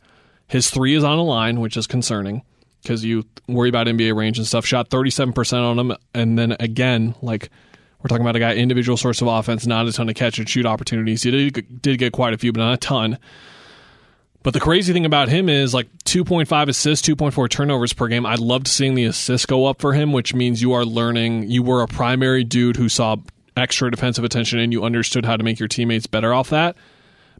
His 0.47 0.69
3 0.69 0.95
is 0.95 1.03
on 1.03 1.17
a 1.17 1.23
line, 1.23 1.59
which 1.59 1.75
is 1.75 1.87
concerning 1.87 2.43
because 2.83 3.03
you 3.03 3.25
worry 3.47 3.69
about 3.69 3.87
NBA 3.87 4.15
range 4.15 4.37
and 4.37 4.45
stuff. 4.45 4.65
Shot 4.65 4.89
37% 4.89 5.63
on 5.63 5.79
him 5.79 5.97
and 6.13 6.37
then 6.37 6.55
again, 6.59 7.15
like 7.21 7.49
we're 8.05 8.09
talking 8.09 8.21
about 8.21 8.35
a 8.35 8.39
guy 8.39 8.53
individual 8.53 8.97
source 8.97 9.19
of 9.21 9.27
offense, 9.27 9.65
not 9.65 9.87
a 9.87 9.91
ton 9.91 10.07
of 10.07 10.13
catch 10.13 10.37
and 10.37 10.47
shoot 10.47 10.67
opportunities. 10.67 11.23
He 11.23 11.31
did, 11.31 11.81
did 11.81 11.97
get 11.97 12.13
quite 12.13 12.35
a 12.35 12.37
few, 12.37 12.53
but 12.53 12.59
not 12.59 12.73
a 12.75 12.77
ton. 12.77 13.17
But 14.43 14.53
the 14.53 14.59
crazy 14.59 14.93
thing 14.93 15.07
about 15.07 15.27
him 15.27 15.49
is 15.49 15.73
like 15.73 15.87
2.5 16.03 16.67
assists, 16.67 17.07
2.4 17.09 17.49
turnovers 17.49 17.93
per 17.93 18.07
game. 18.07 18.23
I 18.23 18.35
loved 18.35 18.67
seeing 18.67 18.93
the 18.93 19.05
assists 19.05 19.47
go 19.47 19.65
up 19.65 19.81
for 19.81 19.93
him, 19.93 20.11
which 20.11 20.35
means 20.35 20.61
you 20.61 20.73
are 20.73 20.85
learning. 20.85 21.49
You 21.49 21.63
were 21.63 21.81
a 21.81 21.87
primary 21.87 22.43
dude 22.43 22.75
who 22.75 22.89
saw 22.89 23.15
extra 23.57 23.89
defensive 23.89 24.23
attention 24.23 24.59
and 24.59 24.71
you 24.71 24.83
understood 24.83 25.25
how 25.25 25.35
to 25.35 25.43
make 25.43 25.57
your 25.57 25.67
teammates 25.67 26.05
better 26.05 26.31
off 26.31 26.51
that. 26.51 26.75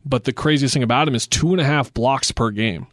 But 0.03 0.23
the 0.23 0.33
craziest 0.33 0.73
thing 0.73 0.81
about 0.81 1.07
him 1.07 1.13
is 1.13 1.27
two 1.27 1.51
and 1.51 1.61
a 1.61 1.63
half 1.63 1.93
blocks 1.93 2.31
per 2.31 2.49
game. 2.49 2.87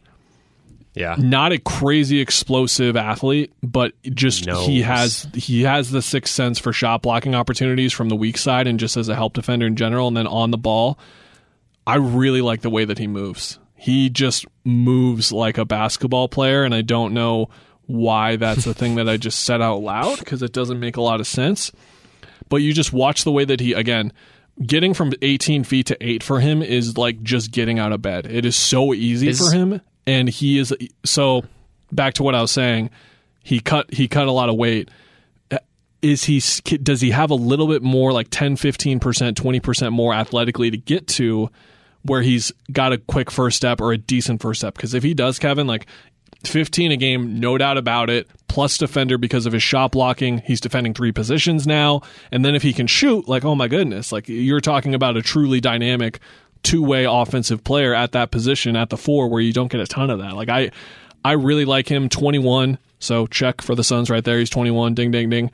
Yeah. 0.93 1.15
Not 1.17 1.51
a 1.51 1.59
crazy 1.59 2.19
explosive 2.19 2.95
athlete, 2.95 3.51
but 3.63 3.93
just 4.03 4.45
Knows. 4.45 4.65
he 4.67 4.81
has 4.83 5.27
he 5.33 5.63
has 5.63 5.89
the 5.91 6.01
sixth 6.01 6.33
sense 6.33 6.59
for 6.59 6.71
shot 6.71 7.01
blocking 7.01 7.33
opportunities 7.33 7.93
from 7.93 8.09
the 8.09 8.15
weak 8.15 8.37
side 8.37 8.67
and 8.67 8.79
just 8.79 8.95
as 8.95 9.09
a 9.09 9.15
help 9.15 9.33
defender 9.33 9.65
in 9.65 9.75
general. 9.75 10.07
And 10.07 10.15
then 10.15 10.27
on 10.27 10.51
the 10.51 10.57
ball, 10.57 10.99
I 11.87 11.95
really 11.95 12.41
like 12.41 12.61
the 12.61 12.69
way 12.69 12.85
that 12.85 12.99
he 12.99 13.07
moves. 13.07 13.59
He 13.75 14.09
just 14.09 14.45
moves 14.63 15.31
like 15.31 15.57
a 15.57 15.65
basketball 15.65 16.29
player, 16.29 16.63
and 16.63 16.73
I 16.73 16.81
don't 16.81 17.13
know 17.13 17.49
why 17.85 18.37
that's 18.37 18.63
the 18.63 18.73
thing 18.73 18.95
that 18.95 19.09
I 19.09 19.17
just 19.17 19.41
said 19.41 19.61
out 19.61 19.81
loud 19.81 20.19
because 20.19 20.41
it 20.41 20.53
doesn't 20.53 20.79
make 20.79 20.95
a 20.95 21.01
lot 21.01 21.19
of 21.19 21.27
sense. 21.27 21.71
But 22.47 22.57
you 22.57 22.71
just 22.71 22.93
watch 22.93 23.23
the 23.23 23.31
way 23.31 23.43
that 23.45 23.59
he, 23.59 23.73
again, 23.73 24.13
getting 24.65 24.93
from 24.93 25.11
18 25.21 25.63
feet 25.63 25.87
to 25.87 25.97
8 25.99 26.23
for 26.23 26.39
him 26.39 26.61
is 26.61 26.97
like 26.97 27.23
just 27.23 27.51
getting 27.51 27.79
out 27.79 27.91
of 27.91 28.01
bed. 28.01 28.25
It 28.25 28.45
is 28.45 28.55
so 28.55 28.93
easy 28.93 29.29
Is- 29.29 29.39
for 29.39 29.53
him. 29.53 29.81
And 30.05 30.27
he 30.27 30.57
is, 30.57 30.73
so 31.05 31.43
back 31.91 32.15
to 32.15 32.23
what 32.23 32.35
I 32.35 32.41
was 32.41 32.51
saying, 32.51 32.89
he 33.43 33.59
cut, 33.59 33.93
he 33.93 34.07
cut 34.07 34.27
a 34.27 34.31
lot 34.31 34.49
of 34.49 34.55
weight 34.55 34.89
is 36.01 36.25
he 36.25 36.41
does 36.79 36.99
he 36.99 37.11
have 37.11 37.31
a 37.31 37.35
little 37.35 37.65
bit 37.65 37.81
more 37.81 38.11
like 38.11 38.27
10 38.29 38.57
15% 38.57 38.99
20% 38.99 39.91
more 39.93 40.13
athletically 40.13 40.69
to 40.69 40.75
get 40.75 41.07
to 41.07 41.49
where 42.01 42.21
he's 42.21 42.51
got 42.73 42.91
a 42.91 42.97
quick 42.97 43.31
first 43.31 43.55
step 43.55 43.79
or 43.79 43.93
a 43.93 43.97
decent 43.97 44.41
first 44.41 44.59
step 44.59 44.75
because 44.75 44.93
if 44.93 45.01
he 45.01 45.13
does 45.13 45.39
kevin 45.39 45.65
like 45.65 45.87
15 46.45 46.91
a 46.91 46.97
game, 46.97 47.39
no 47.39 47.57
doubt 47.57 47.77
about 47.77 48.09
it. 48.09 48.27
Plus 48.47 48.77
defender 48.77 49.17
because 49.17 49.45
of 49.45 49.53
his 49.53 49.63
shot 49.63 49.91
blocking. 49.91 50.39
He's 50.39 50.61
defending 50.61 50.93
three 50.93 51.11
positions 51.11 51.65
now. 51.65 52.01
And 52.31 52.45
then 52.45 52.53
if 52.53 52.61
he 52.61 52.73
can 52.73 52.85
shoot, 52.85 53.27
like, 53.27 53.43
oh 53.43 53.55
my 53.55 53.67
goodness, 53.67 54.11
like 54.11 54.27
you're 54.27 54.61
talking 54.61 54.93
about 54.93 55.17
a 55.17 55.21
truly 55.21 55.59
dynamic 55.59 56.19
two 56.63 56.81
way 56.81 57.05
offensive 57.05 57.63
player 57.63 57.93
at 57.93 58.13
that 58.13 58.31
position 58.31 58.75
at 58.75 58.89
the 58.89 58.97
four 58.97 59.27
where 59.27 59.41
you 59.41 59.53
don't 59.53 59.71
get 59.71 59.81
a 59.81 59.87
ton 59.87 60.09
of 60.09 60.19
that. 60.19 60.33
Like 60.35 60.49
I 60.49 60.71
I 61.23 61.33
really 61.33 61.65
like 61.65 61.89
him 61.89 62.09
21. 62.09 62.77
So 62.99 63.27
check 63.27 63.61
for 63.61 63.75
the 63.75 63.83
Suns 63.83 64.09
right 64.09 64.23
there. 64.23 64.39
He's 64.39 64.49
21. 64.49 64.93
Ding 64.93 65.11
ding 65.11 65.29
ding. 65.29 65.51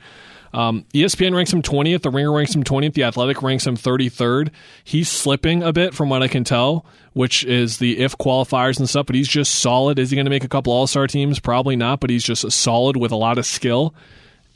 Um, 0.52 0.84
ESPN 0.92 1.34
ranks 1.34 1.52
him 1.52 1.62
20th. 1.62 2.02
The 2.02 2.10
Ringer 2.10 2.32
ranks 2.32 2.54
him 2.54 2.64
20th. 2.64 2.94
The 2.94 3.04
Athletic 3.04 3.42
ranks 3.42 3.66
him 3.66 3.76
33rd. 3.76 4.50
He's 4.82 5.08
slipping 5.08 5.62
a 5.62 5.72
bit 5.72 5.94
from 5.94 6.08
what 6.08 6.22
I 6.22 6.28
can 6.28 6.42
tell, 6.42 6.84
which 7.12 7.44
is 7.44 7.78
the 7.78 7.98
if 8.00 8.18
qualifiers 8.18 8.78
and 8.78 8.88
stuff, 8.88 9.06
but 9.06 9.14
he's 9.14 9.28
just 9.28 9.54
solid. 9.56 9.98
Is 9.98 10.10
he 10.10 10.16
going 10.16 10.26
to 10.26 10.30
make 10.30 10.44
a 10.44 10.48
couple 10.48 10.72
All 10.72 10.86
Star 10.86 11.06
teams? 11.06 11.38
Probably 11.38 11.76
not, 11.76 12.00
but 12.00 12.10
he's 12.10 12.24
just 12.24 12.50
solid 12.50 12.96
with 12.96 13.12
a 13.12 13.16
lot 13.16 13.38
of 13.38 13.46
skill. 13.46 13.94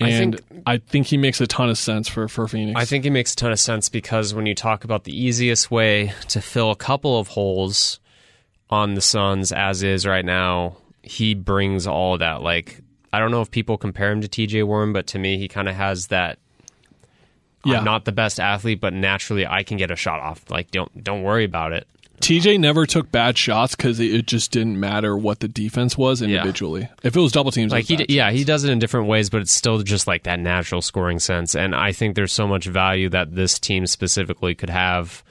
I 0.01 0.09
And 0.09 0.40
think- 0.40 0.62
I 0.66 0.78
think 0.78 1.07
he 1.07 1.16
makes 1.16 1.40
a 1.40 1.47
ton 1.47 1.70
of 1.70 1.78
sense 1.78 2.09
for, 2.09 2.26
for 2.28 2.49
Phoenix. 2.49 2.78
I 2.80 2.84
think 2.84 3.05
he 3.05 3.11
makes 3.11 3.32
a 3.32 3.36
ton 3.36 3.53
of 3.53 3.61
sense 3.61 3.88
because 3.88 4.34
when 4.34 4.47
you 4.47 4.55
talk 4.55 4.84
about 4.84 5.05
the 5.05 5.16
easiest 5.16 5.70
way 5.70 6.12
to 6.28 6.40
fill 6.40 6.70
a 6.70 6.76
couple 6.76 7.18
of 7.18 7.28
holes 7.28 8.01
on 8.70 8.95
the 8.95 9.01
Suns 9.01 9.53
as 9.53 9.82
is 9.82 10.05
right 10.07 10.24
now, 10.24 10.76
he 11.03 11.34
brings 11.34 11.86
all 11.86 12.18
that. 12.18 12.42
Like, 12.42 12.80
I 13.12 13.18
don't 13.20 13.30
know 13.30 13.40
if 13.42 13.51
people 13.51 13.78
compare 13.78 14.11
him 14.11 14.20
to 14.22 14.28
TJ 14.28 14.64
Warren, 14.66 14.92
but 14.92 15.07
to 15.09 15.18
me, 15.18 15.38
he 15.38 15.47
kind 15.49 15.68
of 15.68 15.76
has 15.76 16.09
that. 16.09 16.38
Yeah. 17.64 17.78
I'm 17.78 17.84
not 17.84 18.05
the 18.05 18.12
best 18.12 18.40
athlete, 18.40 18.80
but 18.80 18.92
naturally 18.92 19.47
I 19.47 19.62
can 19.62 19.76
get 19.78 19.90
a 19.90 19.97
shot 19.97 20.20
off. 20.20 20.51
Like, 20.51 20.70
don't 20.70 21.03
don't 21.05 21.22
worry 21.22 21.45
about 21.45 21.72
it. 21.72 21.86
TJ 22.21 22.59
never 22.61 22.87
took 22.87 23.11
bad 23.12 23.37
shots 23.37 23.75
because 23.75 24.01
it 24.01 24.27
just 24.27 24.51
didn't 24.51 24.79
matter 24.81 25.17
what 25.17 25.41
the 25.41 25.49
defense 25.49 25.99
was 25.99 26.23
individually. 26.23 26.89
If 27.03 27.17
it 27.17 27.21
was 27.21 27.33
double 27.33 27.51
teams, 27.51 27.73
Like 27.73 27.85
he, 27.87 27.97
d- 27.97 28.07
yeah, 28.09 28.31
he 28.31 28.45
does 28.45 28.65
it 28.65 28.71
in 28.71 28.79
different 28.79 29.09
ways, 29.09 29.29
but 29.31 29.43
it's 29.43 29.53
still 29.53 29.83
just 29.83 30.07
like 30.07 30.23
that 30.23 30.41
natural 30.41 30.81
scoring 30.81 31.19
sense. 31.19 31.55
And 31.55 31.75
I 31.75 31.93
think 31.93 32.15
there's 32.17 32.33
so 32.33 32.47
much 32.47 32.67
value 32.67 33.09
that 33.11 33.35
this 33.35 33.59
team 33.59 33.87
specifically 33.87 34.55
could 34.55 34.71
have. 34.71 35.23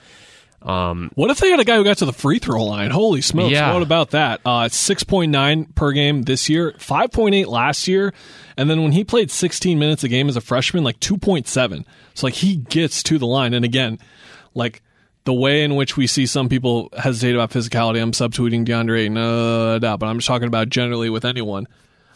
What 0.61 1.29
if 1.29 1.39
they 1.39 1.49
had 1.49 1.59
a 1.59 1.65
guy 1.65 1.75
who 1.75 1.83
got 1.83 1.97
to 1.97 2.05
the 2.05 2.13
free 2.13 2.39
throw 2.39 2.63
line? 2.63 2.89
Holy 2.91 3.19
smokes! 3.21 3.51
Yeah. 3.51 3.73
What 3.73 3.81
about 3.83 4.11
that? 4.11 4.39
Uh, 4.45 4.69
six 4.69 5.03
point 5.03 5.31
nine 5.31 5.65
per 5.65 5.91
game 5.91 6.21
this 6.23 6.47
year, 6.47 6.73
five 6.77 7.11
point 7.11 7.35
eight 7.35 7.49
last 7.49 7.85
year, 7.87 8.13
and 8.55 8.69
then 8.69 8.81
when 8.81 8.93
he 8.93 9.03
played 9.03 9.29
sixteen 9.29 9.77
minutes 9.77 10.05
a 10.05 10.07
game 10.07 10.29
as 10.29 10.37
a 10.37 10.41
freshman, 10.41 10.83
like 10.85 10.99
two 11.01 11.17
point 11.17 11.47
seven. 11.49 11.85
So 12.13 12.27
like 12.27 12.35
he 12.35 12.55
gets 12.55 13.03
to 13.03 13.17
the 13.17 13.27
line, 13.27 13.53
and 13.53 13.65
again, 13.65 13.99
like 14.53 14.81
the 15.25 15.33
way 15.33 15.63
in 15.63 15.75
which 15.75 15.95
we 15.95 16.07
see 16.07 16.25
some 16.25 16.49
people 16.49 16.89
hesitate 16.97 17.33
about 17.35 17.51
physicality. 17.51 18.01
I'm 18.01 18.11
subtweeting 18.11 18.65
DeAndre, 18.65 19.09
no 19.09 19.79
doubt, 19.79 19.99
but 19.99 20.07
I'm 20.07 20.17
just 20.17 20.27
talking 20.27 20.47
about 20.47 20.69
generally 20.69 21.09
with 21.09 21.25
anyone. 21.25 21.67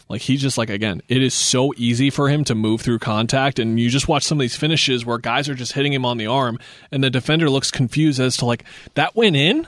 Like 0.08 0.22
he's 0.22 0.40
just 0.40 0.56
like 0.56 0.70
again, 0.70 1.02
it 1.08 1.22
is 1.22 1.34
so 1.34 1.74
easy 1.76 2.08
for 2.08 2.28
him 2.30 2.42
to 2.44 2.54
move 2.54 2.80
through 2.80 2.98
contact, 2.98 3.58
and 3.58 3.78
you 3.78 3.90
just 3.90 4.08
watch 4.08 4.22
some 4.22 4.38
of 4.38 4.40
these 4.40 4.56
finishes 4.56 5.04
where 5.04 5.18
guys 5.18 5.48
are 5.50 5.54
just 5.54 5.72
hitting 5.72 5.92
him 5.92 6.06
on 6.06 6.16
the 6.16 6.26
arm, 6.26 6.58
and 6.90 7.04
the 7.04 7.10
defender 7.10 7.50
looks 7.50 7.70
confused 7.70 8.18
as 8.18 8.36
to 8.38 8.46
like 8.46 8.64
that 8.94 9.14
went 9.16 9.36
in, 9.36 9.66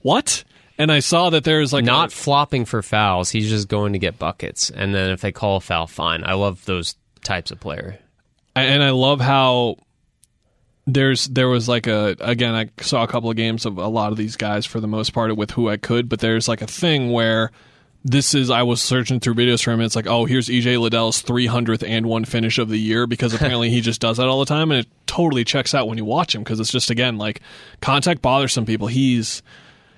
what? 0.00 0.44
And 0.78 0.90
I 0.90 1.00
saw 1.00 1.28
that 1.30 1.44
there's 1.44 1.72
like 1.74 1.84
not 1.84 2.10
a- 2.10 2.16
flopping 2.16 2.64
for 2.64 2.80
fouls. 2.82 3.30
He's 3.30 3.50
just 3.50 3.68
going 3.68 3.92
to 3.92 3.98
get 3.98 4.18
buckets, 4.18 4.70
and 4.70 4.94
then 4.94 5.10
if 5.10 5.20
they 5.20 5.30
call 5.30 5.56
a 5.56 5.60
foul, 5.60 5.86
fine. 5.86 6.24
I 6.24 6.32
love 6.34 6.64
those 6.64 6.96
types 7.22 7.50
of 7.50 7.60
player. 7.60 7.98
and 8.56 8.82
I 8.82 8.90
love 8.90 9.20
how 9.20 9.76
there's 10.86 11.26
there 11.28 11.48
was 11.48 11.68
like 11.68 11.86
a 11.86 12.16
again 12.20 12.54
I 12.54 12.70
saw 12.82 13.04
a 13.04 13.08
couple 13.08 13.30
of 13.30 13.36
games 13.36 13.66
of 13.66 13.78
a 13.78 13.88
lot 13.88 14.10
of 14.10 14.18
these 14.18 14.36
guys 14.36 14.66
for 14.66 14.80
the 14.80 14.88
most 14.88 15.12
part 15.12 15.36
with 15.36 15.52
who 15.52 15.68
I 15.68 15.76
could, 15.76 16.08
but 16.08 16.20
there's 16.20 16.48
like 16.48 16.62
a 16.62 16.66
thing 16.66 17.12
where 17.12 17.50
this 18.04 18.34
is 18.34 18.50
I 18.50 18.62
was 18.62 18.82
searching 18.82 19.20
through 19.20 19.34
videos 19.34 19.62
for 19.62 19.70
him. 19.70 19.78
And 19.78 19.86
it's 19.86 19.94
like, 19.94 20.08
oh, 20.08 20.24
here's 20.24 20.48
EJ 20.48 20.80
Liddell's 20.80 21.22
300th 21.22 21.86
and 21.86 22.06
one 22.06 22.24
finish 22.24 22.58
of 22.58 22.68
the 22.68 22.78
year 22.78 23.06
because 23.06 23.32
apparently 23.34 23.70
he 23.70 23.80
just 23.80 24.00
does 24.00 24.16
that 24.16 24.26
all 24.26 24.40
the 24.40 24.46
time, 24.46 24.70
and 24.70 24.80
it 24.80 24.88
totally 25.06 25.44
checks 25.44 25.74
out 25.74 25.88
when 25.88 25.98
you 25.98 26.04
watch 26.04 26.34
him 26.34 26.42
because 26.42 26.58
it's 26.58 26.72
just 26.72 26.90
again 26.90 27.18
like 27.18 27.40
contact 27.80 28.22
bothers 28.22 28.52
some 28.52 28.66
people. 28.66 28.88
He's 28.88 29.42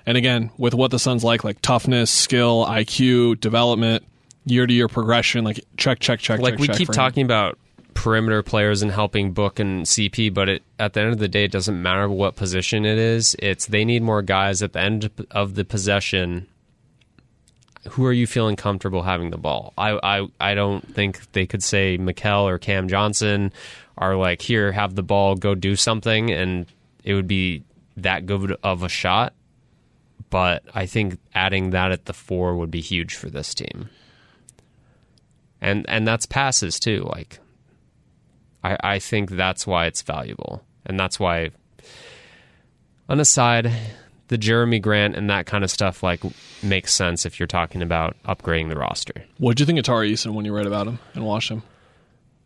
and 0.05 0.17
again 0.17 0.51
with 0.57 0.73
what 0.73 0.91
the 0.91 0.99
Suns 0.99 1.23
like, 1.23 1.43
like 1.43 1.61
toughness, 1.61 2.11
skill, 2.11 2.65
IQ, 2.65 3.39
development, 3.39 4.03
year 4.45 4.67
to 4.67 4.73
year 4.73 4.87
progression, 4.87 5.43
like 5.43 5.59
check, 5.77 5.99
check, 5.99 6.19
check. 6.19 6.39
Like 6.39 6.53
check, 6.53 6.59
we 6.59 6.67
check 6.67 6.77
keep 6.77 6.89
him. 6.89 6.93
talking 6.93 7.25
about 7.25 7.57
perimeter 7.95 8.43
players 8.43 8.83
and 8.83 8.91
helping 8.91 9.31
Book 9.31 9.57
and 9.57 9.85
CP, 9.85 10.31
but 10.31 10.47
it, 10.47 10.63
at 10.77 10.93
the 10.93 11.01
end 11.01 11.13
of 11.13 11.17
the 11.17 11.27
day, 11.27 11.45
it 11.45 11.51
doesn't 11.51 11.81
matter 11.81 12.07
what 12.07 12.35
position 12.35 12.85
it 12.85 12.99
is. 12.99 13.35
It's 13.39 13.65
they 13.65 13.83
need 13.83 14.03
more 14.03 14.21
guys 14.21 14.61
at 14.61 14.73
the 14.73 14.79
end 14.79 15.09
of 15.31 15.55
the 15.55 15.65
possession. 15.65 16.45
Who 17.89 18.05
are 18.05 18.13
you 18.13 18.27
feeling 18.27 18.55
comfortable 18.55 19.01
having 19.01 19.31
the 19.31 19.37
ball? 19.37 19.73
I 19.77 19.99
I, 20.03 20.27
I 20.39 20.53
don't 20.53 20.87
think 20.93 21.31
they 21.31 21.47
could 21.47 21.63
say 21.63 21.97
Mikal 21.97 22.43
or 22.43 22.59
Cam 22.59 22.87
Johnson 22.87 23.51
are 23.97 24.15
like 24.15 24.41
here 24.41 24.71
have 24.71 24.95
the 24.95 25.03
ball 25.03 25.35
go 25.35 25.55
do 25.55 25.75
something 25.75 26.29
and 26.29 26.65
it 27.03 27.13
would 27.13 27.27
be 27.27 27.63
that 27.97 28.25
good 28.25 28.55
of 28.61 28.83
a 28.83 28.89
shot. 28.89 29.33
But 30.29 30.63
I 30.73 30.85
think 30.85 31.17
adding 31.33 31.69
that 31.69 31.91
at 31.91 32.05
the 32.05 32.13
four 32.13 32.55
would 32.57 32.71
be 32.71 32.81
huge 32.81 33.15
for 33.15 33.29
this 33.29 33.53
team. 33.53 33.89
And 35.61 35.85
and 35.87 36.07
that's 36.07 36.25
passes 36.25 36.79
too. 36.79 37.07
Like 37.09 37.39
I, 38.65 38.77
I 38.95 38.99
think 38.99 39.31
that's 39.31 39.67
why 39.67 39.85
it's 39.85 40.01
valuable. 40.01 40.63
And 40.85 40.99
that's 40.99 41.19
why 41.19 41.51
on 43.07 43.19
a 43.19 43.25
side, 43.25 43.71
the 44.27 44.37
Jerami 44.37 44.81
Grant 44.81 45.15
and 45.15 45.29
that 45.29 45.45
kind 45.45 45.63
of 45.63 45.69
stuff 45.69 46.01
like 46.01 46.21
makes 46.63 46.93
sense 46.93 47.25
if 47.25 47.39
you're 47.39 47.47
talking 47.47 47.81
about 47.81 48.15
upgrading 48.23 48.69
the 48.69 48.75
roster. 48.77 49.13
What 49.37 49.51
did 49.51 49.59
you 49.61 49.65
think 49.67 49.79
of 49.79 49.85
Tari 49.85 50.11
Eason 50.11 50.33
when 50.33 50.45
you 50.45 50.53
read 50.55 50.65
about 50.65 50.87
him 50.87 50.99
and 51.13 51.25
watched 51.25 51.49
him? 51.51 51.63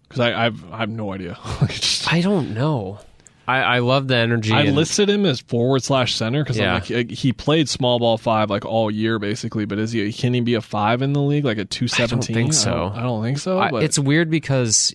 Because 0.04 0.20
I 0.22 0.46
I've, 0.48 0.72
I 0.74 0.78
have 0.78 0.90
no 0.90 1.14
idea. 1.14 1.38
Just- 1.68 2.12
I 2.12 2.22
don't 2.22 2.54
know. 2.54 3.00
I, 3.48 3.62
I 3.62 3.80
love 3.80 4.08
the 4.08 4.16
energy. 4.16 4.54
I 4.54 4.64
and- 4.64 4.76
listed 4.76 5.10
him 5.10 5.26
as 5.26 5.40
forward 5.40 5.82
slash 5.84 6.16
center 6.16 6.44
because 6.44 6.58
Yeah. 6.58 6.82
like, 6.90 7.10
he, 7.10 7.34
played 7.34 7.68
small 7.70 7.98
ball 7.98 8.18
five 8.18 8.50
like 8.50 8.64
all 8.66 8.92
year 8.92 9.18
basically. 9.18 9.66
But 9.66 9.80
is 9.80 9.92
he 9.92 10.12
can 10.14 10.34
he 10.34 10.42
be 10.42 10.54
a 10.56 10.62
five 10.62 11.02
in 11.02 11.14
the 11.14 11.22
league 11.22 11.46
like 11.46 11.58
a 11.58 11.66
two 11.66 11.88
seventeen? 11.88 12.36
think 12.36 12.54
so. 12.54 12.72
I 12.72 12.76
don't, 12.76 12.98
I 12.98 13.02
don't 13.04 13.24
think 13.24 13.38
so. 13.40 13.60
I- 13.60 13.72
but 13.72 13.84
it's 13.84 13.98
weird 13.98 14.30
because 14.30 14.94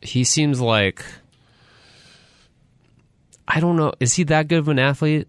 he 0.00 0.24
seems 0.24 0.60
like 0.60 1.04
I 3.46 3.60
don't 3.60 3.76
know. 3.76 3.92
Is 4.00 4.14
he 4.14 4.24
that 4.24 4.48
good 4.48 4.58
of 4.58 4.68
an 4.68 4.78
athlete? 4.78 5.28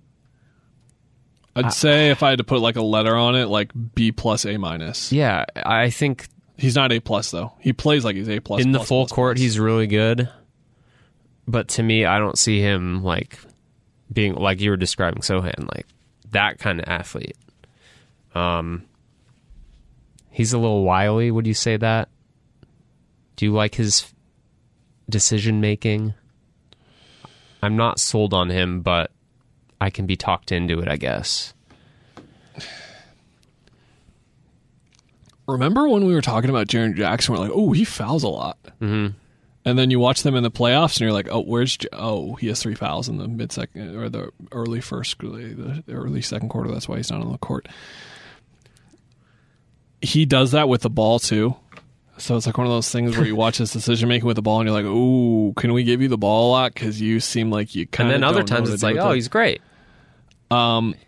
I'd 1.55 1.73
say 1.73 2.09
if 2.09 2.23
I 2.23 2.29
had 2.29 2.37
to 2.37 2.43
put 2.43 2.61
like 2.61 2.75
a 2.77 2.81
letter 2.81 3.15
on 3.15 3.35
it, 3.35 3.45
like 3.47 3.71
B 3.95 4.11
plus 4.11 4.45
A 4.45 4.57
minus. 4.57 5.11
Yeah, 5.11 5.45
I 5.55 5.89
think 5.89 6.27
He's 6.59 6.75
not 6.75 6.91
A 6.91 6.99
plus 6.99 7.31
though. 7.31 7.53
He 7.59 7.71
plays 7.71 8.03
like 8.03 8.17
he's 8.17 8.29
A 8.29 8.41
plus 8.41 8.61
in 8.61 8.73
the 8.73 8.81
full 8.81 9.05
plus, 9.05 9.11
court 9.11 9.37
plus. 9.37 9.41
he's 9.41 9.57
really 9.57 9.87
good. 9.87 10.29
But 11.47 11.69
to 11.69 11.83
me, 11.83 12.05
I 12.05 12.19
don't 12.19 12.37
see 12.37 12.59
him 12.59 13.01
like 13.01 13.39
being 14.11 14.35
like 14.35 14.59
you 14.59 14.69
were 14.69 14.77
describing 14.77 15.21
Sochan, 15.21 15.73
like 15.73 15.87
that 16.31 16.59
kind 16.59 16.81
of 16.81 16.89
athlete. 16.89 17.37
Um, 18.35 18.83
he's 20.31 20.51
a 20.51 20.57
little 20.57 20.83
wily. 20.83 21.31
Would 21.31 21.47
you 21.47 21.53
say 21.53 21.77
that? 21.77 22.09
Do 23.37 23.45
you 23.45 23.53
like 23.53 23.75
his 23.75 24.13
decision 25.09 25.59
making? 25.61 26.13
I'm 27.61 27.75
not 27.75 27.99
sold 27.99 28.33
on 28.33 28.49
him, 28.49 28.81
but 28.81 29.11
I 29.81 29.89
can 29.89 30.05
be 30.05 30.15
talked 30.15 30.51
into 30.51 30.79
it, 30.79 30.87
I 30.87 30.97
guess. 30.97 31.53
Remember 35.47 35.89
when 35.89 36.05
we 36.05 36.13
were 36.13 36.21
talking 36.21 36.49
about 36.49 36.67
Jaren 36.67 36.95
Jackson? 36.95 37.33
We're 37.33 37.41
like, 37.41 37.51
oh, 37.53 37.71
he 37.71 37.83
fouls 37.83 38.23
a 38.23 38.29
lot. 38.29 38.57
Mm-hmm. 38.81 39.17
And 39.65 39.77
then 39.77 39.91
you 39.91 39.99
watch 39.99 40.23
them 40.23 40.35
in 40.35 40.43
the 40.43 40.51
playoffs, 40.51 40.95
and 40.95 41.01
you're 41.01 41.11
like, 41.11 41.27
oh, 41.29 41.41
where's? 41.41 41.75
J- 41.77 41.89
oh, 41.91 42.35
he 42.35 42.47
has 42.47 42.61
three 42.61 42.75
fouls 42.75 43.09
in 43.09 43.17
the 43.17 43.27
mid 43.27 43.51
second 43.51 43.95
or 43.95 44.09
the 44.09 44.31
early 44.51 44.79
first, 44.79 45.19
the 45.19 45.83
the 45.85 45.93
early 45.93 46.21
second 46.21 46.49
quarter. 46.49 46.71
That's 46.71 46.87
why 46.87 46.97
he's 46.97 47.11
not 47.11 47.21
on 47.21 47.31
the 47.31 47.37
court. 47.37 47.67
He 50.01 50.25
does 50.25 50.51
that 50.51 50.69
with 50.69 50.81
the 50.81 50.89
ball 50.89 51.19
too. 51.19 51.55
So 52.19 52.35
it's 52.35 52.45
like 52.45 52.57
one 52.57 52.67
of 52.67 52.73
those 52.73 52.91
things 52.91 53.17
where 53.17 53.25
you 53.25 53.35
watch 53.37 53.57
his 53.57 53.71
decision 53.71 54.09
making 54.09 54.27
with 54.27 54.35
the 54.35 54.41
ball, 54.41 54.59
and 54.59 54.67
you're 54.67 54.75
like, 54.75 54.85
"Ooh, 54.85 55.53
can 55.55 55.73
we 55.73 55.83
give 55.83 56.01
you 56.01 56.07
the 56.07 56.17
ball 56.17 56.49
a 56.49 56.51
lot?" 56.51 56.73
Because 56.73 57.01
you 57.01 57.19
seem 57.19 57.49
like 57.49 57.75
you 57.75 57.87
kind 57.87 58.09
of. 58.09 58.15
And 58.15 58.23
then 58.23 58.29
other 58.29 58.43
times 58.43 58.69
it's 58.69 58.83
like, 58.83 58.97
oh, 58.97 59.11
he's 59.13 59.27
great. 59.27 59.61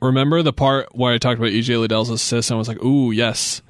Remember 0.01 0.41
the 0.43 0.53
part 0.53 0.95
where 0.95 1.13
I 1.13 1.17
talked 1.17 1.39
about 1.39 1.51
EJ 1.51 1.79
Liddell's 1.79 2.09
assist 2.09 2.49
and 2.51 2.55
I 2.55 2.59
was 2.59 2.67
like, 2.67 2.83
ooh, 2.83 3.11
yes. 3.11 3.61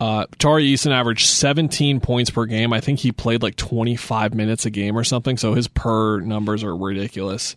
Uh, 0.00 0.26
Tari 0.38 0.66
Eason 0.66 0.90
averaged 0.90 1.26
17 1.26 2.00
points 2.00 2.30
per 2.30 2.44
game. 2.46 2.72
I 2.72 2.80
think 2.80 2.98
he 2.98 3.12
played 3.12 3.42
like 3.42 3.56
25 3.56 4.34
minutes 4.34 4.66
a 4.66 4.70
game 4.70 4.98
or 4.98 5.04
something, 5.04 5.36
so 5.38 5.54
his 5.54 5.68
per 5.68 6.20
numbers 6.20 6.64
are 6.64 6.76
ridiculous. 6.76 7.56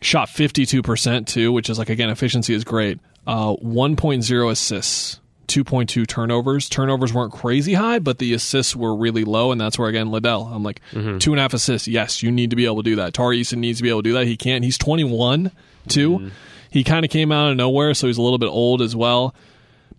Shot 0.00 0.28
52% 0.28 1.26
too, 1.26 1.52
which 1.52 1.68
is 1.68 1.78
like, 1.78 1.90
again, 1.90 2.08
efficiency 2.08 2.54
is 2.54 2.64
great. 2.64 2.98
Uh, 3.26 3.54
1.0 3.56 4.50
assists, 4.50 5.20
2.2 5.50 6.06
turnovers. 6.06 6.68
Turnovers 6.68 7.12
weren't 7.12 7.32
crazy 7.32 7.74
high, 7.74 7.98
but 7.98 8.18
the 8.18 8.32
assists 8.32 8.74
were 8.74 8.94
really 8.94 9.24
low, 9.24 9.52
and 9.52 9.60
that's 9.60 9.78
where, 9.78 9.88
again, 9.88 10.10
Liddell, 10.10 10.44
I'm 10.44 10.62
like, 10.62 10.80
mm-hmm. 10.92 11.18
two 11.18 11.32
and 11.32 11.40
a 11.40 11.42
half 11.42 11.54
assists. 11.54 11.88
Yes, 11.88 12.22
you 12.22 12.30
need 12.30 12.50
to 12.50 12.56
be 12.56 12.64
able 12.64 12.76
to 12.76 12.82
do 12.82 12.96
that. 12.96 13.12
Tari 13.12 13.40
Eason 13.40 13.58
needs 13.58 13.78
to 13.78 13.82
be 13.82 13.90
able 13.90 14.02
to 14.02 14.08
do 14.08 14.12
that. 14.14 14.26
He 14.26 14.36
can't. 14.36 14.64
He's 14.64 14.78
21 14.78 15.50
too. 15.88 16.10
Mm-hmm. 16.10 16.28
He 16.70 16.84
kind 16.84 17.04
of 17.04 17.10
came 17.10 17.32
out 17.32 17.50
of 17.50 17.56
nowhere, 17.56 17.94
so 17.94 18.06
he's 18.06 18.18
a 18.18 18.22
little 18.22 18.38
bit 18.38 18.46
old 18.46 18.80
as 18.80 18.94
well. 18.94 19.34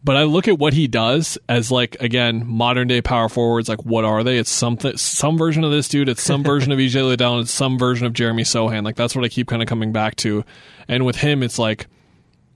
But 0.04 0.18
I 0.18 0.24
look 0.24 0.48
at 0.48 0.58
what 0.58 0.74
he 0.74 0.88
does 0.88 1.38
as 1.48 1.72
like 1.72 1.96
again 2.00 2.48
modern 2.48 2.88
day 2.88 3.02
power 3.02 3.30
forwards. 3.30 3.70
Like 3.70 3.86
what 3.86 4.04
are 4.04 4.24
they? 4.24 4.38
It's 4.38 4.50
something, 4.50 4.98
some 4.98 5.38
version 5.38 5.64
of 5.64 5.72
this 5.72 5.88
dude. 5.88 6.10
It's 6.10 6.24
some 6.24 6.44
version 6.46 6.72
of 6.72 6.80
EJ 6.80 7.06
Liddell. 7.06 7.40
It's 7.40 7.52
some 7.52 7.78
version 7.78 8.08
of 8.08 8.14
Jeremy 8.14 8.44
Sochan. 8.44 8.84
Like 8.84 8.96
that's 8.96 9.16
what 9.16 9.26
I 9.26 9.28
keep 9.28 9.48
kind 9.48 9.62
of 9.62 9.68
coming 9.68 9.92
back 9.92 10.16
to. 10.18 10.44
And 10.88 11.06
with 11.06 11.18
him, 11.18 11.44
it's 11.44 11.60
like 11.60 11.86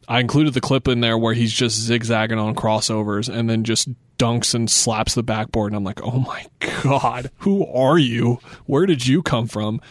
I 0.07 0.19
included 0.19 0.53
the 0.53 0.61
clip 0.61 0.87
in 0.87 1.01
there 1.01 1.17
where 1.17 1.33
he's 1.33 1.53
just 1.53 1.79
zigzagging 1.79 2.37
on 2.37 2.55
crossovers 2.55 3.33
and 3.33 3.49
then 3.49 3.63
just 3.63 3.89
dunks 4.17 4.53
and 4.53 4.69
slaps 4.69 5.15
the 5.15 5.23
backboard. 5.23 5.71
And 5.71 5.77
I'm 5.77 5.83
like, 5.83 6.01
oh 6.03 6.19
my 6.19 6.45
god, 6.59 7.31
who 7.39 7.65
are 7.65 7.97
you? 7.97 8.39
Where 8.65 8.85
did 8.85 9.07
you 9.07 9.23
come 9.23 9.47
from? 9.47 9.81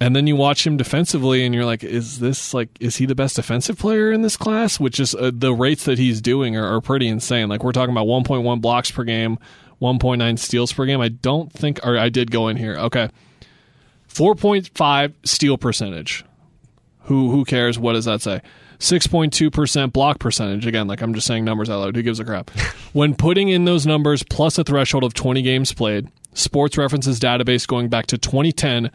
And 0.00 0.14
then 0.14 0.28
you 0.28 0.36
watch 0.36 0.64
him 0.64 0.76
defensively, 0.76 1.44
and 1.44 1.52
you're 1.52 1.64
like, 1.64 1.82
"Is 1.82 2.20
this 2.20 2.54
like 2.54 2.68
is 2.78 2.96
he 2.96 3.06
the 3.06 3.16
best 3.16 3.34
defensive 3.34 3.78
player 3.78 4.12
in 4.12 4.22
this 4.22 4.36
class?" 4.36 4.78
Which 4.78 5.00
is 5.00 5.12
uh, 5.12 5.32
the 5.34 5.52
rates 5.52 5.86
that 5.86 5.98
he's 5.98 6.20
doing 6.20 6.56
are, 6.56 6.76
are 6.76 6.80
pretty 6.80 7.08
insane. 7.08 7.48
Like 7.48 7.64
we're 7.64 7.72
talking 7.72 7.90
about 7.90 8.06
1.1 8.06 8.60
blocks 8.60 8.92
per 8.92 9.02
game, 9.02 9.38
1.9 9.82 10.38
steals 10.38 10.72
per 10.72 10.86
game. 10.86 11.00
I 11.00 11.08
don't 11.08 11.52
think, 11.52 11.80
or 11.84 11.98
I 11.98 12.10
did 12.10 12.30
go 12.30 12.46
in 12.46 12.56
here. 12.56 12.76
Okay, 12.76 13.10
4.5 14.08 15.14
steal 15.24 15.58
percentage. 15.58 16.24
Who 17.02 17.32
who 17.32 17.44
cares? 17.44 17.76
What 17.76 17.94
does 17.94 18.04
that 18.04 18.22
say? 18.22 18.40
6.2% 18.78 19.92
block 19.92 20.18
percentage. 20.18 20.66
Again, 20.66 20.86
like 20.86 21.00
I'm 21.00 21.14
just 21.14 21.26
saying 21.26 21.44
numbers 21.44 21.68
out 21.68 21.80
loud. 21.80 21.96
Who 21.96 22.02
gives 22.02 22.20
a 22.20 22.24
crap? 22.24 22.50
when 22.92 23.14
putting 23.14 23.48
in 23.48 23.64
those 23.64 23.86
numbers 23.86 24.22
plus 24.22 24.58
a 24.58 24.64
threshold 24.64 25.04
of 25.04 25.14
20 25.14 25.42
games 25.42 25.72
played, 25.72 26.08
Sports 26.34 26.78
References 26.78 27.18
database 27.18 27.66
going 27.66 27.88
back 27.88 28.06
to 28.06 28.18
2010 28.18 28.90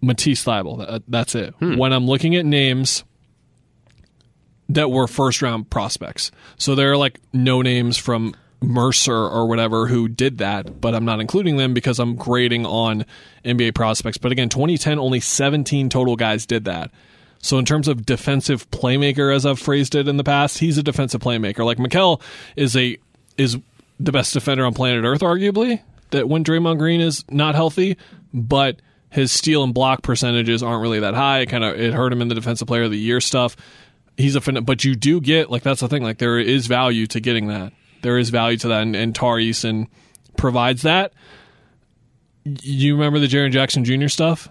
Matisse. 0.00 0.44
That, 0.44 1.02
that's 1.06 1.34
it. 1.34 1.54
Hmm. 1.54 1.76
When 1.76 1.92
I'm 1.92 2.06
looking 2.06 2.34
at 2.34 2.44
names 2.44 3.04
that 4.68 4.90
were 4.90 5.06
first 5.06 5.42
round 5.42 5.70
prospects, 5.70 6.30
so 6.56 6.74
there 6.74 6.90
are 6.92 6.96
like 6.96 7.20
no 7.32 7.62
names 7.62 7.96
from 7.96 8.34
Mercer 8.62 9.14
or 9.14 9.46
whatever 9.46 9.86
who 9.86 10.08
did 10.08 10.38
that, 10.38 10.80
but 10.80 10.94
I'm 10.94 11.04
not 11.04 11.20
including 11.20 11.56
them 11.56 11.74
because 11.74 11.98
I'm 11.98 12.16
grading 12.16 12.66
on 12.66 13.06
NBA 13.44 13.74
prospects. 13.74 14.18
But 14.18 14.32
again, 14.32 14.48
2010 14.48 14.98
only 14.98 15.20
17 15.20 15.88
total 15.88 16.16
guys 16.16 16.44
did 16.46 16.64
that. 16.64 16.90
So 17.42 17.58
in 17.58 17.64
terms 17.64 17.88
of 17.88 18.04
defensive 18.04 18.70
playmaker, 18.70 19.34
as 19.34 19.46
I've 19.46 19.58
phrased 19.58 19.94
it 19.94 20.08
in 20.08 20.16
the 20.18 20.24
past, 20.24 20.58
he's 20.58 20.76
a 20.78 20.82
defensive 20.82 21.20
playmaker. 21.20 21.64
Like 21.64 21.78
Mikal 21.78 22.20
is 22.54 22.76
a 22.76 22.98
is 23.38 23.56
the 23.98 24.12
best 24.12 24.34
defender 24.34 24.64
on 24.64 24.74
planet 24.74 25.04
Earth, 25.04 25.20
arguably. 25.20 25.80
That 26.10 26.28
when 26.28 26.44
Draymond 26.44 26.78
Green 26.78 27.00
is 27.00 27.24
not 27.30 27.54
healthy, 27.54 27.96
but 28.34 28.80
his 29.10 29.32
steal 29.32 29.62
and 29.62 29.72
block 29.72 30.02
percentages 30.02 30.62
aren't 30.62 30.82
really 30.82 31.00
that 31.00 31.14
high. 31.14 31.40
It 31.40 31.46
kind 31.46 31.64
of 31.64 31.78
it 31.78 31.94
hurt 31.94 32.12
him 32.12 32.20
in 32.20 32.28
the 32.28 32.34
defensive 32.34 32.68
player 32.68 32.84
of 32.84 32.90
the 32.90 32.98
year 32.98 33.20
stuff. 33.20 33.56
He's 34.16 34.34
a 34.34 34.40
fin- 34.40 34.64
but 34.64 34.84
you 34.84 34.94
do 34.94 35.20
get 35.20 35.50
like 35.50 35.62
that's 35.62 35.80
the 35.80 35.88
thing. 35.88 36.02
Like 36.02 36.18
there 36.18 36.38
is 36.38 36.66
value 36.66 37.06
to 37.08 37.20
getting 37.20 37.48
that. 37.48 37.72
There 38.02 38.18
is 38.18 38.30
value 38.30 38.56
to 38.58 38.68
that, 38.68 38.82
and, 38.82 38.96
and 38.96 39.14
Tari 39.14 39.50
Eason 39.50 39.86
provides 40.36 40.82
that. 40.82 41.12
You 42.44 42.94
remember 42.94 43.18
the 43.18 43.26
Jaren 43.26 43.52
Jackson 43.52 43.84
Jr. 43.84 44.08
stuff? 44.08 44.48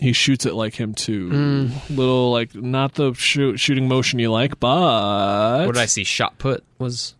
He 0.00 0.12
shoots 0.12 0.46
it 0.46 0.54
like 0.54 0.74
him 0.74 0.94
too. 0.94 1.70
Little 1.90 2.30
like 2.30 2.54
not 2.54 2.94
the 2.94 3.14
shoot, 3.14 3.58
shooting 3.58 3.88
motion 3.88 4.18
you 4.18 4.30
like, 4.30 4.60
but 4.60 5.66
What 5.66 5.74
did 5.74 5.82
I 5.82 5.86
see? 5.86 6.04
Shot 6.04 6.38
put 6.38 6.62
was 6.78 7.14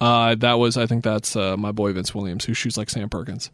Uh, 0.00 0.34
that 0.36 0.54
was, 0.54 0.76
I 0.76 0.86
think 0.86 1.04
that's 1.04 1.36
uh, 1.36 1.56
my 1.56 1.72
boy 1.72 1.92
Vince 1.92 2.14
Williams, 2.14 2.44
who 2.44 2.54
shoots 2.54 2.76
like 2.76 2.88
Sam 2.88 3.08
Perkins. 3.08 3.50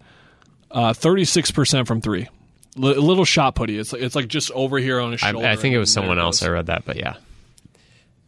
Thirty-six 0.73 1.51
percent 1.51 1.89
from 1.89 2.01
three, 2.01 2.29
L- 2.81 2.91
a 2.91 3.01
little 3.01 3.25
shot 3.25 3.55
putty. 3.55 3.79
It's 3.79 3.93
like, 3.93 4.03
it's 4.03 4.15
like 4.15 4.29
just 4.29 4.51
over 4.53 4.79
here 4.79 5.01
on 5.01 5.13
his 5.13 5.23
I, 5.23 5.33
shoulder. 5.33 5.47
I 5.47 5.57
think 5.57 5.75
it 5.75 5.79
was 5.79 5.97
and 5.97 6.05
there 6.05 6.09
someone 6.09 6.19
else. 6.19 6.43
I 6.43 6.49
read 6.49 6.67
that, 6.67 6.85
but 6.85 6.97
yeah. 6.97 7.15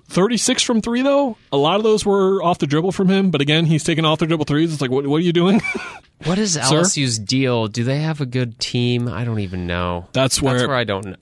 Thirty-six 0.09 0.63
from 0.63 0.81
three, 0.81 1.03
though. 1.03 1.37
A 1.53 1.57
lot 1.57 1.77
of 1.77 1.83
those 1.83 2.05
were 2.07 2.43
off 2.43 2.59
the 2.59 2.67
dribble 2.67 2.93
from 2.93 3.09
him, 3.09 3.31
but 3.31 3.41
again, 3.41 3.67
he's 3.67 3.85
taking 3.85 4.05
off 4.05 4.19
the 4.19 4.27
dribble 4.27 4.47
threes. 4.47 4.73
It's 4.73 4.81
like, 4.81 4.91
what, 4.91 5.07
what 5.07 5.17
are 5.17 5.25
you 5.25 5.33
doing? 5.33 5.61
What 6.25 6.37
is 6.37 6.57
LSU's 6.57 7.17
deal? 7.17 7.69
Do 7.69 7.85
they 7.85 8.01
have 8.01 8.21
a 8.21 8.27
good 8.27 8.59
team? 8.59 9.07
I 9.07 9.23
don't 9.25 9.39
even 9.39 9.69
know. 9.69 10.09
That's 10.13 10.43
where- 10.43 10.55
That's 10.55 10.67
where 10.67 10.77
I 10.77 10.83
don't. 10.83 11.05
know. 11.07 11.17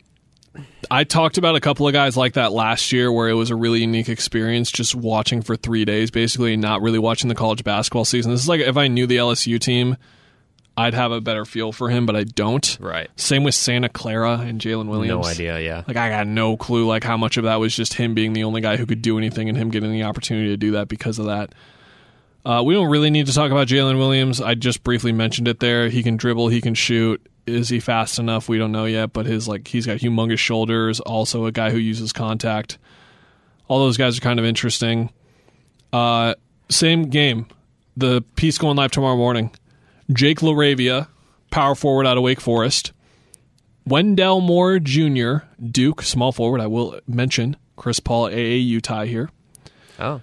I 0.90 1.04
talked 1.04 1.36
about 1.36 1.54
a 1.54 1.60
couple 1.60 1.86
of 1.86 1.92
guys 1.92 2.16
like 2.16 2.32
that 2.32 2.50
last 2.52 2.92
year, 2.92 3.12
where 3.12 3.28
it 3.28 3.34
was 3.34 3.50
a 3.50 3.56
really 3.56 3.80
unique 3.82 4.08
experience, 4.08 4.70
just 4.70 4.94
watching 4.94 5.42
for 5.42 5.54
three 5.54 5.84
days, 5.84 6.10
basically, 6.10 6.56
not 6.56 6.80
really 6.80 6.98
watching 6.98 7.28
the 7.28 7.34
college 7.34 7.62
basketball 7.62 8.06
season. 8.06 8.30
This 8.32 8.40
is 8.40 8.48
like 8.48 8.62
if 8.62 8.78
I 8.78 8.88
knew 8.88 9.06
the 9.06 9.18
LSU 9.18 9.60
team, 9.60 9.98
I'd 10.76 10.94
have 10.94 11.10
a 11.10 11.22
better 11.22 11.46
feel 11.46 11.72
for 11.72 11.88
him, 11.88 12.04
but 12.04 12.16
I 12.16 12.24
don't. 12.24 12.76
Right. 12.80 13.08
Same 13.16 13.44
with 13.44 13.54
Santa 13.54 13.88
Clara 13.88 14.38
and 14.38 14.60
Jalen 14.60 14.88
Williams. 14.88 15.24
No 15.24 15.30
idea. 15.30 15.58
Yeah. 15.60 15.84
Like 15.86 15.96
I 15.96 16.10
got 16.10 16.26
no 16.26 16.56
clue 16.56 16.86
like 16.86 17.02
how 17.02 17.16
much 17.16 17.38
of 17.38 17.44
that 17.44 17.56
was 17.56 17.74
just 17.74 17.94
him 17.94 18.14
being 18.14 18.34
the 18.34 18.44
only 18.44 18.60
guy 18.60 18.76
who 18.76 18.84
could 18.84 19.00
do 19.00 19.16
anything 19.16 19.48
and 19.48 19.56
him 19.56 19.70
getting 19.70 19.90
the 19.90 20.02
opportunity 20.02 20.48
to 20.48 20.56
do 20.56 20.72
that 20.72 20.88
because 20.88 21.18
of 21.18 21.26
that. 21.26 21.54
Uh, 22.44 22.62
we 22.62 22.74
don't 22.74 22.90
really 22.90 23.10
need 23.10 23.26
to 23.26 23.32
talk 23.32 23.50
about 23.50 23.66
Jalen 23.68 23.98
Williams. 23.98 24.40
I 24.40 24.54
just 24.54 24.84
briefly 24.84 25.12
mentioned 25.12 25.48
it 25.48 25.60
there. 25.60 25.88
He 25.88 26.02
can 26.02 26.16
dribble, 26.16 26.48
he 26.48 26.60
can 26.60 26.74
shoot. 26.74 27.26
Is 27.46 27.68
he 27.68 27.80
fast 27.80 28.18
enough? 28.18 28.48
We 28.48 28.58
don't 28.58 28.72
know 28.72 28.84
yet, 28.84 29.12
but 29.12 29.24
his 29.24 29.48
like 29.48 29.68
he's 29.68 29.86
got 29.86 29.98
humongous 29.98 30.38
shoulders. 30.38 31.00
Also, 31.00 31.46
a 31.46 31.52
guy 31.52 31.70
who 31.70 31.78
uses 31.78 32.12
contact. 32.12 32.78
All 33.68 33.78
those 33.80 33.96
guys 33.96 34.18
are 34.18 34.20
kind 34.20 34.38
of 34.38 34.44
interesting. 34.44 35.10
Uh, 35.92 36.34
same 36.68 37.04
game. 37.04 37.46
The 37.96 38.22
piece 38.34 38.58
going 38.58 38.76
live 38.76 38.90
tomorrow 38.90 39.16
morning. 39.16 39.50
Jake 40.12 40.40
LaRavia, 40.40 41.08
power 41.50 41.74
forward 41.74 42.06
out 42.06 42.16
of 42.16 42.22
Wake 42.22 42.40
Forest. 42.40 42.92
Wendell 43.86 44.40
Moore 44.40 44.78
Jr., 44.78 45.38
Duke, 45.64 46.02
small 46.02 46.32
forward. 46.32 46.60
I 46.60 46.66
will 46.66 46.98
mention 47.06 47.56
Chris 47.76 48.00
Paul, 48.00 48.28
AAU 48.28 48.80
tie 48.82 49.06
here. 49.06 49.30
Oh. 49.98 50.20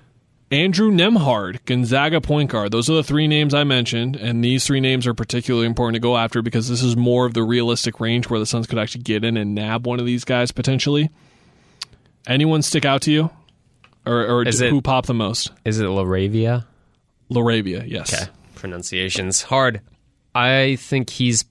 Andrew 0.51 0.91
Nembhard, 0.91 1.63
Gonzaga 1.65 2.21
point 2.21 2.51
guard. 2.51 2.71
Those 2.71 2.89
are 2.89 2.93
the 2.93 3.03
three 3.03 3.27
names 3.27 3.53
I 3.53 3.63
mentioned, 3.63 4.15
and 4.15 4.43
these 4.43 4.65
three 4.67 4.79
names 4.81 5.07
are 5.07 5.13
particularly 5.13 5.65
important 5.65 5.95
to 5.95 5.99
go 5.99 6.15
after 6.17 6.41
because 6.43 6.67
this 6.69 6.83
is 6.83 6.95
more 6.95 7.25
of 7.25 7.33
the 7.33 7.41
realistic 7.41 7.99
range 7.99 8.29
where 8.29 8.39
the 8.39 8.45
Suns 8.45 8.67
could 8.67 8.77
actually 8.77 9.01
get 9.03 9.23
in 9.23 9.35
and 9.37 9.55
nab 9.55 9.87
one 9.87 9.99
of 9.99 10.05
these 10.05 10.23
guys 10.25 10.51
potentially. 10.51 11.09
Anyone 12.27 12.61
stick 12.61 12.85
out 12.85 13.01
to 13.03 13.11
you, 13.11 13.29
or, 14.05 14.25
or 14.27 14.41
it- 14.43 14.69
who 14.69 14.81
popped 14.81 15.07
the 15.07 15.13
most? 15.15 15.51
Is 15.65 15.79
it 15.79 15.85
LaRavia? 15.85 16.65
LaRavia, 17.31 17.89
yes. 17.89 18.13
Okay. 18.13 18.31
Pronunciation's 18.63 19.41
hard. 19.41 19.81
I 20.33 20.77
think 20.79 21.09
he's 21.09 21.43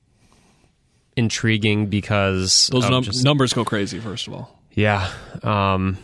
intriguing 1.16 1.86
because 1.86 2.68
Those 2.72 2.88
num- 2.88 3.02
just- 3.02 3.24
numbers 3.24 3.52
go 3.52 3.64
crazy. 3.64 4.00
First 4.00 4.26
of 4.28 4.32
all, 4.34 4.58
Yeah. 4.74 5.10
Um, 5.42 5.98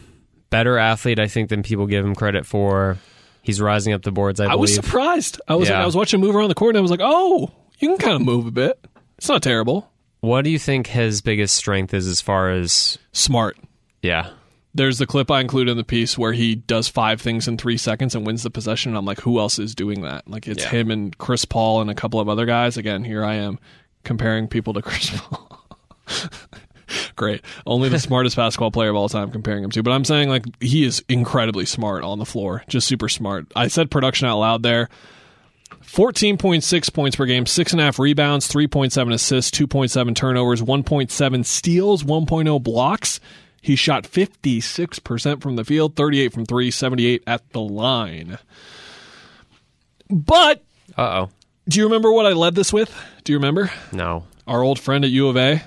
better 0.51 0.77
athlete, 0.79 1.19
I 1.19 1.27
think, 1.29 1.49
than 1.49 1.63
people 1.63 1.87
give 1.87 2.05
him 2.05 2.15
credit 2.15 2.45
for. 2.45 2.99
He's 3.41 3.61
rising 3.61 3.95
up 3.95 4.03
the 4.03 4.13
boards, 4.13 4.41
I 4.41 4.47
I 4.47 4.55
was 4.57 4.75
surprised. 4.75 5.41
I 5.49 5.55
was 5.55 5.71
Yeah. 5.71 5.81
I 5.83 5.87
was 5.87 5.97
watching 5.97 6.21
him 6.21 6.27
move 6.27 6.37
around 6.37 6.49
the 6.51 6.55
court, 6.55 6.71
and 6.75 6.79
I 6.79 6.83
was 6.83 6.91
like, 6.91 7.01
oh, 7.03 7.51
you 7.79 7.89
can 7.89 7.97
kind 7.99 8.15
of 8.17 8.21
move 8.23 8.47
a 8.47 8.51
bit. 8.51 8.79
It's 9.17 9.29
not 9.29 9.43
terrible. 9.43 9.91
what 10.21 10.43
do 10.43 10.51
you 10.51 10.59
think 10.59 10.89
his 10.89 11.21
biggest 11.23 11.55
strength 11.55 11.95
is 11.95 12.07
as 12.07 12.21
far 12.21 12.51
as. 12.51 12.99
Smart. 13.13 13.57
Yeah. 14.03 14.31
There's 14.79 14.97
the 14.99 15.07
clip 15.07 15.31
I 15.31 15.41
include 15.41 15.69
in 15.69 15.77
the 15.77 15.85
piece 15.85 16.17
where 16.17 16.33
he 16.33 16.55
does 16.55 16.89
five 16.89 17.21
things 17.21 17.47
in 17.47 17.59
three 17.59 17.77
seconds 17.77 18.15
and 18.15 18.25
wins 18.27 18.43
the 18.45 18.51
possession. 18.51 18.97
I'm 18.97 19.05
like, 19.05 19.21
who 19.21 19.39
else 19.39 19.59
is 19.59 19.75
doing 19.75 20.01
that? 20.03 20.27
Like, 20.27 20.47
it's 20.49 20.63
Yeah. 20.65 20.71
him 20.71 20.91
and 20.91 21.17
Chris 21.19 21.45
Paul 21.45 21.83
and 21.83 21.91
a 21.91 21.95
couple 21.95 22.19
of 22.21 22.29
other 22.29 22.47
guys. 22.47 22.77
Again, 22.79 23.05
here 23.05 23.23
I 23.25 23.35
am 23.35 23.59
comparing 24.05 24.49
people 24.49 24.73
to 24.75 24.81
Chris 24.83 25.11
Paul. 25.11 25.67
Great. 27.17 27.43
Only 27.67 27.89
the 27.91 27.99
smartest 28.09 28.37
basketball 28.37 28.71
player 28.71 28.91
of 28.91 28.97
all 28.97 29.09
time 29.11 29.31
comparing 29.31 29.63
him 29.65 29.71
to. 29.73 29.83
But 29.83 29.91
I'm 29.91 30.05
saying, 30.05 30.29
like, 30.31 30.45
he 30.61 30.85
is 30.85 31.05
incredibly 31.09 31.67
smart 31.67 32.03
on 32.05 32.19
the 32.19 32.25
floor. 32.25 32.65
Just 32.69 32.87
super 32.87 33.09
smart. 33.11 33.47
I 33.55 33.69
said 33.69 33.91
production 33.91 34.27
out 34.29 34.39
loud 34.39 34.63
there. 34.63 34.89
14.6 35.83 36.93
points 36.93 37.17
per 37.17 37.27
game, 37.27 37.45
6.5 37.45 37.99
rebounds, 37.99 38.49
3.7 38.49 39.13
assists, 39.13 39.51
2.7 39.59 40.15
turnovers, 40.15 40.63
1.7 40.63 41.45
steals, 41.45 42.05
1.0 42.05 42.63
blocks. 42.63 43.21
He 43.61 43.77
shot 43.77 44.05
56% 44.05 45.43
from 45.43 45.57
the 45.57 45.65
field, 45.65 45.97
38 45.97 46.33
from 46.33 46.47
3, 46.47 46.71
78 46.71 47.23
at 47.27 47.51
the 47.53 47.61
line. 47.61 48.39
But 50.09 50.63
Uh 50.97 51.27
oh. 51.27 51.31
do 51.69 51.79
you 51.79 51.85
remember 51.85 52.13
what 52.13 52.27
I 52.27 52.33
led 52.33 52.55
this 52.55 52.73
with? 52.73 52.95
Do 53.25 53.33
you 53.33 53.39
remember? 53.39 53.71
No. 53.93 54.25
Our 54.47 54.63
old 54.63 54.79
friend 54.79 55.05
at 55.05 55.11
U 55.11 55.29
of 55.29 55.37
A? 55.37 55.63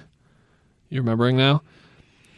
You 0.90 1.02
remembering 1.02 1.38
now? 1.38 1.62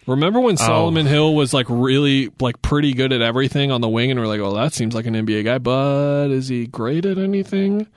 Remember 0.05 0.41
when 0.41 0.57
Solomon 0.57 1.05
Hill 1.05 1.33
was 1.33 1.53
like 1.53 1.67
really 1.69 2.29
like 2.41 2.61
pretty 2.61 2.93
good 2.93 3.13
at 3.13 3.21
everything 3.21 3.71
on 3.71 3.79
the 3.79 3.87
wing 3.87 4.11
and 4.11 4.19
we're 4.19 4.27
like, 4.27 4.41
"Oh, 4.41 4.53
that 4.55 4.73
seems 4.73 4.93
like 4.93 5.05
an 5.05 5.13
NBA 5.15 5.45
guy, 5.45 5.59
but 5.59 6.27
is 6.29 6.49
he 6.49 6.67
great 6.67 7.05
at 7.05 7.17
anything?" 7.17 7.87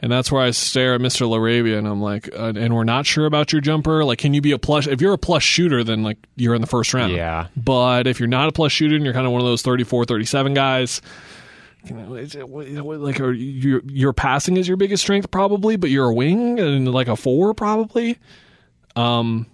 And 0.00 0.12
that's 0.12 0.30
where 0.30 0.42
I 0.42 0.50
stare 0.50 0.94
at 0.94 1.00
Mr. 1.00 1.26
LaRavia 1.26 1.78
and 1.78 1.88
I'm 1.88 2.02
like, 2.02 2.28
uh, 2.34 2.52
"And 2.54 2.74
we're 2.74 2.84
not 2.84 3.06
sure 3.06 3.24
about 3.24 3.50
your 3.52 3.62
jumper. 3.62 4.04
Like, 4.04 4.18
can 4.18 4.34
you 4.34 4.42
be 4.42 4.52
a 4.52 4.58
plus 4.58 4.86
if 4.86 5.00
you're 5.00 5.14
a 5.14 5.18
plus 5.18 5.42
shooter 5.42 5.82
then 5.82 6.02
like 6.02 6.18
you're 6.36 6.54
in 6.54 6.60
the 6.60 6.66
first 6.66 6.92
round. 6.92 7.14
Yeah. 7.14 7.46
But 7.56 8.06
if 8.06 8.20
you're 8.20 8.28
not 8.28 8.48
a 8.48 8.52
plus 8.52 8.72
shooter 8.72 8.94
and 8.94 9.04
you're 9.04 9.14
kind 9.14 9.26
of 9.26 9.32
one 9.32 9.40
of 9.40 9.46
those 9.46 9.62
34, 9.62 10.04
37 10.04 10.52
guys, 10.52 11.00
you 11.84 11.94
know, 11.94 12.14
is 12.14 12.34
it- 12.34 12.46
what- 12.48 12.66
what- 12.84 13.00
like 13.00 13.20
are 13.20 13.32
you, 13.32 13.80
your 13.88 14.12
passing 14.12 14.58
is 14.58 14.68
your 14.68 14.76
biggest 14.76 15.02
strength 15.02 15.30
probably, 15.30 15.76
but 15.76 15.88
you're 15.88 16.10
a 16.10 16.14
wing 16.14 16.60
and 16.60 16.92
like 16.92 17.08
a 17.08 17.16
four 17.16 17.54
probably. 17.54 18.18
Um, 18.96 19.46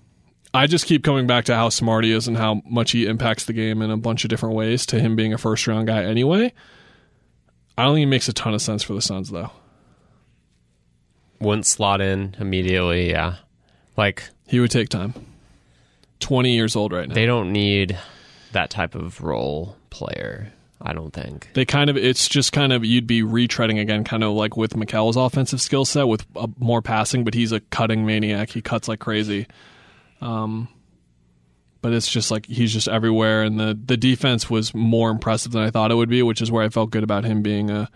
I 0.54 0.66
just 0.66 0.86
keep 0.86 1.04
coming 1.04 1.26
back 1.28 1.44
to 1.46 1.54
how 1.54 1.68
smart 1.68 2.04
he 2.04 2.10
is 2.10 2.26
and 2.26 2.36
how 2.36 2.62
much 2.68 2.90
he 2.90 3.06
impacts 3.06 3.44
the 3.44 3.52
game 3.52 3.80
in 3.80 3.90
a 3.92 3.96
bunch 3.96 4.24
of 4.24 4.28
different 4.30 4.54
ways. 4.56 4.84
To 4.86 4.98
him 4.98 5.14
being 5.14 5.32
a 5.32 5.38
first 5.38 5.66
round 5.68 5.86
guy 5.86 6.02
anyway, 6.02 6.52
I 7.78 7.84
don't 7.84 7.94
think 7.94 8.02
it 8.02 8.06
makes 8.08 8.28
a 8.28 8.32
ton 8.32 8.54
of 8.54 8.60
sense 8.60 8.82
for 8.82 8.92
the 8.92 9.00
Suns 9.00 9.30
though. 9.30 9.50
Wouldn't 11.42 11.66
slot 11.66 12.00
in 12.00 12.34
immediately. 12.38 13.10
Yeah, 13.10 13.36
like 13.96 14.28
He 14.46 14.60
would 14.60 14.70
take 14.70 14.88
time. 14.88 15.14
Twenty 16.20 16.54
years 16.54 16.76
old 16.76 16.92
right 16.92 17.08
now. 17.08 17.14
they 17.14 17.26
don't 17.26 17.52
need 17.52 17.98
that 18.52 18.70
type 18.70 18.94
of 18.94 19.20
role 19.22 19.76
player. 19.90 20.52
I 20.84 20.92
don't 20.94 21.12
think. 21.12 21.48
they 21.54 21.64
kind 21.64 21.88
of 21.90 21.96
it's 21.96 22.28
just 22.28 22.52
kind 22.52 22.72
of 22.72 22.84
you'd 22.84 23.06
be 23.06 23.22
retreading 23.22 23.80
again 23.80 24.02
kind 24.02 24.24
of 24.24 24.32
like 24.32 24.56
with 24.56 24.74
Mikal's 24.76 25.16
offensive 25.16 25.60
skill 25.60 25.84
set 25.84 26.08
with 26.08 26.26
uh, 26.34 26.48
more 26.58 26.82
passing 26.82 27.22
but 27.22 27.34
he's 27.34 27.52
a 27.52 27.60
cutting 27.60 28.04
maniac 28.04 28.50
he 28.50 28.60
cuts 28.60 28.88
like 28.88 28.98
crazy 28.98 29.46
um 30.20 30.66
but 31.82 31.92
it's 31.92 32.10
just 32.10 32.32
like 32.32 32.46
he's 32.46 32.72
just 32.72 32.88
everywhere 32.88 33.44
and 33.44 33.60
the 33.60 33.78
the 33.84 33.96
defense 33.96 34.50
was 34.50 34.74
more 34.74 35.08
impressive 35.10 35.52
than 35.52 35.62
I 35.62 35.70
thought 35.70 35.92
it 35.92 35.94
would 35.94 36.08
be 36.08 36.20
which 36.24 36.42
is 36.42 36.50
where 36.50 36.64
I 36.64 36.68
felt 36.68 36.90
good 36.90 37.04
about 37.04 37.22
him 37.24 37.42
being 37.42 37.70
a 37.70 37.88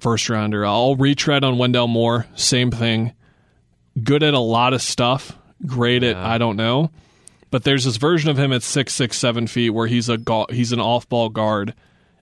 first 0.00 0.28
rounder. 0.28 0.64
I'll 0.64 0.96
retread 0.96 1.44
on 1.44 1.58
Wendell 1.58 1.88
Moore. 1.88 2.26
Same 2.34 2.70
thing. 2.70 3.12
Good 4.02 4.22
at 4.22 4.34
a 4.34 4.38
lot 4.38 4.72
of 4.72 4.82
stuff. 4.82 5.36
Great 5.66 6.02
at 6.02 6.16
I 6.16 6.38
don't 6.38 6.56
know. 6.56 6.90
But 7.50 7.64
there's 7.64 7.84
this 7.84 7.96
version 7.96 8.30
of 8.30 8.38
him 8.38 8.52
at 8.52 8.62
six 8.62 8.92
six 8.94 9.16
seven 9.18 9.46
feet 9.46 9.70
where 9.70 9.86
he's 9.86 10.08
a 10.08 10.18
he's 10.50 10.72
an 10.72 10.80
off 10.80 11.08
ball 11.08 11.28
guard 11.28 11.74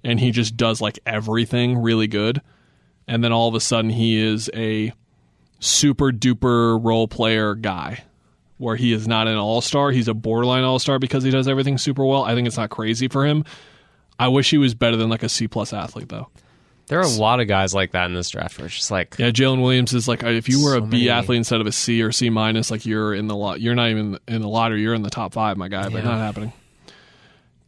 and 0.05 0.21
he 0.21 0.31
just 0.31 0.57
does 0.57 0.81
like 0.81 0.99
everything 1.05 1.79
really 1.79 2.07
good. 2.07 2.41
And 3.09 3.23
then 3.23 3.33
all 3.33 3.49
of 3.49 3.55
a 3.55 3.61
sudden 3.61 3.91
he 3.91 4.19
is 4.19 4.51
a 4.55 4.93
super 5.59 6.13
duper 6.13 6.83
role 6.83 7.09
player 7.09 7.55
guy 7.55 8.05
where 8.59 8.77
he 8.77 8.93
is 8.93 9.07
not 9.07 9.29
an 9.29 9.37
all-star. 9.37 9.91
He's 9.91 10.09
a 10.09 10.15
borderline 10.15 10.65
all-star 10.65 10.99
because 10.99 11.23
he 11.23 11.31
does 11.31 11.47
everything 11.47 11.77
super 11.77 12.05
well. 12.05 12.25
I 12.25 12.35
think 12.35 12.47
it's 12.47 12.57
not 12.57 12.71
crazy 12.71 13.07
for 13.09 13.27
him. 13.27 13.45
I 14.19 14.29
wish 14.29 14.49
he 14.49 14.59
was 14.59 14.75
better 14.75 14.97
than 14.97 15.11
like 15.11 15.23
a 15.23 15.29
c 15.29 15.47
plus 15.47 15.73
athlete 15.73 16.09
though 16.09 16.29
There 16.89 16.99
are 17.01 17.03
a 17.05 17.09
lot 17.09 17.41
of 17.41 17.49
guys 17.49 17.75
like 17.75 17.93
that 17.93 18.07
in 18.07 18.15
this 18.15 18.31
draft 18.31 18.59
where 18.59 18.67
it's 18.67 18.77
just 18.77 18.91
like 18.93 19.17
yeah 19.19 19.31
jalen 19.31 19.61
williams 19.61 19.93
is 19.93 20.07
like 20.07 20.23
if 20.23 20.49
you 20.49 20.63
were 20.63 20.73
So 20.73 20.79
a 20.79 20.81
b 20.83 20.99
many- 20.99 21.11
athlete 21.11 21.39
instead 21.39 21.61
of 21.61 21.67
a 21.67 21.73
c 21.73 22.01
or 22.03 22.13
c 22.13 22.31
minus 22.31 22.71
like 22.71 22.87
you're 22.87 23.13
in 23.15 23.27
the 23.27 23.35
lot 23.35 23.61
you're 23.61 23.75
not 23.75 23.91
even 23.91 24.19
in 24.29 24.41
the 24.41 24.49
lottery 24.49 24.83
you're 24.83 24.95
in 24.95 25.03
the 25.03 25.11
top 25.11 25.33
five 25.33 25.57
my 25.57 25.67
guy 25.69 25.89
but 25.89 25.99
Yeah. 26.05 26.11
not 26.11 26.19
happening 26.19 26.53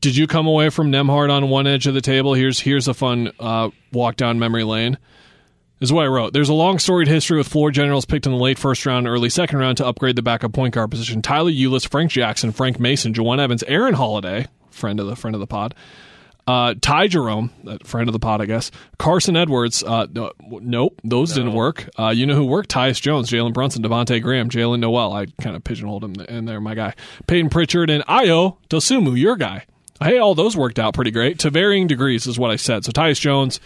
did 0.00 0.16
you 0.16 0.26
come 0.28 0.46
away 0.46 0.70
from 0.70 0.92
Nembhard 0.92 1.30
on 1.30 1.48
one 1.48 1.66
edge 1.66 1.88
of 1.88 1.94
the 1.94 2.00
table? 2.00 2.34
Here's 2.34 2.60
here's 2.60 2.86
a 2.86 2.94
fun 2.94 3.32
uh, 3.40 3.70
walk 3.92 4.14
down 4.14 4.38
memory 4.38 4.62
lane. 4.62 4.96
This 5.80 5.88
is 5.88 5.92
what 5.92 6.04
I 6.04 6.08
wrote. 6.08 6.32
There's 6.32 6.48
a 6.48 6.54
long 6.54 6.78
storied 6.78 7.08
history 7.08 7.36
with 7.36 7.48
floor 7.48 7.72
generals 7.72 8.04
picked 8.04 8.24
in 8.26 8.30
the 8.32 8.38
late 8.38 8.60
first 8.60 8.86
round, 8.86 9.08
early 9.08 9.28
second 9.28 9.58
round 9.58 9.76
to 9.78 9.86
upgrade 9.86 10.14
the 10.14 10.22
backup 10.22 10.52
point 10.52 10.74
guard 10.74 10.90
position. 10.92 11.20
Tyler 11.20 11.50
Ulis, 11.50 11.88
Frank 11.88 12.12
Jackson, 12.12 12.52
Frank 12.52 12.78
Mason, 12.78 13.12
Jawun 13.12 13.40
Evans, 13.40 13.64
Aaron 13.64 13.94
Holiday, 13.94 14.46
friend 14.70 15.00
of 15.00 15.06
the 15.08 15.16
friend 15.16 15.34
of 15.34 15.40
the 15.40 15.46
pod, 15.48 15.74
uh, 16.48 16.74
Ty 16.80 17.08
Jerome, 17.08 17.50
friend 17.84 18.08
of 18.08 18.14
the 18.14 18.18
pod, 18.18 18.40
I 18.40 18.46
guess. 18.46 18.70
Carson 18.98 19.36
Edwards. 19.36 19.82
Uh, 19.82 20.06
no, 20.10 20.32
nope, 20.40 20.98
those 21.04 21.34
didn't 21.34 21.52
work. 21.52 21.90
Uh, 21.98 22.08
you 22.08 22.24
know 22.24 22.34
who 22.34 22.46
worked? 22.46 22.70
Tyus 22.70 23.02
Jones, 23.02 23.28
Jalen 23.28 23.52
Brunson, 23.52 23.82
Devontae 23.82 24.22
Graham, 24.22 24.48
Jaylen 24.48 24.80
Nowell. 24.80 25.12
I 25.12 25.26
kind 25.42 25.54
of 25.54 25.62
pigeonholed 25.62 26.04
him 26.04 26.14
in 26.26 26.46
there, 26.46 26.58
my 26.58 26.74
guy. 26.74 26.94
Payton 27.26 27.50
Pritchard 27.50 27.90
and 27.90 28.02
Ayo 28.06 28.56
Dosunmu, 28.70 29.18
your 29.18 29.36
guy. 29.36 29.66
Hey, 30.00 30.16
all 30.16 30.34
those 30.34 30.56
worked 30.56 30.78
out 30.78 30.94
pretty 30.94 31.10
great 31.10 31.38
to 31.40 31.50
varying 31.50 31.86
degrees, 31.86 32.26
is 32.26 32.38
what 32.38 32.50
I 32.50 32.56
said. 32.56 32.82
So 32.82 32.92
Tyus 32.92 33.20
Jones, 33.20 33.60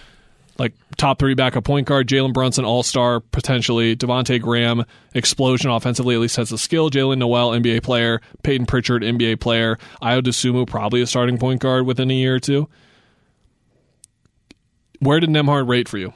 like 0.58 0.72
top 0.96 1.18
three 1.18 1.34
backup 1.34 1.64
point 1.64 1.86
guard, 1.86 2.08
Jalen 2.08 2.32
Brunson, 2.32 2.64
all 2.64 2.82
star 2.82 3.20
potentially, 3.20 3.96
Devonte 3.96 4.40
Graham, 4.40 4.84
explosion 5.14 5.70
offensively, 5.70 6.14
at 6.14 6.20
least 6.20 6.36
has 6.36 6.50
the 6.50 6.58
skill. 6.58 6.90
Jaylen 6.90 7.18
Nowell, 7.18 7.50
NBA 7.50 7.82
player, 7.82 8.20
Payton 8.42 8.66
Pritchard, 8.66 9.02
NBA 9.02 9.40
player, 9.40 9.78
Ayo 10.02 10.66
probably 10.66 11.02
a 11.02 11.06
starting 11.06 11.38
point 11.38 11.60
guard 11.60 11.86
within 11.86 12.10
a 12.10 12.14
year 12.14 12.36
or 12.36 12.40
two. 12.40 12.68
Where 15.00 15.18
did 15.20 15.30
Nembhard 15.30 15.68
rate 15.68 15.88
for 15.88 15.98
you? 15.98 16.12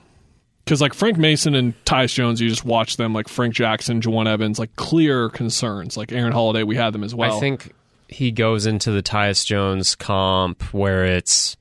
Because 0.65 0.81
like 0.81 0.95
Frank 0.95 1.17
Mason 1.17 1.55
and 1.55 1.75
Tyus 1.85 2.13
Jones, 2.13 2.41
you 2.41 2.49
just 2.49 2.65
watch 2.65 2.97
them 2.97 3.13
like 3.13 3.29
Frank 3.29 3.55
Jackson, 3.55 4.01
Jawun 4.01 4.27
Evans, 4.27 4.59
like 4.59 4.75
clear 4.77 5.29
concerns. 5.29 5.97
Like 5.97 6.13
Aaron 6.13 6.33
Holiday, 6.33 6.63
we 6.65 6.77
had 6.77 6.93
them 6.93 7.05
as 7.05 7.15
well. 7.15 7.37
I 7.37 7.41
think 7.41 7.73
he 8.09 8.31
goes 8.31 8.67
into 8.67 8.91
the 8.91 9.03
Tyus 9.03 9.45
Jones 9.45 9.95
comp 9.95 10.63
where 10.75 11.05
it's 11.05 11.57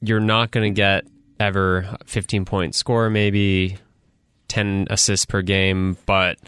you're 0.00 0.20
not 0.20 0.50
going 0.50 0.72
to 0.72 0.76
get 0.76 1.04
ever 1.40 1.96
15 2.04 2.44
point 2.44 2.74
score, 2.74 3.10
maybe 3.10 3.78
10 4.48 4.88
assists 4.90 5.26
per 5.26 5.42
game, 5.42 5.96
but 6.06 6.38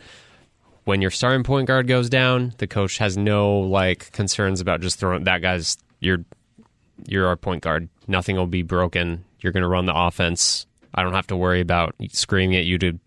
when 0.84 1.02
your 1.02 1.10
starting 1.10 1.44
point 1.44 1.66
guard 1.66 1.86
goes 1.86 2.08
down, 2.08 2.52
the 2.58 2.66
coach 2.66 2.98
has 2.98 3.16
no 3.16 3.60
like 3.60 4.10
concerns 4.12 4.60
about 4.60 4.80
just 4.80 4.98
throwing 4.98 5.24
that 5.24 5.42
guy's 5.42 5.76
you're 6.00 6.24
you're 7.06 7.26
our 7.26 7.36
point 7.36 7.62
guard. 7.62 7.88
Nothing 8.08 8.36
will 8.36 8.46
be 8.46 8.62
broken. 8.62 9.24
You're 9.40 9.52
going 9.52 9.62
to 9.62 9.68
run 9.68 9.86
the 9.86 9.94
offense. 9.94 10.66
I 10.94 11.02
don't 11.02 11.14
have 11.14 11.28
to 11.28 11.36
worry 11.36 11.60
about 11.60 11.94
screaming 12.10 12.56
at 12.56 12.64
you 12.64 12.78
to 12.78 12.98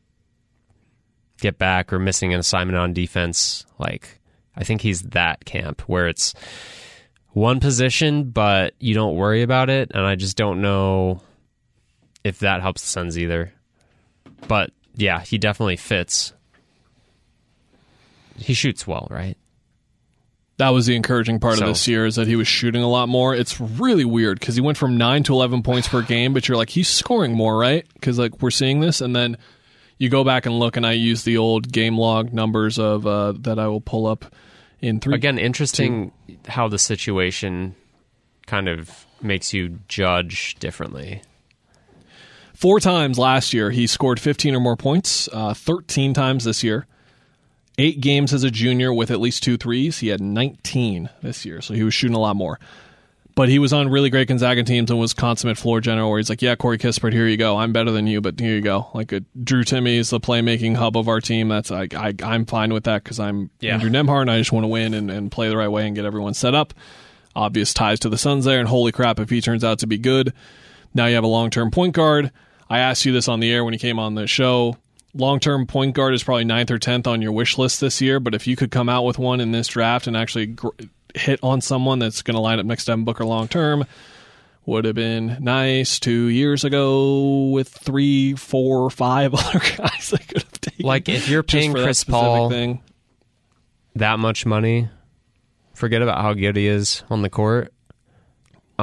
get 1.41 1.57
back 1.57 1.91
or 1.91 1.99
missing 1.99 2.33
an 2.33 2.39
assignment 2.39 2.77
on 2.77 2.93
defense. 2.93 3.65
Like 3.77 4.19
I 4.55 4.63
think 4.63 4.81
he's 4.81 5.01
that 5.01 5.45
camp 5.45 5.81
where 5.81 6.07
it's 6.07 6.33
one 7.31 7.59
position, 7.59 8.29
but 8.29 8.75
you 8.79 8.93
don't 8.93 9.15
worry 9.15 9.41
about 9.41 9.69
it, 9.69 9.91
and 9.93 10.05
I 10.05 10.15
just 10.15 10.37
don't 10.37 10.61
know 10.61 11.21
if 12.23 12.39
that 12.39 12.61
helps 12.61 12.81
the 12.81 12.87
Suns 12.87 13.17
either. 13.17 13.53
But 14.47 14.71
yeah, 14.95 15.21
he 15.21 15.37
definitely 15.37 15.77
fits. 15.77 16.33
He 18.37 18.53
shoots 18.53 18.87
well, 18.87 19.07
right? 19.09 19.37
that 20.57 20.69
was 20.69 20.85
the 20.85 20.95
encouraging 20.95 21.39
part 21.39 21.57
So- 21.57 21.63
of 21.63 21.69
this 21.69 21.87
year 21.87 22.05
is 22.05 22.15
that 22.15 22.27
he 22.27 22.35
was 22.35 22.47
shooting 22.47 22.83
a 22.83 22.87
lot 22.87 23.09
more. 23.09 23.33
It's 23.35 23.59
really 23.59 24.05
weird 24.05 24.39
because 24.39 24.53
he 24.55 24.61
went 24.61 24.77
from 24.77 24.97
nine 24.97 25.23
to 25.23 25.33
eleven 25.33 25.63
points 25.63 25.87
per 25.87 26.03
game, 26.03 26.31
but 26.31 26.47
you're 26.47 26.55
like 26.55 26.69
he's 26.69 26.87
scoring 26.87 27.33
more, 27.33 27.57
right? 27.57 27.85
Because 27.95 28.19
like 28.19 28.39
we're 28.41 28.51
seeing 28.51 28.79
this, 28.79 29.01
and 29.01 29.15
then 29.15 29.35
you 29.97 30.09
go 30.09 30.23
back 30.23 30.45
and 30.45 30.59
look, 30.59 30.77
and 30.77 30.85
I 30.85 30.91
use 30.93 31.23
the 31.23 31.37
old 31.37 31.71
game 31.71 31.97
log 31.97 32.33
numbers 32.33 32.77
of 32.77 33.05
uh, 33.07 33.33
that 33.39 33.57
I 33.57 33.67
will 33.67 33.81
pull 33.81 34.05
up 34.05 34.25
in 34.79 34.99
three. 34.99 35.15
Again, 35.15 35.39
interesting 35.39 36.11
how 36.47 36.67
the 36.67 36.79
situation 36.79 37.75
kind 38.45 38.69
of 38.69 39.07
makes 39.23 39.53
you 39.53 39.79
judge 39.87 40.55
differently. 40.59 41.23
Four 42.63 42.79
times 42.79 43.19
last 43.19 43.53
year, 43.53 43.71
he 43.71 43.87
scored 43.87 44.21
15 44.21 44.55
or 44.55 44.61
more 44.61 44.77
points. 44.77 45.27
Uh, 45.33 45.53
13 45.53 46.13
times 46.13 46.45
this 46.45 46.63
year. 46.63 46.87
Eight 47.77 47.99
games 47.99 48.33
as 48.33 48.45
a 48.45 48.49
junior 48.49 48.93
with 48.93 49.11
at 49.11 49.19
least 49.19 49.43
two 49.43 49.57
threes. 49.57 49.97
He 49.99 50.07
had 50.07 50.21
19 50.21 51.09
this 51.21 51.43
year, 51.43 51.59
so 51.59 51.73
he 51.73 51.83
was 51.83 51.93
shooting 51.93 52.15
a 52.15 52.19
lot 52.21 52.37
more. 52.37 52.61
But 53.35 53.49
he 53.49 53.59
was 53.59 53.73
on 53.73 53.89
really 53.89 54.09
great 54.09 54.29
Gonzaga 54.29 54.63
teams 54.63 54.89
and 54.89 54.97
was 54.97 55.13
consummate 55.13 55.57
floor 55.57 55.81
general. 55.81 56.09
Where 56.09 56.19
he's 56.19 56.29
like, 56.29 56.41
"Yeah, 56.41 56.55
Corey 56.55 56.77
Kispert, 56.77 57.11
here 57.11 57.27
you 57.27 57.35
go. 57.35 57.57
I'm 57.57 57.73
better 57.73 57.91
than 57.91 58.07
you, 58.07 58.21
but 58.21 58.39
here 58.39 58.55
you 58.55 58.61
go." 58.61 58.87
Like 58.93 59.11
a, 59.11 59.19
Drew 59.43 59.65
Timme 59.65 59.97
is 59.97 60.11
the 60.11 60.21
playmaking 60.21 60.77
hub 60.77 60.95
of 60.95 61.09
our 61.09 61.19
team. 61.19 61.49
That's 61.49 61.69
I, 61.69 61.89
I 61.93 62.13
I'm 62.23 62.45
fine 62.45 62.71
with 62.71 62.85
that 62.85 63.03
because 63.03 63.19
I'm 63.19 63.49
Yeah. 63.59 63.73
Andrew 63.73 63.89
Nembhard 63.89 64.21
and 64.21 64.31
I 64.31 64.37
just 64.37 64.53
want 64.53 64.63
to 64.63 64.69
win 64.69 64.93
and, 64.93 65.11
and 65.11 65.29
play 65.29 65.49
the 65.49 65.57
right 65.57 65.67
way 65.67 65.85
and 65.85 65.97
get 65.97 66.05
everyone 66.05 66.33
set 66.33 66.55
up. 66.55 66.73
Obvious 67.35 67.73
ties 67.73 67.99
to 67.99 68.07
the 68.09 68.17
Suns 68.17 68.45
there, 68.45 68.61
and 68.61 68.69
holy 68.69 68.93
crap, 68.93 69.19
if 69.19 69.29
he 69.29 69.41
turns 69.41 69.65
out 69.65 69.79
to 69.79 69.87
be 69.87 69.97
good, 69.97 70.31
now 70.93 71.07
you 71.07 71.15
have 71.15 71.25
a 71.25 71.27
long 71.27 71.49
term 71.49 71.69
point 71.69 71.93
guard. 71.93 72.31
I 72.69 72.79
asked 72.79 73.05
you 73.05 73.11
this 73.11 73.27
on 73.27 73.39
the 73.39 73.51
air 73.51 73.63
when 73.63 73.73
you 73.73 73.79
came 73.79 73.99
on 73.99 74.15
the 74.15 74.27
show. 74.27 74.77
Long 75.13 75.39
term 75.39 75.67
point 75.67 75.93
guard 75.95 76.13
is 76.13 76.23
probably 76.23 76.45
ninth 76.45 76.71
or 76.71 76.79
tenth 76.79 77.05
on 77.05 77.21
your 77.21 77.31
wish 77.31 77.57
list 77.57 77.81
this 77.81 78.01
year, 78.01 78.19
but 78.19 78.33
if 78.33 78.47
you 78.47 78.55
could 78.55 78.71
come 78.71 78.89
out 78.89 79.03
with 79.03 79.19
one 79.19 79.39
in 79.39 79.51
this 79.51 79.67
draft 79.67 80.07
and 80.07 80.17
actually 80.17 80.47
gr- 80.47 80.69
hit 81.13 81.39
on 81.43 81.61
someone 81.61 81.99
that's 81.99 82.23
going 82.23 82.35
to 82.35 82.41
line 82.41 82.59
up 82.59 82.65
next 82.65 82.85
to 82.85 82.91
Devin 82.91 83.05
Booker 83.05 83.23
long 83.25 83.47
term, 83.47 83.85
would 84.65 84.85
have 84.85 84.95
been 84.95 85.37
nice 85.39 85.99
two 85.99 86.27
years 86.29 86.63
ago 86.63 87.49
with 87.49 87.67
three, 87.67 88.33
four, 88.33 88.89
five 88.89 89.33
other 89.35 89.59
guys 89.59 90.09
that 90.09 90.27
could 90.27 90.41
have 90.41 90.61
taken. 90.61 90.85
Like, 90.85 91.09
if 91.09 91.29
you're 91.29 91.43
paying 91.43 91.73
that 91.73 91.83
Chris 91.83 92.03
Paul- 92.03 92.49
thing. 92.49 92.81
that 93.95 94.17
much 94.17 94.45
money, 94.47 94.89
forget 95.75 96.01
about 96.01 96.21
how 96.21 96.33
good 96.33 96.55
he 96.55 96.65
is 96.67 97.03
on 97.09 97.21
the 97.21 97.29
court. 97.29 97.71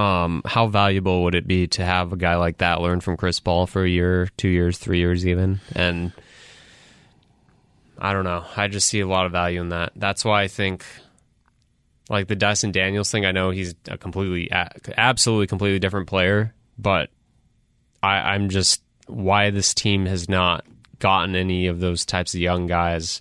Um, 0.00 0.42
how 0.46 0.66
valuable 0.66 1.24
would 1.24 1.34
it 1.34 1.46
be 1.46 1.66
to 1.68 1.84
have 1.84 2.12
a 2.12 2.16
guy 2.16 2.36
like 2.36 2.58
that 2.58 2.80
learn 2.80 3.00
from 3.00 3.16
Chris 3.18 3.38
Paul 3.38 3.66
for 3.66 3.84
a 3.84 3.88
year, 3.88 4.28
two 4.38 4.48
years, 4.48 4.78
three 4.78 4.98
years, 4.98 5.26
even? 5.26 5.60
And 5.74 6.12
I 7.98 8.14
don't 8.14 8.24
know. 8.24 8.44
I 8.56 8.68
just 8.68 8.88
see 8.88 9.00
a 9.00 9.06
lot 9.06 9.26
of 9.26 9.32
value 9.32 9.60
in 9.60 9.68
that. 9.70 9.92
That's 9.96 10.24
why 10.24 10.42
I 10.42 10.48
think, 10.48 10.86
like 12.08 12.28
the 12.28 12.36
Dyson 12.36 12.72
Daniels 12.72 13.10
thing. 13.10 13.26
I 13.26 13.32
know 13.32 13.50
he's 13.50 13.74
a 13.88 13.98
completely, 13.98 14.50
absolutely, 14.96 15.48
completely 15.48 15.78
different 15.78 16.06
player, 16.06 16.54
but 16.78 17.10
I, 18.02 18.34
I'm 18.34 18.48
just 18.48 18.82
why 19.06 19.50
this 19.50 19.74
team 19.74 20.06
has 20.06 20.28
not 20.28 20.64
gotten 20.98 21.34
any 21.34 21.66
of 21.66 21.80
those 21.80 22.06
types 22.06 22.32
of 22.32 22.40
young 22.40 22.66
guys 22.66 23.20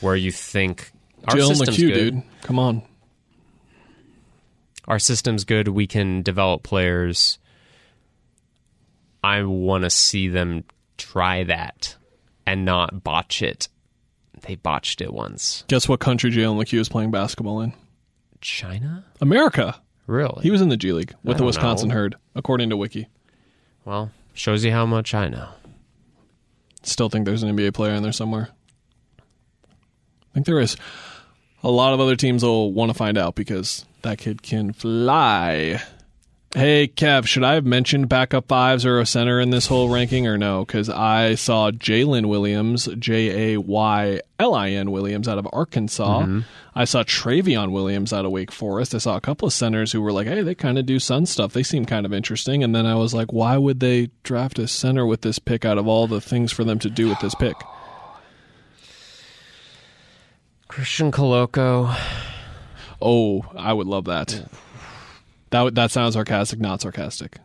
where 0.00 0.14
you 0.14 0.30
think 0.30 0.92
our 1.26 1.34
Jalen 1.34 1.48
system's 1.48 1.78
McHugh, 1.78 1.92
good. 1.92 2.14
dude. 2.14 2.22
Come 2.42 2.58
on. 2.58 2.82
Our 4.86 4.98
system's 4.98 5.44
good. 5.44 5.68
We 5.68 5.86
can 5.86 6.22
develop 6.22 6.62
players. 6.62 7.38
I 9.22 9.42
want 9.42 9.84
to 9.84 9.90
see 9.90 10.28
them 10.28 10.64
try 10.98 11.44
that 11.44 11.96
and 12.46 12.64
not 12.64 13.02
botch 13.02 13.42
it 13.42 13.68
they 14.44 14.54
botched 14.56 15.00
it 15.00 15.12
once. 15.12 15.64
Guess 15.68 15.88
what 15.88 16.00
country 16.00 16.30
Jalen 16.30 16.62
McHugh 16.62 16.78
is 16.78 16.88
playing 16.88 17.10
basketball 17.10 17.60
in? 17.60 17.72
China? 18.40 19.04
America. 19.20 19.80
Really? 20.06 20.42
He 20.42 20.50
was 20.50 20.60
in 20.60 20.68
the 20.68 20.76
G 20.76 20.92
League 20.92 21.14
with 21.24 21.38
the 21.38 21.44
Wisconsin 21.44 21.88
know. 21.88 21.94
Herd, 21.94 22.16
according 22.34 22.70
to 22.70 22.76
Wiki. 22.76 23.08
well, 23.84 24.10
shows 24.34 24.64
you 24.64 24.70
how 24.70 24.84
much 24.84 25.14
I 25.14 25.28
know. 25.28 25.48
Still 26.82 27.08
think 27.08 27.24
there's 27.24 27.42
an 27.42 27.56
NBA 27.56 27.72
player 27.72 27.94
in 27.94 28.02
there 28.02 28.12
somewhere. 28.12 28.50
I 29.18 30.34
think 30.34 30.46
there 30.46 30.60
is. 30.60 30.76
A 31.62 31.70
lot 31.70 31.94
of 31.94 32.00
other 32.00 32.16
teams 32.16 32.42
will 32.42 32.70
want 32.72 32.90
to 32.90 32.94
find 32.94 33.16
out 33.16 33.34
because 33.34 33.86
that 34.04 34.18
kid 34.18 34.42
can 34.42 34.72
fly. 34.72 35.82
Hey, 36.54 36.86
Kev, 36.86 37.26
should 37.26 37.42
I 37.42 37.54
have 37.54 37.66
mentioned 37.66 38.08
backup 38.08 38.46
fives 38.46 38.86
or 38.86 39.00
a 39.00 39.06
center 39.06 39.40
in 39.40 39.50
this 39.50 39.66
whole 39.66 39.88
ranking 39.88 40.28
or 40.28 40.38
no? 40.38 40.64
Because 40.64 40.88
I 40.88 41.34
saw 41.34 41.72
Jaylin 41.72 42.26
Williams, 42.26 42.88
J 42.96 43.54
A 43.54 43.60
Y 43.60 44.20
L 44.38 44.54
I 44.54 44.70
N 44.70 44.92
Williams 44.92 45.26
out 45.26 45.38
of 45.38 45.48
Arkansas. 45.52 46.20
Mm-hmm. 46.20 46.40
I 46.76 46.84
saw 46.84 47.02
Travion 47.02 47.72
Williams 47.72 48.12
out 48.12 48.24
of 48.24 48.30
Wake 48.30 48.52
Forest. 48.52 48.94
I 48.94 48.98
saw 48.98 49.16
a 49.16 49.20
couple 49.20 49.48
of 49.48 49.52
centers 49.52 49.90
who 49.90 50.00
were 50.00 50.12
like, 50.12 50.28
hey, 50.28 50.42
they 50.42 50.54
kind 50.54 50.78
of 50.78 50.86
do 50.86 51.00
Sun 51.00 51.26
stuff. 51.26 51.52
They 51.52 51.64
seem 51.64 51.86
kind 51.86 52.06
of 52.06 52.12
interesting. 52.12 52.62
And 52.62 52.72
then 52.72 52.86
I 52.86 52.94
was 52.94 53.12
like, 53.14 53.32
why 53.32 53.56
would 53.56 53.80
they 53.80 54.10
draft 54.22 54.60
a 54.60 54.68
center 54.68 55.04
with 55.04 55.22
this 55.22 55.40
pick 55.40 55.64
out 55.64 55.76
of 55.76 55.88
all 55.88 56.06
the 56.06 56.20
things 56.20 56.52
for 56.52 56.62
them 56.62 56.78
to 56.78 56.88
do 56.88 57.08
with 57.08 57.18
this 57.18 57.34
pick? 57.34 57.56
Christian 60.68 61.10
Koloko. 61.10 61.96
Oh, 63.06 63.44
I 63.54 63.74
would 63.74 63.86
love 63.86 64.06
that. 64.06 64.48
That 65.50 65.74
that 65.74 65.90
sounds 65.90 66.14
sarcastic, 66.14 66.58
not 66.58 66.80
sarcastic. 66.80 67.38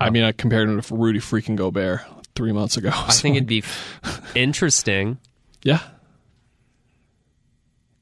I 0.00 0.08
oh. 0.08 0.10
mean, 0.10 0.24
I 0.24 0.32
compared 0.32 0.68
him 0.68 0.80
to 0.80 0.94
Rudy 0.94 1.20
freaking 1.20 1.54
Gobert 1.54 2.00
three 2.34 2.50
months 2.50 2.76
ago. 2.76 2.90
I 2.92 3.12
think 3.12 3.36
it'd 3.36 3.46
be 3.46 3.62
interesting. 4.34 5.18
yeah. 5.62 5.78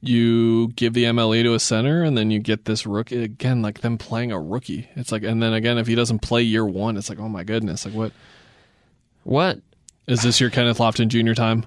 You 0.01 0.69
give 0.69 0.93
the 0.93 1.05
MLE 1.05 1.43
to 1.43 1.53
a 1.53 1.59
center, 1.59 2.03
and 2.03 2.17
then 2.17 2.29
you 2.29 2.39
get 2.39 2.65
this 2.65 2.85
rookie 2.85 3.23
again, 3.23 3.61
like 3.61 3.79
them 3.79 3.97
playing 3.97 4.33
a 4.33 4.41
rookie. 4.41 4.89
It's 4.95 5.13
like, 5.13 5.23
and 5.23 5.41
then 5.41 5.53
again, 5.53 5.77
if 5.77 5.87
he 5.87 5.95
doesn't 5.95 6.19
play 6.19 6.41
year 6.41 6.65
one, 6.65 6.97
it's 6.97 7.07
like, 7.07 7.19
oh 7.19 7.29
my 7.29 7.43
goodness, 7.45 7.85
like 7.85 7.93
what 7.93 8.11
What? 9.23 9.61
is 10.05 10.23
this 10.23 10.41
your 10.41 10.49
Kenneth 10.49 10.79
Lofton 10.79 11.07
Jr. 11.07 11.33
time? 11.33 11.65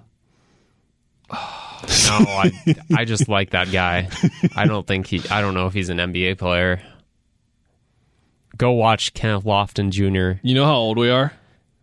No, 2.09 2.19
I 2.29 2.77
I 2.97 3.05
just 3.05 3.29
like 3.29 3.51
that 3.51 3.71
guy. 3.73 4.09
I 4.55 4.67
don't 4.67 4.87
think 4.87 5.07
he. 5.07 5.23
I 5.31 5.41
don't 5.41 5.55
know 5.55 5.67
if 5.67 5.73
he's 5.75 5.89
an 5.89 5.99
NBA 5.99 6.39
player. 6.39 6.81
Go 8.57 8.73
watch 8.73 9.13
Kenneth 9.15 9.45
Lofton 9.45 9.91
Jr. 9.91 10.41
You 10.43 10.55
know 10.55 10.65
how 10.65 10.77
old 10.77 10.97
we 10.99 11.11
are. 11.11 11.33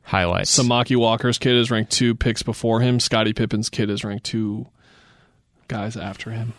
highlights. 0.03 0.57
Samaki 0.57 0.95
Walker's 0.95 1.37
kid 1.37 1.55
is 1.55 1.69
ranked 1.69 1.91
two 1.91 2.15
picks 2.15 2.41
before 2.43 2.79
him. 2.81 2.99
Scottie 2.99 3.33
Pippen's 3.33 3.69
kid 3.69 3.89
is 3.89 4.03
ranked 4.03 4.25
two 4.25 4.67
guys 5.67 5.95
after 5.95 6.31
him. 6.31 6.53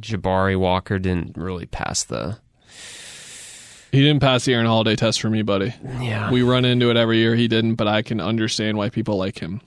Jabari 0.00 0.58
Walker 0.58 0.98
didn't 0.98 1.36
really 1.36 1.66
pass 1.66 2.04
the. 2.04 2.38
He 3.92 4.00
didn't 4.02 4.20
pass 4.20 4.44
the 4.44 4.54
Aaron 4.54 4.66
Holiday 4.66 4.94
test 4.94 5.20
for 5.20 5.28
me, 5.30 5.42
buddy. 5.42 5.74
Yeah, 6.00 6.30
We 6.30 6.42
run 6.42 6.64
into 6.64 6.90
it 6.90 6.96
every 6.96 7.18
year. 7.18 7.34
He 7.34 7.48
didn't, 7.48 7.74
but 7.74 7.88
I 7.88 8.02
can 8.02 8.20
understand 8.20 8.78
why 8.78 8.88
people 8.88 9.16
like 9.16 9.38
him. 9.38 9.60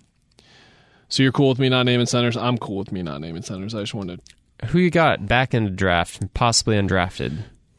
So 1.13 1.21
you're 1.21 1.31
cool 1.31 1.49
with 1.49 1.59
me 1.59 1.69
not 1.69 1.83
naming 1.83 2.07
centers? 2.07 2.35
I'm 2.35 2.57
cool 2.57 2.77
with 2.77 2.91
me 2.91 3.03
not 3.03 3.21
naming 3.21 3.43
centers. 3.43 3.75
I 3.75 3.81
just 3.81 3.93
wanted. 3.93 4.19
who 4.65 4.79
you 4.79 4.89
got 4.89 5.27
back 5.27 5.53
in 5.53 5.63
the 5.63 5.69
draft, 5.69 6.33
possibly 6.33 6.75
undrafted. 6.75 7.37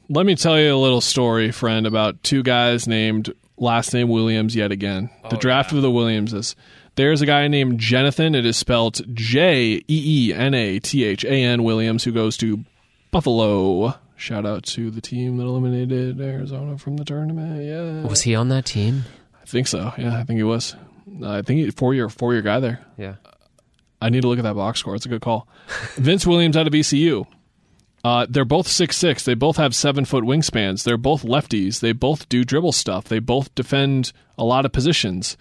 Let 0.08 0.24
me 0.24 0.36
tell 0.36 0.56
you 0.56 0.72
a 0.72 0.78
little 0.78 1.00
story, 1.00 1.50
friend, 1.50 1.84
about 1.84 2.22
two 2.22 2.44
guys 2.44 2.86
named 2.86 3.34
last 3.56 3.92
name 3.92 4.08
Williams 4.08 4.54
yet 4.54 4.70
again. 4.70 5.10
The 5.30 5.34
oh, 5.34 5.40
draft 5.40 5.72
of 5.72 5.82
the 5.82 5.90
Williamses. 5.90 6.54
There's 6.94 7.22
a 7.22 7.26
guy 7.26 7.48
named 7.48 7.80
Jeenathan. 7.80 8.36
It 8.36 8.46
is 8.46 8.56
spelled 8.56 9.00
J 9.16 9.78
E 9.78 9.82
E 9.88 10.32
N 10.32 10.54
A 10.54 10.78
T 10.78 11.02
H 11.02 11.24
A 11.24 11.32
N 11.32 11.64
Williams, 11.64 12.04
who 12.04 12.12
goes 12.12 12.36
to 12.36 12.64
Buffalo. 13.10 13.98
Shout 14.14 14.46
out 14.46 14.62
to 14.66 14.92
the 14.92 15.00
team 15.00 15.38
that 15.38 15.44
eliminated 15.44 16.20
Arizona 16.20 16.78
from 16.78 16.98
the 16.98 17.04
tournament. 17.04 17.64
Yeah, 17.64 18.08
Was 18.08 18.22
he 18.22 18.36
on 18.36 18.48
that 18.50 18.64
team? 18.64 19.06
I 19.42 19.44
think 19.44 19.66
so. 19.66 19.92
Yeah, 19.98 20.20
I 20.20 20.22
think 20.22 20.36
he 20.36 20.44
was. 20.44 20.76
I 21.24 21.42
think 21.42 21.76
four 21.76 21.94
year 21.94 22.08
four 22.08 22.32
year 22.32 22.42
guy 22.42 22.60
there. 22.60 22.84
Yeah. 22.96 23.16
I 24.00 24.10
need 24.10 24.22
to 24.22 24.28
look 24.28 24.38
at 24.38 24.42
that 24.42 24.54
box 24.54 24.80
score. 24.80 24.94
It's 24.94 25.06
a 25.06 25.08
good 25.08 25.22
call. 25.22 25.48
Vince 25.94 26.26
Williams 26.26 26.56
out 26.56 26.66
of 26.66 26.72
VCU. 26.72 27.26
Uh, 28.04 28.26
they're 28.28 28.44
both 28.44 28.68
six 28.68 28.96
six. 28.96 29.24
They 29.24 29.34
both 29.34 29.56
have 29.56 29.74
seven 29.74 30.04
foot 30.04 30.24
wingspans. 30.24 30.84
They're 30.84 30.98
both 30.98 31.22
lefties. 31.22 31.80
They 31.80 31.92
both 31.92 32.28
do 32.28 32.44
dribble 32.44 32.72
stuff. 32.72 33.04
They 33.04 33.18
both 33.18 33.54
defend 33.54 34.12
a 34.36 34.44
lot 34.44 34.66
of 34.66 34.72
positions. 34.72 35.38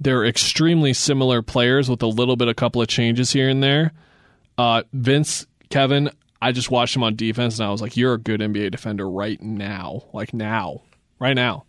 They're 0.00 0.24
extremely 0.24 0.94
similar 0.94 1.42
players 1.42 1.90
with 1.90 2.02
a 2.02 2.06
little 2.06 2.36
bit, 2.36 2.48
a 2.48 2.54
couple 2.54 2.80
of 2.80 2.88
changes 2.88 3.32
here 3.32 3.48
and 3.48 3.62
there. 3.62 3.92
Uh, 4.56 4.82
Vince, 4.92 5.46
Kevin, 5.68 6.10
I 6.40 6.52
just 6.52 6.70
watched 6.70 6.96
him 6.96 7.04
on 7.04 7.14
defense 7.14 7.58
and 7.58 7.68
I 7.68 7.70
was 7.70 7.82
like, 7.82 7.96
"You're 7.96 8.14
a 8.14 8.18
good 8.18 8.40
NBA 8.40 8.70
defender 8.70 9.08
right 9.08 9.40
now, 9.40 10.04
like 10.14 10.32
now, 10.32 10.82
right 11.18 11.34
now." 11.34 11.66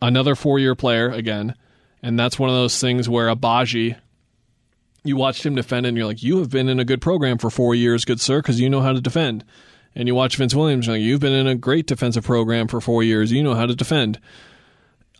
Another 0.00 0.34
four 0.34 0.58
year 0.58 0.74
player 0.74 1.10
again, 1.10 1.54
and 2.04 2.16
that's 2.16 2.38
one 2.38 2.50
of 2.50 2.54
those 2.54 2.80
things 2.80 3.08
where 3.08 3.34
Agbaji 3.34 3.96
you 5.04 5.16
watched 5.16 5.44
him 5.44 5.54
defend 5.54 5.86
and 5.86 5.96
you're 5.96 6.06
like, 6.06 6.22
you 6.22 6.38
have 6.38 6.50
been 6.50 6.68
in 6.68 6.80
a 6.80 6.84
good 6.84 7.00
program 7.00 7.38
for 7.38 7.50
four 7.50 7.74
years, 7.74 8.04
good 8.04 8.20
sir, 8.20 8.40
because 8.40 8.58
you 8.58 8.70
know 8.70 8.80
how 8.80 8.92
to 8.92 9.00
defend. 9.00 9.44
And 9.94 10.08
you 10.08 10.14
watch 10.14 10.36
Vince 10.36 10.54
Williams, 10.54 10.86
you're 10.86 10.96
like, 10.96 11.04
you've 11.04 11.20
been 11.20 11.34
in 11.34 11.46
a 11.46 11.54
great 11.54 11.86
defensive 11.86 12.24
program 12.24 12.66
for 12.66 12.80
four 12.80 13.02
years, 13.02 13.30
you 13.30 13.42
know 13.42 13.54
how 13.54 13.66
to 13.66 13.74
defend. 13.74 14.18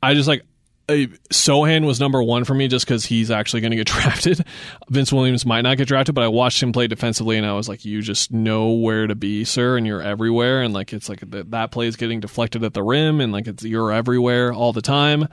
I 0.03 0.15
just 0.15 0.27
like, 0.27 0.45
Sochan 0.89 1.87
was 1.87 2.01
number 2.01 2.23
one 2.23 2.45
for 2.45 2.55
me 2.55 2.69
just 2.69 2.85
because 2.85 3.07
he's 3.07 3.31
actually 3.31 3.61
going 3.61 3.71
to 3.71 3.77
get 3.77 3.87
drafted. 3.89 4.45
Vince 4.89 5.13
Williams 5.13 5.47
might 5.47 5.63
not 5.63 5.77
get 5.77 5.89
drafted, 5.89 6.15
but 6.15 6.25
I 6.25 6.29
watched 6.29 6.63
him 6.63 6.73
play 6.73 6.87
defensively, 6.87 7.37
and 7.37 7.47
I 7.47 7.53
was 7.53 7.69
like, 7.69 7.85
you 7.85 8.03
just 8.03 8.33
know 8.33 8.71
where 8.71 9.07
to 9.07 9.15
be, 9.15 9.45
sir, 9.45 9.77
and 9.77 9.87
you're 9.87 10.03
everywhere. 10.03 10.63
And 10.63 10.75
like, 10.75 10.93
it's 10.93 11.09
like 11.09 11.21
that 11.31 11.71
play 11.71 11.87
is 11.87 11.97
getting 11.97 12.21
deflected 12.21 12.65
at 12.65 12.75
the 12.75 12.83
rim, 12.83 13.21
and 13.21 13.33
like, 13.33 13.47
it's 13.47 13.65
you're 13.65 13.93
everywhere 13.93 14.53
all 14.53 14.73
the 14.73 14.83
time. 14.83 15.29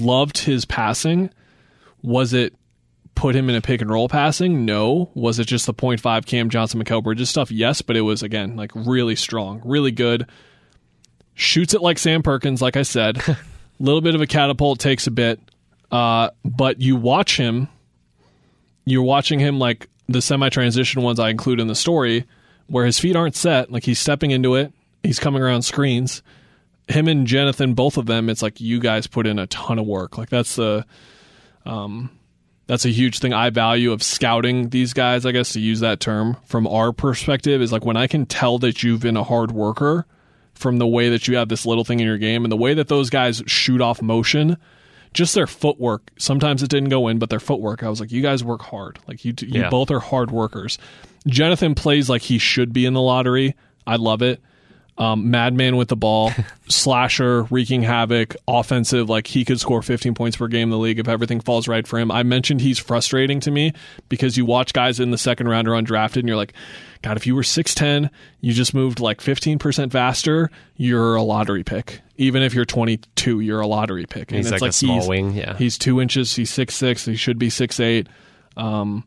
Loved 0.00 0.38
his 0.38 0.64
passing. 0.64 1.30
Was 2.02 2.32
it 2.32 2.54
put 3.14 3.34
him 3.36 3.48
in 3.48 3.56
a 3.56 3.60
pick 3.60 3.80
and 3.80 3.90
roll 3.90 4.08
passing? 4.08 4.64
No. 4.64 5.10
Was 5.14 5.38
it 5.38 5.46
just 5.46 5.66
the 5.66 5.74
0.5 5.74 6.26
Cam 6.26 6.50
Johnson, 6.50 6.82
Mikal 6.82 7.02
Bridges 7.02 7.30
stuff? 7.30 7.50
Yes, 7.50 7.82
but 7.82 7.96
it 7.96 8.02
was 8.02 8.22
again 8.22 8.56
like 8.56 8.72
really 8.74 9.16
strong, 9.16 9.62
really 9.64 9.92
good. 9.92 10.26
Shoots 11.34 11.74
it 11.74 11.82
like 11.82 11.98
Sam 11.98 12.22
Perkins, 12.22 12.62
like 12.62 12.76
I 12.76 12.82
said. 12.82 13.18
A 13.28 13.38
little 13.78 14.00
bit 14.00 14.14
of 14.14 14.20
a 14.20 14.26
catapult 14.26 14.78
takes 14.78 15.06
a 15.06 15.10
bit, 15.10 15.40
uh, 15.90 16.30
but 16.44 16.80
you 16.80 16.96
watch 16.96 17.36
him. 17.36 17.68
You're 18.84 19.02
watching 19.02 19.38
him 19.38 19.58
like 19.58 19.88
the 20.08 20.20
semi-transition 20.20 21.02
ones 21.02 21.18
I 21.18 21.30
include 21.30 21.58
in 21.58 21.66
the 21.66 21.74
story, 21.74 22.24
where 22.66 22.84
his 22.86 22.98
feet 22.98 23.16
aren't 23.16 23.34
set. 23.34 23.72
Like 23.72 23.84
he's 23.84 23.98
stepping 23.98 24.30
into 24.30 24.54
it. 24.54 24.72
He's 25.02 25.18
coming 25.18 25.42
around 25.42 25.62
screens. 25.62 26.22
Him 26.88 27.08
and 27.08 27.26
Jeenathan, 27.26 27.74
both 27.74 27.96
of 27.96 28.06
them, 28.06 28.28
it's 28.28 28.42
like 28.42 28.60
you 28.60 28.78
guys 28.80 29.06
put 29.06 29.26
in 29.26 29.38
a 29.38 29.46
ton 29.46 29.78
of 29.78 29.86
work. 29.86 30.18
Like 30.18 30.28
that's 30.28 30.56
the 30.56 30.84
um, 31.64 32.10
that's 32.66 32.84
a 32.84 32.90
huge 32.90 33.18
thing 33.20 33.32
I 33.32 33.50
value 33.50 33.92
of 33.92 34.02
scouting 34.02 34.68
these 34.70 34.92
guys, 34.92 35.24
I 35.26 35.32
guess 35.32 35.52
to 35.54 35.60
use 35.60 35.80
that 35.80 36.00
term 36.00 36.36
from 36.44 36.66
our 36.66 36.92
perspective 36.92 37.60
is 37.62 37.72
like 37.72 37.84
when 37.84 37.96
I 37.96 38.06
can 38.06 38.26
tell 38.26 38.58
that 38.58 38.82
you've 38.82 39.00
been 39.00 39.16
a 39.16 39.24
hard 39.24 39.50
worker 39.52 40.06
from 40.54 40.78
the 40.78 40.86
way 40.86 41.08
that 41.10 41.26
you 41.26 41.36
have 41.36 41.48
this 41.48 41.66
little 41.66 41.84
thing 41.84 42.00
in 42.00 42.06
your 42.06 42.18
game 42.18 42.44
and 42.44 42.52
the 42.52 42.56
way 42.56 42.74
that 42.74 42.88
those 42.88 43.10
guys 43.10 43.42
shoot 43.46 43.80
off 43.80 44.00
motion, 44.00 44.56
just 45.12 45.34
their 45.34 45.46
footwork. 45.46 46.10
Sometimes 46.18 46.62
it 46.62 46.70
didn't 46.70 46.90
go 46.90 47.08
in, 47.08 47.18
but 47.18 47.28
their 47.30 47.40
footwork, 47.40 47.82
I 47.82 47.88
was 47.88 47.98
like, 48.00 48.12
you 48.12 48.22
guys 48.22 48.44
work 48.44 48.62
hard. 48.62 48.98
Like 49.08 49.24
you, 49.24 49.34
you 49.38 49.62
Yeah. 49.62 49.70
both 49.70 49.90
are 49.90 50.00
hard 50.00 50.30
workers. 50.30 50.78
Jeenathan 51.28 51.74
plays 51.76 52.08
like 52.10 52.22
he 52.22 52.38
should 52.38 52.72
be 52.72 52.84
in 52.86 52.92
the 52.94 53.00
lottery. 53.00 53.54
I 53.86 53.96
love 53.96 54.22
it. 54.22 54.40
Um, 54.96 55.28
madman 55.32 55.76
with 55.76 55.88
the 55.88 55.96
ball, 55.96 56.30
slasher, 56.68 57.42
wreaking 57.50 57.82
havoc, 57.82 58.36
offensive. 58.46 59.08
Like 59.10 59.26
he 59.26 59.44
could 59.44 59.58
score 59.58 59.82
15 59.82 60.14
points 60.14 60.36
per 60.36 60.46
game 60.46 60.64
in 60.64 60.70
the 60.70 60.78
league 60.78 61.00
if 61.00 61.08
everything 61.08 61.40
falls 61.40 61.66
right 61.66 61.84
for 61.84 61.98
him. 61.98 62.12
I 62.12 62.22
mentioned 62.22 62.60
he's 62.60 62.78
frustrating 62.78 63.40
to 63.40 63.50
me 63.50 63.72
because 64.08 64.36
you 64.36 64.44
watch 64.44 64.72
guys 64.72 65.00
in 65.00 65.10
the 65.10 65.18
second 65.18 65.48
round 65.48 65.66
are 65.66 65.72
undrafted 65.72 66.18
and 66.18 66.28
you're 66.28 66.36
like, 66.36 66.52
God, 67.02 67.16
if 67.16 67.26
you 67.26 67.34
were 67.34 67.42
6'10, 67.42 68.08
you 68.40 68.52
just 68.52 68.72
moved 68.72 69.00
like 69.00 69.18
15% 69.20 69.90
faster, 69.90 70.48
you're 70.76 71.16
a 71.16 71.22
lottery 71.22 71.64
pick. 71.64 72.00
Even 72.16 72.42
if 72.42 72.54
you're 72.54 72.64
22, 72.64 73.40
you're 73.40 73.60
a 73.60 73.66
lottery 73.66 74.06
pick. 74.06 74.30
And 74.30 74.36
He's 74.36 74.52
it's 74.52 74.62
like 74.62 74.70
a 74.70 74.72
small 74.72 74.98
he's- 74.98 75.08
wing, 75.08 75.34
yeah. 75.34 75.56
He's 75.56 75.76
two 75.76 76.00
inches. 76.00 76.36
He's 76.36 76.50
six 76.50 76.76
six. 76.76 77.04
He 77.04 77.16
should 77.16 77.38
be 77.38 77.50
six 77.50 77.80
eight. 77.80 78.06
Um, 78.56 79.02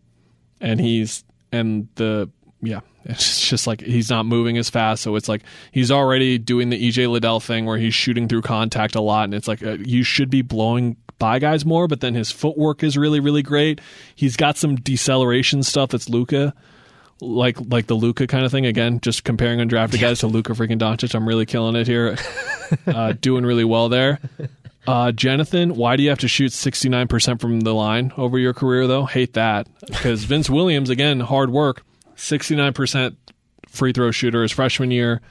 and 0.59 0.81
he's 0.81 1.23
and 1.53 1.87
the 1.95 2.29
yeah, 2.61 2.81
it's 3.09 3.47
just 3.47 3.67
like 3.67 3.81
he's 3.81 4.09
not 4.09 4.25
moving 4.25 4.57
as 4.57 4.69
fast. 4.69 5.01
So 5.01 5.15
it's 5.15 5.29
like 5.29 5.43
he's 5.71 5.91
already 5.91 6.37
doing 6.37 6.69
the 6.69 6.89
EJ 6.89 7.09
Liddell 7.09 7.39
thing 7.39 7.65
where 7.65 7.77
he's 7.77 7.93
shooting 7.93 8.27
through 8.27 8.41
contact 8.41 8.95
a 8.95 9.01
lot, 9.01 9.23
and 9.23 9.33
it's 9.33 9.47
like 9.47 9.63
uh, 9.63 9.77
you 9.79 10.03
should 10.03 10.29
be 10.29 10.41
blowing 10.41 10.97
by 11.17 11.39
guys 11.39 11.65
more. 11.65 11.87
But 11.87 12.01
then 12.01 12.15
his 12.15 12.31
footwork 12.31 12.83
is 12.83 12.97
really 12.97 13.21
really 13.21 13.41
great. 13.41 13.79
He's 14.13 14.35
got 14.35 14.57
some 14.57 14.75
deceleration 14.75 15.63
stuff 15.63 15.91
that's 15.91 16.09
Luka. 16.09 16.53
Like 17.21 17.57
like 17.69 17.87
the 17.87 17.95
Luka 17.95 18.27
kind 18.27 18.45
of 18.45 18.51
thing 18.51 18.65
again, 18.65 18.99
just 18.99 19.23
comparing 19.23 19.59
undrafted 19.59 20.01
guys 20.01 20.19
to 20.19 20.27
Luka 20.27 20.51
freaking 20.51 20.77
Doncic. 20.77 21.15
I'm 21.15 21.27
really 21.27 21.45
killing 21.45 21.77
it 21.77 21.87
here, 21.87 22.17
uh, 22.87 23.13
doing 23.13 23.45
really 23.45 23.63
well 23.63 23.87
there. 23.87 24.19
Uh, 24.85 25.11
Jeenathan, 25.11 25.73
why 25.73 25.95
do 25.97 26.03
you 26.03 26.09
have 26.09 26.19
to 26.19 26.29
shoot 26.29 26.51
69% 26.51 27.41
from 27.41 27.59
the 27.59 27.73
line 27.73 28.13
over 28.15 28.39
your 28.39 28.53
career, 28.53 28.87
though? 28.87 29.03
Hate 29.03 29.33
that. 29.33 29.67
Because 29.85 30.23
Vince 30.23 30.49
Williams, 30.49 30.89
again, 30.89 31.19
hard 31.19 31.49
work, 31.49 31.83
69% 32.17 33.15
free 33.69 33.93
throw 33.93 34.11
shooter 34.11 34.41
his 34.41 34.51
freshman 34.51 34.91
year, 34.91 35.21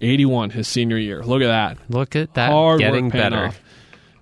81 0.00 0.50
his 0.50 0.66
senior 0.66 0.98
year. 0.98 1.22
Look 1.22 1.42
at 1.42 1.48
that. 1.48 1.78
Look 1.90 2.16
at 2.16 2.34
that. 2.34 2.50
Hard 2.50 2.80
getting 2.80 3.10
better. 3.10 3.46
off. 3.46 3.60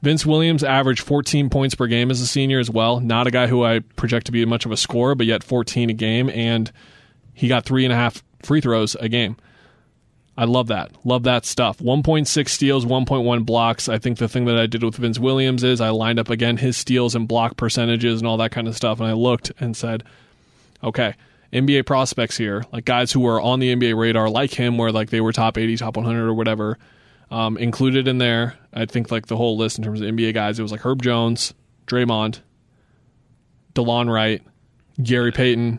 Vince 0.03 0.27
Williams 0.27 0.63
averaged 0.63 1.01
14 1.01 1.49
points 1.49 1.75
per 1.75 1.87
game 1.87 2.11
as 2.11 2.21
a 2.21 2.27
senior 2.27 2.59
as 2.59 2.69
well. 2.69 3.01
Not 3.01 3.27
a 3.27 3.31
guy 3.31 3.47
who 3.47 3.65
I 3.65 3.79
project 3.79 4.27
to 4.27 4.33
be 4.33 4.45
much 4.45 4.67
of 4.67 4.73
a 4.73 4.77
scorer, 4.77 5.15
but 5.15 5.27
yet 5.27 5.43
14 5.43 5.89
a 5.89 5.95
game, 5.95 6.29
and 6.29 6.71
he 7.33 7.49
got 7.49 7.65
three 7.65 7.85
and 7.85 7.93
a 7.93 7.97
half 7.97 8.23
free 8.43 8.61
throws 8.61 8.95
a 8.97 9.09
game. 9.09 9.37
I 10.37 10.45
love 10.45 10.67
that. 10.67 10.91
Love 11.07 11.23
that 11.23 11.47
stuff. 11.47 11.79
1.6 11.79 12.49
steals, 12.49 12.85
1.1 12.85 13.47
blocks. 13.47 13.89
I 13.89 13.99
think 13.99 14.19
the 14.19 14.29
thing 14.29 14.45
that 14.47 14.59
I 14.59 14.67
did 14.67 14.83
with 14.83 14.97
Vince 14.97 15.19
Williams 15.19 15.63
is 15.63 15.81
I 15.81 15.91
lined 15.91 16.19
up 16.19 16.29
again 16.29 16.57
his 16.57 16.77
steals 16.77 17.15
and 17.15 17.29
block 17.29 17.57
percentages 17.57 18.21
and 18.21 18.29
all 18.29 18.37
that 18.39 18.51
kind 18.51 18.67
of 18.69 18.77
stuff, 18.77 18.99
and 18.99 19.09
I 19.09 19.13
looked 19.13 19.53
and 19.61 19.77
said, 19.77 20.03
okay, 20.83 21.15
NBA 21.55 21.87
prospects 21.87 22.37
here, 22.37 22.65
like 22.73 22.85
guys 22.85 23.13
who 23.13 23.21
were 23.21 23.41
on 23.41 23.61
the 23.61 23.75
NBA 23.75 23.97
radar, 23.97 24.29
like 24.29 24.53
him, 24.53 24.77
where 24.77 24.91
like 24.93 25.11
they 25.11 25.21
were 25.21 25.33
top 25.33 25.57
80, 25.57 25.77
top 25.77 25.97
100, 25.97 26.27
or 26.29 26.35
whatever, 26.35 26.77
um, 27.31 27.57
included 27.57 28.09
in 28.09 28.19
there. 28.19 28.59
I 28.73 28.87
think 28.87 29.11
like 29.13 29.27
the 29.27 29.37
whole 29.37 29.57
list 29.57 29.79
in 29.79 29.85
terms 29.85 30.01
of 30.01 30.09
NBA 30.09 30.35
guys, 30.35 30.59
it 30.59 30.63
was 30.63 30.73
like 30.73 30.85
Herb 30.85 31.01
Jones, 31.03 31.55
Draymond, 31.87 32.41
Delon 33.75 34.13
Wright, 34.13 34.43
Gary 35.03 35.31
Payton, 35.31 35.79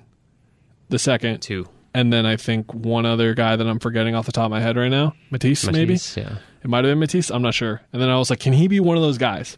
the 0.89 0.97
second, 0.99 1.41
Two. 1.41 1.67
and 1.93 2.11
then 2.11 2.25
I 2.25 2.37
think 2.37 2.73
one 2.73 3.05
other 3.05 3.33
guy 3.33 3.55
that 3.57 3.67
I'm 3.67 3.79
forgetting 3.79 4.15
off 4.15 4.25
the 4.25 4.31
top 4.31 4.45
of 4.45 4.51
my 4.51 4.61
head 4.61 4.77
right 4.77 4.89
now, 4.89 5.13
Matisse, 5.29 5.69
maybe. 5.69 5.97
Yeah. 6.15 6.37
It 6.63 6.69
might 6.69 6.85
have 6.85 6.91
been 6.91 6.99
Matisse. 6.99 7.29
I'm 7.29 7.41
not 7.41 7.53
sure. 7.53 7.81
And 7.93 8.01
then 8.01 8.09
I 8.09 8.17
was 8.17 8.29
like, 8.29 8.39
can 8.39 8.53
he 8.53 8.67
be 8.67 8.79
one 8.79 8.95
of 8.97 9.03
those 9.03 9.17
guys? 9.17 9.57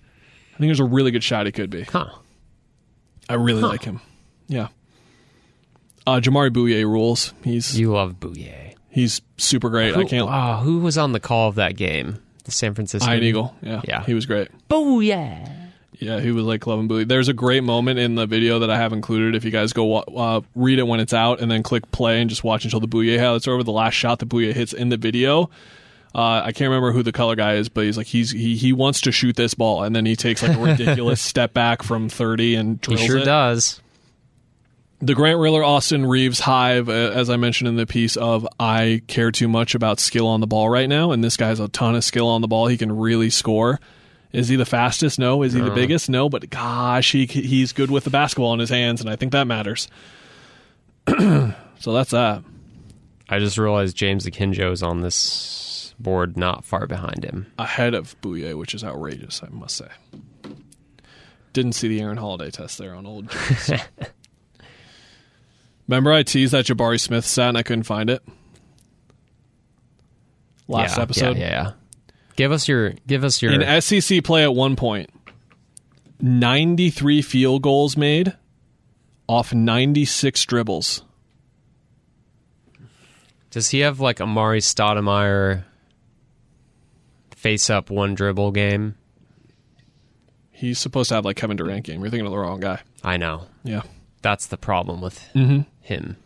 I 0.55 0.57
think 0.57 0.70
there's 0.70 0.80
a 0.80 0.84
really 0.86 1.11
good 1.11 1.24
shot 1.24 1.45
he 1.45 1.51
could 1.51 1.70
be. 1.70 1.84
Huh. 1.84 2.09
I 3.30 3.36
really 3.36 3.61
like 3.61 3.84
him. 3.84 4.01
Yeah. 4.47 4.70
Uh, 6.08 6.20
Jamaree 6.22 6.49
Bouyea 6.51 6.86
rules. 6.86 7.34
He's 7.43 7.78
You 7.80 7.91
love 7.91 8.20
Bouyea. 8.20 8.74
he's 8.89 9.22
super 9.38 9.70
great. 9.70 9.95
I 9.95 10.05
can't. 10.05 10.28
oh, 10.30 10.55
who 10.64 10.80
was 10.80 10.97
on 10.97 11.12
the 11.12 11.20
call 11.20 11.49
of 11.49 11.55
that 11.55 11.76
game? 11.76 12.20
The 12.45 12.51
San 12.51 12.74
Francisco. 12.74 13.10
Iron 13.12 13.24
Eagle. 13.24 13.55
Yeah. 13.62 13.82
Yeah. 13.88 14.03
He 14.05 14.14
was 14.14 14.26
great. 14.26 14.47
Booyah. 14.70 15.53
Yeah, 15.99 16.20
he 16.20 16.32
was 16.32 16.45
like 16.45 16.66
loving 16.68 16.88
Bouyea. 16.88 17.08
There's 17.08 17.28
a 17.28 17.34
great 17.34 17.64
moment 17.64 17.97
in 17.99 18.16
the 18.16 18.26
video 18.28 18.60
that 18.60 18.70
I 18.70 18.78
have 18.78 18.93
included. 18.93 19.36
If 19.36 19.43
you 19.43 19.51
guys 19.51 19.74
go 19.74 19.84
wa- 19.86 20.03
uh, 20.16 20.41
read 20.55 20.80
it 20.80 20.84
when 20.88 20.99
it's 20.99 21.14
out 21.14 21.41
and 21.41 21.49
then 21.51 21.64
click 21.64 21.91
play 21.91 22.22
and 22.22 22.30
just 22.30 22.43
watch 22.43 22.64
until 22.66 22.80
the 22.80 22.88
Bouyea 22.88 23.20
highlights 23.20 23.47
are 23.47 23.53
over, 23.53 23.64
the 23.64 23.72
last 23.72 23.95
shot 23.95 24.20
that 24.20 24.30
Bouyea 24.30 24.53
hits 24.53 24.74
in 24.74 24.89
the 24.89 24.97
video. 24.97 25.49
Uh, 26.16 26.41
I 26.45 26.51
can't 26.51 26.70
remember 26.70 26.91
who 26.93 27.03
the 27.03 27.12
color 27.12 27.36
guy 27.36 27.55
is, 27.55 27.68
but 27.68 27.84
he's 27.84 27.97
like 27.97 28.08
he's 28.08 28.32
he 28.32 28.55
he 28.55 28.74
wants 28.74 29.01
to 29.01 29.12
shoot 29.12 29.36
this 29.36 29.53
ball, 29.55 29.84
and 29.84 29.95
then 29.95 30.05
he 30.05 30.16
takes 30.16 30.41
like 30.41 30.55
a 30.55 30.60
ridiculous 30.60 31.20
step 31.34 31.53
back 31.53 31.84
from 31.84 32.10
thirty 32.10 32.55
and 32.55 32.76
He 32.76 32.95
drills 32.95 33.01
sure 33.05 33.18
it. 33.18 33.26
does. 33.26 33.82
The 34.99 35.13
Grant 35.13 35.39
Riller 35.39 35.63
Austin 35.63 36.07
Reaves 36.07 36.39
hive, 36.39 36.89
uh, 36.89 36.91
as 36.91 37.29
I 37.29 37.37
mentioned 37.37 37.67
in 37.67 37.75
the 37.75 37.85
piece 37.85 38.17
of 38.17 38.47
I 38.59 39.03
care 39.05 39.31
too 39.31 39.47
much 39.47 39.75
about 39.75 39.99
skill 39.99 40.25
on 40.25 40.39
the 40.39 40.47
ball 40.47 40.69
right 40.69 40.89
now, 40.89 41.11
and 41.11 41.23
this 41.23 41.37
guy 41.37 41.49
has 41.49 41.59
a 41.59 41.67
ton 41.67 41.95
of 41.95 42.03
skill 42.03 42.27
on 42.27 42.41
the 42.41 42.47
ball. 42.47 42.65
He 42.65 42.77
can 42.77 42.91
really 42.97 43.29
score. 43.29 43.79
Is 44.31 44.47
he 44.47 44.55
the 44.55 44.65
fastest? 44.65 45.19
No. 45.19 45.43
Is 45.43 45.53
he 45.53 45.61
the 45.61 45.71
biggest? 45.71 46.09
No. 46.09 46.29
But 46.29 46.49
gosh, 46.49 47.11
he 47.11 47.25
he's 47.27 47.73
good 47.73 47.91
with 47.91 48.05
the 48.05 48.09
basketball 48.09 48.53
in 48.53 48.59
his 48.59 48.69
hands, 48.69 48.99
and 48.99 49.09
I 49.09 49.15
think 49.15 49.31
that 49.33 49.45
matters. 49.45 49.87
so 51.07 51.53
that's 51.85 52.11
that. 52.11 52.43
I 53.29 53.39
just 53.39 53.57
realized 53.57 53.95
James 53.95 54.25
Akinjo 54.25 54.71
is 54.71 54.81
on 54.81 55.01
this 55.01 55.93
board 55.99 56.37
not 56.37 56.65
far 56.65 56.87
behind 56.87 57.23
him. 57.23 57.51
Ahead 57.59 57.93
of 57.93 58.19
Bouyea, 58.21 58.57
which 58.57 58.73
is 58.73 58.83
outrageous, 58.83 59.41
I 59.43 59.49
must 59.49 59.77
say. 59.77 59.89
Didn't 61.53 61.73
see 61.73 61.87
the 61.87 62.01
Aaron 62.01 62.17
Holiday 62.17 62.51
test 62.51 62.77
there 62.77 62.95
on 62.95 63.05
old 63.05 63.29
James. 63.29 63.71
Remember 65.88 66.11
I 66.11 66.23
teased 66.23 66.53
that 66.53 66.65
Jabari 66.65 66.99
Smith 66.99 67.25
stat 67.25 67.49
and 67.49 67.57
I 67.57 67.63
couldn't 67.63 67.83
find 67.83 68.09
it? 68.09 68.21
Last 70.67 70.97
yeah, 70.97 71.03
episode. 71.03 71.38
Yeah, 71.38 71.43
yeah, 71.43 71.49
yeah. 71.49 71.71
Give 72.35 72.51
us 72.51 72.67
your 72.67 72.91
give 73.07 73.23
us 73.23 73.41
your 73.41 73.53
In 73.53 73.81
SEC 73.81 74.23
play 74.23 74.43
at 74.43 74.53
one 74.53 74.75
point, 74.75 75.09
93 76.21 77.21
field 77.21 77.61
goals 77.61 77.97
made 77.97 78.35
off 79.27 79.53
96 79.53 80.45
dribbles. 80.45 81.03
Does 83.49 83.69
he 83.69 83.79
have 83.79 83.99
like 83.99 84.17
Amar'e 84.17 84.61
Stoudemire 84.61 85.63
face 87.35 87.69
up 87.69 87.89
one 87.89 88.13
dribble 88.13 88.51
game? 88.51 88.95
He's 90.51 90.79
supposed 90.79 91.09
to 91.09 91.15
have 91.15 91.25
like 91.25 91.38
Kevin 91.38 91.57
Durant 91.57 91.85
game. 91.85 92.01
You're 92.01 92.09
thinking 92.09 92.25
of 92.25 92.31
the 92.31 92.38
wrong 92.38 92.59
guy. 92.59 92.81
I 93.03 93.17
know. 93.17 93.45
Yeah. 93.63 93.83
That's 94.21 94.47
the 94.47 94.57
problem 94.57 95.01
with 95.01 95.19
mm-hmm. 95.33 95.61
Him. 95.88 96.17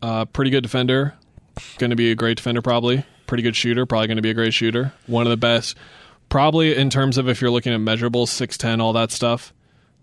Uh, 0.00 0.24
pretty 0.26 0.50
good 0.50 0.62
defender. 0.62 1.14
Going 1.78 1.90
to 1.90 1.96
be 1.96 2.10
a 2.10 2.14
great 2.14 2.36
defender, 2.36 2.62
probably. 2.62 3.04
Pretty 3.26 3.42
good 3.42 3.56
shooter. 3.56 3.84
Probably 3.84 4.06
going 4.06 4.16
to 4.16 4.22
be 4.22 4.30
a 4.30 4.34
great 4.34 4.54
shooter. 4.54 4.92
One 5.06 5.26
of 5.26 5.30
the 5.30 5.36
best. 5.36 5.76
Probably 6.28 6.76
in 6.76 6.88
terms 6.90 7.18
of 7.18 7.28
if 7.28 7.40
you're 7.40 7.50
looking 7.50 7.72
at 7.72 7.80
measurables, 7.80 8.28
6'10, 8.28 8.80
all 8.80 8.92
that 8.92 9.10
stuff. 9.10 9.52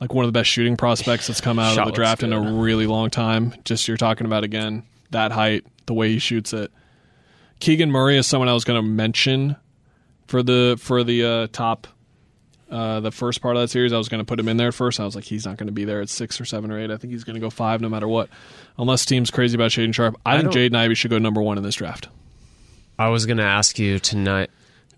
Like 0.02 0.14
one 0.14 0.26
of 0.26 0.28
the 0.28 0.38
best 0.38 0.50
shooting 0.50 0.76
prospects 0.76 1.28
that's 1.28 1.40
come 1.40 1.58
out 1.58 1.78
of 1.78 1.86
the 1.86 1.92
draft 1.92 2.24
in 2.24 2.34
a 2.34 2.42
really 2.42 2.86
long 2.86 3.10
time. 3.10 3.56
Just 3.64 3.88
you're 3.88 3.96
talking 3.96 4.26
about, 4.26 4.44
again, 4.44 4.84
that 5.12 5.32
height, 5.32 5.66
the 5.86 5.94
way 5.94 6.10
he 6.10 6.20
shoots 6.20 6.52
it. 6.52 6.72
Keegan 7.60 7.90
Murray 7.90 8.18
is 8.18 8.28
someone 8.28 8.50
I 8.50 8.54
was 8.54 8.66
going 8.66 8.82
to 8.82 8.88
mention 8.88 9.56
for 10.28 10.44
the 10.44 10.76
for 10.80 11.04
the 11.04 11.24
uh, 11.24 11.48
top 11.54 11.88
uh, 12.70 13.00
the 13.00 13.12
first 13.12 13.42
part 13.42 13.56
of 13.56 13.62
that 13.62 13.70
series. 13.70 13.94
I 13.94 13.98
was 13.98 14.10
going 14.10 14.20
to 14.20 14.26
put 14.26 14.40
him 14.40 14.48
in 14.48 14.58
there 14.58 14.70
at 14.70 14.74
first. 14.74 15.00
I 15.00 15.06
was 15.06 15.16
like, 15.16 15.24
he's 15.24 15.46
not 15.46 15.58
going 15.58 15.68
to 15.68 15.74
be 15.74 15.86
there 15.86 16.02
at 16.02 16.10
six 16.10 16.40
or 16.42 16.46
seven 16.46 16.72
or 16.72 16.80
eight. 16.80 16.92
I 16.92 16.98
think 16.98 17.12
he's 17.14 17.24
going 17.24 17.36
to 17.36 17.40
go 17.40 17.50
five 17.50 17.82
no 17.82 17.90
matter 17.90 18.08
what, 18.08 18.30
unless 18.78 19.06
team's 19.06 19.32
crazy 19.32 19.56
about 19.56 19.72
Shaedon 19.72 19.94
Sharpe. 19.94 20.20
I, 20.26 20.38
I 20.38 20.42
think 20.42 20.54
Jaden 20.54 20.76
Ivey 20.76 20.96
should 20.96 21.12
go 21.12 21.18
number 21.20 21.42
one 21.42 21.58
in 21.58 21.64
this 21.64 21.76
draft. 21.76 22.10
I 22.98 23.10
was 23.10 23.26
going 23.26 23.38
to 23.38 23.44
ask 23.44 23.78
you 23.78 24.00
tonight. 24.00 24.50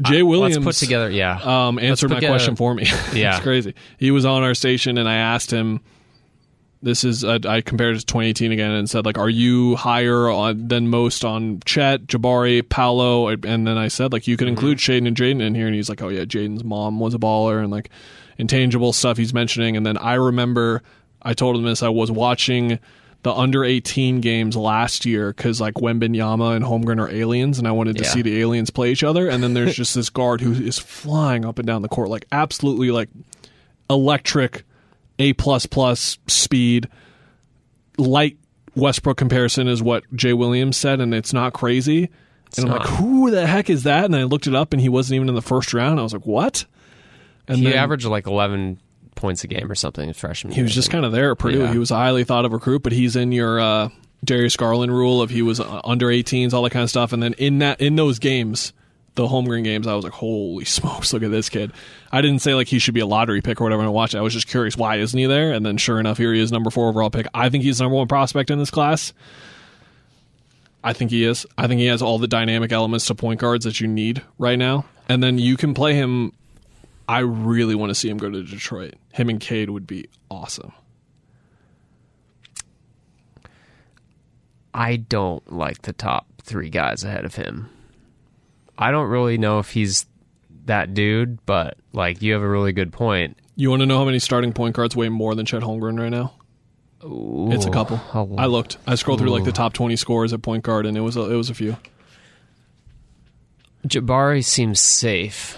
Jay 0.01 0.21
Williams 0.21 0.63
Let's 0.63 0.79
put 0.79 0.85
together. 0.85 1.09
Yeah. 1.09 1.39
um, 1.67 1.79
answered 1.79 2.11
my 2.11 2.19
question 2.19 2.55
for 2.55 2.73
me. 2.73 2.85
Yeah. 3.13 3.35
it's 3.35 3.43
crazy. 3.43 3.73
He 3.97 4.11
was 4.11 4.25
on 4.25 4.43
our 4.43 4.53
station, 4.53 4.97
and 4.97 5.09
I 5.09 5.15
asked 5.15 5.51
him. 5.51 5.81
This 6.81 7.03
is 7.03 7.23
I 7.23 7.61
compared 7.61 7.95
it 7.95 7.99
to 8.01 8.05
2018 8.05 8.51
again 8.51 8.71
and 8.71 8.89
said 8.89 9.05
like, 9.05 9.17
are 9.17 9.29
you 9.29 9.75
higher 9.75 10.29
on, 10.29 10.67
than 10.67 10.89
most 10.89 11.25
on 11.25 11.59
Chet, 11.65 12.05
Jabari, 12.05 12.67
Paolo? 12.67 13.29
And 13.29 13.65
then 13.65 13.77
I 13.77 13.87
said 13.87 14.13
like, 14.13 14.27
you 14.27 14.37
can 14.37 14.45
mm-hmm. 14.45 14.51
include 14.51 14.77
Shaedon 14.77 15.07
and 15.07 15.17
Jaden 15.17 15.41
in 15.41 15.55
here, 15.55 15.65
and 15.65 15.75
he's 15.75 15.89
like, 15.89 16.01
oh 16.01 16.09
yeah, 16.09 16.25
Jaden's 16.25 16.63
mom 16.63 16.99
was 16.99 17.13
a 17.13 17.19
baller, 17.19 17.61
and 17.61 17.71
like 17.71 17.89
intangible 18.37 18.93
stuff 18.93 19.17
he's 19.17 19.33
mentioning. 19.33 19.75
And 19.75 19.85
then 19.85 19.97
I 19.97 20.13
remember 20.15 20.83
I 21.21 21.33
told 21.33 21.55
him 21.55 21.63
this. 21.63 21.81
I 21.81 21.89
was 21.89 22.11
watching 22.11 22.79
the 23.23 23.33
under 23.33 23.63
18 23.65 24.21
games 24.21 24.55
last 24.55 25.05
year 25.05 25.33
because 25.33 25.59
like 25.59 25.73
Wembanyama 25.73 26.55
and 26.55 26.63
Holmgren 26.63 27.01
are 27.01 27.09
aliens, 27.09 27.57
and 27.57 27.67
I 27.67 27.71
wanted 27.71 27.97
to 27.97 28.03
Yeah. 28.03 28.09
see 28.09 28.21
the 28.21 28.39
aliens 28.39 28.69
play 28.69 28.91
each 28.91 29.03
other. 29.03 29.27
And 29.27 29.43
then 29.43 29.53
there's 29.53 29.75
just 29.75 29.95
this 29.95 30.09
guard 30.09 30.41
who 30.41 30.53
is 30.53 30.77
flying 30.77 31.43
up 31.43 31.57
and 31.57 31.65
down 31.65 31.81
the 31.81 31.89
court, 31.89 32.09
like 32.09 32.25
absolutely 32.31 32.91
like 32.91 33.09
electric, 33.89 34.63
a 35.19 35.33
plus 35.33 35.65
plus 35.65 36.17
speed, 36.27 36.87
light 37.97 38.37
Westbrook 38.75 39.17
comparison 39.17 39.67
is 39.67 39.81
what 39.81 40.03
Jay 40.13 40.33
Williams 40.33 40.77
said, 40.77 41.01
and 41.01 41.13
it's 41.13 41.33
not 41.33 41.53
crazy. 41.53 42.09
and 42.55 42.65
I'm 42.65 42.67
not. 42.67 42.79
like, 42.81 42.89
who 42.99 43.31
the 43.31 43.47
heck 43.47 43.69
is 43.69 43.83
that? 43.83 44.05
And 44.05 44.15
I 44.15 44.23
looked 44.23 44.47
it 44.47 44.55
up, 44.55 44.73
and 44.73 44.81
he 44.81 44.89
wasn't 44.89 45.15
even 45.15 45.29
in 45.29 45.35
the 45.35 45.41
first 45.41 45.73
round. 45.73 45.99
I 45.99 46.03
was 46.03 46.13
like, 46.13 46.25
what? 46.25 46.65
And 47.47 47.57
he 47.57 47.65
then 47.65 47.73
averaged 47.73 48.05
like 48.05 48.27
11 48.27 48.79
points 49.15 49.43
a 49.43 49.47
game 49.47 49.69
or 49.71 49.75
something 49.75 50.13
freshman 50.13 50.53
he 50.53 50.61
was 50.61 50.75
just 50.75 50.91
kind 50.91 51.03
of 51.03 51.11
there 51.11 51.31
at 51.31 51.39
Purdue. 51.39 51.59
Yeah. 51.59 51.71
He 51.71 51.79
was 51.79 51.89
a 51.91 51.95
highly 51.95 52.23
thought 52.23 52.45
of 52.45 52.53
recruit, 52.53 52.83
but 52.83 52.91
he's 52.91 53.15
in 53.15 53.31
your 53.31 53.59
uh, 53.59 53.89
Darius 54.23 54.55
Garland 54.55 54.91
rule 54.91 55.21
of 55.21 55.29
he 55.29 55.41
was 55.41 55.59
uh, 55.59 55.81
under 55.83 56.07
18s, 56.07 56.53
all 56.53 56.61
that 56.63 56.71
kind 56.71 56.83
of 56.83 56.89
stuff. 56.89 57.13
And 57.13 57.21
then 57.21 57.33
in 57.33 57.59
that 57.59 57.81
in 57.81 57.95
those 57.95 58.19
games, 58.19 58.73
the 59.17 59.27
Holmgren 59.27 59.63
games, 59.63 59.87
I 59.87 59.95
was 59.95 60.05
like, 60.05 60.13
holy 60.13 60.63
smokes, 60.65 61.11
look 61.11 61.23
at 61.23 61.31
this 61.31 61.49
kid. 61.49 61.73
I 62.11 62.21
didn't 62.21 62.39
say 62.39 62.53
like 62.53 62.67
he 62.67 62.79
should 62.79 62.93
be 62.93 63.01
a 63.01 63.05
lottery 63.05 63.41
pick 63.41 63.59
or 63.59 63.65
whatever. 63.65 63.79
When 63.79 63.87
I 63.87 63.91
watched 63.91 64.13
it, 64.13 64.19
I 64.19 64.21
was 64.21 64.33
just 64.33 64.47
curious 64.47 64.77
why 64.77 64.97
isn't 64.97 65.17
he 65.17 65.25
there? 65.25 65.51
And 65.51 65.65
then 65.65 65.75
sure 65.75 65.99
enough, 65.99 66.17
here 66.17 66.33
he 66.33 66.39
is, 66.39 66.51
number 66.51 66.69
four 66.69 66.87
overall 66.87 67.09
pick. 67.09 67.27
I 67.33 67.49
think 67.49 67.63
he's 67.63 67.81
number 67.81 67.95
one 67.95 68.07
prospect 68.07 68.49
in 68.49 68.59
this 68.59 68.71
class. 68.71 69.11
I 70.83 70.93
think 70.93 71.11
he 71.11 71.25
is. 71.25 71.45
I 71.57 71.67
think 71.67 71.79
he 71.79 71.87
has 71.87 72.01
all 72.01 72.17
the 72.17 72.27
dynamic 72.27 72.71
elements 72.71 73.07
to 73.07 73.15
point 73.15 73.41
guards 73.41 73.65
that 73.65 73.81
you 73.81 73.87
need 73.87 74.21
right 74.37 74.57
now. 74.57 74.85
And 75.09 75.21
then 75.21 75.37
you 75.37 75.57
can 75.57 75.73
play 75.73 75.95
him. 75.95 76.31
I 77.09 77.19
really 77.19 77.75
want 77.75 77.89
to 77.89 77.95
see 77.95 78.09
him 78.09 78.17
go 78.17 78.29
to 78.29 78.43
Detroit. 78.43 78.93
Him 79.11 79.29
and 79.29 79.39
Cade 79.39 79.69
would 79.69 79.87
be 79.87 80.07
awesome. 80.29 80.71
I 84.73 84.97
don't 84.97 85.51
like 85.51 85.81
the 85.81 85.93
top 85.93 86.27
three 86.43 86.69
guys 86.69 87.03
ahead 87.03 87.25
of 87.25 87.35
him. 87.35 87.69
I 88.77 88.91
don't 88.91 89.09
really 89.09 89.37
know 89.37 89.59
if 89.59 89.69
he's 89.71 90.05
that 90.65 90.93
dude, 90.93 91.43
but 91.45 91.77
like 91.93 92.21
you 92.21 92.33
have 92.33 92.41
a 92.41 92.47
really 92.47 92.73
good 92.73 92.91
point. 92.93 93.37
You 93.55 93.69
want 93.69 93.79
to 93.81 93.85
know 93.85 93.97
how 93.97 94.05
many 94.05 94.19
starting 94.19 94.53
point 94.53 94.75
guards 94.75 94.95
weigh 94.95 95.09
more 95.09 95.33
than 95.33 95.45
Chet 95.45 95.63
Holmgren 95.63 95.99
right 95.99 96.09
now? 96.09 96.33
It's 97.53 97.65
a 97.65 97.71
couple. 97.71 97.99
I 98.37 98.45
looked. 98.47 98.77
I 98.85 98.95
scrolled 98.95 99.19
through 99.19 99.29
like 99.29 99.43
the 99.45 99.51
top 99.51 99.73
twenty 99.73 99.95
scores 99.95 100.33
at 100.33 100.41
point 100.41 100.63
guard, 100.63 100.85
and 100.85 100.97
it 100.97 101.01
was 101.01 101.15
a, 101.15 101.21
it 101.31 101.35
was 101.35 101.49
a 101.49 101.53
few. 101.53 101.77
Jabari 103.87 104.43
seems 104.43 104.79
safe. 104.79 105.57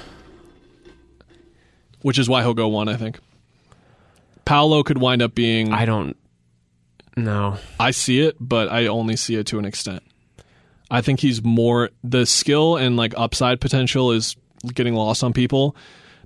which 2.02 2.20
is 2.20 2.30
why 2.30 2.42
he'll 2.42 2.54
go 2.54 2.68
one. 2.68 2.88
I 2.88 2.96
think. 2.96 3.20
Paolo 4.46 4.84
could 4.84 4.98
wind 4.98 5.22
up 5.22 5.34
being. 5.36 5.72
I 5.74 5.86
don't 5.86 6.16
know. 7.16 7.58
I 7.80 7.92
see 7.92 8.20
it, 8.22 8.36
but 8.40 8.70
I 8.70 8.88
only 8.88 9.16
see 9.16 9.36
it 9.36 9.48
to 9.48 9.60
an 9.60 9.66
extent. 9.66 10.04
I 10.92 11.02
think 11.02 11.20
he's 11.20 11.44
more 11.44 11.90
the 12.04 12.26
skill 12.26 12.78
and 12.78 12.98
like 12.98 13.14
upside 13.18 13.62
potential 13.62 14.12
is 14.12 14.36
getting 14.74 14.96
lost 14.96 15.24
on 15.24 15.34
people. 15.34 15.76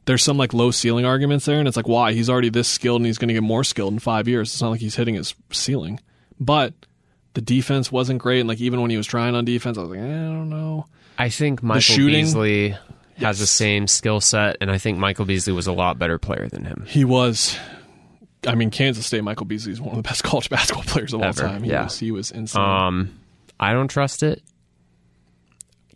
There's 0.05 0.23
some 0.23 0.37
like 0.37 0.53
low 0.53 0.71
ceiling 0.71 1.05
arguments 1.05 1.45
there, 1.45 1.59
and 1.59 1.67
it's 1.67 1.77
like 1.77 1.87
why 1.87 2.13
he's 2.13 2.29
already 2.29 2.49
this 2.49 2.67
skilled 2.67 3.01
and 3.01 3.05
he's 3.05 3.17
going 3.17 3.29
to 3.29 3.33
get 3.33 3.43
more 3.43 3.63
skilled 3.63 3.93
in 3.93 3.99
five 3.99 4.27
years. 4.27 4.51
It's 4.53 4.61
not 4.61 4.69
like 4.69 4.81
he's 4.81 4.95
hitting 4.95 5.15
his 5.15 5.33
ceiling, 5.51 5.99
but 6.39 6.73
the 7.33 7.41
defense 7.41 7.91
wasn't 7.91 8.19
great, 8.19 8.41
and 8.41 8.49
like 8.49 8.59
even 8.59 8.81
when 8.81 8.91
he 8.91 8.97
was 8.97 9.07
trying 9.07 9.35
on 9.35 9.45
defense, 9.45 9.77
I 9.77 9.81
was 9.81 9.91
like, 9.91 9.99
eh, 9.99 10.03
I 10.03 10.25
don't 10.25 10.49
know. 10.49 10.85
I 11.17 11.29
think 11.29 11.63
Michael 11.63 11.81
shooting- 11.81 12.25
Beasley 12.25 12.75
has 13.17 13.39
the 13.39 13.47
same 13.47 13.87
skill 13.87 14.19
set, 14.19 14.57
and 14.61 14.69
I 14.71 14.77
think 14.77 14.97
Michael 14.97 15.25
Beasley 15.25 15.53
was 15.53 15.67
a 15.67 15.73
lot 15.73 15.97
better 15.99 16.17
player 16.17 16.47
than 16.47 16.65
him. 16.65 16.85
He 16.87 17.05
was. 17.05 17.57
I 18.45 18.55
mean, 18.55 18.71
Kansas 18.71 19.05
State. 19.05 19.23
Michael 19.23 19.45
Beasley 19.45 19.71
is 19.71 19.79
one 19.79 19.91
of 19.91 20.03
the 20.03 20.07
best 20.07 20.23
college 20.25 20.49
basketball 20.49 20.83
players 20.83 21.13
of 21.13 21.21
Ever, 21.21 21.43
all 21.43 21.49
time. 21.49 21.63
He 21.63 21.71
yeah. 21.71 21.85
was, 21.85 21.97
he 21.97 22.11
was 22.11 22.31
insane. 22.31 22.61
Um, 22.61 23.19
I 23.59 23.71
don't 23.71 23.87
trust 23.87 24.23
it. 24.23 24.43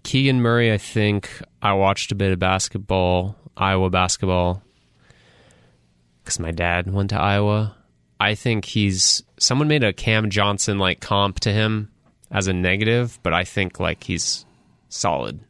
Keegan 0.07 0.41
Murray, 0.41 0.71
I 0.71 0.77
think 0.77 1.29
I 1.61 1.73
watched 1.73 2.13
a 2.13 2.15
bit 2.15 2.31
of 2.31 2.39
basketball, 2.39 3.35
Iowa 3.57 3.89
basketball, 3.89 4.63
because 6.23 6.39
my 6.39 6.51
dad 6.51 6.89
went 6.89 7.09
to 7.09 7.19
Iowa. 7.19 7.75
I 8.17 8.33
think 8.35 8.63
he's 8.63 9.21
someone 9.37 9.67
made 9.67 9.83
a 9.83 9.91
Cam 9.91 10.29
Johnson 10.29 10.79
like 10.79 11.01
comp 11.01 11.41
to 11.41 11.51
him 11.51 11.91
as 12.31 12.47
a 12.47 12.53
negative, 12.53 13.19
but 13.21 13.33
I 13.33 13.43
think 13.43 13.81
like 13.81 14.01
he's 14.05 14.45
solid 14.87 15.41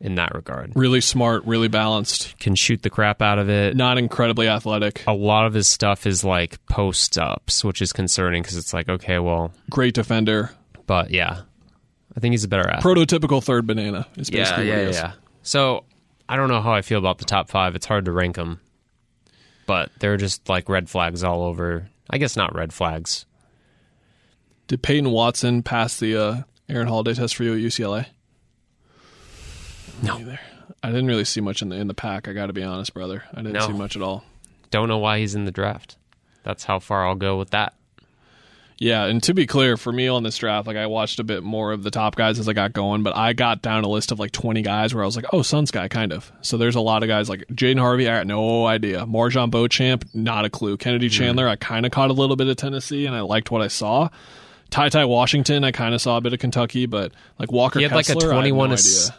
in 0.00 0.14
that 0.14 0.34
regard. 0.34 0.72
really 0.74 1.02
smart, 1.02 1.44
really 1.44 1.68
balanced, 1.68 2.38
Can 2.38 2.54
shoot 2.54 2.80
the 2.82 2.88
crap 2.88 3.20
out 3.20 3.38
of 3.38 3.50
it. 3.50 3.76
not 3.76 3.98
incredibly 3.98 4.48
athletic. 4.48 5.04
A 5.06 5.12
lot 5.12 5.44
of 5.46 5.52
his 5.52 5.68
stuff 5.68 6.06
is 6.06 6.24
like 6.24 6.64
post 6.64 7.18
ups, 7.18 7.62
which 7.62 7.82
is 7.82 7.92
concerning 7.92 8.42
because 8.42 8.56
it's 8.56 8.72
like, 8.72 8.88
okay, 8.88 9.18
well, 9.18 9.52
Great 9.68 9.92
defender. 9.92 10.50
but 10.86 11.10
yeah, 11.10 11.42
I 12.16 12.20
think 12.20 12.32
he's 12.32 12.44
a 12.44 12.48
better 12.48 12.68
athlete. 12.68 12.96
Prototypical 12.96 13.42
third 13.44 13.66
banana 13.66 14.06
is 14.16 14.30
basically 14.30 14.68
what 14.70 14.78
he 14.78 14.84
is. 14.84 15.02
So 15.42 15.84
I 16.28 16.36
don't 16.36 16.48
know 16.48 16.60
how 16.62 16.72
I 16.72 16.82
feel 16.82 16.98
about 16.98 17.18
the 17.18 17.24
top 17.24 17.48
five. 17.50 17.74
It's 17.76 17.86
hard 17.86 18.06
to 18.06 18.12
rank 18.12 18.36
them, 18.36 18.60
but 19.66 19.90
they're 19.98 20.16
just 20.16 20.48
like 20.48 20.68
red 20.68 20.88
flags 20.88 21.22
all 21.22 21.42
over. 21.42 21.88
I 22.08 22.18
guess 22.18 22.36
not 22.36 22.54
red 22.54 22.72
flags. 22.72 23.26
Did 24.66 24.82
Peyton 24.82 25.10
Watson 25.10 25.62
pass 25.62 25.98
the 25.98 26.16
uh, 26.16 26.42
Aaron 26.68 26.88
Holiday 26.88 27.14
test 27.14 27.36
for 27.36 27.44
you 27.44 27.52
at 27.54 27.60
UCLA? 27.60 28.06
No. 30.02 30.18
Neither. 30.18 30.40
I 30.82 30.88
didn't 30.88 31.06
really 31.06 31.24
see 31.24 31.40
much 31.40 31.62
in 31.62 31.68
the 31.68 31.76
in 31.76 31.86
the 31.86 31.94
pack. 31.94 32.26
I 32.28 32.32
got 32.32 32.46
to 32.46 32.52
be 32.52 32.62
honest, 32.62 32.92
brother. 32.94 33.22
I 33.32 33.36
didn't 33.36 33.52
No. 33.52 33.66
see 33.66 33.72
much 33.72 33.94
at 33.96 34.02
all. 34.02 34.24
Don't 34.70 34.88
know 34.88 34.98
why 34.98 35.20
he's 35.20 35.34
in 35.34 35.44
the 35.44 35.52
draft. 35.52 35.96
That's 36.42 36.64
how 36.64 36.78
far 36.80 37.06
I'll 37.06 37.14
go 37.14 37.36
with 37.38 37.50
that. 37.50 37.74
Yeah, 38.78 39.06
and 39.06 39.22
to 39.22 39.32
be 39.32 39.46
clear, 39.46 39.78
for 39.78 39.90
me 39.90 40.06
on 40.06 40.22
this 40.22 40.36
draft, 40.36 40.66
like 40.66 40.76
I 40.76 40.86
watched 40.86 41.18
a 41.18 41.24
bit 41.24 41.42
more 41.42 41.72
of 41.72 41.82
the 41.82 41.90
top 41.90 42.14
guys 42.14 42.38
as 42.38 42.46
I 42.46 42.52
got 42.52 42.74
going, 42.74 43.02
but 43.02 43.16
I 43.16 43.32
got 43.32 43.62
down 43.62 43.84
a 43.84 43.88
list 43.88 44.12
of 44.12 44.18
like 44.18 44.32
20 44.32 44.60
guys 44.60 44.94
where 44.94 45.02
I 45.02 45.06
was 45.06 45.16
like, 45.16 45.24
oh, 45.32 45.40
Suns 45.40 45.70
guy, 45.70 45.88
kind 45.88 46.12
of. 46.12 46.30
So 46.42 46.58
there's 46.58 46.74
a 46.74 46.80
lot 46.80 47.02
of 47.02 47.08
guys 47.08 47.30
like 47.30 47.46
Jaden 47.48 47.78
Harvey, 47.78 48.06
I 48.06 48.16
had 48.16 48.26
no 48.26 48.66
idea. 48.66 49.06
MarJon 49.06 49.50
Beauchamp, 49.50 50.04
not 50.12 50.44
a 50.44 50.50
clue. 50.50 50.76
Kennedy 50.76 51.06
hmm. 51.06 51.12
Chandler, 51.12 51.48
I 51.48 51.56
kind 51.56 51.86
of 51.86 51.92
caught 51.92 52.10
a 52.10 52.12
little 52.12 52.36
bit 52.36 52.48
of 52.48 52.56
Tennessee 52.56 53.06
and 53.06 53.16
I 53.16 53.20
liked 53.20 53.50
what 53.50 53.62
I 53.62 53.68
saw. 53.68 54.10
Ty 54.68 54.90
Ty 54.90 55.06
Washington, 55.06 55.64
I 55.64 55.72
kind 55.72 55.94
of 55.94 56.02
saw 56.02 56.18
a 56.18 56.20
bit 56.20 56.34
of 56.34 56.38
Kentucky, 56.38 56.84
but 56.84 57.12
like 57.38 57.50
Walker 57.50 57.78
He 57.78 57.84
had 57.84 57.92
like 57.92 58.08
a 58.10 58.14
Kessler, 58.14 58.32
I 58.32 58.34
had 58.34 58.40
21 58.40 58.68
no 58.68 58.72
ass- 58.74 59.10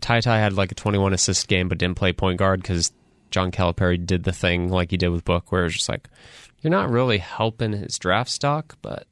Ty 0.00 0.20
Ty 0.20 0.38
had 0.38 0.54
like 0.54 0.72
a 0.72 0.74
21 0.74 1.12
assist 1.12 1.46
game, 1.46 1.68
but 1.68 1.78
didn't 1.78 1.96
play 1.96 2.12
point 2.12 2.38
guard 2.38 2.60
because 2.60 2.92
John 3.30 3.52
Calipari 3.52 4.04
did 4.04 4.24
the 4.24 4.32
thing 4.32 4.68
like 4.68 4.90
he 4.90 4.96
did 4.96 5.08
with 5.10 5.24
Book, 5.24 5.52
where 5.52 5.62
it 5.62 5.64
was 5.64 5.74
just 5.74 5.88
like, 5.88 6.08
you're 6.66 6.70
not 6.72 6.90
really 6.90 7.18
helping 7.18 7.72
his 7.72 7.96
draft 7.96 8.28
stock, 8.28 8.76
but 8.82 9.06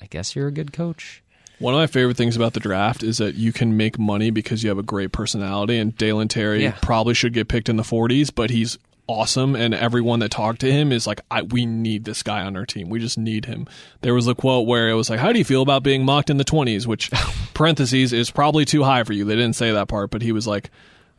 I 0.00 0.04
guess 0.06 0.36
you're 0.36 0.48
a 0.48 0.52
good 0.52 0.74
coach. 0.74 1.22
One 1.58 1.72
of 1.72 1.78
my 1.78 1.86
favorite 1.86 2.18
things 2.18 2.36
about 2.36 2.52
the 2.52 2.60
draft 2.60 3.02
is 3.02 3.16
that 3.16 3.34
you 3.34 3.50
can 3.52 3.78
make 3.78 3.98
money 3.98 4.30
because 4.30 4.62
you 4.62 4.68
have 4.68 4.76
a 4.78 4.82
great 4.82 5.10
personality. 5.10 5.78
And 5.78 5.96
Dalen 5.96 6.28
Terry 6.28 6.62
Yeah. 6.64 6.76
probably 6.82 7.14
should 7.14 7.32
get 7.32 7.48
picked 7.48 7.70
in 7.70 7.76
the 7.76 7.82
40s, 7.82 8.30
but 8.32 8.50
he's 8.50 8.76
awesome. 9.08 9.56
And 9.56 9.72
everyone 9.74 10.18
that 10.20 10.30
talked 10.30 10.60
to 10.60 10.70
him 10.70 10.92
is 10.92 11.06
like, 11.06 11.22
I, 11.30 11.40
"We 11.42 11.64
need 11.64 12.04
this 12.04 12.22
guy 12.22 12.42
on 12.42 12.54
our 12.56 12.66
team. 12.66 12.90
We 12.90 12.98
just 13.00 13.16
need 13.16 13.46
him." 13.46 13.66
There 14.02 14.14
was 14.14 14.28
a 14.28 14.34
quote 14.34 14.66
where 14.68 14.90
it 14.90 14.94
was 14.94 15.08
like, 15.08 15.18
"How 15.18 15.32
do 15.32 15.38
you 15.38 15.44
feel 15.46 15.62
about 15.62 15.82
being 15.82 16.04
mocked 16.04 16.28
in 16.28 16.36
the 16.36 16.44
20s?" 16.44 16.86
Which 16.86 17.10
parentheses 17.54 18.12
is 18.12 18.30
probably 18.30 18.66
too 18.66 18.84
high 18.84 19.02
for 19.04 19.14
you. 19.14 19.24
They 19.24 19.34
didn't 19.34 19.56
say 19.56 19.72
that 19.72 19.88
part, 19.88 20.10
but 20.10 20.20
he 20.22 20.32
was 20.32 20.46
like. 20.46 20.70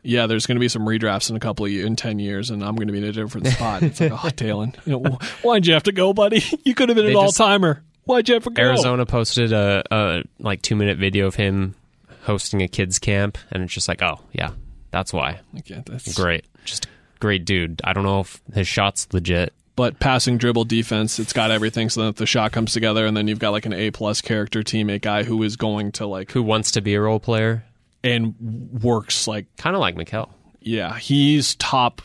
Yeah, 0.02 0.26
there's 0.26 0.46
going 0.46 0.56
to 0.56 0.60
be 0.60 0.68
some 0.68 0.82
redrafts 0.82 1.30
in 1.30 1.36
a 1.36 1.40
couple 1.40 1.66
of 1.66 1.70
years, 1.72 1.86
in 1.86 1.96
ten 1.96 2.18
years, 2.18 2.50
and 2.50 2.62
I'm 2.64 2.74
going 2.76 2.88
to 2.88 2.92
be 2.92 2.98
in 2.98 3.04
a 3.04 3.12
different 3.12 3.46
spot. 3.56 3.82
It's 3.82 4.00
like, 4.00 4.12
oh, 4.12 4.30
Dalen, 4.30 4.74
you 4.86 4.98
know, 4.98 5.18
why'd 5.42 5.66
you 5.66 5.74
have 5.74 5.82
to 5.84 5.92
go, 5.92 6.12
buddy? 6.12 6.42
You 6.64 6.74
could 6.74 6.88
have 6.88 6.96
been 6.96 7.04
They 7.06 7.12
an 7.12 7.16
all 7.16 7.32
timer. 7.32 7.82
Why'd 8.04 8.28
you 8.28 8.34
have 8.34 8.44
to 8.44 8.50
go? 8.50 8.62
Arizona 8.62 9.06
posted 9.06 9.52
a, 9.52 9.82
a 9.90 10.22
like 10.38 10.62
two 10.62 10.76
minute 10.76 10.98
video 10.98 11.26
of 11.26 11.34
him 11.34 11.74
hosting 12.22 12.62
a 12.62 12.68
kids 12.68 12.98
camp, 12.98 13.38
and 13.50 13.62
it's 13.62 13.72
just 13.72 13.88
like, 13.88 14.02
oh 14.02 14.20
yeah, 14.32 14.50
that's 14.90 15.12
why. 15.12 15.40
Yeah, 15.64 15.82
that's 15.84 16.14
Great, 16.14 16.44
just 16.64 16.86
great 17.18 17.44
dude. 17.44 17.80
I 17.84 17.92
don't 17.92 18.04
know 18.04 18.20
if 18.20 18.40
his 18.54 18.66
shot's 18.66 19.06
legit. 19.12 19.52
but 19.76 20.00
passing 20.00 20.36
dribble 20.38 20.64
defense 20.64 21.18
it's 21.18 21.32
got 21.32 21.50
everything 21.50 21.88
so 21.90 22.06
that 22.06 22.16
the 22.16 22.26
shot 22.26 22.52
comes 22.52 22.72
together 22.72 23.06
and 23.06 23.16
then 23.16 23.28
you've 23.28 23.38
got 23.38 23.50
like 23.50 23.66
an 23.66 23.72
a 23.72 23.90
plus 23.90 24.20
character 24.20 24.62
teammate 24.62 25.00
guy 25.02 25.22
who 25.22 25.42
is 25.42 25.56
going 25.56 25.92
to 25.92 26.06
like 26.06 26.32
Who 26.32 26.42
wants 26.42 26.70
to 26.72 26.80
be 26.80 26.94
a 26.94 27.00
role 27.00 27.20
player? 27.20 27.64
And 28.02 28.34
works 28.82 29.28
like 29.28 29.46
Kind 29.56 29.76
of 29.76 29.80
like 29.80 29.94
Mikal. 29.94 30.30
yeah 30.60 30.98
he's 30.98 31.54
top 31.56 32.02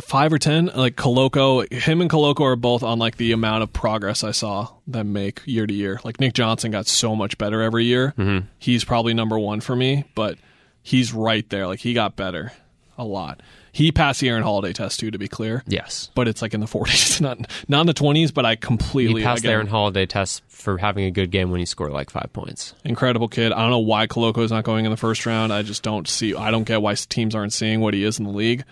five 0.00 0.32
or 0.32 0.38
ten. 0.38 0.70
Like 0.74 0.96
Koloko 0.96 1.70
him 1.72 2.00
and 2.00 2.08
Koloko 2.10 2.40
are 2.42 2.56
both 2.56 2.82
on 2.82 2.98
like 2.98 3.16
the 3.16 3.32
amount 3.32 3.62
of 3.62 3.72
progress 3.72 4.24
I 4.24 4.30
saw 4.30 4.68
them 4.86 5.12
make 5.12 5.42
year 5.44 5.66
to 5.66 5.74
year. 5.74 6.00
Like 6.04 6.20
Nick 6.20 6.32
Johnson 6.32 6.70
got 6.70 6.86
so 6.86 7.14
much 7.14 7.36
better 7.38 7.60
every 7.60 7.84
year. 7.84 8.14
Mm-hmm. 8.16 8.46
he's 8.58 8.84
probably 8.84 9.14
number 9.14 9.38
one 9.38 9.60
for 9.60 9.76
me 9.76 10.04
but 10.14 10.38
he's 10.82 11.12
right 11.12 11.48
there. 11.50 11.66
Like 11.66 11.80
he 11.80 11.92
got 11.94 12.16
better 12.16 12.52
a 12.96 13.04
lot 13.04 13.40
he 13.72 13.90
passed 13.90 14.20
the 14.20 14.28
Aaron 14.28 14.44
Holiday 14.44 14.72
test 14.72 15.00
too 15.00 15.10
to 15.10 15.18
be 15.18 15.26
clear 15.26 15.64
Yes. 15.66 16.08
but 16.14 16.28
it's 16.28 16.40
like 16.40 16.54
in 16.54 16.60
the 16.60 16.66
40s, 16.66 17.20
not 17.22 17.38
not 17.66 17.80
in 17.80 17.86
the 17.88 17.94
20s. 17.94 18.32
But 18.32 18.46
I 18.46 18.54
completely 18.54 19.20
He 19.20 19.26
passed 19.26 19.42
the 19.42 19.48
Aaron 19.50 19.66
Holiday 19.66 20.06
test 20.06 20.42
for 20.46 20.78
having 20.78 21.04
a 21.06 21.10
good 21.10 21.32
game 21.32 21.50
when 21.50 21.58
he 21.58 21.66
scored 21.66 21.90
like 21.92 22.08
five 22.10 22.32
points. 22.32 22.72
incredible 22.84 23.26
kid. 23.26 23.50
I 23.52 23.62
don't 23.62 23.70
know 23.70 23.80
why 23.80 24.06
Koloko 24.06 24.38
is 24.44 24.52
not 24.52 24.62
going 24.62 24.84
in 24.84 24.92
the 24.92 24.96
first 24.96 25.26
round. 25.26 25.52
I 25.52 25.62
just 25.62 25.82
don't 25.82 26.06
see. 26.06 26.36
I 26.36 26.52
don't 26.52 26.62
get 26.62 26.82
why 26.82 26.94
teams 26.94 27.34
aren't 27.34 27.52
seeing 27.52 27.80
what 27.80 27.94
he 27.94 28.04
is 28.04 28.20
in 28.20 28.24
the 28.26 28.30
league. 28.30 28.62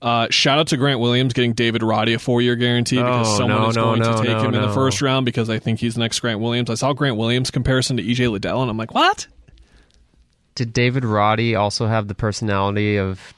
Uh, 0.00 0.28
shout 0.30 0.58
out 0.60 0.68
to 0.68 0.76
Grant 0.76 1.00
Williams 1.00 1.32
getting 1.32 1.52
David 1.54 1.82
Roddy 1.82 2.14
a 2.14 2.18
four 2.20 2.40
year 2.40 2.54
guarantee 2.54 2.96
because 2.96 3.34
Oh, 3.34 3.36
someone 3.38 3.62
no, 3.62 3.68
is 3.70 3.76
no, 3.76 3.82
going 3.82 4.00
no, 4.00 4.12
to 4.16 4.18
take 4.26 4.36
him 4.44 4.54
in 4.54 4.62
the 4.62 4.72
first 4.72 5.02
round 5.02 5.24
because 5.26 5.50
I 5.50 5.58
think 5.58 5.80
he's 5.80 5.94
the 5.94 6.00
next 6.00 6.20
Grant 6.20 6.38
Williams. 6.38 6.70
I 6.70 6.74
saw 6.74 6.92
Grant 6.92 7.16
Williams 7.16 7.50
comparison 7.50 7.96
to 7.96 8.02
EJ 8.04 8.30
Liddell 8.30 8.62
and 8.62 8.70
I'm 8.70 8.76
like, 8.76 8.94
what? 8.94 9.26
Did 10.54 10.72
David 10.72 11.04
Roddy 11.04 11.54
also 11.54 11.86
have 11.86 12.08
the 12.08 12.14
personality 12.14 12.96
of 12.96 13.32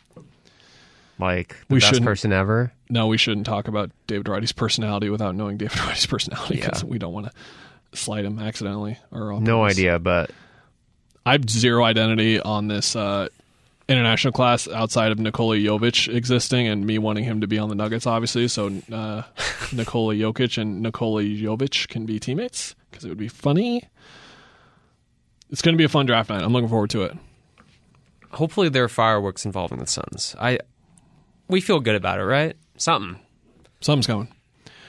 like 1.18 1.48
the 1.68 1.74
We 1.74 1.78
best 1.80 1.88
shouldn't- 1.90 2.06
person 2.06 2.32
ever? 2.32 2.72
No, 2.90 3.06
we 3.06 3.16
shouldn't 3.18 3.46
talk 3.46 3.66
about 3.68 3.90
David 4.06 4.28
Roddy's 4.28 4.52
personality 4.52 5.08
without 5.10 5.34
knowing 5.34 5.56
David 5.56 5.78
Roddy's 5.84 6.06
personality 6.06 6.56
because 6.56 6.82
Yeah. 6.82 6.88
we 6.88 6.98
don't 6.98 7.12
want 7.12 7.26
to 7.26 7.32
slight 7.98 8.24
him 8.24 8.38
accidentally 8.38 8.98
or 9.10 9.32
on 9.32 9.44
No 9.44 9.62
purpose. 9.62 9.78
idea, 9.78 9.98
but 9.98 10.30
I 11.26 11.32
have 11.32 11.48
zero 11.48 11.84
identity 11.84 12.40
on 12.40 12.68
this 12.68 12.94
uh, 12.96 13.28
international 13.88 14.32
class 14.32 14.68
outside 14.68 15.12
of 15.12 15.18
Nikola 15.18 15.56
Jovic 15.56 16.12
existing 16.14 16.66
and 16.68 16.84
me 16.86 16.98
wanting 16.98 17.24
him 17.24 17.40
to 17.40 17.46
be 17.46 17.58
on 17.58 17.68
the 17.68 17.74
Nuggets, 17.74 18.06
obviously. 18.06 18.48
So 18.48 18.66
uh, 18.92 19.22
Nikola 19.72 20.14
Jokic 20.14 20.58
and 20.60 20.82
Nikola 20.82 21.22
Jovic 21.22 21.88
can 21.88 22.04
be 22.06 22.18
teammates 22.20 22.74
because 22.90 23.04
it 23.04 23.08
would 23.08 23.18
be 23.18 23.28
funny. 23.28 23.84
It's 25.50 25.62
going 25.62 25.74
to 25.74 25.78
be 25.78 25.84
a 25.84 25.88
fun 25.88 26.06
draft 26.06 26.30
night. 26.30 26.42
I'm 26.42 26.52
looking 26.52 26.68
forward 26.68 26.90
to 26.90 27.02
it. 27.02 27.16
hopefully 28.32 28.68
there 28.68 28.84
are 28.84 28.88
fireworks 28.88 29.44
involving 29.46 29.78
the 29.78 29.86
Suns. 29.86 30.34
I 30.40 30.58
we 31.48 31.60
feel 31.60 31.80
good 31.80 31.94
about 31.96 32.18
it, 32.20 32.24
right? 32.24 32.56
Something. 32.76 33.20
Something's 33.80 34.06
coming. 34.06 34.28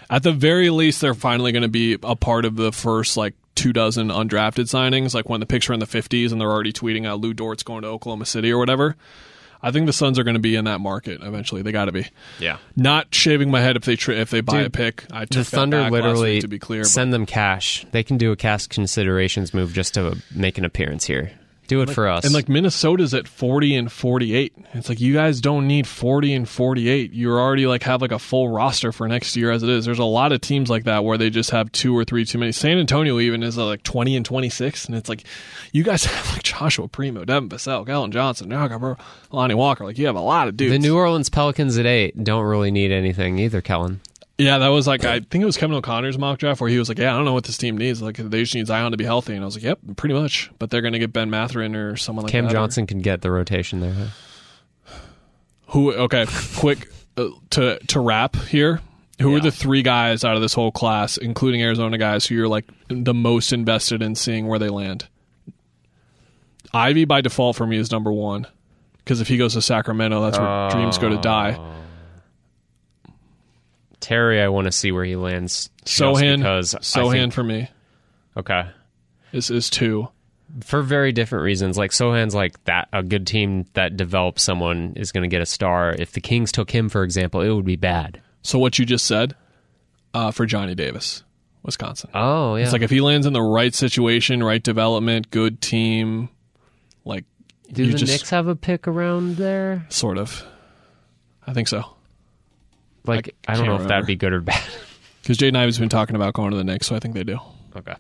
At 0.10 0.24
the 0.24 0.32
very 0.32 0.70
least, 0.70 1.01
they're 1.01 1.14
finally 1.14 1.51
going 1.51 1.64
to 1.64 1.68
be 1.68 1.97
a 2.03 2.16
part 2.16 2.45
of 2.45 2.56
the 2.56 2.72
first 2.72 3.18
like 3.18 3.34
two 3.56 3.74
dozen 3.74 4.10
undrafted 4.10 4.66
signings. 4.66 5.14
Like 5.14 5.28
when 5.30 5.39
the 5.39 5.45
picks 5.45 5.70
are 5.70 5.74
in 5.74 5.80
the 5.80 5.86
50s 5.88 6.32
and 6.32 6.39
they're 6.39 6.51
already 6.51 6.74
tweeting 6.74 7.06
out 7.08 7.20
Lu 7.20 7.34
Dort's 7.34 7.64
going 7.64 7.82
to 7.82 7.88
Oklahoma 7.88 8.26
City 8.26 8.51
or 8.51 8.58
whatever. 8.58 8.95
I 9.64 9.72
think 9.72 9.88
the 9.88 9.93
Suns 9.93 10.20
are 10.20 10.24
going 10.24 10.36
to 10.36 10.39
be 10.39 10.56
in 10.56 10.66
that 10.66 10.80
market 10.80 11.22
eventually. 11.24 11.64
They 11.64 11.72
got 11.72 11.86
to 11.86 11.91
be. 11.91 12.08
Yeah. 12.39 12.58
Not 12.76 13.16
shaving 13.16 13.49
my 13.49 13.62
head 13.62 13.76
if 13.78 13.84
they 13.84 13.95
tri- 13.95 14.16
if 14.16 14.30
they 14.30 14.41
buy 14.41 14.58
Dude, 14.60 14.68
a 14.68 14.70
pick. 14.70 15.06
I 15.12 15.26
took 15.26 15.43
The 15.45 15.56
Thunder 15.56 15.82
back 15.82 15.91
literally 15.91 16.34
week, 16.34 16.41
to 16.41 16.47
be 16.47 16.60
clear. 16.60 16.82
but 16.82 16.89
send 16.89 17.12
them 17.12 17.26
cash. 17.26 17.84
They 17.91 18.03
can 18.03 18.18
do 18.18 18.32
a 18.32 18.36
cash 18.36 18.68
considerations 18.68 19.56
move 19.56 19.74
just 19.74 19.95
to 19.95 20.22
make 20.36 20.60
an 20.60 20.66
appearance 20.66 21.06
here. 21.06 21.32
Do 21.68 21.82
it 21.82 21.89
for 21.89 22.07
us. 22.07 22.26
And 22.26 22.34
like 22.34 22.47
Minnesota's 22.47 23.13
at 23.13 23.28
40 23.28 23.76
and 23.76 23.91
48. 23.91 24.53
It's 24.74 24.89
like 24.89 24.99
you 24.99 25.13
guys 25.13 25.41
don't 25.41 25.68
need 25.68 25.88
40 25.88 26.34
and 26.34 26.49
48. 26.49 27.13
You're 27.13 27.39
already 27.39 27.66
like 27.66 27.84
have 27.84 28.01
like 28.01 28.11
a 28.11 28.20
full 28.20 28.49
roster 28.49 28.91
for 28.91 29.07
next 29.07 29.36
year 29.36 29.51
as 29.51 29.63
it 29.63 29.70
is. 29.70 29.86
There's 29.86 29.99
a 29.99 30.03
lot 30.03 30.32
of 30.32 30.41
teams 30.41 30.70
like 30.70 30.84
that 30.84 31.03
where 31.03 31.18
they 31.18 31.30
just 31.30 31.51
have 31.51 31.72
two 31.72 31.97
or 31.97 32.05
three 32.05 32.26
too 32.26 32.38
many. 32.38 32.51
San 32.51 32.78
Antonio 32.78 33.20
even 33.20 33.41
is 33.43 33.57
like 33.57 33.84
20 33.84 34.16
and 34.16 34.26
26 34.26 34.86
and 34.86 34.95
it's 34.95 35.09
like 35.09 35.24
you 35.72 35.84
guys 35.84 36.03
have 36.05 36.34
like 36.34 36.43
Joshua 36.43 36.88
Primo, 36.88 37.26
Devin 37.26 37.49
Vassell, 37.49 37.86
Keldon 37.86 38.11
Johnson, 38.11 38.49
Lonnie 39.32 39.55
Walker. 39.55 39.86
Like 39.86 39.97
you 39.97 40.05
have 40.05 40.16
a 40.16 40.22
lot 40.22 40.47
of 40.47 40.57
dudes. 40.57 40.72
the 40.72 40.80
New 40.80 40.95
Orleans 40.95 41.30
Pelicans 41.30 41.78
at 41.78 41.86
eight 41.86 42.24
don't 42.24 42.45
really 42.45 42.72
need 42.72 42.91
anything 42.91 43.39
either, 43.39 43.61
Kellen. 43.61 44.01
Yeah, 44.38 44.58
that 44.58 44.68
was 44.68 44.86
like 44.86 45.06
I 45.06 45.22
think 45.22 45.42
it 45.42 45.46
was 45.46 45.56
Kevin 45.56 45.76
O'Connor's 45.78 46.18
mock 46.18 46.40
draft 46.40 46.60
where 46.60 46.70
he 46.70 46.78
was 46.78 46.90
like, 46.90 46.98
"Yeah, 47.00 47.14
I 47.14 47.16
don't 47.16 47.24
know 47.26 47.32
what 47.34 47.46
this 47.46 47.58
team 47.58 47.78
needs. 47.78 48.02
Like 48.02 48.18
they 48.18 48.42
just 48.42 48.54
need 48.54 48.68
Zion 48.68 48.92
to 48.92 48.98
be 48.98 49.06
healthy." 49.06 49.34
And 49.34 49.42
I 49.42 49.46
was 49.46 49.56
like, 49.56 49.64
"Yep, 49.64 49.80
pretty 49.96 50.14
much." 50.16 50.52
But 50.60 50.70
they're 50.70 50.82
going 50.82 50.92
to 50.94 51.00
get 51.00 51.14
Ben 51.14 51.30
Mathurin 51.30 51.74
or 51.76 51.96
someone 51.96 52.24
like 52.24 52.32
Cam 52.34 52.44
that. 52.46 52.50
Cam 52.50 52.54
Johnson 52.56 52.86
can 52.88 53.00
get 53.00 53.22
the 53.22 53.32
rotation 53.32 53.80
there. 53.80 53.94
huh? 53.94 54.94
Who? 55.68 55.94
Okay, 55.94 56.26
quick 56.58 56.90
uh, 57.18 57.28
to 57.52 57.80
to 57.80 58.00
wrap 58.02 58.36
here. 58.36 58.82
Who 59.22 59.32
Yeah. 59.32 59.38
are 59.38 59.40
the 59.40 59.52
three 59.52 59.82
guys 59.82 60.26
out 60.26 60.36
of 60.36 60.42
this 60.42 60.54
whole 60.54 60.74
class, 60.74 61.16
including 61.16 61.62
Arizona 61.62 61.98
guys, 61.98 62.26
who 62.26 62.36
you're 62.36 62.50
like 62.50 62.66
the 62.90 63.14
most 63.14 63.54
invested 63.54 64.02
in 64.02 64.16
seeing 64.16 64.48
where 64.48 64.60
they 64.60 64.68
land? 64.68 65.08
Ivey 66.74 67.06
by 67.06 67.22
default 67.22 67.56
for 67.56 67.66
me 67.66 67.78
is 67.78 67.90
number 67.90 68.12
one 68.12 68.48
because 68.98 69.22
if 69.22 69.30
he 69.30 69.38
goes 69.38 69.54
to 69.54 69.62
Sacramento, 69.62 70.22
that's 70.22 70.38
where 70.38 70.70
dreams 70.72 70.98
go 70.98 71.08
to 71.08 71.18
die. 71.18 71.58
Terry, 74.06 74.39
I 74.39 74.49
want 74.49 74.66
to 74.66 74.72
see 74.72 74.91
where 74.91 75.03
he 75.03 75.16
lands. 75.16 75.72
Sochan, 75.84 76.38
because 76.38 76.76
Sochan 76.76 77.12
think- 77.12 77.34
for 77.34 77.43
me 77.43 77.68
okay, 78.38 78.68
is 79.32 79.49
is 79.49 79.68
two. 79.68 80.08
for 80.64 80.84
very 80.84 81.12
different 81.12 81.43
reasons. 81.43 81.76
Like 81.76 81.89
Sochan's 81.89 82.36
like 82.36 82.64
that. 82.66 82.88
A 82.93 83.01
good 83.01 83.26
team 83.26 83.66
that 83.74 83.97
develops 83.97 84.43
someone 84.43 84.93
is 84.95 85.12
going 85.12 85.24
to 85.24 85.28
get 85.28 85.41
a 85.41 85.45
star. 85.47 85.95
If 85.97 86.12
the 86.12 86.22
Kings 86.22 86.51
took 86.51 86.70
him, 86.70 86.88
for 86.88 87.01
example, 87.03 87.41
it 87.41 87.49
would 87.49 87.66
be 87.66 87.78
bad. 87.78 88.22
So 88.43 88.60
what 88.60 88.78
you 88.78 88.86
just 88.86 89.08
said 89.08 89.34
uh, 90.14 90.30
for 90.30 90.45
Johnny 90.45 90.76
Davis, 90.76 91.24
Wisconsin. 91.64 92.12
Oh 92.14 92.58
yeah, 92.58 92.64
It's 92.66 92.74
like 92.74 92.84
if 92.84 92.91
he 92.91 93.01
lands 93.01 93.26
in 93.26 93.34
the 93.34 93.41
right 93.41 93.74
situation, 93.74 94.43
right 94.43 94.62
development, 94.62 95.32
good 95.32 95.62
team, 95.62 96.30
like 97.06 97.26
do 97.74 97.84
you 97.84 97.93
the 97.93 97.97
just 97.97 98.12
Knicks 98.12 98.30
have 98.30 98.45
a 98.47 98.56
pick 98.56 98.88
around 98.88 99.38
there? 99.38 99.88
sort 99.89 100.20
of. 100.20 100.45
I 101.47 101.53
think 101.53 101.68
so 101.68 101.95
Like 103.08 103.36
I 103.47 103.53
I, 103.53 103.56
don't 103.56 103.66
can't 103.66 103.78
know 103.78 103.84
if 103.84 103.88
that'd 103.88 104.06
be 104.06 104.16
good 104.16 104.34
or 104.34 104.41
bad. 104.41 104.64
because 105.22 105.38
Jaden 105.38 105.58
Ivey's 105.58 105.80
been 105.80 105.89
talking 105.89 106.16
about 106.16 106.34
going 106.34 106.51
to 106.51 106.58
the 106.58 106.64
Knicks, 106.64 106.88
so 106.88 106.95
I 106.95 106.99
think 106.99 107.14
they 107.14 107.24
do. 107.24 107.39
okay. 107.76 107.95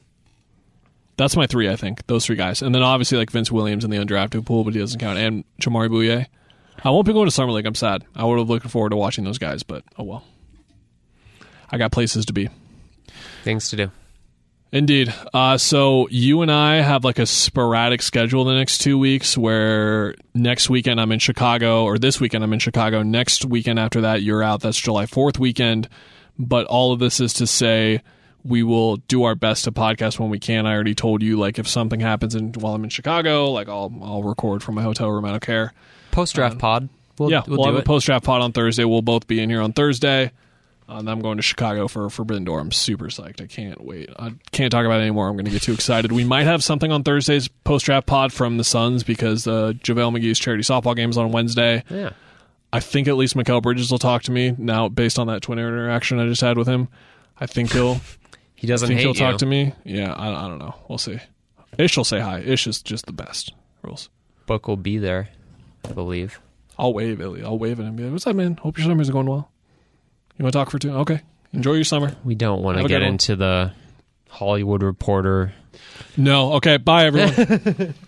That's 1.17 1.37
my 1.37 1.47
three. 1.47 1.69
I 1.69 1.77
think 1.77 2.05
those 2.07 2.25
three 2.25 2.35
guys, 2.35 2.61
and 2.61 2.75
then 2.75 2.83
obviously 2.83 3.17
like 3.17 3.31
Vince 3.31 3.49
Williams 3.51 3.85
in 3.85 3.89
the 3.89 3.97
undrafted 3.97 4.45
pool, 4.45 4.63
but 4.65 4.73
he 4.73 4.79
doesn't 4.79 4.99
count, 4.99 5.17
and 5.17 5.45
Jamaree 5.61 5.89
Bouyea. 5.89 6.25
I 6.83 6.89
won't 6.89 7.07
be 7.07 7.13
going 7.13 7.25
to 7.25 7.31
summer 7.31 7.53
league. 7.53 7.65
I'm 7.65 7.73
sad. 7.73 8.03
I 8.15 8.25
would 8.25 8.37
have 8.37 8.49
looking 8.49 8.69
forward 8.69 8.89
to 8.89 8.97
watching 8.97 9.23
those 9.23 9.37
guys, 9.37 9.63
but 9.63 9.83
oh 9.97 10.03
well. 10.03 10.23
I 11.69 11.77
got 11.77 11.91
places 11.91 12.25
to 12.25 12.33
be. 12.33 12.49
Things 13.43 13.69
to 13.69 13.75
do. 13.75 13.91
Indeed. 14.71 15.13
Uh, 15.33 15.57
so 15.57 16.07
you 16.09 16.41
and 16.41 16.51
I 16.51 16.81
have 16.81 17.05
like 17.05 17.19
a 17.19 17.25
sporadic 17.25 18.01
schedule 18.01 18.43
the 18.43 18.55
next 18.55 18.79
two 18.79 18.97
weeks 18.97 19.37
where 19.37 20.15
next 20.33 20.69
weekend 20.69 20.99
I'm 20.99 21.11
in 21.13 21.19
Chicago, 21.19 21.85
or 21.85 21.97
this 21.97 22.19
weekend 22.19 22.43
I'm 22.43 22.51
in 22.51 22.59
Chicago. 22.59 23.01
Next 23.01 23.45
weekend 23.45 23.79
after 23.79 24.01
that, 24.01 24.21
you're 24.21 24.43
out. 24.43 24.61
That's 24.61 24.77
July 24.77 25.05
4th 25.05 25.39
weekend. 25.39 25.87
But 26.37 26.65
all 26.67 26.91
of 26.91 26.99
this 26.99 27.21
is 27.21 27.31
to 27.35 27.47
say 27.47 28.01
we 28.43 28.63
will 28.63 28.97
do 28.97 29.23
our 29.23 29.33
best 29.35 29.63
to 29.63 29.71
podcast 29.71 30.19
when 30.19 30.29
we 30.29 30.39
can. 30.39 30.65
I 30.65 30.73
already 30.73 30.93
told 30.93 31.23
you, 31.23 31.37
like, 31.39 31.57
if 31.57 31.67
something 31.67 32.01
happens 32.01 32.35
in, 32.35 32.51
while 32.53 32.75
I'm 32.75 32.83
in 32.83 32.89
Chicago, 32.89 33.51
like, 33.51 33.69
I'll, 33.69 33.93
I'll 34.03 34.23
record 34.23 34.61
from 34.61 34.75
my 34.75 34.83
hotel 34.83 35.09
room. 35.09 35.23
I 35.25 35.31
don't 35.31 35.39
care. 35.41 35.73
Post 36.11 36.35
draft 36.35 36.59
pod. 36.59 36.89
We'll, 37.17 37.27
Um, 37.27 37.31
yeah, 37.31 37.43
we'll, 37.47 37.57
we'll, 37.57 37.65
do 37.67 37.71
have 37.71 37.79
it. 37.79 37.83
a 37.83 37.85
post 37.85 38.05
draft 38.05 38.25
pod 38.25 38.41
on 38.41 38.51
Thursday. 38.51 38.83
We'll 38.83 39.01
both 39.01 39.25
be 39.25 39.39
in 39.39 39.49
here 39.49 39.61
on 39.61 39.71
Thursday. 39.71 40.31
Uh, 40.87 40.97
and 40.97 41.09
I'm 41.09 41.19
going 41.19 41.37
to 41.37 41.43
Chicago 41.43 41.87
for 41.87 42.09
Forbidden 42.09 42.43
Door. 42.43 42.59
I'm 42.59 42.71
super 42.71 43.05
psyched. 43.05 43.41
I 43.41 43.47
can't 43.47 43.83
wait. 43.83 44.09
I 44.19 44.33
can't 44.51 44.71
talk 44.71 44.85
about 44.85 44.99
it 44.99 45.03
anymore. 45.03 45.27
I'm 45.27 45.35
going 45.35 45.45
to 45.45 45.51
get 45.51 45.63
too 45.63 45.73
excited. 45.73 46.11
We 46.11 46.23
might 46.25 46.43
have 46.43 46.63
something 46.63 46.91
on 46.91 47.03
Thursday's 47.03 47.47
post 47.47 47.85
draft 47.85 48.05
pod 48.05 48.31
from 48.31 48.57
the 48.57 48.63
Suns 48.63 49.03
because 49.03 49.47
uh, 49.47 49.73
JaVale 49.77 50.17
McGee's 50.19 50.37
charity 50.37 50.61
softball 50.63 50.95
game 50.95 51.09
is 51.09 51.17
on 51.17 51.31
Wednesday. 51.31 51.83
yeah. 51.89 52.11
I 52.73 52.81
think 52.81 53.07
at 53.07 53.15
least 53.15 53.35
Mikal 53.37 53.61
Bridges 53.61 53.89
will 53.89 53.99
talk 53.99 54.23
to 54.23 54.31
me 54.31 54.53
now 54.57 54.89
based 54.89 55.17
on 55.17 55.27
that 55.27 55.41
Twitter 55.41 55.65
interaction 55.67 56.19
I 56.19 56.27
just 56.27 56.41
had 56.41 56.57
with 56.57 56.67
him. 56.67 56.89
I 57.39 57.45
think 57.45 57.71
he'll 57.71 58.01
He 58.55 58.67
doesn't 58.67 58.87
think 58.87 58.99
he'll 58.99 59.09
you. 59.09 59.13
talk 59.15 59.37
to 59.39 59.45
me. 59.45 59.73
Yeah, 59.85 60.13
I, 60.13 60.45
I 60.45 60.47
don't 60.49 60.59
know. 60.59 60.75
We'll 60.89 60.97
see. 60.97 61.19
Ish 61.77 61.95
will 61.97 62.03
say 62.03 62.19
hi. 62.19 62.39
Ish 62.39 62.67
is 62.67 62.81
just 62.81 63.05
the 63.05 63.11
best. 63.13 63.53
Rules. 63.81 64.09
Book 64.45 64.67
will 64.67 64.77
be 64.77 64.97
there, 64.97 65.29
I 65.87 65.93
believe. 65.93 66.39
I'll 66.77 66.93
wave 66.93 67.21
Illy. 67.21 67.43
I'll 67.43 67.57
wave 67.57 67.79
at 67.79 67.85
him. 67.85 67.95
Be 67.95 68.03
like, 68.03 68.11
What's 68.11 68.27
up, 68.27 68.35
man? 68.35 68.55
Hope 68.57 68.77
your 68.77 68.87
summer's 68.87 69.09
going 69.09 69.27
well. 69.27 69.49
You 70.37 70.43
want 70.43 70.53
to 70.53 70.59
talk 70.59 70.69
for 70.69 70.79
two? 70.79 70.91
Okay. 70.91 71.21
Enjoy 71.53 71.73
your 71.73 71.83
summer. 71.83 72.15
We 72.23 72.35
don't 72.35 72.61
want 72.61 72.77
to 72.77 72.87
get 72.87 73.01
into 73.01 73.35
the 73.35 73.71
Hollywood 74.29 74.83
Reporter 74.83 75.53
No. 76.17 76.53
Okay. 76.53 76.77
Bye, 76.77 77.05
everyone. 77.05 77.93